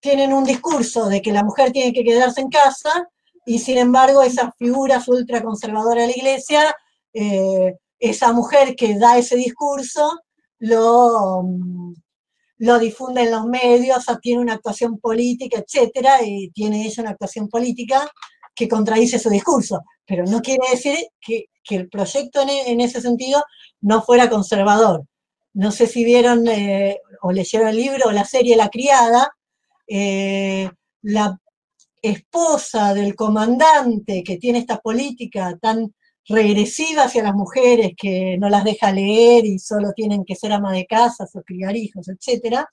tienen 0.00 0.32
un 0.32 0.44
discurso 0.44 1.06
de 1.08 1.22
que 1.22 1.32
la 1.32 1.44
mujer 1.44 1.72
tiene 1.72 1.92
que 1.92 2.04
quedarse 2.04 2.40
en 2.40 2.48
casa 2.48 3.08
y 3.46 3.58
sin 3.58 3.78
embargo 3.78 4.22
esas 4.22 4.50
figuras 4.58 5.06
ultraconservadoras 5.08 6.06
de 6.06 6.12
la 6.12 6.18
iglesia, 6.18 6.76
eh, 7.12 7.76
esa 7.98 8.32
mujer 8.32 8.74
que 8.74 8.98
da 8.98 9.18
ese 9.18 9.36
discurso 9.36 10.20
lo, 10.58 11.42
mm, 11.44 11.94
lo 12.58 12.78
difunde 12.78 13.22
en 13.22 13.30
los 13.30 13.46
medios, 13.46 14.04
tiene 14.20 14.42
una 14.42 14.54
actuación 14.54 14.98
política, 14.98 15.58
etcétera, 15.58 16.22
y 16.22 16.50
tiene 16.50 16.86
ella 16.86 17.02
una 17.02 17.12
actuación 17.12 17.48
política 17.48 18.10
que 18.54 18.68
contradice 18.68 19.18
su 19.18 19.30
discurso, 19.30 19.82
pero 20.06 20.24
no 20.24 20.40
quiere 20.40 20.70
decir 20.70 20.96
que 21.20 21.48
el 21.70 21.88
proyecto 21.88 22.42
en, 22.42 22.80
ese 22.80 23.00
sentido 23.00 23.42
no 23.80 24.02
fuera 24.02 24.30
conservador. 24.30 25.06
No 25.54 25.70
sé 25.70 25.86
si 25.86 26.04
vieron 26.04 26.46
eh, 26.48 27.00
o 27.22 27.32
leyeron 27.32 27.68
el 27.68 27.76
libro 27.76 28.08
o 28.08 28.12
la 28.12 28.24
serie 28.24 28.56
La 28.56 28.68
Criada, 28.68 29.30
eh, 29.86 30.68
la 31.02 31.38
esposa 32.02 32.92
del 32.92 33.14
comandante 33.14 34.22
que 34.22 34.36
tiene 34.36 34.58
esta 34.58 34.78
política 34.78 35.56
tan 35.60 35.94
regresiva 36.26 37.04
hacia 37.04 37.22
las 37.22 37.34
mujeres 37.34 37.92
que 37.96 38.36
no 38.38 38.48
las 38.48 38.64
deja 38.64 38.92
leer 38.92 39.44
y 39.44 39.58
solo 39.58 39.92
tienen 39.92 40.24
que 40.24 40.36
ser 40.36 40.52
ama 40.52 40.72
de 40.72 40.86
casa 40.86 41.26
o 41.32 41.42
criar 41.42 41.76
hijos, 41.76 42.08
etc., 42.08 42.64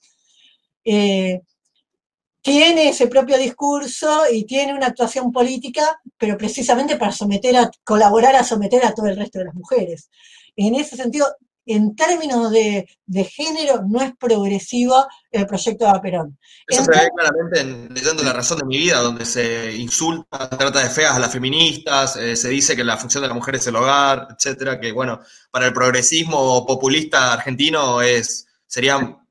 tiene 2.42 2.88
ese 2.88 3.06
propio 3.06 3.38
discurso 3.38 4.24
y 4.30 4.44
tiene 4.44 4.74
una 4.74 4.88
actuación 4.88 5.30
política, 5.30 6.00
pero 6.18 6.36
precisamente 6.36 6.96
para 6.96 7.12
someter 7.12 7.56
a, 7.56 7.70
colaborar 7.84 8.34
a 8.34 8.44
someter 8.44 8.84
a 8.84 8.92
todo 8.92 9.06
el 9.06 9.16
resto 9.16 9.38
de 9.38 9.46
las 9.46 9.54
mujeres. 9.54 10.10
En 10.56 10.74
ese 10.74 10.96
sentido, 10.96 11.26
en 11.64 11.94
términos 11.94 12.50
de, 12.50 12.88
género, 13.24 13.84
no 13.88 14.02
es 14.02 14.12
progresivo 14.16 15.06
el 15.30 15.46
proyecto 15.46 15.90
de 15.90 16.00
Perón. 16.00 16.38
Eso 16.66 16.84
se 16.84 16.90
ve 16.90 17.08
claramente 17.16 17.60
en 17.60 17.94
Leyendo 17.94 18.24
la 18.24 18.32
razón 18.32 18.58
de 18.58 18.66
mi 18.66 18.76
vida, 18.76 18.98
donde 18.98 19.24
se 19.24 19.72
insulta, 19.76 20.50
trata 20.50 20.82
de 20.82 20.90
feas 20.90 21.14
a 21.14 21.20
las 21.20 21.32
feministas, 21.32 22.16
eh, 22.16 22.34
se 22.34 22.48
dice 22.48 22.74
que 22.74 22.82
la 22.82 22.96
función 22.96 23.22
de 23.22 23.28
la 23.28 23.34
mujer 23.34 23.54
es 23.54 23.66
el 23.68 23.76
hogar, 23.76 24.26
etcétera, 24.36 24.80
que 24.80 24.90
bueno, 24.90 25.20
para 25.52 25.66
el 25.66 25.72
progresismo 25.72 26.66
populista 26.66 27.32
argentino 27.32 28.02
es, 28.02 28.48
sería 28.66 29.21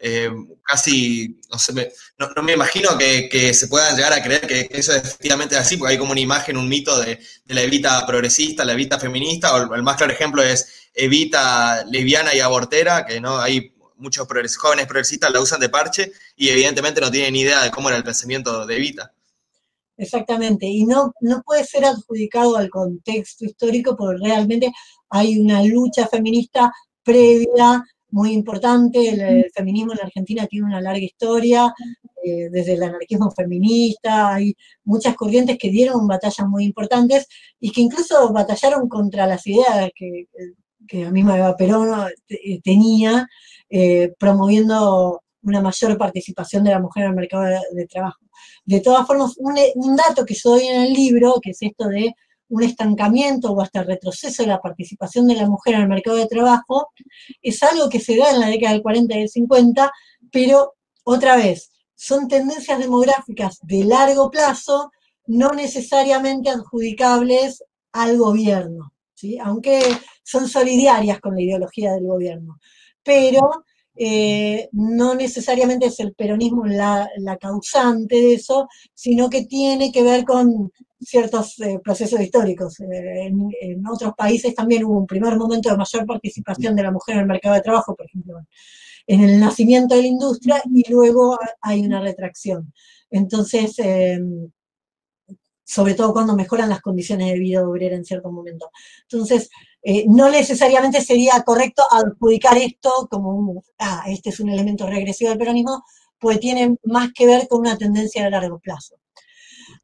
eh, 0.00 0.30
casi, 0.62 1.40
no, 1.50 1.74
me, 1.74 1.88
no, 2.18 2.42
me 2.42 2.52
imagino 2.52 2.96
que, 2.96 3.52
se 3.52 3.66
puedan 3.66 3.96
llegar 3.96 4.12
a 4.12 4.22
creer 4.22 4.46
que, 4.46 4.68
eso 4.70 4.92
es 4.92 5.02
efectivamente 5.02 5.56
así, 5.56 5.76
porque 5.76 5.92
hay 5.92 5.98
como 5.98 6.12
una 6.12 6.20
imagen, 6.20 6.56
un 6.56 6.68
mito 6.68 6.98
de, 7.00 7.18
la 7.46 7.62
Evita 7.62 8.06
progresista, 8.06 8.64
la 8.64 8.74
Evita 8.74 8.98
feminista, 8.98 9.54
o 9.54 9.74
el, 9.74 9.82
más 9.82 9.96
claro 9.96 10.12
ejemplo 10.12 10.42
es 10.42 10.88
Evita 10.94 11.84
lesbiana 11.86 12.34
y 12.34 12.40
abortera, 12.40 13.04
que 13.04 13.20
no 13.20 13.38
hay 13.38 13.72
muchos 13.96 14.28
jóvenes 14.28 14.86
progresistas 14.86 15.32
la 15.32 15.40
usan 15.40 15.58
de 15.58 15.68
parche 15.68 16.12
y 16.36 16.48
evidentemente 16.50 17.00
no 17.00 17.10
tienen 17.10 17.34
idea 17.34 17.62
de 17.62 17.70
cómo 17.72 17.88
era 17.88 17.98
el 17.98 18.04
pensamiento 18.04 18.64
de 18.64 18.76
Evita. 18.76 19.12
Exactamente, 19.96 20.64
y 20.66 20.84
no, 20.84 21.12
no 21.20 21.42
puede 21.42 21.64
ser 21.64 21.84
adjudicado 21.84 22.56
al 22.56 22.70
contexto 22.70 23.44
histórico 23.44 23.96
porque 23.96 24.28
realmente 24.28 24.70
hay 25.10 25.40
una 25.40 25.64
lucha 25.64 26.06
feminista 26.06 26.72
previa 27.02 27.84
muy 28.10 28.32
importante. 28.32 29.08
El, 29.08 29.50
feminismo 29.54 29.92
en 29.92 29.98
la 29.98 30.04
Argentina 30.04 30.46
tiene 30.46 30.66
una 30.66 30.80
larga 30.80 31.04
historia, 31.04 31.72
eh, 32.24 32.48
desde 32.50 32.74
el 32.74 32.82
anarquismo 32.82 33.30
feminista, 33.30 34.34
hay 34.34 34.54
muchas 34.84 35.14
corrientes 35.14 35.56
que 35.58 35.70
dieron 35.70 36.06
batallas 36.06 36.46
muy 36.46 36.64
importantes 36.64 37.28
y 37.60 37.70
que 37.70 37.80
incluso 37.80 38.32
batallaron 38.32 38.88
contra 38.88 39.26
las 39.26 39.46
ideas 39.46 39.90
que, 39.94 40.26
que 40.86 41.04
la 41.04 41.10
misma 41.10 41.38
Eva 41.38 41.56
Perón 41.56 42.10
eh, 42.28 42.60
tenía, 42.62 43.28
eh, 43.70 44.12
promoviendo 44.18 45.22
una 45.42 45.60
mayor 45.60 45.96
participación 45.96 46.64
de 46.64 46.70
la 46.70 46.80
mujer 46.80 47.04
en 47.04 47.10
el 47.10 47.16
mercado 47.16 47.44
de, 47.72 47.86
trabajo. 47.86 48.18
De 48.64 48.80
todas 48.80 49.06
formas, 49.06 49.34
un, 49.38 49.54
un 49.74 49.96
dato 49.96 50.24
que 50.26 50.34
yo 50.34 50.50
doy 50.50 50.66
en 50.66 50.82
el 50.82 50.92
libro, 50.92 51.40
que 51.40 51.50
es 51.50 51.58
esto 51.62 51.88
de 51.88 52.14
un 52.48 52.62
estancamiento 52.62 53.52
o 53.52 53.60
hasta 53.60 53.82
retroceso 53.82 54.42
de 54.42 54.48
la 54.48 54.60
participación 54.60 55.26
de 55.26 55.36
la 55.36 55.48
mujer 55.48 55.74
en 55.74 55.82
el 55.82 55.88
mercado 55.88 56.16
de 56.16 56.26
trabajo, 56.26 56.88
es 57.42 57.62
algo 57.62 57.88
que 57.88 58.00
se 58.00 58.16
da 58.16 58.30
en 58.30 58.40
la 58.40 58.48
década 58.48 58.72
del 58.72 58.82
40 58.82 59.14
y 59.14 59.18
del 59.20 59.28
50, 59.28 59.92
pero 60.30 60.74
otra 61.04 61.36
vez, 61.36 61.70
son 61.94 62.28
tendencias 62.28 62.78
demográficas 62.78 63.58
de 63.62 63.84
largo 63.84 64.30
plazo, 64.30 64.92
no 65.26 65.50
necesariamente 65.50 66.48
adjudicables 66.48 67.64
al 67.92 68.16
gobierno, 68.18 68.92
¿sí? 69.14 69.38
aunque 69.38 69.80
son 70.22 70.48
solidarias 70.48 71.20
con 71.20 71.34
la 71.34 71.42
ideología 71.42 71.92
del 71.92 72.06
gobierno. 72.06 72.58
Pero 73.02 73.64
eh, 74.00 74.68
no 74.72 75.16
necesariamente 75.16 75.86
es 75.86 75.98
el 75.98 76.14
peronismo 76.14 76.64
la, 76.66 77.10
causante 77.40 78.14
de 78.14 78.34
eso, 78.34 78.68
sino 78.94 79.28
que 79.28 79.44
tiene 79.44 79.90
que 79.90 80.04
ver 80.04 80.24
con 80.24 80.70
ciertos 81.00 81.58
eh, 81.60 81.78
procesos 81.82 82.20
históricos. 82.20 82.80
Eh, 82.80 83.26
en, 83.26 83.86
otros 83.86 84.14
países 84.16 84.54
también 84.54 84.84
hubo 84.84 84.98
un 84.98 85.06
primer 85.06 85.36
momento 85.36 85.70
de 85.70 85.76
mayor 85.76 86.06
participación 86.06 86.74
de 86.76 86.82
la 86.82 86.90
mujer 86.90 87.16
en 87.16 87.22
el 87.22 87.26
mercado 87.26 87.54
de 87.54 87.62
trabajo, 87.62 87.94
por 87.94 88.06
ejemplo, 88.06 88.40
en 89.06 89.20
el 89.22 89.40
nacimiento 89.40 89.94
de 89.94 90.02
la 90.02 90.08
industria, 90.08 90.62
y 90.72 90.90
luego 90.90 91.38
hay 91.60 91.80
una 91.80 92.00
retracción. 92.00 92.72
Entonces, 93.10 93.78
sobre 95.68 95.92
todo 95.92 96.14
cuando 96.14 96.34
mejoran 96.34 96.70
las 96.70 96.80
condiciones 96.80 97.30
de 97.30 97.38
vida 97.38 97.68
obrera 97.68 97.94
en 97.94 98.04
cierto 98.04 98.32
momento. 98.32 98.70
Entonces, 99.02 99.50
eh, 99.82 100.06
no 100.08 100.30
necesariamente 100.30 101.02
sería 101.02 101.42
correcto 101.44 101.82
adjudicar 101.90 102.56
esto 102.56 103.06
como 103.10 103.62
ah, 103.78 104.04
este 104.08 104.30
es 104.30 104.40
un 104.40 104.48
elemento 104.48 104.86
regresivo 104.86 105.28
del 105.28 105.38
peronismo, 105.38 105.84
pues 106.18 106.40
tiene 106.40 106.76
más 106.84 107.12
que 107.12 107.26
ver 107.26 107.46
con 107.48 107.60
una 107.60 107.76
tendencia 107.76 108.24
a 108.24 108.30
largo 108.30 108.58
plazo. 108.60 108.96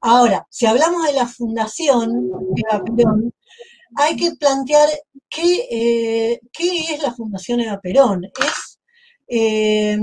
Ahora, 0.06 0.46
si 0.50 0.66
hablamos 0.66 1.06
de 1.06 1.14
la 1.14 1.26
fundación 1.26 2.30
Eva 2.56 2.84
Perón, 2.84 3.32
hay 3.96 4.14
que 4.16 4.32
plantear 4.32 4.86
qué, 5.30 5.66
eh, 5.70 6.40
qué 6.52 6.92
es 6.92 7.02
la 7.02 7.14
Fundación 7.14 7.60
Eva 7.60 7.80
Perón. 7.80 8.24
Es 8.24 8.78
eh, 9.28 9.98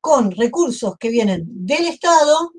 con 0.00 0.30
recursos 0.30 0.96
que 0.96 1.08
vienen 1.08 1.42
del 1.44 1.86
Estado, 1.86 2.52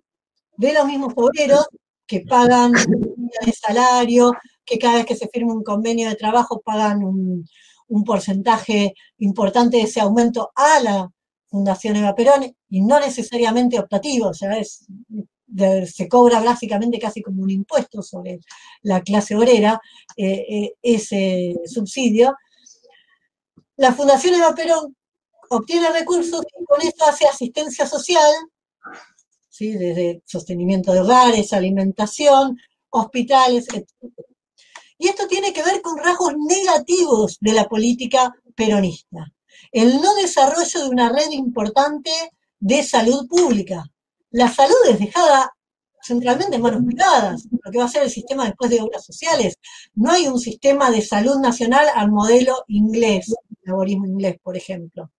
de 0.57 0.73
los 0.73 0.85
mismos 0.85 1.13
obreros, 1.15 1.69
que 2.05 2.19
pagan 2.27 2.73
el 2.73 3.53
salario, 3.53 4.33
que 4.65 4.77
cada 4.77 4.95
vez 4.95 5.05
que 5.05 5.15
se 5.15 5.29
firma 5.29 5.53
un 5.53 5.63
convenio 5.63 6.09
de 6.09 6.15
trabajo 6.15 6.61
pagan 6.65 7.01
un, 7.01 7.47
porcentaje 8.05 8.93
importante 9.19 9.77
de 9.77 9.83
ese 9.83 10.01
aumento 10.01 10.51
a 10.53 10.81
la 10.81 11.09
Fundación 11.45 11.95
Eva 11.95 12.13
Perón 12.13 12.53
y 12.67 12.81
no 12.81 12.99
necesariamente 12.99 13.79
optativo, 13.79 14.29
o 14.29 14.33
sea, 14.33 14.57
se 15.85 16.07
cobra 16.07 16.39
básicamente 16.41 16.99
casi 16.99 17.21
como 17.21 17.43
un 17.43 17.49
impuesto 17.49 18.01
sobre 18.01 18.39
la 18.81 19.01
clase 19.01 19.35
obrera 19.35 19.79
eh, 20.17 20.45
eh, 20.49 20.73
ese 20.81 21.55
subsidio. 21.65 22.35
La 23.77 23.93
Fundación 23.93 24.35
Eva 24.35 24.53
Perón 24.55 24.95
obtiene 25.49 25.89
recursos 25.91 26.41
y 26.59 26.65
con 26.65 26.81
eso 26.81 27.05
hace 27.05 27.27
asistencia 27.27 27.85
social 27.85 28.31
desde 29.71 30.21
sostenimiento 30.25 30.93
de 30.93 31.01
hogares, 31.01 31.53
alimentación, 31.53 32.57
hospitales, 32.89 33.67
etc. 33.73 33.87
Y 34.97 35.07
esto 35.07 35.27
tiene 35.27 35.53
que 35.53 35.63
ver 35.63 35.81
con 35.81 35.97
rasgos 35.97 36.33
negativos 36.37 37.37
de 37.39 37.53
la 37.53 37.67
política 37.67 38.33
peronista. 38.55 39.31
El 39.71 40.01
no 40.01 40.13
desarrollo 40.15 40.83
de 40.83 40.89
una 40.89 41.09
red 41.09 41.31
importante 41.31 42.11
de 42.59 42.83
salud 42.83 43.27
pública. 43.27 43.83
La 44.33 44.49
salud 44.49 44.75
es 44.89 44.97
dejada 44.97 45.53
centralmente 46.01 46.55
en 46.55 46.61
manos 46.63 46.83
privadas, 46.83 47.45
lo 47.51 47.71
que 47.71 47.77
va 47.77 47.85
a 47.85 47.87
ser 47.87 48.01
el 48.01 48.09
sistema 48.09 48.45
después 48.45 48.71
de 48.71 48.81
obras 48.81 49.05
sociales. 49.05 49.59
No 49.93 50.11
hay 50.11 50.27
un 50.27 50.39
sistema 50.39 50.89
de 50.89 51.03
salud 51.03 51.37
nacional 51.37 51.85
al 51.93 52.11
modelo 52.11 52.63
inglés, 52.67 53.31
laborismo 53.61 54.07
inglés, 54.07 54.37
por 54.41 54.57
ejemplo. 54.57 55.11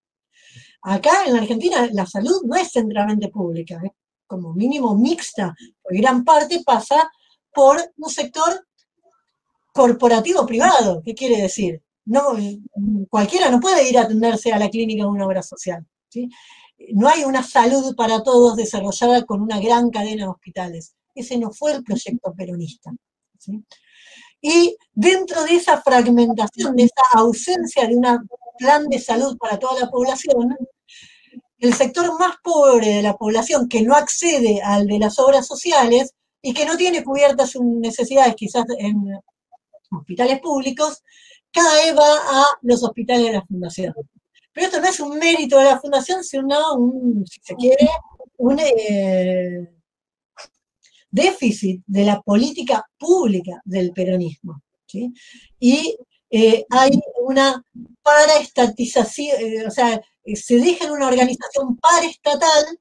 Acá 0.82 1.26
en 1.26 1.34
la 1.34 1.42
Argentina 1.42 1.88
la 1.92 2.06
salud 2.06 2.42
no 2.44 2.56
es 2.56 2.72
centralmente 2.72 3.28
pública, 3.28 3.80
¿eh? 3.84 3.92
como 4.26 4.52
mínimo 4.52 4.96
mixta, 4.96 5.54
porque 5.80 5.98
gran 5.98 6.24
parte 6.24 6.62
pasa 6.66 7.08
por 7.52 7.78
un 7.96 8.10
sector 8.10 8.66
corporativo 9.72 10.44
privado. 10.44 11.00
¿Qué 11.04 11.14
quiere 11.14 11.40
decir? 11.40 11.80
No, 12.04 12.36
cualquiera 13.08 13.48
no 13.48 13.60
puede 13.60 13.88
ir 13.88 13.96
a 13.96 14.02
atenderse 14.02 14.52
a 14.52 14.58
la 14.58 14.68
clínica 14.68 15.04
de 15.04 15.08
una 15.08 15.24
obra 15.24 15.42
social. 15.44 15.86
No 16.90 17.08
hay 17.08 17.24
una 17.24 17.42
salud 17.42 17.94
para 17.96 18.22
todos 18.22 18.56
desarrollada 18.56 19.24
con 19.24 19.40
una 19.40 19.60
gran 19.60 19.90
cadena 19.90 20.24
de 20.24 20.30
hospitales. 20.30 20.94
Ese 21.14 21.38
no 21.38 21.52
fue 21.52 21.72
el 21.72 21.84
proyecto 21.84 22.34
peronista. 22.34 22.90
Y 24.40 24.76
dentro 24.92 25.42
de 25.44 25.54
esa 25.54 25.80
fragmentación, 25.80 26.76
de 26.76 26.84
esa 26.84 27.02
ausencia 27.18 27.86
de 27.86 27.96
un 27.96 28.28
plan 28.58 28.86
de 28.88 28.98
salud 28.98 29.36
para 29.38 29.58
toda 29.58 29.80
la 29.80 29.90
población, 29.90 30.56
el 31.58 31.74
sector 31.74 32.18
más 32.18 32.36
pobre 32.42 32.88
de 32.88 33.02
la 33.02 33.16
población 33.16 33.68
que 33.68 33.82
no 33.82 33.94
accede 33.94 34.60
al 34.62 34.86
de 34.86 34.98
las 34.98 35.18
obras 35.18 35.46
sociales 35.46 36.12
y 36.42 36.52
que 36.52 36.66
no 36.66 36.76
tiene 36.76 37.02
cubiertas 37.02 37.52
sus 37.52 37.62
necesidades 37.64 38.34
quizás 38.36 38.64
en 38.78 38.96
hospitales 39.90 40.40
públicos, 40.40 41.02
cae 41.50 41.94
va 41.94 42.04
a 42.04 42.44
los 42.62 42.82
hospitales 42.82 43.26
de 43.26 43.32
la 43.32 43.46
fundación. 43.46 43.94
Pero 44.54 44.66
esto 44.68 44.80
no 44.80 44.88
es 44.88 45.00
un 45.00 45.18
mérito 45.18 45.58
de 45.58 45.64
la 45.64 45.80
fundación, 45.80 46.22
sino 46.22 46.74
un, 46.76 47.26
si 47.26 47.40
se 47.42 47.54
quiere, 47.56 47.88
un 48.36 48.58
eh, 48.60 49.68
déficit 51.10 51.82
de 51.86 52.04
la 52.04 52.22
política 52.22 52.86
pública 52.96 53.60
del 53.64 53.92
peronismo. 53.92 54.62
Y 55.58 55.96
eh, 56.30 56.64
hay 56.70 57.00
una 57.20 57.64
paraestatización, 58.02 59.40
eh, 59.40 59.66
o 59.66 59.70
sea, 59.70 60.00
se 60.34 60.56
deja 60.56 60.84
en 60.86 60.92
una 60.92 61.08
organización 61.08 61.76
paraestatal 61.76 62.78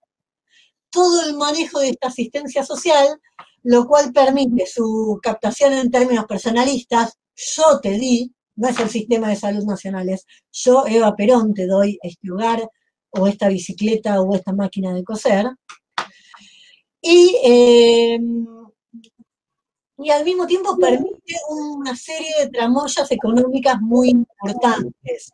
todo 0.91 1.27
el 1.27 1.35
manejo 1.35 1.79
de 1.79 1.89
esta 1.89 2.07
asistencia 2.07 2.63
social, 2.63 3.19
lo 3.63 3.87
cual 3.87 4.13
permite 4.13 4.67
su 4.67 5.19
captación 5.23 5.73
en 5.73 5.89
términos 5.89 6.25
personalistas. 6.25 7.17
Yo 7.35 7.79
te 7.81 7.91
di, 7.91 8.31
no 8.55 8.67
es 8.67 8.79
el 8.79 8.89
sistema 8.89 9.29
de 9.29 9.35
salud 9.35 9.63
nacionales, 9.65 10.25
yo, 10.51 10.85
Eva 10.87 11.15
Perón, 11.15 11.53
te 11.53 11.67
doy 11.67 11.99
este 12.01 12.31
hogar 12.31 12.69
o 13.11 13.27
esta 13.27 13.47
bicicleta 13.47 14.21
o 14.21 14.35
esta 14.35 14.53
máquina 14.53 14.93
de 14.93 15.03
coser. 15.03 15.47
Y 17.01 17.35
em, 17.43 18.45
y 20.03 20.09
al 20.09 20.25
mismo 20.25 20.47
tiempo 20.47 20.77
permite 20.77 21.35
una 21.49 21.95
serie 21.95 22.29
de 22.39 22.49
tramoyas 22.49 23.09
económicas 23.11 23.79
muy 23.79 24.09
importantes. 24.09 25.31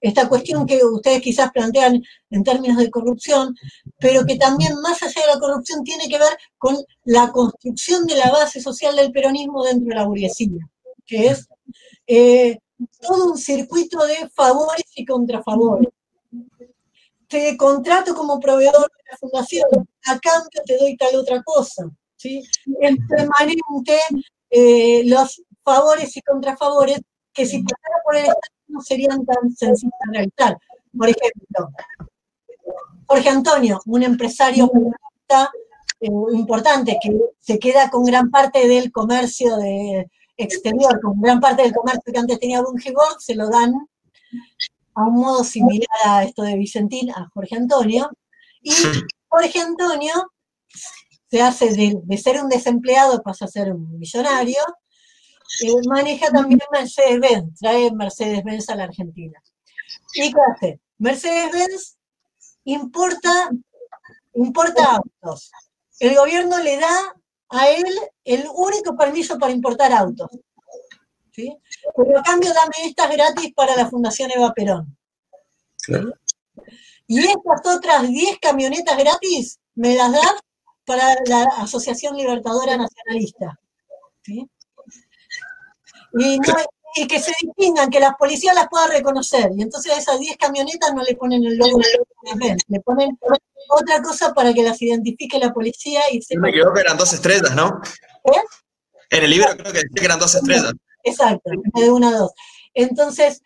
Esta 0.00 0.28
cuestión 0.28 0.66
que 0.66 0.84
ustedes 0.84 1.22
quizás 1.22 1.50
plantean 1.52 2.02
en 2.30 2.44
términos 2.44 2.78
de 2.78 2.90
corrupción, 2.90 3.54
pero 3.98 4.26
que 4.26 4.36
también 4.36 4.74
más 4.82 5.02
allá 5.02 5.20
de 5.22 5.34
la 5.34 5.40
corrupción 5.40 5.84
tiene 5.84 6.08
que 6.08 6.18
ver 6.18 6.36
con 6.58 6.76
la 7.04 7.30
construcción 7.30 8.06
de 8.06 8.16
la 8.16 8.30
base 8.30 8.60
social 8.60 8.96
del 8.96 9.12
peronismo 9.12 9.64
dentro 9.64 9.88
de 9.88 9.94
la 9.94 10.06
burguesía, 10.06 10.68
que 11.06 11.28
es 11.28 11.48
eh, 12.06 12.58
todo 13.00 13.32
un 13.32 13.38
circuito 13.38 14.04
de 14.06 14.28
favores 14.30 14.86
y 14.94 15.04
contrafavores. 15.04 15.88
Te 17.28 17.56
contrato 17.56 18.14
como 18.14 18.38
proveedor 18.38 18.82
de 18.82 19.10
la 19.10 19.16
fundación, 19.18 19.68
a 20.06 20.18
cambio 20.18 20.62
te 20.64 20.76
doy 20.78 20.96
tal 20.96 21.16
otra 21.16 21.42
cosa. 21.42 21.84
¿sí? 22.16 22.42
En 22.80 22.96
permanente 23.08 23.98
eh, 24.50 25.02
los 25.06 25.42
favores 25.64 26.16
y 26.16 26.22
contrafavores 26.22 27.00
que 27.32 27.44
si 27.44 27.62
pasara 27.62 28.02
por 28.04 28.14
el 28.16 28.22
Estado 28.22 28.40
no 28.68 28.80
serían 28.80 29.24
tan 29.24 29.50
sencillos 29.54 29.92
de 30.06 30.12
realizar. 30.12 30.58
Por 30.96 31.08
ejemplo, 31.08 31.70
Jorge 33.06 33.28
Antonio, 33.28 33.80
un 33.86 34.02
empresario 34.02 34.70
eh, 35.28 36.08
importante 36.32 36.98
que 37.02 37.16
se 37.40 37.58
queda 37.58 37.90
con 37.90 38.04
gran 38.04 38.30
parte 38.30 38.66
del 38.68 38.92
comercio 38.92 39.56
de 39.56 40.10
exterior, 40.36 41.00
con 41.00 41.20
gran 41.20 41.40
parte 41.40 41.62
del 41.62 41.74
comercio 41.74 42.12
que 42.12 42.18
antes 42.18 42.40
tenía 42.40 42.62
Bungibor, 42.62 43.16
se 43.20 43.34
lo 43.34 43.48
dan 43.48 43.74
a 44.94 45.06
un 45.06 45.14
modo 45.14 45.44
similar 45.44 45.88
a 46.06 46.24
esto 46.24 46.42
de 46.42 46.56
Vicentín, 46.56 47.10
a 47.10 47.28
Jorge 47.32 47.56
Antonio. 47.56 48.10
Y 48.62 48.72
Jorge 49.28 49.60
Antonio 49.60 50.12
se 51.30 51.42
hace 51.42 51.72
de, 51.72 52.18
ser 52.18 52.42
un 52.42 52.48
desempleado, 52.48 53.22
pasa 53.22 53.44
a 53.44 53.48
ser 53.48 53.72
un 53.72 53.98
millonario, 53.98 54.62
eh, 55.62 55.88
maneja 55.88 56.30
también 56.30 56.60
Mercedes-Benz, 56.72 57.58
trae 57.58 57.90
Mercedes-Benz 57.92 58.68
a 58.70 58.76
la 58.76 58.84
Argentina. 58.84 59.40
¿Y 60.14 60.32
qué 60.32 60.40
hace? 60.52 60.80
Mercedes-Benz 60.98 61.98
importa, 62.64 63.50
importa 64.34 64.96
autos. 64.96 65.50
El 65.98 66.16
gobierno 66.16 66.58
le 66.58 66.78
da 66.78 67.14
a 67.48 67.68
él 67.68 67.86
el 68.24 68.44
único 68.54 68.96
permiso 68.96 69.38
para 69.38 69.52
importar 69.52 69.92
autos. 69.92 70.30
¿sí? 71.32 71.56
Pero 71.96 72.18
a 72.18 72.22
cambio 72.22 72.52
dame 72.52 72.74
estas 72.84 73.10
gratis 73.10 73.52
para 73.54 73.76
la 73.76 73.88
Fundación 73.88 74.30
Eva 74.30 74.52
Perón. 74.52 74.96
Y 77.06 77.20
estas 77.20 77.76
otras 77.76 78.08
10 78.08 78.38
camionetas 78.40 78.98
gratis 78.98 79.60
me 79.74 79.94
las 79.94 80.12
das 80.12 80.34
para 80.84 81.14
la 81.26 81.42
Asociación 81.58 82.16
Libertadora 82.16 82.76
Nacionalista. 82.76 83.58
¿sí? 84.22 84.48
Y, 86.18 86.38
que 87.08 87.20
se 87.20 87.32
distingan, 87.40 87.90
que 87.90 88.00
las 88.00 88.14
policías 88.16 88.54
las 88.54 88.68
puedan 88.68 88.90
reconocer. 88.90 89.50
Y 89.56 89.62
entonces 89.62 89.92
a 89.92 89.98
esas 89.98 90.18
10 90.18 90.36
camionetas 90.38 90.94
no 90.94 91.02
le 91.02 91.14
ponen 91.14 91.44
el 91.44 91.56
logo 91.56 91.78
de 91.78 92.56
le 92.68 92.80
ponen 92.80 93.18
otra 93.68 94.02
cosa 94.02 94.32
para 94.32 94.54
que 94.54 94.62
las 94.62 94.80
identifique 94.80 95.38
la 95.38 95.52
policía 95.52 96.00
y 96.10 96.22
se... 96.22 96.38
Me 96.38 96.50
equivoco, 96.50 96.78
eran 96.78 96.96
dos 96.96 97.12
estrellas, 97.12 97.54
¿no? 97.54 97.80
¿Eh? 98.24 98.40
En 99.10 99.24
el 99.24 99.30
libro 99.30 99.48
creo 99.56 99.72
que 99.72 100.04
eran 100.04 100.18
dos 100.18 100.34
estrellas. 100.34 100.72
Exacto, 101.04 101.50
de 101.74 101.90
una 101.90 102.08
a 102.08 102.18
dos. 102.18 102.32
Entonces, 102.74 103.42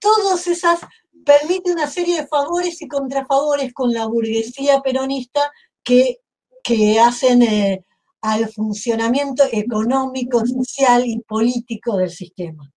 todas 0.00 0.46
esas 0.46 0.80
permite 1.24 1.72
una 1.72 1.88
serie 1.88 2.20
de 2.20 2.26
favores 2.26 2.80
y 2.82 2.88
contrafavores 2.88 3.72
con 3.72 3.92
la 3.92 4.06
burguesía 4.06 4.80
peronista 4.80 5.50
que, 5.82 6.20
que 6.62 7.00
hacen 7.00 7.42
eh, 7.42 7.85
al 8.26 8.48
funcionamiento 8.52 9.44
económico, 9.52 10.44
social 10.44 11.06
y 11.06 11.20
político 11.20 11.96
del 11.96 12.10
sistema. 12.10 12.68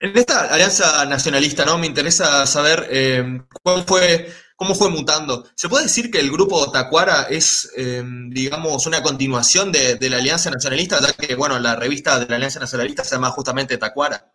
En 0.00 0.16
esta 0.16 0.52
alianza 0.52 1.04
nacionalista, 1.06 1.64
¿no? 1.64 1.78
Me 1.78 1.86
interesa 1.86 2.44
saber 2.46 2.88
eh, 2.90 3.40
fue, 3.86 4.32
cómo 4.56 4.74
fue 4.74 4.90
mutando. 4.90 5.44
¿Se 5.54 5.68
puede 5.68 5.84
decir 5.84 6.10
que 6.10 6.18
el 6.20 6.30
grupo 6.30 6.70
Tacuara 6.72 7.28
es, 7.30 7.72
eh, 7.76 8.02
digamos, 8.30 8.86
una 8.86 9.02
continuación 9.02 9.70
de, 9.70 9.96
de, 9.96 10.10
la 10.10 10.18
Alianza 10.18 10.50
Nacionalista, 10.50 11.00
ya 11.00 11.12
que, 11.12 11.34
bueno, 11.36 11.58
la 11.58 11.76
revista 11.76 12.18
de 12.18 12.26
la 12.26 12.36
Alianza 12.36 12.60
Nacionalista 12.60 13.04
se 13.04 13.14
llama 13.14 13.30
justamente 13.30 13.78
Tacuara? 13.78 14.32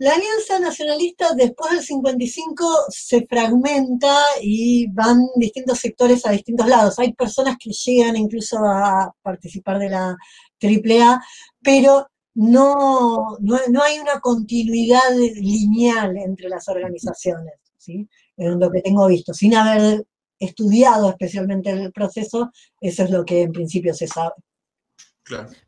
La 0.00 0.14
Alianza 0.14 0.58
Nacionalista 0.58 1.34
después 1.34 1.72
del 1.72 1.82
55 1.82 2.64
se 2.88 3.26
fragmenta 3.26 4.16
y 4.40 4.86
van 4.92 5.26
distintos 5.36 5.78
sectores 5.78 6.24
a 6.24 6.30
distintos 6.30 6.66
lados. 6.66 6.98
Hay 6.98 7.12
personas 7.12 7.58
que 7.60 7.70
llegan 7.70 8.16
incluso 8.16 8.56
a 8.64 9.14
participar 9.20 9.78
de 9.78 9.90
la 9.90 10.16
AAA, 10.58 11.20
pero 11.62 12.06
no, 12.32 13.36
no, 13.40 13.82
hay 13.82 13.98
una 13.98 14.20
continuidad 14.20 15.14
lineal 15.34 16.16
entre 16.16 16.48
las 16.48 16.66
organizaciones, 16.68 17.56
¿sí? 17.76 18.08
en 18.38 18.58
lo 18.58 18.70
que 18.70 18.80
tengo 18.80 19.06
visto. 19.06 19.34
Sin 19.34 19.54
haber 19.54 20.06
estudiado 20.38 21.10
especialmente 21.10 21.68
el 21.68 21.92
proceso, 21.92 22.50
eso 22.80 23.04
es 23.04 23.10
lo 23.10 23.22
que 23.22 23.42
en 23.42 23.52
principio 23.52 23.92
se 23.92 24.06
sabe. 24.06 24.32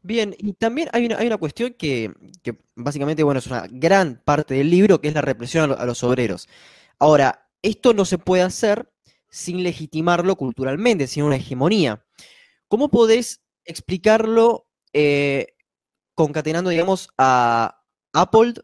Bien, 0.02 0.34
y 0.38 0.52
también 0.54 0.88
hay 0.92 1.06
una, 1.06 1.18
hay 1.18 1.26
una 1.26 1.36
cuestión 1.36 1.74
que, 1.74 2.12
básicamente, 2.74 3.22
bueno, 3.22 3.38
es 3.38 3.46
una 3.46 3.66
gran 3.70 4.20
parte 4.24 4.54
del 4.54 4.70
libro, 4.70 5.00
que 5.00 5.08
es 5.08 5.14
la 5.14 5.22
represión 5.22 5.72
a, 5.72 5.84
los 5.84 6.02
obreros. 6.04 6.48
Ahora, 6.98 7.48
esto 7.62 7.94
no 7.94 8.04
se 8.04 8.18
puede 8.18 8.42
hacer 8.42 8.90
sin 9.28 9.62
legitimarlo 9.62 10.36
culturalmente, 10.36 11.06
sin 11.06 11.24
una 11.24 11.36
hegemonía. 11.36 12.04
¿Cómo 12.68 12.90
podés 12.90 13.42
explicarlo 13.64 14.66
eh, 14.92 15.54
concatenando, 16.14 16.70
digamos, 16.70 17.08
a 17.16 17.82
Apple 18.12 18.54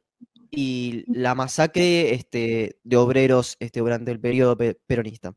y 0.50 1.04
la 1.06 1.34
masacre 1.34 2.14
este, 2.14 2.80
de 2.82 2.96
obreros 2.96 3.56
este, 3.60 3.80
durante 3.80 4.10
el 4.10 4.20
periodo 4.20 4.56
peronista? 4.86 5.34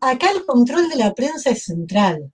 Acá 0.00 0.30
el 0.30 0.44
control 0.44 0.88
de 0.88 0.96
la 0.96 1.14
prensa 1.14 1.50
es 1.50 1.64
central. 1.64 2.32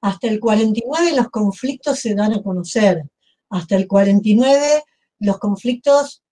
Hasta 0.00 0.28
el 0.28 0.40
49 0.40 1.16
los 1.16 1.28
conflictos 1.28 1.98
se 1.98 2.14
dan 2.14 2.32
a 2.32 2.42
conocer. 2.42 3.04
Hasta 3.50 3.76
el 3.76 3.86
49 3.86 4.84
los 5.20 5.38
conflictos 5.38 6.22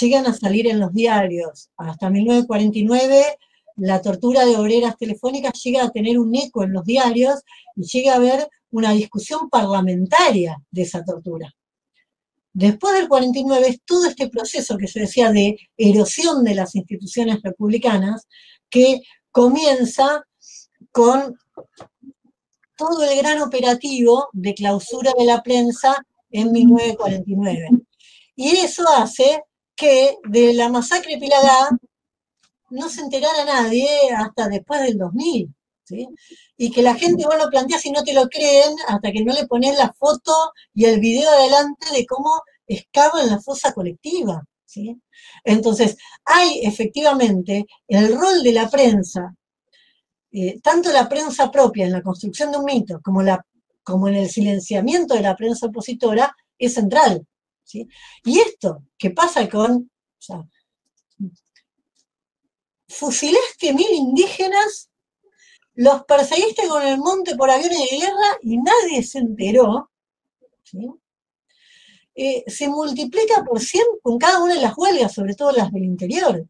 llegan 0.00 0.26
a 0.26 0.34
salir 0.34 0.66
en 0.66 0.80
los 0.80 0.92
diarios. 0.92 1.70
Hasta 1.76 2.10
1949 2.10 3.38
la 3.78 4.02
tortura 4.02 4.44
de 4.44 4.56
obreras 4.56 4.96
telefónicas 4.96 5.52
llega 5.62 5.84
a 5.84 5.90
tener 5.90 6.18
un 6.18 6.34
eco 6.34 6.64
en 6.64 6.72
los 6.72 6.84
diarios 6.84 7.42
y 7.76 7.84
llega 7.84 8.12
a 8.12 8.16
haber 8.16 8.48
una 8.70 8.92
discusión 8.92 9.48
parlamentaria 9.48 10.60
de 10.70 10.82
esa 10.82 11.04
tortura. 11.04 11.54
Después 12.52 12.94
del 12.94 13.08
49 13.08 13.68
es 13.68 13.80
todo 13.84 14.06
este 14.06 14.28
proceso 14.28 14.76
que 14.76 14.88
se 14.88 15.00
decía 15.00 15.30
de 15.30 15.56
erosión 15.76 16.42
de 16.42 16.56
las 16.56 16.74
instituciones 16.74 17.40
republicanas 17.42 18.26
que 18.68 19.00
comienza 19.30 20.24
con 20.90 21.38
todo 22.78 23.02
el 23.04 23.18
gran 23.18 23.42
operativo 23.42 24.28
de 24.32 24.54
clausura 24.54 25.12
de 25.18 25.26
la 25.26 25.42
prensa 25.42 25.96
en 26.30 26.52
1949. 26.52 27.68
Y 28.36 28.56
eso 28.58 28.88
hace 28.88 29.42
que 29.76 30.16
de 30.28 30.54
la 30.54 30.68
masacre 30.68 31.18
Pilagá 31.18 31.70
no 32.70 32.88
se 32.88 33.00
enterara 33.00 33.44
nadie 33.44 33.88
hasta 34.16 34.48
después 34.48 34.80
del 34.82 34.96
2000. 34.96 35.54
Y 36.56 36.70
que 36.70 36.82
la 36.82 36.94
gente, 36.94 37.24
vos 37.24 37.36
lo 37.38 37.48
planteas 37.48 37.84
y 37.86 37.90
no 37.90 38.02
te 38.04 38.12
lo 38.12 38.28
creen 38.28 38.76
hasta 38.86 39.10
que 39.10 39.24
no 39.24 39.32
le 39.32 39.46
pones 39.46 39.76
la 39.76 39.92
foto 39.92 40.32
y 40.74 40.84
el 40.84 41.00
video 41.00 41.30
adelante 41.30 41.86
de 41.92 42.06
cómo 42.06 42.42
escava 42.66 43.22
en 43.22 43.30
la 43.30 43.40
fosa 43.40 43.72
colectiva. 43.72 44.44
Entonces, 45.44 45.96
hay 46.24 46.60
efectivamente 46.62 47.64
el 47.88 48.14
rol 48.14 48.42
de 48.42 48.52
la 48.52 48.68
prensa 48.68 49.34
eh, 50.30 50.60
tanto 50.60 50.92
la 50.92 51.08
prensa 51.08 51.50
propia 51.50 51.86
en 51.86 51.92
la 51.92 52.02
construcción 52.02 52.52
de 52.52 52.58
un 52.58 52.64
mito 52.64 53.00
como, 53.02 54.08
en 54.08 54.14
el 54.14 54.28
silenciamiento 54.28 55.14
de 55.14 55.22
la 55.22 55.36
prensa 55.36 55.66
opositora 55.66 56.34
es 56.58 56.74
central. 56.74 57.26
Y 58.24 58.38
esto 58.38 58.84
que 58.96 59.10
pasa 59.10 59.48
con, 59.48 59.72
o 59.72 60.20
sea, 60.20 60.46
fusilaste 62.88 63.72
mil 63.72 63.90
indígenas, 63.90 64.90
los 65.74 66.04
perseguiste 66.04 66.66
con 66.66 66.82
el 66.82 66.98
monte 66.98 67.36
por 67.36 67.50
aviones 67.50 67.78
de 67.78 67.98
guerra 67.98 68.38
y 68.42 68.58
nadie 68.58 69.02
se 69.02 69.18
enteró, 69.18 69.90
eh, 72.14 72.44
se 72.48 72.68
multiplica 72.68 73.44
por 73.44 73.60
100 73.60 73.84
con 74.02 74.18
cada 74.18 74.42
una 74.42 74.54
de 74.54 74.62
las 74.62 74.76
huelgas, 74.76 75.12
sobre 75.12 75.34
todo 75.34 75.52
las 75.52 75.70
del 75.70 75.84
interior. 75.84 76.46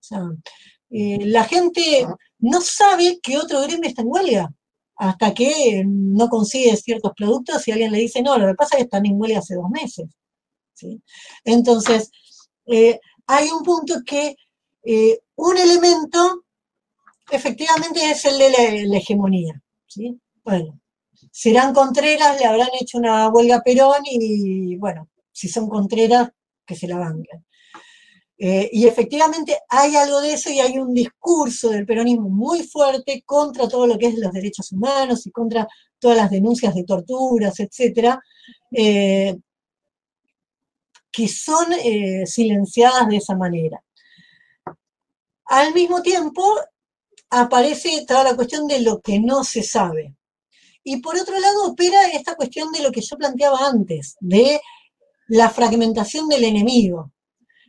Eh, 0.90 1.19
la 1.27 1.44
gente 1.44 2.06
no 2.39 2.60
sabe 2.60 3.20
que 3.23 3.39
otro 3.39 3.62
gremio 3.62 3.89
está 3.89 4.02
en 4.02 4.09
huelga 4.09 4.51
hasta 4.97 5.32
que 5.32 5.85
no 5.86 6.28
consigue 6.28 6.77
ciertos 6.77 7.12
productos 7.16 7.66
y 7.69 7.73
alguien 7.73 7.93
le 7.93 7.98
dice, 7.98 8.20
no, 8.23 8.36
lo 8.36 8.48
que 8.48 8.55
pasa 8.55 8.77
es 8.77 8.78
que 8.78 8.85
están 8.85 9.06
en 9.06 9.20
huelga 9.20 9.39
hace 9.39 9.55
dos 9.55 9.70
meses. 9.70 10.09
Entonces, 11.44 12.10
eh, 12.66 12.98
hay 13.27 13.48
un 13.51 13.62
punto 13.62 14.02
que 14.05 14.36
eh, 14.85 15.20
un 15.36 15.56
elemento 15.56 16.44
efectivamente 17.31 18.10
es 18.10 18.24
el 18.24 18.39
de 18.39 18.86
la, 18.86 18.97
hegemonía. 18.97 19.62
Bueno, 20.44 20.81
serán 21.31 21.74
Contreras, 21.74 22.40
le 22.40 22.47
habrán 22.47 22.70
hecho 22.81 22.98
una 22.98 23.28
huelga 23.28 23.56
a 23.56 23.62
Perón 23.62 24.02
y 24.05 24.77
bueno, 24.77 25.09
si 25.32 25.48
son 25.48 25.69
Contreras, 25.69 26.31
que 26.66 26.74
se 26.74 26.89
la 26.89 26.98
banquen. 26.98 27.44
Eh, 28.40 28.70
y 28.73 28.86
efectivamente 28.86 29.59
hay 29.69 29.97
algo 29.97 30.20
de 30.20 30.35
eso 30.35 30.48
y 30.48 30.60
hay 30.60 30.78
un 30.78 30.94
discurso 30.94 31.70
del 31.70 31.85
peronismo 31.85 32.28
muy 32.28 32.62
fuerte 32.62 33.24
contra 33.27 33.69
todo 33.69 33.85
lo 33.85 33.98
que 33.98 34.06
es 34.06 34.15
los 34.15 34.32
derechos 34.32 34.70
humanos 34.70 35.27
y 35.27 35.32
contra 35.32 35.66
todas 35.98 36.16
las 36.16 36.31
denuncias 36.31 36.73
de 36.73 36.85
torturas, 36.85 37.59
etcétera, 37.59 38.23
eh, 38.70 39.36
que 41.10 41.27
son 41.27 41.73
eh, 41.73 42.27
silenciadas 42.27 43.09
de 43.09 43.16
esa 43.16 43.35
manera. 43.35 43.82
Al 45.47 45.74
mismo 45.74 46.01
tiempo, 46.01 46.44
aparece 47.31 48.05
toda 48.06 48.23
la 48.23 48.36
cuestión 48.36 48.69
de 48.69 48.81
lo 48.82 49.01
que 49.01 49.19
no 49.19 49.43
se 49.43 49.65
sabe. 49.65 50.15
Y 50.85 50.98
por 50.98 51.16
otro 51.16 51.39
lado, 51.40 51.65
opera 51.65 52.09
esta 52.12 52.36
cuestión 52.36 52.70
de 52.70 52.82
lo 52.82 52.93
que 52.93 53.01
yo 53.01 53.16
planteaba 53.16 53.66
antes, 53.66 54.16
de 54.20 54.60
la 55.27 55.51
fragmentación 55.51 56.28
del 56.28 56.44
enemigo 56.44 57.12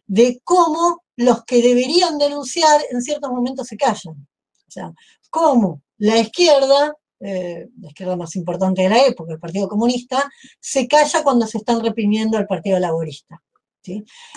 de 0.10 0.41
cómo 0.44 1.03
los 1.15 1.45
que 1.45 1.61
deberían 1.61 2.18
denunciar 2.18 2.81
en 2.90 3.02
ciertos 3.02 3.30
momentos 3.31 3.68
se 3.68 3.77
callan. 3.77 4.27
O 4.68 4.72
sea, 4.72 4.91
cómo 5.30 5.84
la 5.99 6.18
izquierda, 6.18 6.95
eh, 7.19 7.68
la 7.80 7.88
izquierda 7.88 8.15
más 8.15 8.36
importante 8.36 8.81
de 8.81 8.90
la 8.90 9.06
época, 9.06 9.34
el 9.34 9.40
Partido 9.40 9.69
Comunista, 9.69 10.30
se 10.60 10.88
calla 10.88 11.23
cuando 11.23 11.45
se 11.45 11.60
están 11.60 11.84
reprimiendo 11.84 12.38
al 12.38 12.48
Partido 12.48 12.80
Laborista. 12.80 13.41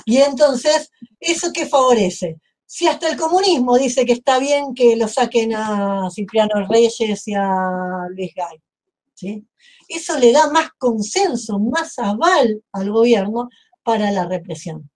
Y 0.05 0.17
entonces, 0.19 0.91
¿eso 1.19 1.53
qué 1.53 1.67
favorece? 1.67 2.39
Si 2.67 2.87
hasta 2.87 3.09
el 3.09 3.19
comunismo 3.19 3.77
dice 3.77 4.07
que 4.07 4.13
está 4.13 4.39
bien 4.39 4.75
que 4.75 4.97
lo 4.97 5.09
saquen 5.09 5.55
a 5.55 6.09
Cipriano 6.11 6.67
Reyes 6.69 7.27
y 7.27 7.35
a 7.35 8.07
Luis 8.11 8.33
Gay, 8.35 8.63
¿sí? 9.15 9.47
eso 9.89 10.19
le 10.19 10.33
da 10.33 10.51
más 10.51 10.71
consenso, 10.79 11.59
más 11.59 11.99
aval 11.99 12.63
al 12.73 12.91
gobierno 12.91 13.49
para 13.83 14.11
la 14.11 14.27
represión. 14.27 14.92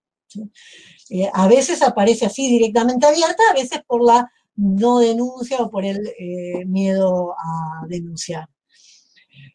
Eh, 1.11 1.29
a 1.33 1.49
veces 1.49 1.83
aparece 1.83 2.27
así 2.27 2.49
directamente 2.49 3.07
abierta, 3.07 3.43
a 3.51 3.55
veces 3.55 3.81
por 3.87 4.05
la 4.05 4.31
no 4.57 4.99
denuncia 4.99 5.59
o 5.59 5.71
por 5.71 5.85
el 5.85 6.07
eh, 6.19 6.65
miedo 6.67 7.33
a 7.33 7.87
denunciar. 7.87 8.49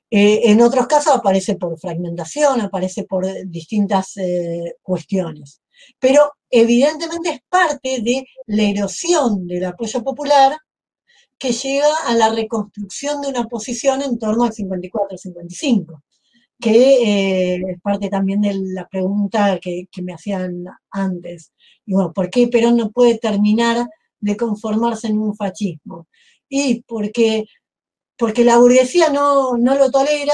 Eh, 0.10 0.52
en 0.52 0.62
otros 0.62 0.88
casos 0.88 1.16
aparece 1.16 1.56
por 1.56 1.80
fragmentación, 1.80 2.62
aparece 2.62 3.03
por 3.03 3.26
distintas 3.48 4.16
cuestiones. 4.82 5.62
Pero 5.99 6.34
evidentemente 6.49 7.30
es 7.30 7.40
parte 7.49 8.02
de 8.02 8.26
la 8.48 8.64
erosión 8.64 9.48
del 9.48 9.66
apoyo 9.66 10.03
popular 10.03 10.58
que 11.40 11.53
llega 11.53 11.95
a 12.06 12.14
la 12.14 12.30
reconstrucción 12.30 13.22
de 13.22 13.30
una 13.30 13.45
posición 13.48 14.02
en 14.03 14.20
torno 14.20 14.44
al 14.44 14.52
54-55 14.52 16.02
que 16.62 17.56
eh, 17.56 17.62
es 17.68 17.82
parte 17.82 18.10
también 18.10 18.42
de 18.42 18.54
la 18.56 18.88
pregunta 18.88 19.60
que, 19.60 19.88
me 20.02 20.14
hacían 20.14 20.66
antes. 20.92 21.52
Y 21.86 21.94
bueno, 21.94 22.14
¿por 22.14 22.30
qué 22.30 22.48
Perón 22.48 22.78
no 22.78 22.92
puede 22.92 23.18
terminar 23.18 23.88
de 24.20 24.38
conformarse 24.38 25.08
en 25.08 25.20
un 25.20 25.36
fascismo? 25.36 26.08
Y 26.48 26.84
porque, 26.84 27.46
porque 28.18 28.46
la 28.46 28.58
burguesía 28.58 29.10
no, 29.10 29.58
no 29.58 29.76
lo 29.76 29.92
tolera, 29.92 30.34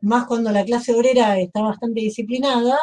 más 0.00 0.26
cuando 0.26 0.52
la 0.52 0.64
clase 0.64 0.94
obrera 0.94 1.38
está 1.38 1.60
bastante 1.62 2.00
disciplinada, 2.00 2.78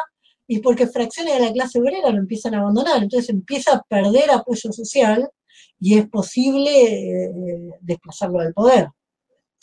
y 0.48 0.60
porque 0.60 0.86
fracciones 0.86 1.34
de 1.34 1.40
la 1.40 1.52
clase 1.52 1.80
obrera 1.80 2.10
lo 2.10 2.18
empiezan 2.18 2.54
a 2.54 2.60
abandonar, 2.60 3.02
entonces 3.02 3.30
empieza 3.30 3.74
a 3.74 3.82
perder 3.82 4.30
apoyo 4.30 4.72
social 4.72 5.28
y 5.80 5.98
es 5.98 6.08
posible 6.08 6.70
eh, 6.70 7.30
desplazarlo 7.80 8.40
del 8.40 8.54
poder. 8.54 8.88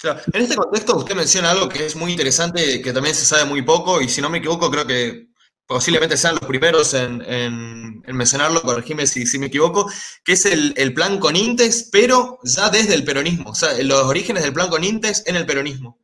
En 0.03 0.41
este 0.41 0.56
contexto 0.56 0.98
usted 0.98 1.15
menciona 1.15 1.52
algo 1.52 1.70
que 1.70 1.86
es 1.86 1.95
muy 1.95 2.11
interesante, 2.11 2.82
que 2.82 2.94
también 2.94 3.15
se 3.15 3.26
sabe 3.26 3.45
muy 3.45 3.61
poco, 3.61 4.02
y 4.02 4.10
si 4.10 4.22
no 4.22 4.30
me 4.30 4.40
equivoco, 4.40 4.70
creo 4.70 4.86
que 4.86 5.28
posiblemente 5.65 6.18
sean 6.18 6.36
los 6.36 6.45
primeros 6.45 6.94
en, 6.94 8.02
mencionarlo, 8.07 8.61
corregime 8.61 9.07
si, 9.07 9.26
si, 9.26 9.40
me 9.40 9.48
equivoco, 9.48 9.90
que 10.24 10.34
es 10.34 10.45
el, 10.45 10.74
el, 10.78 10.94
plan 10.94 11.20
Conintes, 11.20 11.90
pero 11.91 12.40
ya 12.44 12.70
desde 12.70 12.95
el 12.95 13.06
peronismo, 13.06 13.52
o 13.52 13.56
sea, 13.56 13.82
los 13.82 14.03
orígenes 14.03 14.44
del 14.44 14.53
plan 14.53 14.70
Conintes 14.70 15.24
en 15.26 15.36
el 15.36 15.45
peronismo. 15.45 15.99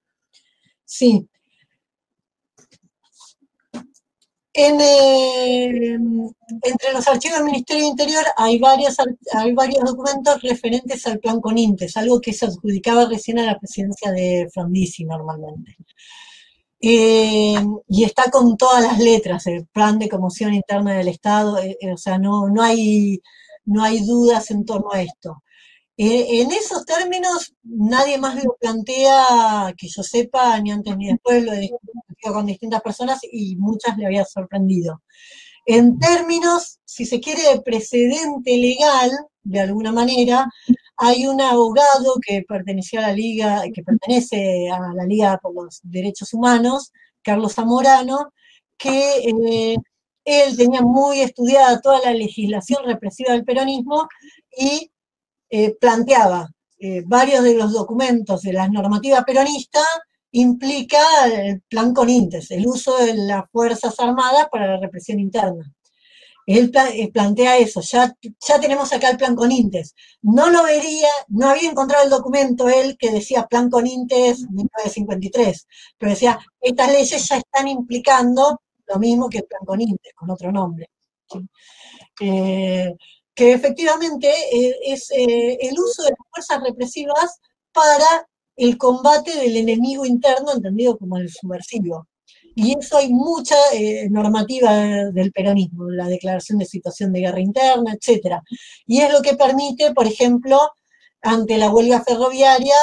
Sí, 0.86 1.30
Eh, 4.52 5.98
entre 6.64 6.92
los 6.94 7.08
archivos 7.08 7.38
del 7.38 7.46
Ministerio 7.46 7.84
del 7.84 7.92
Interior 7.92 8.26
hay, 8.36 8.58
varios, 8.58 8.98
documentos 9.86 10.42
referentes 10.42 11.06
al 11.06 11.20
plan 11.20 11.40
Conintes, 11.40 11.96
algo 11.98 12.20
que 12.20 12.34
se 12.34 12.46
adjudicaba 12.46 13.06
recién 13.06 13.40
a 13.40 13.46
la 13.46 13.60
presidencia 13.60 14.12
de 14.12 14.50
Frondizi 14.52 15.06
normalmente. 15.06 15.76
Eh, 16.82 17.56
y 17.90 18.04
está 18.04 18.32
con 18.32 18.58
todas 18.58 18.84
las 18.84 19.00
letras, 19.00 19.46
el 19.48 19.68
plan 19.68 20.00
de 20.00 20.10
conmoción 20.10 20.54
interna 20.54 20.98
del 20.98 21.10
Estado, 21.10 21.60
eh, 21.60 21.78
o 21.94 21.98
sea, 21.98 22.18
no, 22.18 22.50
no, 22.50 22.64
hay, 22.64 23.22
no 23.66 23.84
hay 23.84 24.00
dudas 24.06 24.50
en 24.52 24.66
torno 24.66 24.92
a 24.92 25.02
esto. 25.02 25.44
En 25.98 26.52
esos 26.52 26.86
términos, 26.86 27.54
nadie 27.64 28.18
más 28.18 28.42
lo 28.44 28.56
plantea, 28.60 29.74
que 29.78 29.88
yo 29.90 30.02
sepa, 30.02 30.60
ni 30.62 30.72
antes 30.72 30.96
ni 30.98 31.08
después, 31.08 31.44
lo 31.44 31.52
con 32.22 32.46
distintas 32.46 32.82
personas 32.82 33.20
y 33.32 33.56
muchas 33.56 33.98
le 33.98 34.06
había 34.06 34.26
sorprendido. 34.26 35.02
En 35.66 36.00
términos, 36.00 36.80
si 36.86 37.06
se 37.06 37.20
quiere, 37.20 37.42
de 37.44 37.62
precedente 37.62 38.58
legal, 38.58 39.12
de 39.44 39.60
alguna 39.60 39.92
manera, 39.92 40.50
hay 40.98 41.28
un 41.28 41.42
abogado 41.42 42.16
que 42.26 42.44
perteneció 42.48 43.00
a 43.00 43.04
la 43.04 43.14
Liga, 43.14 43.64
que 43.74 43.84
pertenece 43.84 44.70
a 44.70 44.94
la 44.94 45.06
Liga 45.06 45.38
por 45.42 45.54
los 45.54 45.80
Derechos 45.84 46.34
Humanos, 46.34 46.92
Carlos 47.22 47.54
Zamorano, 47.54 48.32
que 48.78 49.20
eh, 49.20 49.78
él 50.26 50.58
tenía 50.58 50.82
muy 50.82 51.22
estudiada 51.22 51.82
toda 51.82 52.00
la 52.02 52.14
legislación 52.14 52.84
represiva 52.86 53.34
del 53.34 53.46
peronismo 53.46 54.08
y 54.58 54.92
eh, 55.50 55.76
planteaba 55.80 56.50
eh, 56.80 57.04
varios 57.06 57.44
de 57.44 57.56
los 57.56 57.74
documentos 57.74 58.42
de 58.42 58.54
la 58.54 58.68
normativa 58.68 59.24
peronista 59.24 59.82
implica 60.32 61.00
el 61.32 61.62
plan 61.62 61.94
Conintes, 61.94 62.52
el 62.52 62.68
uso 62.68 62.98
de 62.98 63.16
las 63.16 63.44
Fuerzas 63.52 64.00
Armadas 64.00 64.48
para 64.52 64.68
la 64.68 64.80
represión 64.80 65.20
interna. 65.20 65.74
Él 66.46 66.72
eh, 66.94 67.12
plantea 67.12 67.58
eso, 67.58 67.82
ya, 67.82 68.16
ya 68.48 68.60
tenemos 68.60 68.92
acá 68.92 69.10
el 69.10 69.18
plan 69.18 69.36
Conintes. 69.36 69.94
No 70.22 70.50
lo 70.50 70.64
vería, 70.64 71.10
no 71.28 71.50
había 71.50 71.70
encontrado 71.70 72.04
el 72.04 72.10
documento 72.10 72.70
él 72.70 72.98
que 72.98 73.12
decía 73.12 73.46
plan 73.48 73.70
Conintes 73.70 74.50
1953, 74.50 75.68
pero 75.98 76.12
decía, 76.12 76.40
estas 76.60 76.92
leyes 76.92 77.28
ya 77.28 77.38
están 77.38 77.68
implicando 77.68 78.62
lo 78.88 79.00
mismo 79.00 79.30
que 79.30 79.40
el 79.40 79.46
plan 79.46 79.62
Conintes, 79.66 80.14
con 80.16 80.32
otro 80.32 80.52
nombre 80.52 80.90
que 83.40 83.54
efectivamente 83.54 84.28
eh, 84.52 84.76
es 84.84 85.10
eh, 85.12 85.58
el 85.62 85.80
uso 85.80 86.04
de 86.04 86.10
las 86.10 86.28
fuerzas 86.30 86.62
represivas 86.62 87.40
para 87.72 88.28
el 88.60 88.78
combate 88.78 89.36
del 89.36 89.58
enemigo 89.58 90.06
interno, 90.06 90.54
entendido 90.54 90.98
como 90.98 91.18
el 91.18 91.30
subversivo. 91.30 92.08
Y 92.56 92.78
eso 92.78 92.98
hay 92.98 93.10
mucha 93.10 93.56
eh, 93.74 94.10
normativa 94.10 94.72
del 95.12 95.32
peronismo, 95.32 95.90
la 95.90 96.08
declaración 96.08 96.60
de 96.60 96.66
situación 96.66 97.14
de 97.14 97.22
guerra 97.22 97.40
interna, 97.40 97.94
etc. 97.94 98.38
Y 98.86 99.00
es 99.02 99.14
lo 99.14 99.22
que 99.22 99.36
permite, 99.36 99.94
por 99.94 100.08
ejemplo, 100.08 100.60
ante 101.22 101.58
la 101.58 101.72
huelga 101.72 102.02
ferroviaria, 102.02 102.76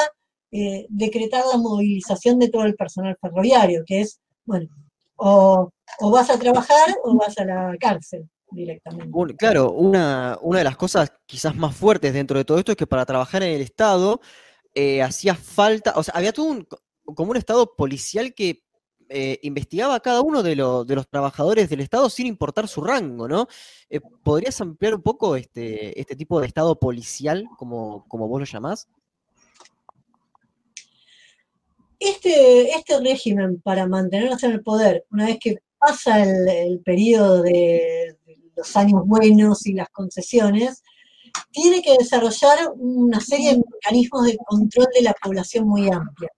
decretar 0.89 1.43
la 1.51 1.57
movilización 1.57 2.39
de 2.39 2.49
todo 2.49 2.63
el 2.63 2.75
personal 2.75 3.15
ferroviario, 3.21 3.83
que 3.85 4.01
es, 4.01 4.19
bueno, 4.45 4.69
o 5.17 5.71
vas 5.99 6.29
a 6.29 6.39
trabajar 6.39 6.95
o 7.03 7.15
vas 7.15 7.37
a 7.37 7.45
la 7.45 7.75
cárcel 7.79 8.27
directamente. 8.51 9.35
claro, 9.37 9.71
una, 9.71 10.37
una, 10.41 10.59
de 10.59 10.63
las 10.63 10.77
cosas 10.77 11.11
quizás 11.25 11.55
más 11.55 11.75
fuertes 11.75 12.13
dentro 12.13 12.37
de 12.37 12.45
todo 12.45 12.57
esto 12.57 12.71
es 12.71 12.77
que 12.77 12.87
para 12.87 13.05
trabajar 13.05 13.43
en 13.43 13.53
el 13.53 13.61
Estado 13.61 14.21
eh, 14.79 15.01
hacía 15.01 15.33
falta, 15.33 15.93
o 15.95 16.03
sea, 16.03 16.13
había 16.15 16.31
todo 16.31 16.45
un, 16.45 16.67
como 17.03 17.31
un 17.31 17.37
Estado 17.37 17.75
policial 17.75 18.35
que 18.35 18.63
eh, 19.09 19.39
investigaba 19.41 19.95
a 19.95 19.99
cada 20.01 20.21
uno 20.21 20.43
de, 20.43 20.51
de, 20.51 20.95
los 20.95 21.09
trabajadores 21.09 21.67
del 21.67 21.79
Estado 21.79 22.11
sin 22.11 22.27
importar 22.27 22.67
su 22.67 22.81
rango, 22.81 23.27
¿no? 23.27 23.47
Eh, 23.89 23.99
¿Podrías 24.21 24.61
ampliar 24.61 24.93
un 24.93 25.01
poco 25.01 25.35
este, 25.35 25.99
este 25.99 26.15
tipo 26.15 26.39
de 26.39 26.45
Estado 26.45 26.79
policial, 26.79 27.47
como, 27.57 28.05
vos 28.07 28.39
lo 28.39 28.45
llamás? 28.45 28.87
Este, 31.99 32.69
este 32.69 32.99
régimen 32.99 33.59
para 33.61 33.87
mantenerse 33.87 34.45
en 34.45 34.51
el 34.51 34.61
poder, 34.61 35.07
una 35.09 35.25
vez 35.25 35.39
que 35.41 35.57
pasa 35.79 36.21
el, 36.21 36.47
el 36.47 36.79
periodo 36.81 37.41
de, 37.41 38.15
los 38.55 38.77
años 38.77 39.07
buenos 39.07 39.65
y 39.65 39.73
las 39.73 39.89
concesiones, 39.89 40.83
tiene 41.51 41.81
que 41.81 41.97
desarrollar 41.97 42.71
una 42.75 43.19
serie 43.19 43.53
de 43.53 43.63
mecanismos 43.73 44.25
de 44.25 44.37
control 44.37 44.87
de 44.93 45.01
la 45.01 45.13
población 45.13 45.67
muy 45.67 45.89
amplia. 45.89 46.29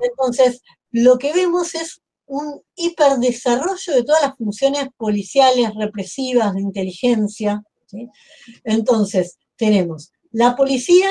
Entonces, 0.00 0.62
lo 0.90 1.18
que 1.18 1.32
vemos 1.32 1.74
es 1.74 2.02
un 2.26 2.60
hiperdesarrollo 2.74 3.94
de 3.94 4.02
todas 4.02 4.22
las 4.22 4.36
funciones 4.36 4.88
policiales, 4.96 5.74
represivas, 5.74 6.54
de 6.54 6.60
inteligencia. 6.60 7.62
Entonces, 8.64 9.38
tenemos 9.56 10.12
la 10.32 10.56
policía 10.56 11.08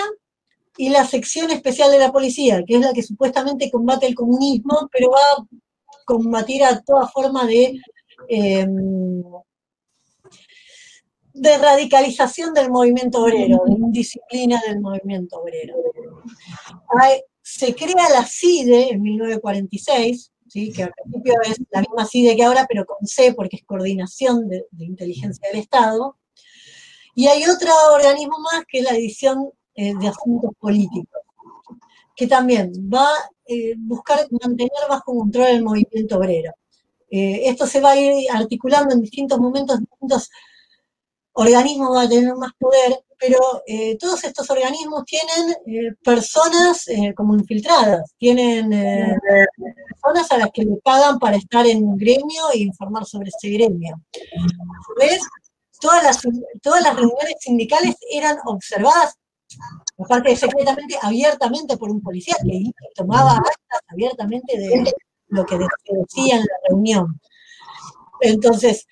y 0.78 0.90
la 0.90 1.06
sección 1.06 1.52
especial 1.52 1.90
de 1.92 2.00
la 2.00 2.12
policía, 2.12 2.64
que 2.66 2.76
es 2.76 2.82
la 2.82 2.94
que 2.94 3.02
supuestamente 3.02 3.72
combate 3.72 4.08
el 4.08 4.16
comunismo, 4.16 4.90
pero 4.92 5.10
va 5.10 5.20
a 5.20 5.48
combatir 6.06 6.64
a 6.64 6.82
toda 6.82 7.08
forma 7.08 7.48
de, 7.48 7.80
em, 8.28 9.24
de 11.36 11.58
radicalización 11.58 12.54
del 12.54 12.72
movimiento 12.72 13.22
obrero, 13.24 13.62
de 13.66 13.74
indisciplina 13.74 14.62
del 14.68 14.80
movimiento 14.80 15.42
obrero. 15.42 15.76
se 17.42 17.76
crea 17.76 18.10
la 18.10 18.26
CIDE 18.26 18.92
en 18.92 19.02
1946, 19.02 20.32
¿sí? 20.48 20.72
que 20.72 20.84
al 20.84 20.94
principio 20.94 21.34
es 21.44 21.62
la 21.72 21.82
misma 21.82 22.06
CIDE 22.06 22.36
que 22.36 22.44
ahora, 22.44 22.66
pero 22.68 22.86
con 22.86 23.06
C 23.06 23.34
porque 23.34 23.58
es 23.58 23.66
Coordinación 23.66 24.48
de, 24.48 24.66
de 24.72 24.86
Inteligencia 24.86 25.48
del 25.50 25.62
Estado. 25.62 26.18
Y 27.16 27.28
hay 27.28 27.44
otro 27.44 27.72
organismo 27.94 28.38
más 28.40 28.64
que 28.68 28.80
es 28.80 28.86
la 28.86 28.94
División 28.94 29.50
eh, 29.76 29.94
de 30.00 30.08
asuntos 30.08 30.52
políticos, 30.58 31.22
que 32.16 32.28
también 32.28 32.72
va 32.92 33.06
a 33.06 33.30
eh, 33.46 33.76
buscar 33.78 34.26
mantener 34.32 34.72
bajo 34.88 35.14
control 35.18 35.48
el 35.48 35.64
movimiento 35.64 36.18
obrero. 36.18 36.54
Eh, 37.10 37.50
esto 37.50 37.68
se 37.68 37.82
va 37.82 37.92
a 37.92 37.98
ir 37.98 38.32
articulando 38.32 38.94
en 38.94 39.02
distintos 39.02 39.38
momentos, 39.38 39.80
distintos 39.82 40.30
organismos 41.36 41.90
van 41.90 42.06
a 42.06 42.10
tener 42.10 42.36
más 42.36 42.52
poder, 42.60 43.00
pero 43.18 43.40
todos 44.00 44.24
estos 44.24 44.50
organismos 44.50 45.04
tienen 45.06 45.96
personas 46.04 46.86
como 47.16 47.36
infiltradas, 47.36 48.14
tienen 48.18 48.70
personas 49.90 50.32
a 50.32 50.38
las 50.38 50.50
que 50.54 50.64
le 50.64 50.76
pagan 50.84 51.18
para 51.20 51.38
estar 51.38 51.66
en 51.66 51.84
un 51.84 51.98
gremio 51.98 52.52
e 52.54 52.60
informar 52.60 53.06
sobre 53.06 53.30
ese 53.30 53.50
gremio. 53.50 53.96
¿Ves? 55.00 55.22
Todas 55.80 56.04
las, 56.04 56.22
todas 56.62 56.82
las 56.82 56.96
reuniones 56.96 57.36
sindicales 57.40 57.96
eran 58.10 58.38
observadas 58.46 59.16
aparte 60.00 60.36
secretamente, 60.36 60.98
abiertamente 61.02 61.78
por 61.78 61.90
un 61.90 62.02
policía 62.02 62.36
que 62.44 62.72
tomaba 62.96 63.38
actas 63.38 63.82
abiertamente 63.88 64.58
de 64.58 64.94
lo 65.28 65.46
que 65.46 65.58
decía 65.58 66.36
en 66.36 66.42
la 66.42 66.58
reunión. 66.70 67.20
Entonces, 68.22 68.88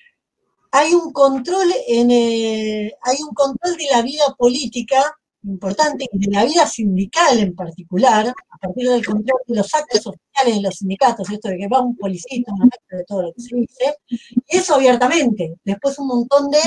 hay 0.75 0.93
un 0.95 1.13
control 1.13 1.67
en 1.87 2.09
hay 2.09 3.17
un 3.21 3.33
control 3.35 3.77
de 3.77 3.87
la 3.91 4.01
vida 4.01 4.23
política 4.35 5.15
importante 5.43 6.07
y 6.11 6.17
de 6.17 6.31
la 6.31 6.45
vida 6.45 6.65
sindical 6.65 7.37
en 7.37 7.53
particular, 7.53 8.27
a 8.27 8.57
partir 8.57 8.89
del 8.89 9.05
control 9.05 9.39
de 9.47 9.55
los 9.55 9.73
actos 9.73 10.07
oficiales 10.07 10.55
de 10.55 10.61
los 10.61 10.75
sindicatos, 10.75 11.29
esto 11.29 11.49
de 11.49 11.57
que 11.57 11.67
va 11.67 11.81
un 11.81 11.95
policía 11.95 12.43
una 12.47 12.65
acta 12.65 12.97
de 12.97 13.03
todo 13.03 13.21
lo 13.23 13.33
que 13.33 13.41
se 13.41 13.55
dice, 13.55 13.97
y 14.07 14.57
eso 14.57 14.75
abiertamente. 14.75 15.55
Después 15.63 15.99
un 15.99 16.07
montón 16.07 16.49
de 16.49 16.59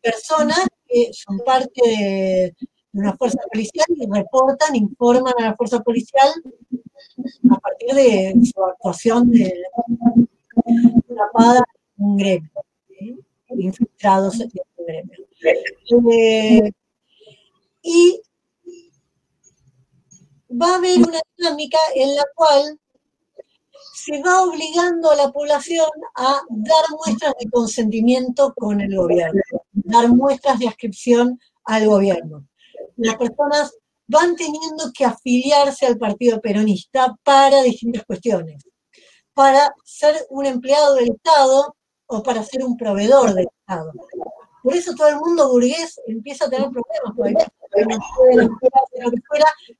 personas 0.00 0.60
que 0.88 1.10
son 1.12 1.38
parte 1.40 1.80
de, 1.84 2.54
de 2.92 3.00
una 3.00 3.14
fuerza 3.16 3.40
policial 3.52 3.86
y 3.90 4.06
reportan, 4.10 4.74
informan 4.76 5.34
a 5.38 5.42
la 5.50 5.56
fuerza 5.56 5.80
policial 5.80 6.30
a 7.50 7.58
partir 7.58 7.94
de 7.94 8.34
su 8.42 8.64
actuación 8.64 9.30
de 9.30 9.52
atrapada 11.10 11.62
en 11.98 12.04
un 12.04 12.16
gremio, 12.16 12.50
infiltrados 13.58 14.40
en 14.40 14.50
un 14.76 14.86
gremio. 14.86 15.26
Eh, 16.12 16.72
y 17.82 18.20
va 20.50 20.74
a 20.74 20.76
haber 20.76 20.98
una 20.98 21.20
dinámica 21.36 21.78
en 21.94 22.14
la 22.14 22.24
cual 22.34 22.78
se 23.94 24.22
va 24.22 24.42
obligando 24.42 25.10
a 25.10 25.16
la 25.16 25.30
población 25.30 25.88
a 26.16 26.40
dar 26.50 26.84
muestras 27.04 27.34
de 27.38 27.50
consentimiento 27.50 28.52
con 28.54 28.80
el 28.80 28.94
gobierno, 28.94 29.40
dar 29.72 30.08
muestras 30.08 30.58
de 30.58 30.68
ascripción 30.68 31.38
al 31.64 31.86
gobierno 31.86 32.46
las 33.00 33.16
personas 33.16 33.72
van 34.06 34.36
teniendo 34.36 34.92
que 34.94 35.04
afiliarse 35.04 35.86
al 35.86 35.96
partido 35.96 36.40
peronista 36.40 37.16
para 37.22 37.62
distintas 37.62 38.04
cuestiones, 38.04 38.62
para 39.32 39.72
ser 39.84 40.26
un 40.30 40.46
empleado 40.46 40.96
del 40.96 41.12
Estado 41.12 41.76
o 42.10 42.22
para 42.22 42.42
ser 42.42 42.64
un 42.64 42.76
proveedor 42.76 43.34
del 43.34 43.46
Estado. 43.46 43.92
Por 44.62 44.76
eso 44.76 44.94
todo 44.94 45.08
el 45.08 45.16
mundo 45.16 45.48
burgués 45.48 45.98
empieza 46.06 46.44
a 46.44 46.50
tener 46.50 46.68
problemas, 46.70 47.48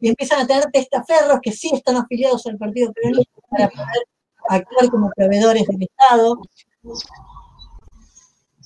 y 0.00 0.08
empiezan 0.08 0.40
a 0.40 0.46
tener 0.46 0.70
testaferros 0.72 1.40
que 1.42 1.52
sí 1.52 1.70
están 1.74 1.96
afiliados 1.96 2.46
al 2.46 2.56
partido 2.56 2.92
peronista 2.92 3.40
para 3.50 3.68
poder 3.68 4.06
actuar 4.48 4.90
como 4.90 5.10
proveedores 5.14 5.66
del 5.66 5.82
Estado. 5.82 6.40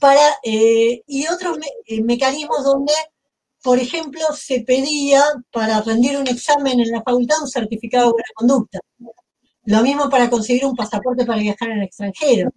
Para, 0.01 0.39
eh, 0.43 1.03
y 1.07 1.27
otros 1.27 1.59
eh, 1.87 2.03
mecanismos 2.03 2.63
donde 2.63 2.93
por 3.65 3.79
ejemplo, 3.79 4.21
se 4.35 4.61
pedía 4.61 5.23
para 5.51 5.81
rendir 5.81 6.19
un 6.19 6.29
examen 6.29 6.81
en 6.81 6.91
la 6.91 7.03
facultad 7.03 7.41
un 7.41 7.49
certificado 7.49 8.09
de 8.09 8.13
buena 8.13 8.29
conducta. 8.35 8.79
Lo 9.65 9.81
mismo 9.81 10.11
para 10.11 10.29
conseguir 10.29 10.67
un 10.67 10.77
pasaporte 10.77 11.25
para 11.25 11.41
viajar 11.41 11.71
en 11.71 11.83
extranjero. 11.83 12.51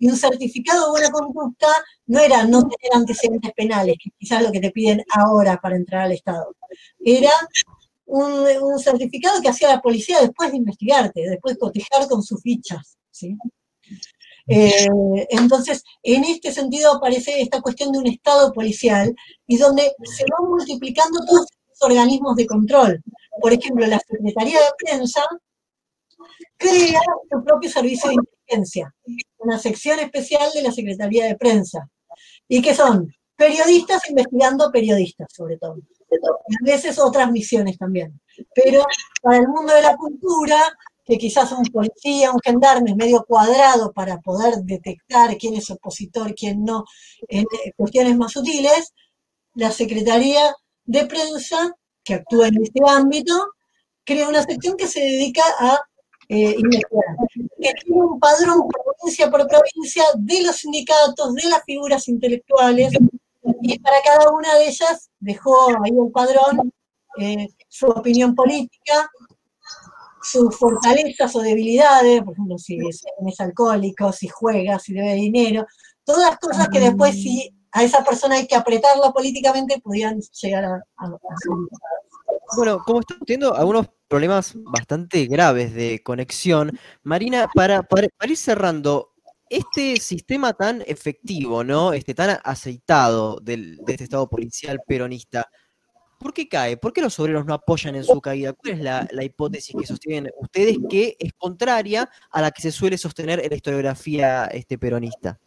Y 0.00 0.08
un 0.08 0.16
certificado 0.16 0.86
de 0.86 0.90
buena 0.90 1.10
conducta 1.10 1.68
no 2.06 2.18
era 2.18 2.44
no 2.44 2.62
tener 2.62 2.96
antecedentes 2.96 3.52
penales, 3.52 3.96
que 4.02 4.10
quizás 4.18 4.42
lo 4.42 4.50
que 4.50 4.58
te 4.58 4.72
piden 4.72 5.04
ahora 5.14 5.60
para 5.60 5.76
entrar 5.76 6.06
al 6.06 6.12
Estado. 6.12 6.56
Era 6.98 7.30
un, 8.06 8.78
certificado 8.78 9.40
que 9.40 9.50
hacía 9.50 9.68
la 9.68 9.80
policía 9.80 10.20
después 10.20 10.50
de 10.50 10.56
investigarte, 10.56 11.28
después 11.28 11.54
de 11.54 11.60
cotejar 11.60 12.08
con 12.08 12.22
sus 12.22 12.42
fichas. 12.42 12.96
¿sí? 13.10 13.36
Eh, 14.48 14.88
entonces, 15.30 15.84
en 16.02 16.24
este 16.24 16.50
sentido 16.50 16.94
aparece 16.94 17.40
esta 17.40 17.60
cuestión 17.60 17.92
de 17.92 17.98
un 17.98 18.06
Estado 18.06 18.52
policial 18.52 19.14
y 19.46 19.58
donde 19.58 19.82
se 19.82 20.24
van 20.24 20.48
multiplicando 20.48 21.20
todos 21.26 21.46
estos 21.50 21.88
organismos 21.88 22.36
de 22.36 22.46
control. 22.46 23.00
Por 23.40 23.52
ejemplo, 23.52 23.86
la 23.86 24.00
Secretaría 24.00 24.58
de 24.58 24.72
Prensa 24.78 25.22
crea 26.56 27.00
su 27.30 27.44
propio 27.44 27.70
servicio 27.70 28.08
de 28.08 28.16
inteligencia, 28.16 28.94
una 29.40 29.58
sección 29.58 29.98
especial 29.98 30.50
de 30.54 30.62
la 30.62 30.72
Secretaría 30.72 31.26
de 31.26 31.36
Prensa, 31.36 31.88
y 32.48 32.62
que 32.62 32.74
son 32.74 33.12
periodistas 33.36 34.08
investigando 34.10 34.70
periodistas, 34.70 35.28
sobre 35.32 35.56
todo. 35.56 35.76
A 36.12 36.64
veces 36.64 36.98
otras 36.98 37.30
misiones 37.30 37.78
también. 37.78 38.20
Pero 38.54 38.84
para 39.22 39.38
el 39.38 39.48
mundo 39.48 39.72
de 39.72 39.82
la 39.82 39.96
cultura 39.96 40.56
que 41.04 41.18
quizás 41.18 41.50
un 41.52 41.64
policía, 41.64 42.30
un 42.30 42.40
gendarme 42.44 42.94
medio 42.94 43.24
cuadrado 43.26 43.92
para 43.92 44.18
poder 44.18 44.58
detectar 44.62 45.36
quién 45.38 45.54
es 45.54 45.70
opositor, 45.70 46.34
quién 46.34 46.62
no, 46.62 46.84
en 47.28 47.42
eh, 47.42 47.72
cuestiones 47.76 48.16
más 48.16 48.32
sutiles, 48.32 48.92
la 49.54 49.72
Secretaría 49.72 50.54
de 50.84 51.06
Prensa, 51.06 51.74
que 52.04 52.14
actúa 52.14 52.48
en 52.48 52.62
este 52.62 52.80
ámbito, 52.86 53.34
crea 54.04 54.28
una 54.28 54.42
sección 54.42 54.76
que 54.76 54.86
se 54.86 55.00
dedica 55.00 55.42
a 55.58 55.80
eh, 56.32 56.54
que 57.60 57.72
tiene 57.84 58.02
un 58.02 58.20
padrón 58.20 58.68
provincia 58.68 59.28
por 59.28 59.48
provincia 59.48 60.04
de 60.16 60.44
los 60.44 60.56
sindicatos, 60.56 61.34
de 61.34 61.48
las 61.48 61.64
figuras 61.64 62.06
intelectuales, 62.06 62.92
y 63.62 63.78
para 63.80 63.96
cada 64.02 64.30
una 64.30 64.54
de 64.54 64.68
ellas 64.68 65.10
dejó 65.18 65.70
ahí 65.82 65.90
un 65.90 66.12
padrón, 66.12 66.72
eh, 67.18 67.48
su 67.68 67.86
opinión 67.88 68.36
política, 68.36 69.10
sus 70.22 70.56
fortalezas 70.56 71.34
o 71.34 71.40
debilidades, 71.40 72.22
por 72.22 72.34
ejemplo, 72.34 72.58
si 72.58 72.78
es, 72.78 73.40
alcohólico, 73.40 74.12
si 74.12 74.28
juega, 74.28 74.78
si 74.78 74.92
debe 74.94 75.14
dinero, 75.14 75.66
todas 76.04 76.30
las 76.30 76.38
cosas 76.38 76.68
que 76.68 76.78
después 76.78 77.12
si 77.12 77.52
a 77.72 77.82
esa 77.82 78.04
persona 78.04 78.36
hay 78.36 78.46
que 78.46 78.54
apretarla 78.54 79.10
políticamente 79.10 79.80
podrían 79.80 80.20
llegar 80.20 80.64
a, 80.64 80.82
Bueno, 82.56 82.78
como 82.86 83.00
estamos 83.00 83.26
teniendo 83.26 83.52
algunos 83.56 83.88
problemas 84.10 84.54
bastante 84.56 85.24
graves 85.26 85.72
de 85.72 86.02
conexión, 86.02 86.76
Marina, 87.04 87.48
para, 87.54 87.84
para, 87.84 88.08
ir 88.24 88.36
cerrando, 88.36 89.14
este 89.48 90.00
sistema 90.00 90.52
tan 90.52 90.82
efectivo, 90.84 91.62
¿no? 91.62 91.92
Este 91.92 92.12
tan 92.12 92.38
aceitado 92.42 93.38
del, 93.40 93.76
de 93.86 93.92
este 93.92 94.04
Estado 94.04 94.28
policial 94.28 94.80
peronista, 94.86 95.48
¿Por 96.18 96.34
qué 96.34 96.46
cae? 96.46 96.76
¿Por 96.76 96.92
qué 96.92 97.00
los 97.00 97.18
obreros 97.18 97.46
no 97.46 97.54
apoyan 97.54 97.94
en 97.94 98.04
su 98.04 98.20
caída? 98.20 98.52
¿Cuál 98.52 98.74
es 98.74 98.80
la, 98.80 99.24
hipótesis 99.24 99.74
que 99.74 99.86
sostienen 99.86 100.30
ustedes 100.36 100.76
que 100.90 101.16
es 101.18 101.32
contraria 101.32 102.10
a 102.30 102.42
la 102.42 102.50
que 102.50 102.60
se 102.60 102.70
suele 102.70 102.98
sostener 102.98 103.40
en 103.40 103.48
la 103.48 103.56
historiografía 103.56 104.44
este, 104.44 104.76
peronista? 104.76 105.40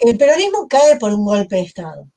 El 0.00 0.18
peronismo 0.18 0.66
cae 0.66 0.96
por 0.98 1.12
un 1.14 1.24
golpe 1.24 1.54
de 1.54 1.62
Estado. 1.62 2.08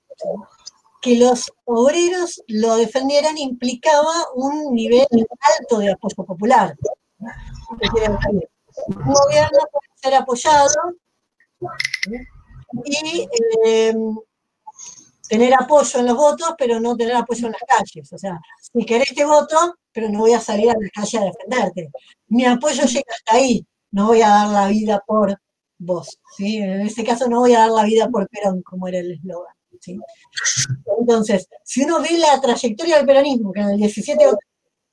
Que 1.06 1.20
los 1.20 1.52
obreros 1.66 2.42
lo 2.48 2.78
defendieran 2.78 3.38
implicaba 3.38 4.12
un 4.34 4.74
nivel 4.74 5.06
alto 5.60 5.78
de 5.78 5.92
apoyo 5.92 6.16
popular. 6.16 6.76
Un 7.20 8.96
gobierno 8.96 9.60
puede 9.72 9.88
ser 10.02 10.16
apoyado 10.16 10.74
y 12.86 13.30
eh, 13.68 13.94
tener 15.30 15.54
apoyo 15.54 16.00
en 16.00 16.08
los 16.08 16.16
votos, 16.16 16.56
pero 16.58 16.80
no 16.80 16.98
tener 16.98 17.16
apoyo 17.16 17.46
en 17.46 17.52
las 17.52 17.62
calles. 17.68 18.12
O 18.12 18.18
sea, 18.18 18.40
si 18.60 18.84
querés 18.84 19.14
te 19.14 19.26
voto, 19.26 19.76
pero 19.92 20.10
no 20.10 20.22
voy 20.22 20.34
a 20.34 20.40
salir 20.40 20.72
a 20.72 20.74
la 20.74 20.90
calle 20.90 21.20
a 21.20 21.26
defenderte. 21.26 21.92
Mi 22.30 22.46
apoyo 22.46 22.84
llega 22.84 23.14
hasta 23.14 23.34
ahí, 23.34 23.64
no 23.92 24.08
voy 24.08 24.24
a 24.24 24.30
dar 24.30 24.48
la 24.48 24.68
vida 24.70 25.04
por 25.06 25.40
vos. 25.78 26.18
¿sí? 26.36 26.58
En 26.58 26.82
este 26.82 27.04
caso 27.04 27.30
no 27.30 27.42
voy 27.42 27.54
a 27.54 27.60
dar 27.60 27.70
la 27.70 27.84
vida 27.84 28.10
por 28.10 28.28
Perón, 28.28 28.64
como 28.64 28.88
era 28.88 28.98
el 28.98 29.12
eslogan. 29.12 29.55
Entonces, 31.00 31.48
si 31.64 31.84
uno 31.84 32.02
ve 32.02 32.18
la 32.18 32.40
trayectoria 32.42 32.98
del 32.98 33.06
peronismo, 33.06 33.52
que 33.52 33.62
en 33.62 33.70
el 33.70 33.78
17 33.78 34.26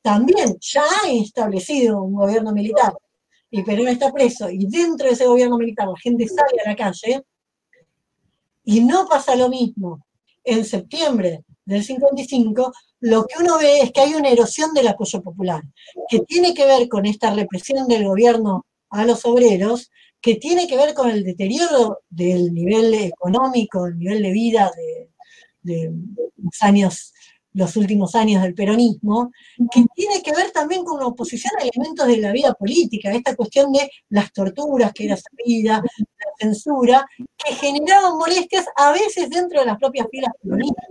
también 0.02 0.56
ya 0.60 0.82
ha 0.82 1.10
establecido 1.10 2.02
un 2.02 2.14
gobierno 2.14 2.52
militar, 2.52 2.92
y 3.50 3.62
Perón 3.62 3.88
está 3.88 4.12
preso, 4.12 4.48
y 4.50 4.66
dentro 4.66 5.06
de 5.06 5.12
ese 5.12 5.26
gobierno 5.26 5.58
militar 5.58 5.86
la 5.86 5.98
gente 6.02 6.26
sale 6.26 6.60
a 6.64 6.70
la 6.70 6.76
calle, 6.76 7.22
y 8.64 8.80
no 8.80 9.06
pasa 9.06 9.36
lo 9.36 9.48
mismo 9.48 10.04
en 10.44 10.64
septiembre 10.64 11.44
del 11.64 11.84
55, 11.84 12.72
lo 13.00 13.26
que 13.26 13.42
uno 13.42 13.58
ve 13.58 13.80
es 13.80 13.92
que 13.92 14.00
hay 14.00 14.14
una 14.14 14.30
erosión 14.30 14.72
del 14.74 14.88
apoyo 14.88 15.22
popular, 15.22 15.62
que 16.08 16.20
tiene 16.20 16.54
que 16.54 16.66
ver 16.66 16.88
con 16.88 17.06
esta 17.06 17.32
represión 17.32 17.86
del 17.86 18.06
gobierno 18.06 18.66
a 18.90 19.04
los 19.04 19.24
obreros, 19.24 19.90
que 20.22 20.36
tiene 20.36 20.68
que 20.68 20.76
ver 20.76 20.94
con 20.94 21.10
el 21.10 21.24
deterioro 21.24 21.98
del 22.08 22.54
nivel 22.54 22.94
económico, 22.94 23.86
el 23.86 23.98
nivel 23.98 24.22
de 24.22 24.30
vida 24.30 24.70
de, 25.64 25.92
los 26.36 26.62
años 26.62 27.12
los 27.54 27.76
últimos 27.76 28.14
años 28.14 28.42
del 28.42 28.54
peronismo, 28.54 29.30
que 29.70 29.84
tiene 29.94 30.22
que 30.22 30.32
ver 30.32 30.52
también 30.52 30.84
con 30.84 30.98
la 30.98 31.06
oposición 31.06 31.52
a 31.58 31.62
elementos 31.62 32.06
de 32.06 32.16
la 32.16 32.32
vida 32.32 32.54
política, 32.54 33.12
esta 33.12 33.36
cuestión 33.36 33.70
de 33.72 33.90
las 34.08 34.32
torturas 34.32 34.90
que 34.94 35.04
era 35.04 35.18
sabida, 35.18 35.82
la 35.98 36.32
censura, 36.38 37.06
que 37.36 37.54
generaban 37.54 38.16
molestias 38.16 38.64
a 38.74 38.92
veces 38.92 39.28
dentro 39.28 39.60
de 39.60 39.66
las 39.66 39.76
propias 39.76 40.06
filas 40.10 40.32
peronistas. 40.42 40.86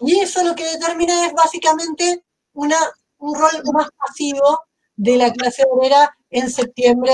Y 0.00 0.18
eso 0.18 0.42
lo 0.42 0.54
que 0.54 0.64
determina 0.64 1.26
es 1.26 1.34
básicamente 1.34 2.24
una, 2.54 2.78
un 3.18 3.34
rol 3.34 3.50
más 3.74 3.88
pasivo 3.98 4.60
de 4.96 5.18
la 5.18 5.30
clase 5.30 5.62
obrera 5.70 6.16
en 6.30 6.50
septiembre 6.50 7.12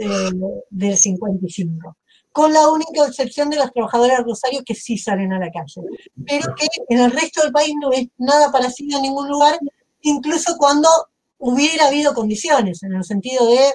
eh, 0.00 0.30
del 0.70 0.96
55 0.96 1.96
con 2.32 2.52
la 2.52 2.68
única 2.68 3.06
excepción 3.06 3.50
de 3.50 3.56
las 3.56 3.72
trabajadoras 3.72 4.24
Rosario 4.24 4.62
que 4.64 4.74
sí 4.74 4.96
salen 4.96 5.32
a 5.32 5.38
la 5.38 5.50
calle, 5.50 5.82
pero 6.26 6.54
que 6.54 6.66
en 6.88 7.00
el 7.00 7.10
resto 7.10 7.42
del 7.42 7.52
país 7.52 7.74
no 7.80 7.92
es 7.92 8.06
nada 8.18 8.52
parecido 8.52 8.96
en 8.96 9.02
ningún 9.02 9.28
lugar, 9.28 9.58
incluso 10.02 10.56
cuando 10.56 10.88
hubiera 11.38 11.88
habido 11.88 12.14
condiciones, 12.14 12.82
en 12.82 12.94
el 12.94 13.04
sentido 13.04 13.46
de 13.46 13.74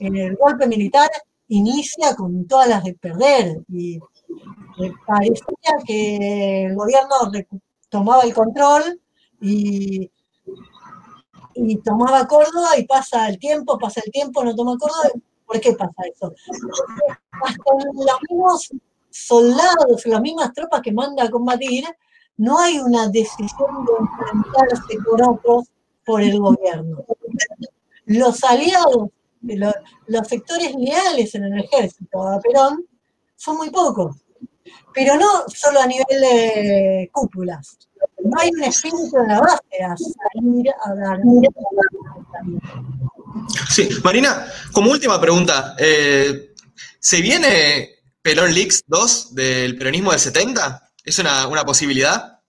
el 0.00 0.34
golpe 0.36 0.66
militar 0.66 1.10
inicia 1.48 2.16
con 2.16 2.46
todas 2.46 2.68
las 2.68 2.82
de 2.82 2.94
perder 2.94 3.58
y 3.68 3.98
parecía 5.06 5.76
que 5.86 6.64
el 6.66 6.74
gobierno 6.74 7.14
tomaba 7.90 8.22
el 8.22 8.32
control 8.32 9.00
y 9.40 10.10
tomaba 11.84 12.26
Córdoba 12.26 12.78
y 12.78 12.86
pasa 12.86 13.28
el 13.28 13.38
tiempo, 13.38 13.78
pasa 13.78 14.00
el 14.04 14.10
tiempo, 14.10 14.42
no 14.42 14.56
toma 14.56 14.76
Córdoba 14.78 15.10
¿Por 15.54 15.60
qué 15.60 15.72
pasa 15.74 16.02
eso? 16.12 16.34
hasta 17.30 17.74
los 17.92 18.18
mismos 18.28 18.70
soldados, 19.08 20.04
las 20.04 20.20
mismas 20.20 20.52
tropas 20.52 20.80
que 20.82 20.90
manda 20.90 21.22
a 21.22 21.30
combatir, 21.30 21.84
no 22.38 22.58
hay 22.58 22.80
una 22.80 23.06
decisión 23.06 23.86
de 23.86 23.92
enfrentarse 24.00 24.98
con 25.04 25.22
otros 25.22 25.68
por 26.04 26.22
el 26.22 26.40
gobierno. 26.40 27.04
Los 28.06 28.42
aliados, 28.42 29.10
los, 29.42 30.26
sectores 30.26 30.74
leales 30.74 31.32
en 31.36 31.44
el 31.44 31.60
ejército 31.60 32.26
a 32.26 32.40
Perón 32.40 32.84
son 33.36 33.56
muy 33.56 33.70
pocos, 33.70 34.16
pero 34.92 35.16
no 35.16 35.44
solo 35.46 35.80
a 35.80 35.86
nivel 35.86 36.20
de 36.20 37.10
cúpulas. 37.12 37.78
No 38.22 38.40
hay 38.40 38.50
un 38.50 38.64
espíritu 38.64 39.16
en 39.18 39.28
la 39.28 39.40
base 39.40 39.82
a 39.82 39.96
salir 39.96 40.70
a 40.84 40.94
dar. 40.94 41.20
Sí, 43.70 43.88
Marina, 44.02 44.46
como 44.72 44.90
última 44.90 45.20
pregunta, 45.20 45.74
eh, 45.78 46.54
¿se 46.98 47.20
viene 47.20 47.90
Perón 48.22 48.54
Leaks 48.54 48.84
2 48.86 49.34
del 49.34 49.76
peronismo 49.76 50.10
del 50.12 50.20
70? 50.20 50.90
¿Es 51.04 51.18
una, 51.18 51.64
posibilidad? 51.64 52.40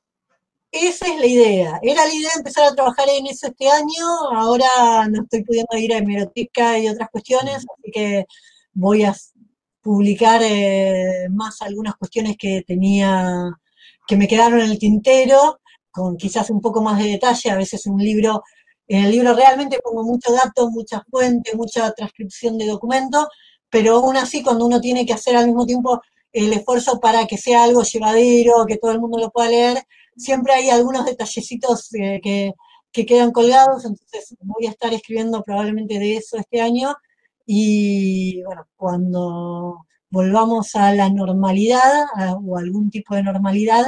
Esa 0.71 1.07
es 1.07 1.19
la 1.19 1.25
idea. 1.25 1.79
Era 1.81 2.05
la 2.05 2.13
idea 2.13 2.29
de 2.33 2.39
empezar 2.39 2.65
a 2.65 2.75
trabajar 2.75 3.07
en 3.09 3.27
eso 3.27 3.47
este 3.47 3.69
año. 3.69 4.07
Ahora 4.33 5.07
no 5.09 5.23
estoy 5.23 5.43
pudiendo 5.43 5.77
ir 5.77 5.93
a 5.93 5.97
hemeroteca 5.97 6.79
y 6.79 6.87
otras 6.87 7.09
cuestiones, 7.09 7.57
así 7.57 7.91
que 7.91 8.25
voy 8.73 9.03
a 9.03 9.15
publicar 9.81 10.41
eh, 10.43 11.27
más 11.29 11.61
algunas 11.61 11.95
cuestiones 11.95 12.37
que 12.37 12.63
tenía, 12.65 13.51
que 14.07 14.17
me 14.17 14.27
quedaron 14.27 14.59
en 14.59 14.71
el 14.71 14.79
tintero, 14.79 15.59
con 15.91 16.17
quizás 16.17 16.49
un 16.49 16.61
poco 16.61 16.81
más 16.81 16.97
de 16.99 17.09
detalle. 17.09 17.51
A 17.51 17.55
veces 17.55 17.85
un 17.87 17.99
libro 17.99 18.43
en 18.87 19.05
el 19.05 19.11
libro 19.11 19.33
realmente 19.33 19.79
pongo 19.83 20.03
muchos 20.03 20.35
datos, 20.35 20.69
muchas 20.71 21.01
fuentes, 21.09 21.55
mucha 21.55 21.91
transcripción 21.93 22.57
de 22.57 22.67
documentos, 22.67 23.27
pero 23.69 23.97
aún 23.97 24.15
así 24.17 24.43
cuando 24.43 24.65
uno 24.65 24.79
tiene 24.79 25.05
que 25.05 25.13
hacer 25.13 25.35
al 25.35 25.47
mismo 25.47 25.65
tiempo 25.65 26.01
el 26.31 26.53
esfuerzo 26.53 26.99
para 26.99 27.25
que 27.25 27.37
sea 27.37 27.63
algo 27.63 27.81
llevadero, 27.83 28.65
que 28.67 28.77
todo 28.77 28.91
el 28.91 28.99
mundo 28.99 29.17
lo 29.17 29.31
pueda 29.31 29.49
leer, 29.49 29.83
siempre 30.15 30.53
hay 30.53 30.69
algunos 30.69 31.05
detallecitos 31.05 31.93
eh, 31.95 32.19
que, 32.21 32.53
quedan 33.05 33.31
colgados, 33.33 33.83
entonces 33.83 34.35
voy 34.39 34.67
a 34.67 34.69
estar 34.69 34.93
escribiendo 34.93 35.43
probablemente 35.43 35.99
de 35.99 36.15
eso 36.15 36.37
este 36.37 36.61
año 36.61 36.95
y 37.45 38.41
bueno, 38.43 38.67
cuando 38.77 39.85
volvamos 40.15 40.75
a 40.75 40.93
la 40.93 41.09
normalidad 41.09 42.05
o 42.41 42.57
algún 42.57 42.89
tipo 42.89 43.15
de 43.15 43.23
normalidad, 43.23 43.85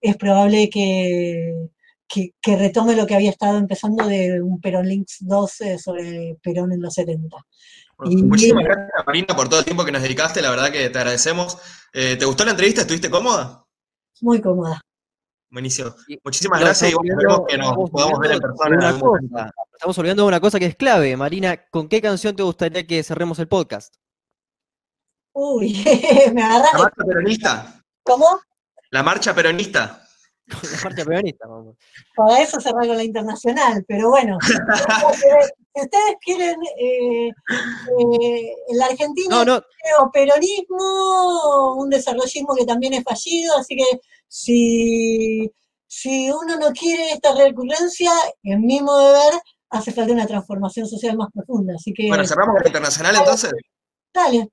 es 0.00 0.16
probable 0.16 0.68
que 0.68 1.70
que, 2.10 2.56
retome 2.56 2.96
lo 2.96 3.06
que 3.06 3.14
había 3.14 3.30
estado 3.30 3.56
empezando 3.56 4.06
de 4.06 4.42
un 4.42 4.60
Perón 4.60 4.88
Links 4.88 5.18
12 5.20 5.78
sobre 5.78 6.36
Perón 6.42 6.72
en 6.72 6.82
los 6.82 6.94
70. 6.94 7.36
muchísimas 7.98 8.64
gracias, 8.64 9.06
Marina, 9.06 9.36
por 9.36 9.48
todo 9.48 9.60
el 9.60 9.64
tiempo 9.64 9.84
que 9.84 9.92
nos 9.92 10.02
dedicaste. 10.02 10.42
La 10.42 10.50
verdad 10.50 10.72
que 10.72 10.90
te 10.90 10.98
agradecemos. 10.98 11.56
Eh, 11.92 12.16
¿Te 12.16 12.24
gustó 12.24 12.44
la 12.44 12.50
entrevista? 12.50 12.80
¿Estuviste 12.80 13.10
cómoda? 13.10 13.64
Muy 14.20 14.40
cómoda. 14.40 14.80
Buenísimo. 15.50 15.94
Muchísimas 16.24 16.60
gracias 16.60 16.92
y 16.92 16.94
esperemos 16.94 17.42
que 17.48 17.58
nos 17.58 17.90
podamos 17.90 18.18
ver 18.18 18.32
en 18.32 18.40
persona. 18.40 19.50
estamos 19.72 19.98
olvidando 19.98 20.22
de 20.24 20.28
una 20.28 20.40
cosa 20.40 20.58
que 20.58 20.66
es 20.66 20.76
clave. 20.76 21.16
Marina, 21.16 21.64
¿con 21.70 21.88
qué 21.88 22.00
canción 22.00 22.34
te 22.34 22.42
gustaría 22.42 22.86
que 22.86 23.02
cerremos 23.02 23.38
el 23.38 23.48
podcast? 23.48 23.94
Uy, 25.32 25.84
me 26.34 26.42
agarraste. 26.42 26.76
¿La 26.76 26.82
marcha 26.82 27.04
peronista? 27.06 27.82
¿Cómo? 28.02 28.40
La 28.90 29.02
marcha 29.02 29.34
peronista. 29.34 30.02
la 30.46 30.80
marcha 30.82 31.04
peronista, 31.04 31.46
vamos. 31.46 31.76
Para 32.16 32.40
eso 32.40 32.60
cerrar 32.60 32.86
con 32.86 32.96
la 32.96 33.04
internacional, 33.04 33.84
pero 33.86 34.10
bueno. 34.10 34.38
si 35.74 35.80
ustedes 35.80 36.16
quieren 36.20 36.56
eh, 36.78 37.28
eh, 37.28 38.54
la 38.74 38.86
Argentina 38.86 39.44
no, 39.44 39.44
no. 39.44 40.10
peronismo, 40.12 41.74
un 41.76 41.90
desarrollismo 41.90 42.54
que 42.56 42.66
también 42.66 42.94
es 42.94 43.04
fallido, 43.04 43.56
así 43.56 43.76
que 43.76 44.00
si, 44.26 45.50
si 45.86 46.30
uno 46.30 46.56
no 46.56 46.72
quiere 46.72 47.12
esta 47.12 47.32
recurrencia, 47.34 48.10
en 48.42 48.62
mi 48.62 48.80
modo 48.80 49.12
de 49.12 49.18
ver, 49.20 49.40
hace 49.70 49.92
falta 49.92 50.12
una 50.12 50.26
transformación 50.26 50.88
social 50.88 51.16
más 51.16 51.28
profunda. 51.32 51.74
Así 51.76 51.92
que, 51.92 52.08
bueno, 52.08 52.26
cerramos 52.26 52.54
con 52.54 52.62
la 52.62 52.68
internacional 52.68 53.16
entonces. 53.16 53.52
Dale. 54.12 54.50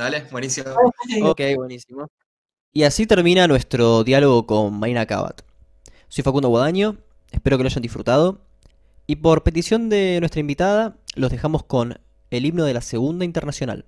Dale, 0.00 0.24
buenísimo. 0.30 0.70
Ok, 1.24 1.40
buenísimo. 1.56 2.08
Y 2.72 2.84
así 2.84 3.06
termina 3.06 3.46
nuestro 3.46 4.02
diálogo 4.02 4.46
con 4.46 4.80
Marina 4.80 5.04
Cabat. 5.04 5.42
Soy 6.08 6.24
Facundo 6.24 6.48
Guadaño, 6.48 6.96
espero 7.30 7.58
que 7.58 7.64
lo 7.64 7.68
hayan 7.68 7.82
disfrutado. 7.82 8.40
Y 9.06 9.16
por 9.16 9.42
petición 9.42 9.90
de 9.90 10.18
nuestra 10.20 10.40
invitada, 10.40 10.96
los 11.16 11.30
dejamos 11.30 11.64
con 11.64 12.00
el 12.30 12.46
himno 12.46 12.64
de 12.64 12.72
la 12.72 12.80
Segunda 12.80 13.26
Internacional. 13.26 13.84